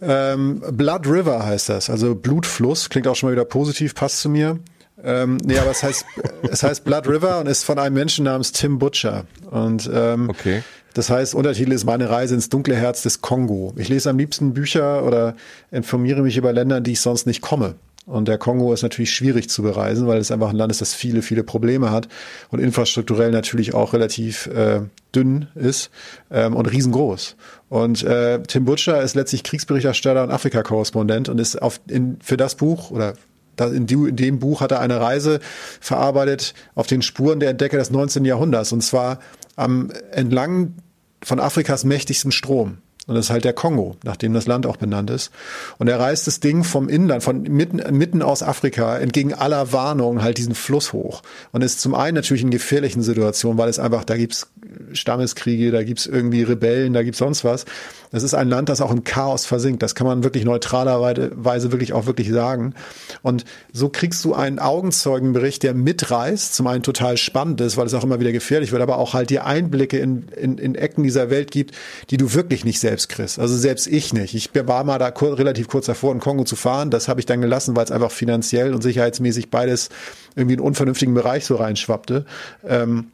ähm, 0.00 0.62
Blood 0.72 1.06
River 1.06 1.44
heißt 1.44 1.68
das, 1.68 1.90
also 1.90 2.14
Blutfluss, 2.14 2.90
klingt 2.90 3.06
auch 3.06 3.16
schon 3.16 3.28
mal 3.28 3.32
wieder 3.32 3.44
positiv, 3.44 3.94
passt 3.94 4.20
zu 4.20 4.28
mir. 4.28 4.58
Ähm, 5.04 5.38
nee, 5.44 5.58
aber 5.58 5.70
es 5.70 5.82
heißt, 5.82 6.04
es 6.50 6.62
heißt 6.62 6.84
Blood 6.84 7.08
River 7.08 7.40
und 7.40 7.46
ist 7.46 7.64
von 7.64 7.78
einem 7.78 7.94
Menschen 7.94 8.24
namens 8.24 8.52
Tim 8.52 8.78
Butcher. 8.78 9.24
Und 9.50 9.90
ähm, 9.92 10.30
okay. 10.30 10.62
das 10.94 11.10
heißt, 11.10 11.34
Untertitel 11.34 11.72
ist 11.72 11.84
Meine 11.84 12.10
Reise 12.10 12.34
ins 12.34 12.48
dunkle 12.48 12.76
Herz 12.76 13.02
des 13.02 13.20
Kongo. 13.20 13.72
Ich 13.76 13.88
lese 13.88 14.10
am 14.10 14.18
liebsten 14.18 14.54
Bücher 14.54 15.04
oder 15.04 15.34
informiere 15.70 16.22
mich 16.22 16.36
über 16.36 16.52
Länder, 16.52 16.78
in 16.78 16.84
die 16.84 16.92
ich 16.92 17.00
sonst 17.00 17.26
nicht 17.26 17.40
komme. 17.40 17.74
Und 18.04 18.26
der 18.26 18.36
Kongo 18.36 18.72
ist 18.72 18.82
natürlich 18.82 19.14
schwierig 19.14 19.48
zu 19.48 19.62
bereisen, 19.62 20.08
weil 20.08 20.18
es 20.18 20.32
einfach 20.32 20.50
ein 20.50 20.56
Land 20.56 20.72
ist, 20.72 20.80
das 20.80 20.92
viele, 20.92 21.22
viele 21.22 21.44
Probleme 21.44 21.92
hat 21.92 22.08
und 22.50 22.58
infrastrukturell 22.58 23.30
natürlich 23.30 23.74
auch 23.74 23.92
relativ 23.92 24.46
äh, 24.48 24.80
dünn 25.14 25.46
ist 25.54 25.90
ähm, 26.30 26.56
und 26.56 26.66
riesengroß. 26.66 27.36
Und 27.68 28.02
äh, 28.02 28.42
Tim 28.42 28.64
Butcher 28.64 29.00
ist 29.02 29.14
letztlich 29.14 29.44
Kriegsberichterstatter 29.44 30.24
und 30.24 30.32
Afrika-Korrespondent 30.32 31.28
und 31.28 31.38
ist 31.38 31.62
auf, 31.62 31.80
in, 31.86 32.18
für 32.20 32.36
das 32.36 32.56
Buch 32.56 32.90
oder 32.90 33.14
in, 33.60 33.86
dem 33.86 34.38
Buch 34.40 34.60
hat 34.60 34.72
er 34.72 34.80
eine 34.80 35.00
Reise 35.00 35.38
verarbeitet 35.80 36.54
auf 36.74 36.88
den 36.88 37.02
Spuren 37.02 37.38
der 37.38 37.50
Entdecker 37.50 37.76
des 37.76 37.90
19. 37.90 38.24
Jahrhunderts 38.24 38.72
und 38.72 38.82
zwar 38.82 39.20
am 39.54 39.92
entlang 40.10 40.74
von 41.22 41.38
Afrikas 41.38 41.84
mächtigsten 41.84 42.32
Strom. 42.32 42.78
Und 43.08 43.16
das 43.16 43.26
ist 43.26 43.30
halt 43.30 43.44
der 43.44 43.52
Kongo, 43.52 43.96
nachdem 44.04 44.32
das 44.32 44.46
Land 44.46 44.64
auch 44.64 44.76
benannt 44.76 45.10
ist. 45.10 45.32
Und 45.78 45.88
er 45.88 45.98
reißt 45.98 46.26
das 46.28 46.38
Ding 46.38 46.62
vom 46.62 46.88
Inland, 46.88 47.24
von 47.24 47.42
mitten, 47.42 47.82
mitten 47.96 48.22
aus 48.22 48.44
Afrika, 48.44 48.96
entgegen 48.96 49.34
aller 49.34 49.72
Warnungen 49.72 50.22
halt 50.22 50.38
diesen 50.38 50.54
Fluss 50.54 50.92
hoch. 50.92 51.22
Und 51.50 51.62
ist 51.62 51.80
zum 51.80 51.96
einen 51.96 52.14
natürlich 52.14 52.44
in 52.44 52.50
gefährlichen 52.50 53.02
Situationen, 53.02 53.58
weil 53.58 53.68
es 53.68 53.80
einfach, 53.80 54.04
da 54.04 54.16
gibt's 54.16 54.46
Stammeskriege, 54.92 55.72
da 55.72 55.82
gibt's 55.82 56.06
irgendwie 56.06 56.44
Rebellen, 56.44 56.92
da 56.92 57.02
gibt's 57.02 57.18
sonst 57.18 57.44
was. 57.44 57.64
Das 58.12 58.22
ist 58.22 58.34
ein 58.34 58.48
Land, 58.48 58.68
das 58.68 58.80
auch 58.80 58.90
im 58.90 59.04
Chaos 59.04 59.46
versinkt. 59.46 59.82
Das 59.82 59.94
kann 59.94 60.06
man 60.06 60.22
wirklich 60.22 60.44
neutralerweise 60.44 61.72
wirklich 61.72 61.94
auch 61.94 62.06
wirklich 62.06 62.30
sagen. 62.30 62.74
Und 63.22 63.44
so 63.72 63.88
kriegst 63.88 64.24
du 64.24 64.34
einen 64.34 64.58
Augenzeugenbericht, 64.58 65.62
der 65.62 65.74
mitreißt, 65.74 66.54
zum 66.54 66.66
einen 66.66 66.82
total 66.82 67.16
spannend 67.16 67.60
ist, 67.62 67.76
weil 67.76 67.86
es 67.86 67.94
auch 67.94 68.04
immer 68.04 68.20
wieder 68.20 68.32
gefährlich 68.32 68.70
wird, 68.70 68.82
aber 68.82 68.98
auch 68.98 69.14
halt 69.14 69.30
dir 69.30 69.46
Einblicke 69.46 69.98
in, 69.98 70.28
in, 70.28 70.58
in 70.58 70.74
Ecken 70.74 71.02
dieser 71.02 71.30
Welt 71.30 71.50
gibt, 71.50 71.74
die 72.10 72.18
du 72.18 72.34
wirklich 72.34 72.64
nicht 72.64 72.80
selbst 72.80 72.91
kriegst. 72.96 73.38
Also 73.38 73.56
selbst 73.56 73.86
ich 73.86 74.12
nicht. 74.12 74.34
Ich 74.34 74.50
war 74.54 74.84
mal 74.84 74.98
da 74.98 75.08
relativ 75.08 75.68
kurz 75.68 75.86
davor, 75.86 76.12
in 76.12 76.20
Kongo 76.20 76.44
zu 76.44 76.56
fahren. 76.56 76.90
Das 76.90 77.08
habe 77.08 77.20
ich 77.20 77.26
dann 77.26 77.40
gelassen, 77.40 77.76
weil 77.76 77.84
es 77.84 77.90
einfach 77.90 78.10
finanziell 78.10 78.74
und 78.74 78.82
sicherheitsmäßig 78.82 79.50
beides 79.50 79.88
irgendwie 80.34 80.54
in 80.54 80.60
einen 80.60 80.68
unvernünftigen 80.68 81.14
Bereich 81.14 81.44
so 81.44 81.56
reinschwappte. 81.56 82.24
Ähm, 82.66 83.12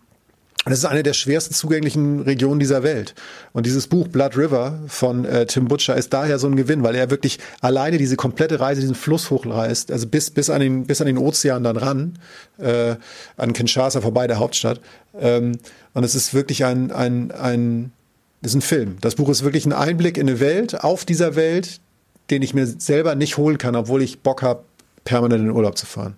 das 0.65 0.81
ist 0.81 0.85
eine 0.85 1.03
der 1.03 1.15
schwersten 1.15 1.55
zugänglichen 1.55 2.21
Regionen 2.21 2.61
dieser 2.61 2.83
Welt. 2.83 3.15
Und 3.53 3.65
dieses 3.65 3.87
Buch 3.87 4.09
Blood 4.09 4.37
River 4.37 4.79
von 4.89 5.25
äh, 5.25 5.47
Tim 5.47 5.67
Butcher 5.67 5.97
ist 5.97 6.13
daher 6.13 6.39
so 6.39 6.47
ein 6.47 6.57
Gewinn, 6.57 6.83
weil 6.83 6.95
er 6.95 7.11
wirklich 7.11 7.39
alleine 7.61 7.97
diese 7.97 8.17
komplette 8.17 8.61
Reise, 8.61 8.81
diesen 8.81 8.97
Fluss 8.97 9.31
hochreist, 9.31 9.91
also 9.91 10.07
bis, 10.07 10.31
bis, 10.31 10.51
an, 10.51 10.61
den, 10.61 10.87
bis 10.87 11.01
an 11.01 11.07
den 11.07 11.17
Ozean 11.17 11.65
dann 11.65 11.77
ran, 11.77 12.19
äh, 12.59 12.97
an 13.37 13.53
Kinshasa 13.53 14.01
vorbei, 14.01 14.27
der 14.27 14.39
Hauptstadt. 14.39 14.81
Ähm, 15.19 15.59
und 15.95 16.05
es 16.05 16.15
ist 16.15 16.35
wirklich 16.35 16.65
ein, 16.65 16.93
ein, 16.93 17.31
ein, 17.31 17.93
ist 18.43 18.55
ein 18.55 18.61
Film. 18.61 18.97
Das 19.01 19.17
Buch 19.17 19.29
ist 19.29 19.43
wirklich 19.43 19.67
ein 19.67 19.73
Einblick 19.73 20.17
in 20.17 20.29
eine 20.29 20.41
Welt, 20.41 20.83
auf 20.83 21.05
dieser 21.05 21.35
Welt, 21.37 21.81
den 22.31 22.43
ich 22.43 22.55
mir 22.55 22.67
selber 22.67 23.15
nicht 23.15 23.37
holen 23.37 23.59
kann, 23.59 23.77
obwohl 23.77 24.03
ich 24.03 24.21
Bock 24.21 24.43
habe, 24.43 24.65
permanent 25.05 25.45
in 25.45 25.51
Urlaub 25.51 25.77
zu 25.77 25.87
fahren. 25.87 26.17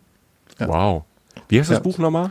Ja. 0.58 0.68
Wow. 0.68 1.04
Wie 1.48 1.58
heißt 1.58 1.70
das 1.70 1.78
ja. 1.78 1.82
Buch 1.82 1.98
nochmal? 1.98 2.30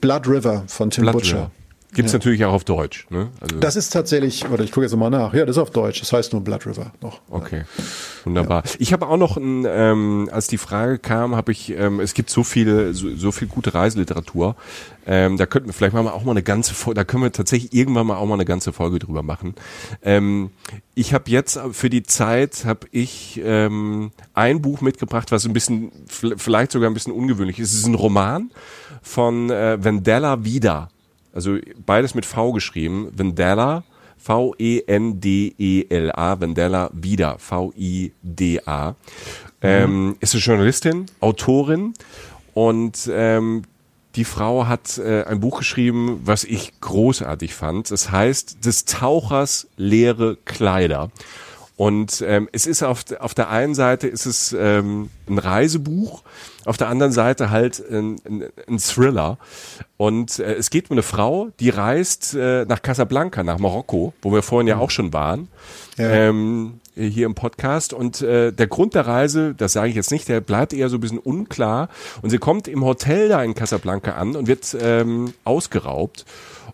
Blood 0.00 0.28
River 0.28 0.64
von 0.66 0.90
Tim 0.90 1.02
Blood 1.02 1.14
Butcher. 1.14 1.36
River. 1.36 1.50
Gibt 1.92 2.06
es 2.06 2.12
ja. 2.12 2.18
natürlich 2.18 2.44
auch 2.44 2.52
auf 2.52 2.64
Deutsch. 2.64 3.06
Ne? 3.10 3.30
Also 3.40 3.58
das 3.58 3.74
ist 3.74 3.90
tatsächlich, 3.92 4.48
oder 4.48 4.62
ich 4.62 4.70
gucke 4.70 4.82
jetzt 4.84 4.92
nochmal 4.92 5.10
nach. 5.10 5.34
Ja, 5.34 5.44
das 5.44 5.56
ist 5.56 5.62
auf 5.62 5.70
Deutsch. 5.70 6.00
Das 6.00 6.12
heißt 6.12 6.32
nur 6.32 6.42
Blood 6.42 6.66
River 6.66 6.92
noch. 7.00 7.20
Okay, 7.28 7.64
wunderbar. 8.24 8.64
Ja. 8.64 8.70
Ich 8.78 8.92
habe 8.92 9.08
auch 9.08 9.16
noch, 9.16 9.36
ein, 9.36 9.66
ähm, 9.68 10.28
als 10.30 10.46
die 10.46 10.58
Frage 10.58 11.00
kam, 11.00 11.34
habe 11.34 11.50
ich, 11.50 11.70
ähm, 11.70 11.98
es 11.98 12.14
gibt 12.14 12.30
so 12.30 12.44
viel, 12.44 12.94
so, 12.94 13.16
so 13.16 13.32
viel 13.32 13.48
gute 13.48 13.74
Reiseliteratur. 13.74 14.54
Ähm, 15.04 15.36
da 15.36 15.46
könnten 15.46 15.68
wir 15.68 15.72
vielleicht 15.72 15.94
mal 15.94 16.06
auch 16.06 16.22
mal 16.22 16.32
eine 16.32 16.44
ganze 16.44 16.74
Folge, 16.74 16.94
da 16.94 17.04
können 17.04 17.24
wir 17.24 17.32
tatsächlich 17.32 17.72
irgendwann 17.72 18.06
mal 18.06 18.16
auch 18.16 18.26
mal 18.26 18.34
eine 18.34 18.44
ganze 18.44 18.72
Folge 18.72 19.00
drüber 19.00 19.24
machen. 19.24 19.54
Ähm, 20.02 20.50
ich 20.94 21.12
habe 21.12 21.28
jetzt 21.28 21.58
für 21.72 21.90
die 21.90 22.04
Zeit 22.04 22.64
habe 22.64 22.86
ich 22.92 23.40
ähm, 23.42 24.12
ein 24.34 24.62
Buch 24.62 24.80
mitgebracht, 24.80 25.32
was 25.32 25.44
ein 25.44 25.52
bisschen, 25.52 25.90
vielleicht 26.06 26.70
sogar 26.70 26.88
ein 26.88 26.94
bisschen 26.94 27.12
ungewöhnlich 27.12 27.58
ist. 27.58 27.72
Es 27.72 27.80
ist 27.80 27.86
ein 27.86 27.94
Roman 27.94 28.50
von 29.02 29.50
äh, 29.50 29.82
Vendela 29.82 30.44
Vida 30.44 30.88
also 31.32 31.58
beides 31.84 32.14
mit 32.14 32.26
V 32.26 32.52
geschrieben, 32.52 33.10
Vendela, 33.12 33.84
V-E-N-D-E-L-A, 34.18 34.80
Vendela 36.40 36.90
wieder, 36.92 37.38
V-I-D-A. 37.38 38.94
Ähm, 39.62 40.06
mhm. 40.06 40.16
ist 40.20 40.34
eine 40.34 40.42
Journalistin, 40.42 41.06
Autorin 41.20 41.94
und 42.54 43.10
ähm, 43.12 43.62
die 44.16 44.24
Frau 44.24 44.66
hat 44.66 44.98
äh, 44.98 45.22
ein 45.24 45.40
Buch 45.40 45.58
geschrieben, 45.58 46.20
was 46.24 46.44
ich 46.44 46.80
großartig 46.80 47.54
fand. 47.54 47.90
Es 47.90 48.10
heißt 48.10 48.64
Des 48.64 48.84
Tauchers 48.84 49.68
leere 49.76 50.36
Kleider. 50.44 51.10
Und 51.80 52.22
ähm, 52.28 52.46
es 52.52 52.66
ist 52.66 52.82
auf, 52.82 53.06
auf 53.20 53.32
der 53.32 53.48
einen 53.48 53.74
Seite 53.74 54.06
ist 54.06 54.26
es 54.26 54.52
ähm, 54.52 55.08
ein 55.26 55.38
Reisebuch, 55.38 56.22
auf 56.66 56.76
der 56.76 56.88
anderen 56.88 57.10
Seite 57.10 57.48
halt 57.48 57.82
ein, 57.90 58.16
ein, 58.28 58.44
ein 58.68 58.78
Thriller. 58.78 59.38
Und 59.96 60.40
äh, 60.40 60.56
es 60.56 60.68
geht 60.68 60.90
um 60.90 60.96
eine 60.96 61.02
Frau, 61.02 61.48
die 61.58 61.70
reist 61.70 62.34
äh, 62.34 62.66
nach 62.66 62.82
Casablanca, 62.82 63.42
nach 63.44 63.58
Marokko, 63.58 64.12
wo 64.20 64.30
wir 64.30 64.42
vorhin 64.42 64.68
ja 64.68 64.76
mhm. 64.76 64.82
auch 64.82 64.90
schon 64.90 65.14
waren, 65.14 65.48
ja. 65.96 66.10
ähm, 66.10 66.80
hier 66.94 67.24
im 67.24 67.34
Podcast. 67.34 67.94
Und 67.94 68.20
äh, 68.20 68.52
der 68.52 68.66
Grund 68.66 68.94
der 68.94 69.06
Reise, 69.06 69.54
das 69.54 69.72
sage 69.72 69.88
ich 69.88 69.94
jetzt 69.94 70.10
nicht, 70.10 70.28
der 70.28 70.42
bleibt 70.42 70.74
eher 70.74 70.90
so 70.90 70.98
ein 70.98 71.00
bisschen 71.00 71.18
unklar. 71.18 71.88
Und 72.20 72.28
sie 72.28 72.36
kommt 72.36 72.68
im 72.68 72.84
Hotel 72.84 73.30
da 73.30 73.42
in 73.42 73.54
Casablanca 73.54 74.16
an 74.16 74.36
und 74.36 74.48
wird 74.48 74.76
ähm, 74.78 75.32
ausgeraubt. 75.44 76.26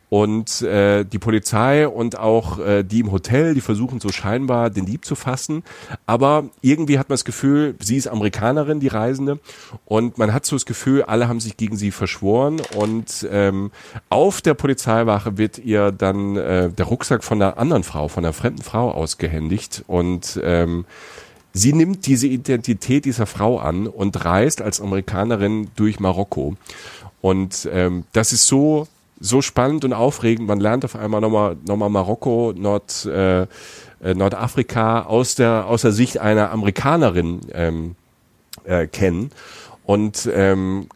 Und 0.09 0.63
äh, 0.63 1.05
die 1.05 1.19
Polizei 1.19 1.89
und 1.89 2.19
auch 2.19 2.61
äh, 2.61 2.85
die 2.85 3.01
im 3.01 3.11
Hotel, 3.11 3.55
die 3.55 3.61
versuchen 3.61 4.01
so 4.01 4.11
scheinbar 4.11 4.71
den 4.71 4.87
Dieb 4.87 5.05
zu 5.05 5.17
fassen. 5.17 5.65
Aber 6.07 6.45
irgendwie 6.61 6.99
hat 6.99 7.09
man 7.09 7.15
das 7.15 7.25
Gefühl, 7.25 7.75
sie 7.81 7.97
ist 7.97 8.07
Amerikanerin, 8.07 8.79
die 8.79 8.89
Reisende. 8.89 9.41
Und 9.85 10.17
man 10.17 10.33
hat 10.33 10.47
so 10.47 10.55
das 10.55 10.65
Gefühl, 10.65 11.03
alle 11.03 11.29
haben 11.29 11.41
sich 11.41 11.57
gegen 11.57 11.77
sie 11.77 11.91
verschworen. 11.91 12.61
Und 12.77 13.27
ähm, 13.33 13.73
auf 14.09 14.41
der 14.41 14.55
Polizeiwache 14.55 15.39
wird 15.39 15.59
ihr 15.59 15.91
dann 15.91 16.37
äh, 16.37 16.71
der 16.71 16.87
Rucksack 16.87 17.25
von 17.25 17.43
einer 17.43 17.59
anderen 17.59 17.83
Frau, 17.83 18.07
von 18.07 18.25
einer 18.25 18.33
fremden 18.33 18.63
Frau 18.63 18.93
ausgehändigt. 18.93 19.83
Und 19.89 20.41
ähm, 20.45 20.85
sie 21.53 21.73
nimmt 21.73 22.07
diese 22.07 22.29
Identität 22.29 23.07
dieser 23.07 23.27
Frau 23.27 23.59
an 23.59 23.89
und 23.89 24.25
reist 24.25 24.63
als 24.63 24.81
Amerikanerin 24.81 25.69
durch 25.75 25.99
Marokko. 25.99 26.57
Und 27.21 27.69
ähm, 27.73 28.05
das 28.13 28.33
ist 28.33 28.47
so 28.47 28.87
so 29.19 29.43
spannend 29.43 29.85
und 29.85 29.93
aufregend. 29.93 30.47
Man 30.47 30.61
lernt 30.61 30.85
auf 30.85 30.97
einmal 30.97 31.21
nochmal 31.21 31.57
nochmal 31.67 31.91
Marokko, 31.91 32.53
Nord, 32.57 33.07
äh, 33.07 33.43
äh, 33.43 33.47
Nordafrika 34.15 35.03
aus 35.03 35.35
der 35.35 35.67
aus 35.67 35.83
der 35.83 35.93
Sicht 35.93 36.19
einer 36.19 36.51
Amerikanerin 36.51 37.41
ähm, 37.53 37.97
äh, 38.65 38.87
kennen. 38.87 39.31
Und 39.85 40.29
ähm, 40.35 40.89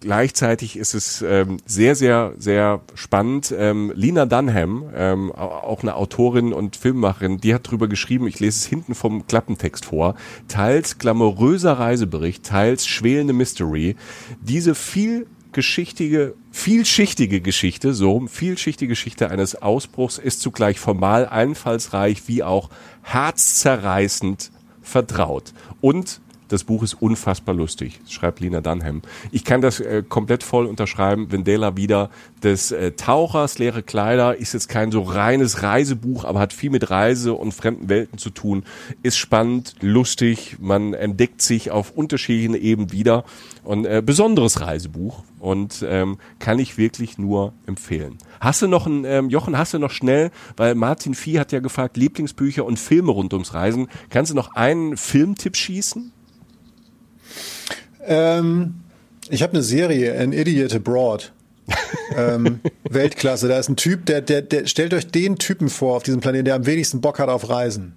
gleichzeitig 0.00 0.76
ist 0.76 0.94
es 0.94 1.22
ähm, 1.22 1.58
sehr, 1.66 1.96
sehr, 1.96 2.32
sehr 2.38 2.80
spannend. 2.94 3.52
Ähm, 3.56 3.92
Lina 3.94 4.26
Dunham, 4.26 4.84
ähm, 4.94 5.32
auch 5.32 5.82
eine 5.82 5.96
Autorin 5.96 6.52
und 6.52 6.76
Filmmacherin, 6.76 7.38
die 7.38 7.54
hat 7.54 7.68
drüber 7.70 7.88
geschrieben, 7.88 8.26
ich 8.26 8.40
lese 8.40 8.58
es 8.58 8.66
hinten 8.66 8.94
vom 8.94 9.26
Klappentext 9.26 9.86
vor, 9.86 10.14
teils 10.48 10.98
glamouröser 10.98 11.72
Reisebericht, 11.72 12.44
teils 12.44 12.86
schwelende 12.86 13.32
Mystery. 13.32 13.96
Diese 14.40 14.74
viel 14.74 15.26
geschichtige, 15.56 16.34
vielschichtige 16.52 17.40
Geschichte, 17.40 17.94
so 17.94 18.26
vielschichtige 18.26 18.90
Geschichte 18.90 19.30
eines 19.30 19.62
Ausbruchs 19.62 20.18
ist 20.18 20.42
zugleich 20.42 20.78
formal 20.78 21.26
einfallsreich 21.26 22.28
wie 22.28 22.42
auch 22.42 22.68
herzzerreißend 23.02 24.50
vertraut. 24.82 25.54
Und 25.80 26.20
das 26.48 26.64
Buch 26.64 26.82
ist 26.82 26.94
unfassbar 26.94 27.54
lustig, 27.54 28.00
schreibt 28.08 28.40
Lina 28.40 28.60
Dunham. 28.60 29.02
Ich 29.32 29.44
kann 29.44 29.60
das 29.60 29.80
äh, 29.80 30.02
komplett 30.08 30.42
voll 30.42 30.66
unterschreiben. 30.66 31.32
Vendela 31.32 31.76
wieder 31.76 32.10
des 32.42 32.70
äh, 32.70 32.92
Tauchers, 32.92 33.58
leere 33.58 33.82
Kleider, 33.82 34.36
ist 34.36 34.52
jetzt 34.52 34.68
kein 34.68 34.92
so 34.92 35.02
reines 35.02 35.62
Reisebuch, 35.62 36.24
aber 36.24 36.40
hat 36.40 36.52
viel 36.52 36.70
mit 36.70 36.90
Reise 36.90 37.34
und 37.34 37.52
fremden 37.52 37.88
Welten 37.88 38.18
zu 38.18 38.30
tun. 38.30 38.64
Ist 39.02 39.16
spannend, 39.16 39.74
lustig, 39.80 40.56
man 40.60 40.94
entdeckt 40.94 41.42
sich 41.42 41.70
auf 41.70 41.90
unterschiedlichen 41.90 42.54
Ebenen 42.54 42.92
wieder. 42.92 43.24
Und 43.64 43.84
äh, 43.84 44.00
besonderes 44.04 44.60
Reisebuch 44.60 45.24
und 45.40 45.84
ähm, 45.88 46.18
kann 46.38 46.58
ich 46.58 46.78
wirklich 46.78 47.18
nur 47.18 47.52
empfehlen. 47.66 48.18
Hast 48.40 48.62
du 48.62 48.68
noch 48.68 48.86
ein, 48.86 49.04
ähm, 49.04 49.28
Jochen, 49.28 49.58
hast 49.58 49.74
du 49.74 49.78
noch 49.78 49.90
schnell, 49.90 50.30
weil 50.56 50.74
Martin 50.74 51.14
Vieh 51.14 51.40
hat 51.40 51.52
ja 51.52 51.60
gefragt, 51.60 51.96
Lieblingsbücher 51.96 52.64
und 52.64 52.78
Filme 52.78 53.10
rund 53.10 53.32
ums 53.32 53.54
Reisen. 53.54 53.88
Kannst 54.10 54.30
du 54.30 54.36
noch 54.36 54.54
einen 54.54 54.96
Filmtipp 54.96 55.56
schießen? 55.56 56.12
Ähm, 58.06 58.74
ich 59.28 59.42
habe 59.42 59.54
eine 59.54 59.62
Serie, 59.62 60.18
An 60.18 60.32
Idiot 60.32 60.74
Abroad. 60.74 61.32
ähm, 62.16 62.60
Weltklasse. 62.88 63.48
Da 63.48 63.58
ist 63.58 63.68
ein 63.68 63.76
Typ, 63.76 64.06
der, 64.06 64.20
der, 64.20 64.42
der 64.42 64.66
stellt 64.66 64.94
euch 64.94 65.08
den 65.08 65.36
Typen 65.36 65.68
vor 65.68 65.96
auf 65.96 66.02
diesem 66.02 66.20
Planeten, 66.20 66.44
der 66.44 66.54
am 66.54 66.66
wenigsten 66.66 67.00
Bock 67.00 67.18
hat 67.18 67.28
auf 67.28 67.48
Reisen. 67.48 67.94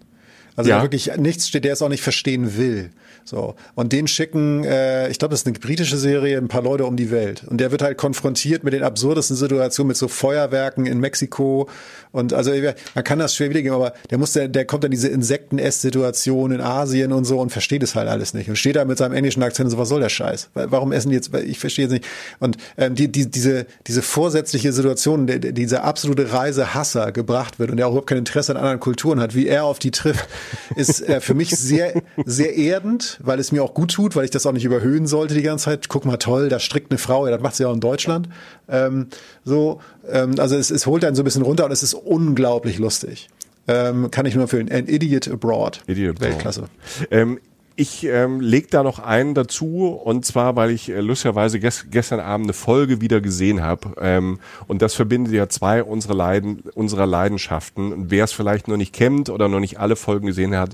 Also 0.55 0.71
ja. 0.71 0.77
der 0.77 0.83
wirklich 0.83 1.15
nichts 1.17 1.47
steht, 1.47 1.63
der 1.63 1.73
es 1.73 1.81
auch 1.81 1.89
nicht 1.89 2.01
verstehen 2.01 2.57
will. 2.57 2.89
So. 3.23 3.55
Und 3.75 3.93
den 3.93 4.07
schicken, 4.07 4.63
äh, 4.63 5.09
ich 5.09 5.19
glaube, 5.19 5.31
das 5.31 5.41
ist 5.41 5.47
eine 5.47 5.57
britische 5.57 5.97
Serie, 5.97 6.37
ein 6.37 6.47
paar 6.47 6.63
Leute 6.63 6.85
um 6.85 6.97
die 6.97 7.11
Welt. 7.11 7.43
Und 7.47 7.59
der 7.59 7.71
wird 7.71 7.81
halt 7.81 7.97
konfrontiert 7.97 8.63
mit 8.63 8.73
den 8.73 8.83
absurdesten 8.83 9.37
Situationen, 9.37 9.89
mit 9.89 9.97
so 9.97 10.07
Feuerwerken 10.07 10.85
in 10.85 10.99
Mexiko. 10.99 11.69
Und 12.11 12.33
also 12.33 12.51
man 12.95 13.03
kann 13.03 13.19
das 13.19 13.35
schwer 13.35 13.49
wiedergeben, 13.49 13.75
aber 13.75 13.93
der 14.09 14.17
muss, 14.17 14.33
der, 14.33 14.47
der 14.47 14.65
kommt 14.65 14.83
dann 14.83 14.91
diese 14.91 15.09
Insekten-Ess-Situation 15.09 16.51
in 16.51 16.61
Asien 16.61 17.11
und 17.11 17.25
so 17.25 17.39
und 17.39 17.51
versteht 17.51 17.83
es 17.83 17.95
halt 17.95 18.07
alles 18.07 18.33
nicht. 18.33 18.49
Und 18.49 18.55
steht 18.55 18.75
da 18.75 18.85
mit 18.85 18.97
seinem 18.97 19.13
englischen 19.13 19.43
Akzent 19.43 19.67
und 19.67 19.71
so, 19.71 19.77
was 19.77 19.89
soll 19.89 20.01
der 20.01 20.09
Scheiß? 20.09 20.49
Warum 20.53 20.91
essen 20.91 21.09
die 21.09 21.15
jetzt? 21.15 21.33
Ich 21.35 21.59
verstehe 21.59 21.85
jetzt 21.85 21.91
nicht. 21.91 22.05
Und 22.39 22.57
ähm, 22.77 22.95
die, 22.95 23.11
die, 23.11 23.29
diese, 23.29 23.65
diese 23.87 24.01
vorsätzliche 24.01 24.73
Situation, 24.73 25.27
der, 25.27 25.39
dieser 25.39 25.83
absolute 25.83 26.31
Reisehasser 26.33 27.11
gebracht 27.11 27.59
wird 27.59 27.71
und 27.71 27.77
der 27.77 27.87
auch 27.87 27.91
überhaupt 27.91 28.09
kein 28.09 28.17
Interesse 28.17 28.53
an 28.53 28.57
anderen 28.57 28.79
Kulturen 28.79 29.19
hat, 29.19 29.35
wie 29.35 29.47
er 29.47 29.65
auf 29.65 29.79
die 29.79 29.91
trifft, 29.91 30.27
ist 30.75 31.07
äh, 31.07 31.21
für 31.21 31.33
mich 31.33 31.51
sehr, 31.51 32.01
sehr 32.25 32.55
erdend 32.57 33.19
weil 33.19 33.39
es 33.39 33.51
mir 33.51 33.63
auch 33.63 33.73
gut 33.73 33.91
tut, 33.91 34.15
weil 34.15 34.25
ich 34.25 34.31
das 34.31 34.45
auch 34.45 34.51
nicht 34.51 34.65
überhöhen 34.65 35.07
sollte 35.07 35.33
die 35.33 35.41
ganze 35.41 35.65
Zeit. 35.65 35.89
Guck 35.89 36.05
mal, 36.05 36.17
toll, 36.17 36.49
da 36.49 36.59
strickt 36.59 36.91
eine 36.91 36.97
Frau, 36.97 37.25
ja, 37.25 37.31
das 37.31 37.41
macht 37.41 37.55
sie 37.55 37.65
auch 37.65 37.73
in 37.73 37.79
Deutschland. 37.79 38.29
Ähm, 38.67 39.07
so, 39.49 39.81
ähm, 40.09 40.35
also 40.37 40.55
es, 40.55 40.71
es 40.71 40.85
holt 40.85 41.03
einen 41.03 41.15
so 41.15 41.21
ein 41.21 41.25
bisschen 41.25 41.41
runter 41.41 41.65
und 41.65 41.71
es 41.71 41.83
ist 41.83 41.93
unglaublich 41.93 42.79
lustig. 42.79 43.29
Ähm, 43.67 44.09
kann 44.09 44.25
ich 44.25 44.33
nur 44.33 44.43
empfehlen. 44.43 44.71
An 44.71 44.87
Idiot 44.87 45.27
Abroad. 45.27 45.81
Idiot 45.85 46.21
Weltklasse. 46.21 46.65
Ähm, 47.11 47.39
ich 47.75 48.03
ähm, 48.03 48.41
leg 48.41 48.69
da 48.71 48.83
noch 48.83 48.99
einen 48.99 49.33
dazu 49.35 49.87
und 49.87 50.25
zwar, 50.25 50.57
weil 50.57 50.71
ich 50.71 50.89
äh, 50.89 50.99
lustigerweise 50.99 51.59
ges 51.59 51.85
gestern 51.89 52.19
Abend 52.19 52.47
eine 52.47 52.53
Folge 52.53 52.99
wieder 52.99 53.21
gesehen 53.21 53.61
habe 53.61 53.93
ähm, 54.01 54.39
und 54.67 54.81
das 54.81 54.95
verbindet 54.95 55.33
ja 55.33 55.47
zwei 55.47 55.83
unserer, 55.83 56.15
Leiden, 56.15 56.63
unserer 56.75 57.05
Leidenschaften. 57.05 57.93
Und 57.93 58.11
wer 58.11 58.25
es 58.25 58.33
vielleicht 58.33 58.67
noch 58.67 58.75
nicht 58.75 58.93
kennt 58.93 59.29
oder 59.29 59.47
noch 59.47 59.61
nicht 59.61 59.79
alle 59.79 59.95
Folgen 59.95 60.27
gesehen 60.27 60.57
hat, 60.57 60.71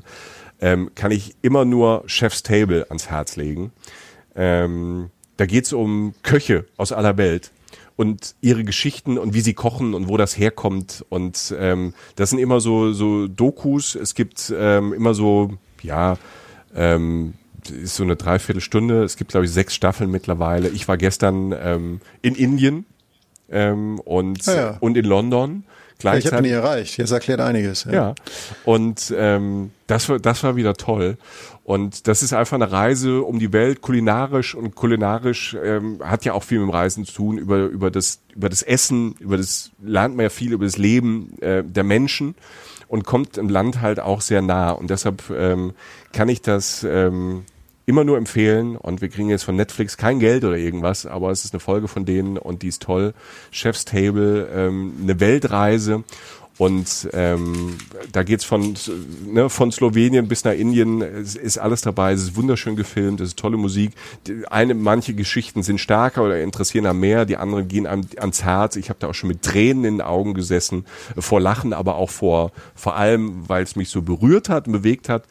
ähm, 0.60 0.90
kann 0.96 1.12
ich 1.12 1.36
immer 1.44 1.64
nur 1.64 2.04
Chef's 2.08 2.42
Table 2.42 2.86
ans 2.90 3.10
Herz 3.10 3.36
legen. 3.36 3.72
Ähm, 4.36 5.12
da 5.38 5.46
geht's 5.46 5.74
um 5.74 6.14
Köche 6.24 6.66
aus 6.78 6.92
aller 6.92 7.18
Welt 7.18 7.52
und 7.96 8.36
ihre 8.42 8.64
Geschichten 8.64 9.18
und 9.18 9.34
wie 9.34 9.42
sie 9.42 9.54
kochen 9.54 9.94
und 9.94 10.08
wo 10.08 10.18
das 10.18 10.38
herkommt. 10.38 11.06
Und 11.10 11.56
ähm, 11.58 11.94
das 12.16 12.30
sind 12.32 12.40
immer 12.40 12.60
so, 12.60 12.92
so 12.94 13.28
Dokus. 13.28 13.96
Es 13.96 14.16
gibt 14.16 14.54
ähm, 14.58 14.94
immer 14.94 15.14
so, 15.14 15.54
ja, 15.82 16.18
ähm, 16.76 17.36
ist 17.70 17.96
so 17.96 18.04
eine 18.04 18.16
Dreiviertelstunde. 18.16 19.04
Es 19.04 19.18
gibt, 19.18 19.32
glaube 19.32 19.46
ich, 19.46 19.52
sechs 19.52 19.74
Staffeln 19.74 20.12
mittlerweile. 20.12 20.70
Ich 20.70 20.88
war 20.88 20.98
gestern 20.98 21.54
ähm, 21.58 22.02
in 22.22 22.36
Indien 22.36 22.86
ähm, 23.50 24.00
und, 24.00 24.48
Ah 24.48 24.54
ja, 24.54 24.58
ja. 24.72 24.78
und 24.80 24.98
in 24.98 25.06
London. 25.06 25.64
Ja, 26.04 26.14
ich 26.16 26.26
habe 26.26 26.42
Gleichzeitig, 26.42 26.52
nie 26.52 26.56
erreicht. 26.56 26.98
Jetzt 26.98 27.12
erklärt 27.12 27.40
einiges. 27.40 27.86
ja. 27.92 28.16
Und 28.64 29.14
ähm, 29.18 29.72
das 29.88 30.10
war 30.10 30.20
das 30.20 30.44
war 30.44 30.56
wieder 30.56 30.74
toll. 30.74 31.18
Und 31.64 32.08
das 32.08 32.22
ist 32.22 32.34
einfach 32.34 32.56
eine 32.56 32.72
Reise 32.72 33.24
um 33.24 33.40
die 33.40 33.52
Welt, 33.52 33.82
kulinarisch 33.82 34.54
und 34.54 34.76
kulinarisch 34.76 35.58
ähm, 35.64 36.00
hat 36.04 36.24
ja 36.24 36.34
auch 36.34 36.44
viel 36.44 36.60
mit 36.60 36.68
dem 36.68 36.72
Reisen 36.72 37.06
zu 37.06 37.14
tun 37.14 37.38
über 37.38 37.58
über 37.66 37.90
das 37.90 38.20
über 38.36 38.50
das 38.50 38.62
Essen, 38.62 39.16
über 39.20 39.38
das 39.38 39.72
lernt 39.84 40.16
man 40.16 40.24
ja 40.24 40.30
viel 40.30 40.54
über 40.54 40.66
das 40.66 40.78
Leben 40.78 41.40
äh, 41.42 41.64
der 41.64 41.84
Menschen 41.84 42.36
und 42.88 43.06
kommt 43.06 43.38
im 43.38 43.50
Land 43.50 43.82
halt 43.82 44.00
auch 44.00 44.22
sehr 44.22 44.42
nah. 44.42 44.72
Und 44.72 44.90
deshalb 44.90 45.24
ähm, 45.32 45.74
kann 46.14 46.30
ich 46.30 46.42
das 46.42 46.84
ähm, 46.84 47.46
immer 47.86 48.04
nur 48.04 48.18
empfehlen. 48.18 48.76
Und 48.76 49.02
wir 49.02 49.10
kriegen 49.10 49.30
jetzt 49.30 49.44
von 49.44 49.56
Netflix 49.56 49.98
kein 49.98 50.20
Geld 50.20 50.44
oder 50.44 50.58
irgendwas, 50.58 51.06
aber 51.06 51.32
es 51.32 51.46
ist 51.46 51.54
eine 51.54 51.60
Folge 51.60 51.88
von 51.88 52.06
denen 52.06 52.38
und 52.38 52.62
die 52.62 52.68
ist 52.68 52.82
toll. 52.82 53.14
Chef's 53.52 53.86
Table, 53.86 54.50
ähm, 54.54 54.94
eine 55.02 55.20
Weltreise. 55.20 56.04
Und 56.58 57.10
ähm, 57.12 57.78
da 58.14 58.24
geht's 58.24 58.46
von, 58.46 58.76
ne, 59.26 59.50
von 59.50 59.74
Slowenien 59.74 60.30
bis 60.30 60.46
nach 60.46 60.54
Indien, 60.54 61.02
es 61.02 61.36
ist 61.36 61.58
alles 61.58 61.82
dabei, 61.82 62.14
es 62.14 62.24
ist 62.24 62.36
wunderschön 62.38 62.78
gefilmt, 62.78 63.20
es 63.20 63.30
ist 63.30 63.40
tolle 63.40 63.58
Musik. 63.58 63.92
Die, 64.26 64.48
eine, 64.48 64.74
manche 64.74 65.14
Geschichten 65.14 65.64
sind 65.64 65.80
stärker 65.80 66.24
oder 66.24 66.42
interessieren 66.42 66.86
am 66.86 67.02
mehr, 67.02 67.26
die 67.26 67.36
anderen 67.36 67.68
gehen 67.68 67.86
einem, 67.86 68.06
ans 68.18 68.44
Herz. 68.44 68.78
Ich 68.78 68.88
habe 68.88 69.00
da 69.00 69.10
auch 69.10 69.14
schon 69.14 69.28
mit 69.28 69.42
Tränen 69.42 69.84
in 69.84 69.94
den 69.96 70.02
Augen 70.02 70.34
gesessen, 70.34 70.86
vor 71.18 71.42
Lachen, 71.42 71.74
aber 71.74 71.96
auch 71.96 72.10
vor, 72.10 72.54
vor 72.74 72.96
allem, 72.96 73.50
weil 73.50 73.64
es 73.64 73.76
mich 73.76 73.90
so 73.90 74.02
berührt 74.02 74.48
hat 74.48 74.68
und 74.68 74.74
bewegt 74.74 75.10
hat. 75.10 75.24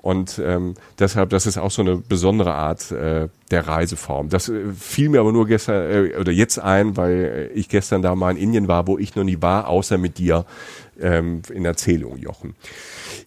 Und 0.00 0.40
ähm, 0.42 0.74
deshalb, 0.98 1.30
das 1.30 1.46
ist 1.46 1.58
auch 1.58 1.72
so 1.72 1.82
eine 1.82 1.96
besondere 1.96 2.54
Art 2.54 2.92
äh, 2.92 3.28
der 3.50 3.66
Reiseform. 3.66 4.28
Das 4.28 4.48
äh, 4.48 4.72
fiel 4.78 5.08
mir 5.08 5.20
aber 5.20 5.32
nur 5.32 5.46
gestern 5.46 5.90
äh, 5.90 6.16
oder 6.16 6.30
jetzt 6.30 6.58
ein, 6.58 6.96
weil 6.96 7.50
ich 7.54 7.68
gestern 7.68 8.02
da 8.02 8.14
mal 8.14 8.30
in 8.30 8.36
Indien 8.36 8.68
war, 8.68 8.86
wo 8.86 8.96
ich 8.96 9.16
noch 9.16 9.24
nie 9.24 9.42
war, 9.42 9.66
außer 9.68 9.98
mit 9.98 10.18
dir 10.18 10.44
ähm, 11.00 11.42
in 11.52 11.64
Erzählung, 11.64 12.16
Jochen. 12.16 12.54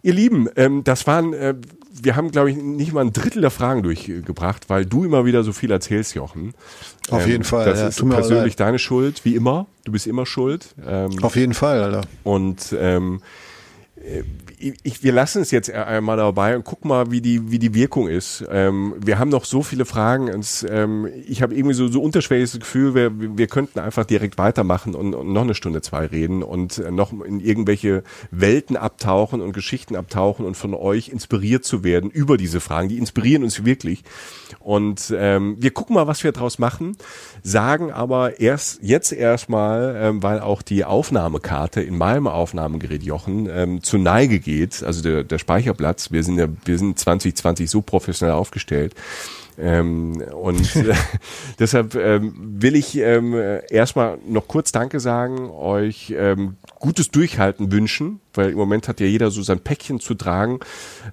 Ihr 0.02 0.14
Lieben, 0.14 0.48
ähm, 0.56 0.84
das 0.84 1.06
waren, 1.08 1.34
äh, 1.34 1.56
wir 1.94 2.16
haben, 2.16 2.32
glaube 2.32 2.52
ich, 2.52 2.58
nicht 2.58 2.94
mal 2.94 3.02
ein 3.02 3.14
Drittel 3.14 3.42
der 3.42 3.52
Fragen 3.52 3.84
durchgebracht, 3.84 4.70
weil 4.70 4.86
du 4.86 5.04
immer 5.04 5.26
wieder 5.26 5.44
so 5.44 5.52
viel 5.52 5.72
erzählst, 5.72 6.16
Jochen. 6.16 6.54
Auf 7.10 7.28
jeden 7.28 7.44
Fall, 7.44 7.66
Das 7.66 7.80
ja, 7.80 7.88
ist 7.90 8.10
persönlich 8.10 8.56
deine 8.56 8.80
Schuld, 8.80 9.26
wie 9.26 9.36
immer. 9.36 9.68
Du 9.84 9.92
bist 9.92 10.08
immer 10.08 10.26
schuld. 10.26 10.74
Ähm, 10.88 11.22
Auf 11.22 11.36
jeden 11.36 11.54
Fall, 11.54 11.82
Alter. 11.84 12.02
und 12.24 12.74
ähm, 12.80 13.22
äh, 13.98 14.24
ich, 14.62 15.04
wir 15.04 15.12
lassen 15.12 15.42
es 15.42 15.52
jetzt 15.52 15.72
einmal 15.72 16.18
dabei 16.18 16.56
und 16.56 16.64
gucken 16.64 16.90
mal, 16.90 17.12
wie 17.12 17.22
die, 17.22 17.52
wie 17.52 17.60
die 17.60 17.74
Wirkung 17.74 18.08
ist. 18.08 18.44
Ähm, 18.50 18.96
wir 19.04 19.20
haben 19.20 19.30
noch 19.30 19.46
so 19.46 19.64
viele 19.64 19.86
Fragen. 19.86 20.34
Und, 20.34 20.66
ähm, 20.70 21.08
ich 21.28 21.42
habe 21.42 21.56
irgendwie 21.56 21.74
so, 21.74 21.88
so 21.88 22.02
unterschwelliges 22.02 22.60
Gefühl, 22.60 22.96
wir, 22.96 23.38
wir 23.38 23.48
könnten 23.48 23.80
einfach 23.80 24.06
direkt 24.06 24.38
weitermachen 24.38 24.96
und, 24.96 25.14
und 25.14 25.34
noch 25.34 25.42
eine 25.42 25.56
Stunde, 25.56 25.82
zwei 25.82 26.06
reden 26.06 26.44
und 26.44 26.78
äh, 26.78 26.92
noch 26.92 27.12
in 27.12 27.40
irgendwelche 27.40 28.04
Welten 28.32 28.78
abtauchen 28.78 29.42
und 29.42 29.54
Geschichten 29.54 29.96
abtauchen 29.96 30.46
und 30.46 30.56
von 30.56 30.74
euch 30.74 31.10
inspiriert 31.10 31.66
zu 31.66 31.84
werden 31.84 32.10
über 32.10 32.38
diese 32.38 32.60
Fragen. 32.60 32.90
Die 32.90 32.98
inspirieren 32.98 33.44
uns 33.44 33.66
wirklich. 33.66 34.04
Und 34.60 35.14
ähm, 35.16 35.58
wir 35.60 35.72
gucken 35.72 35.96
mal, 35.96 36.08
was 36.08 36.24
wir 36.24 36.32
draus 36.32 36.60
machen, 36.60 36.98
sagen 37.44 37.92
aber 37.92 38.40
erst 38.40 38.80
jetzt 38.82 39.12
erstmal, 39.12 39.96
ähm, 39.98 40.24
weil 40.24 40.40
auch 40.40 40.62
die 40.62 40.86
Aufnahmekarte 40.86 41.82
in 41.82 41.98
meinem 41.98 42.28
Aufnahmegerät 42.28 43.04
Jochen 43.04 43.50
ähm, 43.50 43.84
zu 43.84 43.98
Neige 43.98 44.40
geht, 44.40 44.84
also 44.84 45.02
der, 45.02 45.24
der 45.24 45.40
Speicherplatz. 45.40 46.12
Wir 46.12 46.24
sind 46.24 46.38
ja, 46.38 46.48
wir 46.66 46.78
sind 46.78 47.00
2020 47.00 47.70
so 47.70 47.82
professionell 47.82 48.36
aufgestellt. 48.36 48.96
Ähm, 49.58 50.22
und 50.34 50.70
deshalb 51.60 51.96
ähm, 51.96 52.34
will 52.38 52.76
ich 52.76 52.98
ähm, 52.98 53.34
äh, 53.34 53.66
erstmal 53.72 54.18
noch 54.28 54.48
kurz 54.48 54.72
Danke 54.72 55.00
sagen, 55.00 55.50
euch 55.50 56.14
ähm, 56.18 56.56
gutes 56.80 57.12
Durchhalten 57.12 57.72
wünschen, 57.72 58.20
weil 58.34 58.52
im 58.52 58.58
Moment 58.58 58.88
hat 58.88 59.00
ja 59.00 59.06
jeder 59.06 59.30
so 59.32 59.42
sein 59.44 59.60
Päckchen 59.60 60.00
zu 60.00 60.16
tragen. 60.16 60.60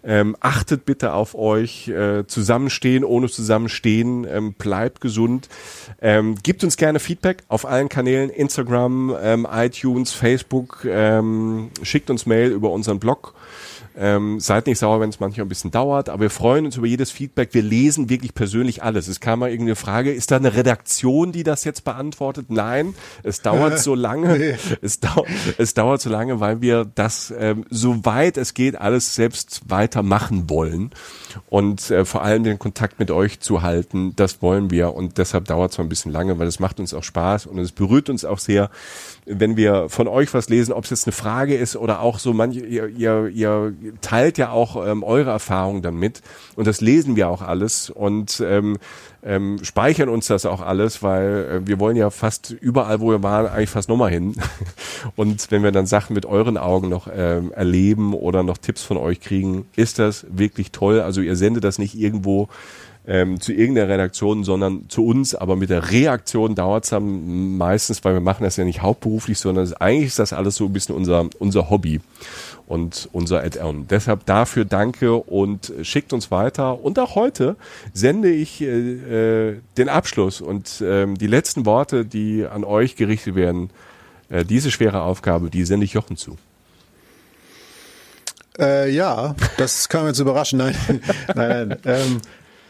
Ähm, 0.02 0.36
achtet 0.40 0.84
bitte 0.84 1.12
auf 1.12 1.34
euch, 1.34 1.88
äh, 1.88 2.26
zusammenstehen, 2.26 3.04
ohne 3.04 3.28
zusammenstehen, 3.28 4.26
ähm, 4.28 4.54
bleibt 4.54 5.00
gesund. 5.00 5.48
Ähm, 6.00 6.36
gebt 6.42 6.64
uns 6.64 6.76
gerne 6.76 7.00
Feedback 7.00 7.44
auf 7.48 7.66
allen 7.66 7.88
Kanälen, 7.88 8.30
Instagram, 8.30 9.14
ähm, 9.20 9.46
iTunes, 9.50 10.12
Facebook, 10.12 10.86
ähm, 10.88 11.70
schickt 11.82 12.10
uns 12.10 12.26
Mail 12.26 12.50
über 12.50 12.70
unseren 12.70 12.98
Blog. 12.98 13.34
Ähm, 14.00 14.38
seid 14.38 14.68
nicht 14.68 14.78
sauer, 14.78 15.00
wenn 15.00 15.10
es 15.10 15.18
manchmal 15.18 15.46
ein 15.46 15.48
bisschen 15.48 15.72
dauert, 15.72 16.08
aber 16.08 16.22
wir 16.22 16.30
freuen 16.30 16.66
uns 16.66 16.76
über 16.76 16.86
jedes 16.86 17.10
Feedback. 17.10 17.52
Wir 17.52 17.62
lesen 17.62 18.08
wirklich 18.08 18.32
persönlich 18.32 18.80
alles. 18.80 19.08
Es 19.08 19.18
kam 19.18 19.40
mal 19.40 19.50
irgendeine 19.50 19.74
Frage, 19.74 20.12
ist 20.12 20.30
da 20.30 20.36
eine 20.36 20.54
Redaktion, 20.54 21.32
die 21.32 21.42
das 21.42 21.64
jetzt 21.64 21.82
beantwortet? 21.82 22.46
Nein, 22.48 22.94
es 23.24 23.42
dauert 23.42 23.80
so 23.80 23.94
lange. 23.96 24.38
Nee. 24.38 24.56
Es, 24.82 25.00
dau 25.00 25.26
es 25.58 25.74
dauert 25.74 26.00
so 26.00 26.10
lange, 26.10 26.38
weil 26.38 26.60
wir 26.60 26.84
das, 26.84 27.34
ähm, 27.36 27.64
soweit 27.70 28.36
es 28.36 28.54
geht, 28.54 28.80
alles 28.80 29.16
selbst 29.16 29.62
weitermachen 29.66 30.48
wollen. 30.48 30.90
Und 31.48 31.90
äh, 31.90 32.04
vor 32.04 32.22
allem 32.22 32.44
den 32.44 32.60
Kontakt 32.60 33.00
mit 33.00 33.10
euch 33.10 33.40
zu 33.40 33.62
halten, 33.62 34.14
das 34.14 34.42
wollen 34.42 34.70
wir. 34.70 34.94
Und 34.94 35.18
deshalb 35.18 35.46
dauert 35.46 35.72
es 35.72 35.78
mal 35.78 35.84
ein 35.84 35.88
bisschen 35.88 36.12
lange, 36.12 36.38
weil 36.38 36.46
es 36.46 36.60
macht 36.60 36.78
uns 36.78 36.94
auch 36.94 37.02
Spaß 37.02 37.46
und 37.46 37.58
es 37.58 37.72
berührt 37.72 38.10
uns 38.10 38.24
auch 38.24 38.38
sehr, 38.38 38.70
wenn 39.28 39.56
wir 39.56 39.88
von 39.88 40.08
euch 40.08 40.32
was 40.34 40.48
lesen, 40.48 40.72
ob 40.72 40.84
es 40.84 40.90
jetzt 40.90 41.06
eine 41.06 41.12
Frage 41.12 41.56
ist 41.56 41.76
oder 41.76 42.00
auch 42.00 42.18
so 42.18 42.32
manche, 42.32 42.60
ihr, 42.60 42.88
ihr, 42.88 43.28
ihr 43.28 43.74
teilt 44.00 44.38
ja 44.38 44.50
auch 44.50 44.84
ähm, 44.86 45.02
eure 45.02 45.30
Erfahrungen 45.30 45.82
dann 45.82 45.96
mit 45.96 46.22
und 46.56 46.66
das 46.66 46.80
lesen 46.80 47.16
wir 47.16 47.28
auch 47.28 47.42
alles 47.42 47.90
und 47.90 48.42
ähm, 48.44 48.78
ähm, 49.22 49.58
speichern 49.62 50.08
uns 50.08 50.28
das 50.28 50.46
auch 50.46 50.60
alles, 50.60 51.02
weil 51.02 51.62
äh, 51.62 51.66
wir 51.66 51.80
wollen 51.80 51.96
ja 51.96 52.10
fast 52.10 52.50
überall, 52.50 53.00
wo 53.00 53.10
wir 53.10 53.22
waren, 53.22 53.46
eigentlich 53.46 53.70
fast 53.70 53.88
nochmal 53.88 54.10
hin. 54.10 54.36
Und 55.16 55.50
wenn 55.50 55.64
wir 55.64 55.72
dann 55.72 55.86
Sachen 55.86 56.14
mit 56.14 56.24
euren 56.24 56.56
Augen 56.56 56.88
noch 56.88 57.08
ähm, 57.12 57.52
erleben 57.52 58.14
oder 58.14 58.44
noch 58.44 58.58
Tipps 58.58 58.82
von 58.82 58.96
euch 58.96 59.20
kriegen, 59.20 59.66
ist 59.74 59.98
das 59.98 60.24
wirklich 60.30 60.70
toll. 60.70 61.00
Also 61.00 61.20
ihr 61.20 61.34
sendet 61.34 61.64
das 61.64 61.78
nicht 61.78 61.96
irgendwo 61.96 62.48
ähm, 63.08 63.40
zu 63.40 63.52
irgendeiner 63.52 63.88
Redaktion, 63.88 64.44
sondern 64.44 64.84
zu 64.88 65.06
uns. 65.06 65.34
Aber 65.34 65.56
mit 65.56 65.70
der 65.70 65.90
Reaktion 65.90 66.54
dauert 66.54 66.84
es 66.84 66.90
dann 66.90 67.56
meistens, 67.56 68.04
weil 68.04 68.12
wir 68.12 68.20
machen 68.20 68.44
das 68.44 68.56
ja 68.58 68.64
nicht 68.64 68.82
hauptberuflich, 68.82 69.38
sondern 69.38 69.64
es, 69.64 69.72
eigentlich 69.72 70.08
ist 70.08 70.18
das 70.18 70.34
alles 70.34 70.56
so 70.56 70.66
ein 70.66 70.72
bisschen 70.74 70.94
unser, 70.94 71.28
unser 71.38 71.70
Hobby 71.70 72.00
und 72.66 73.08
unser 73.12 73.42
Add-on. 73.42 73.88
Deshalb 73.88 74.26
dafür 74.26 74.66
danke 74.66 75.14
und 75.14 75.72
schickt 75.82 76.12
uns 76.12 76.30
weiter. 76.30 76.84
Und 76.84 76.98
auch 76.98 77.14
heute 77.14 77.56
sende 77.94 78.30
ich 78.30 78.60
äh, 78.60 78.66
äh, 79.48 79.60
den 79.78 79.88
Abschluss 79.88 80.42
und 80.42 80.82
ähm, 80.84 81.16
die 81.16 81.26
letzten 81.26 81.64
Worte, 81.64 82.04
die 82.04 82.44
an 82.44 82.62
euch 82.62 82.94
gerichtet 82.94 83.34
werden. 83.34 83.70
Äh, 84.28 84.44
diese 84.44 84.70
schwere 84.70 85.00
Aufgabe, 85.00 85.48
die 85.48 85.64
sende 85.64 85.86
ich 85.86 85.94
Jochen 85.94 86.18
zu. 86.18 86.36
Äh, 88.58 88.90
ja, 88.90 89.34
das 89.56 89.88
kam 89.88 90.06
jetzt 90.06 90.18
überraschen. 90.18 90.58
Nein, 90.58 90.74
nein, 91.34 91.68
nein. 91.68 91.78
Ähm, 91.84 92.20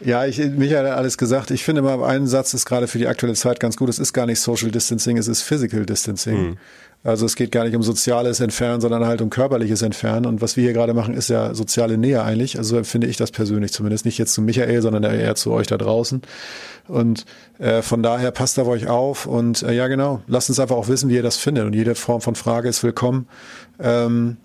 ja, 0.01 0.25
ich, 0.25 0.37
Michael 0.37 0.87
hat 0.87 0.97
alles 0.97 1.17
gesagt. 1.17 1.51
Ich 1.51 1.63
finde 1.63 1.81
mal, 1.81 2.03
ein 2.03 2.27
Satz 2.27 2.53
ist 2.53 2.65
gerade 2.65 2.87
für 2.87 2.97
die 2.97 3.07
aktuelle 3.07 3.35
Zeit 3.35 3.59
ganz 3.59 3.77
gut. 3.77 3.89
Es 3.89 3.99
ist 3.99 4.13
gar 4.13 4.25
nicht 4.25 4.39
Social 4.39 4.71
Distancing, 4.71 5.17
es 5.17 5.27
ist 5.27 5.41
Physical 5.41 5.85
Distancing. 5.85 6.57
Also 7.01 7.25
es 7.25 7.37
geht 7.37 7.53
gar 7.53 7.63
nicht 7.63 7.75
um 7.75 7.83
soziales 7.83 8.41
Entfernen, 8.41 8.81
sondern 8.81 9.05
halt 9.05 9.21
um 9.21 9.29
körperliches 9.29 9.81
Entfernen. 9.81 10.25
Und 10.25 10.41
was 10.41 10.57
wir 10.57 10.65
hier 10.65 10.73
gerade 10.73 10.93
machen, 10.93 11.13
ist 11.13 11.29
ja 11.29 11.53
soziale 11.55 11.97
Nähe 11.97 12.23
eigentlich. 12.23 12.57
Also 12.57 12.77
empfinde 12.77 13.07
ich 13.07 13.15
das 13.15 13.31
persönlich 13.31 13.71
zumindest. 13.71 14.03
Nicht 14.03 14.17
jetzt 14.17 14.33
zu 14.33 14.41
Michael, 14.41 14.81
sondern 14.81 15.03
eher 15.03 15.35
zu 15.35 15.51
euch 15.51 15.67
da 15.67 15.77
draußen. 15.77 16.21
Und 16.89 17.25
äh, 17.57 17.81
von 17.81 18.03
daher 18.03 18.31
passt 18.31 18.59
auf 18.59 18.67
euch 18.67 18.87
auf. 18.87 19.27
Und 19.27 19.63
äh, 19.63 19.71
ja, 19.71 19.87
genau, 19.87 20.21
lasst 20.27 20.49
uns 20.49 20.59
einfach 20.59 20.75
auch 20.75 20.89
wissen, 20.89 21.09
wie 21.09 21.15
ihr 21.15 21.23
das 21.23 21.37
findet. 21.37 21.65
Und 21.65 21.73
jede 21.73 21.95
Form 21.95 22.19
von 22.19 22.35
Frage 22.35 22.67
ist 22.67 22.83
willkommen. 22.83 23.29
Ähm, 23.79 24.35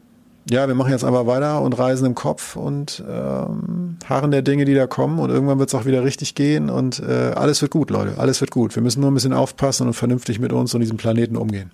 ja, 0.50 0.68
wir 0.68 0.74
machen 0.74 0.92
jetzt 0.92 1.04
einfach 1.04 1.26
weiter 1.26 1.62
und 1.62 1.78
reisen 1.78 2.06
im 2.06 2.14
Kopf 2.14 2.56
und 2.56 3.02
ähm, 3.08 3.98
harren 4.06 4.30
der 4.30 4.42
Dinge, 4.42 4.64
die 4.64 4.74
da 4.74 4.86
kommen 4.86 5.18
und 5.18 5.30
irgendwann 5.30 5.58
wird 5.58 5.70
es 5.70 5.74
auch 5.74 5.84
wieder 5.86 6.04
richtig 6.04 6.34
gehen 6.34 6.68
und 6.70 7.00
äh, 7.00 7.32
alles 7.34 7.62
wird 7.62 7.70
gut, 7.72 7.90
Leute, 7.90 8.18
alles 8.18 8.40
wird 8.40 8.50
gut. 8.50 8.74
Wir 8.74 8.82
müssen 8.82 9.00
nur 9.00 9.10
ein 9.10 9.14
bisschen 9.14 9.32
aufpassen 9.32 9.86
und 9.86 9.94
vernünftig 9.94 10.38
mit 10.40 10.52
uns 10.52 10.74
und 10.74 10.80
diesem 10.80 10.96
Planeten 10.96 11.36
umgehen. 11.36 11.70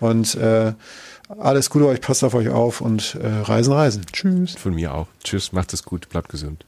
Und 0.00 0.34
äh, 0.34 0.72
Alles 1.38 1.70
Gute 1.70 1.86
euch, 1.86 2.00
passt 2.02 2.22
auf 2.22 2.34
euch 2.34 2.50
auf 2.50 2.80
und 2.82 3.14
äh, 3.14 3.26
Reisen, 3.26 3.72
Reisen. 3.72 4.04
Tschüss. 4.12 4.54
Von 4.56 4.74
mir 4.74 4.92
auch. 4.94 5.06
Tschüss, 5.22 5.52
macht 5.52 5.72
es 5.72 5.82
gut, 5.82 6.08
bleibt 6.10 6.28
gesund. 6.28 6.66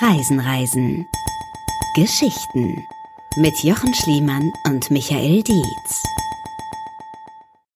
Reisen, 0.00 0.40
Reisen. 0.40 1.04
Geschichten 1.94 2.76
mit 3.36 3.52
Jochen 3.62 3.92
Schliemann 3.94 4.50
und 4.66 4.90
Michael 4.90 5.42
Dietz. 5.42 6.19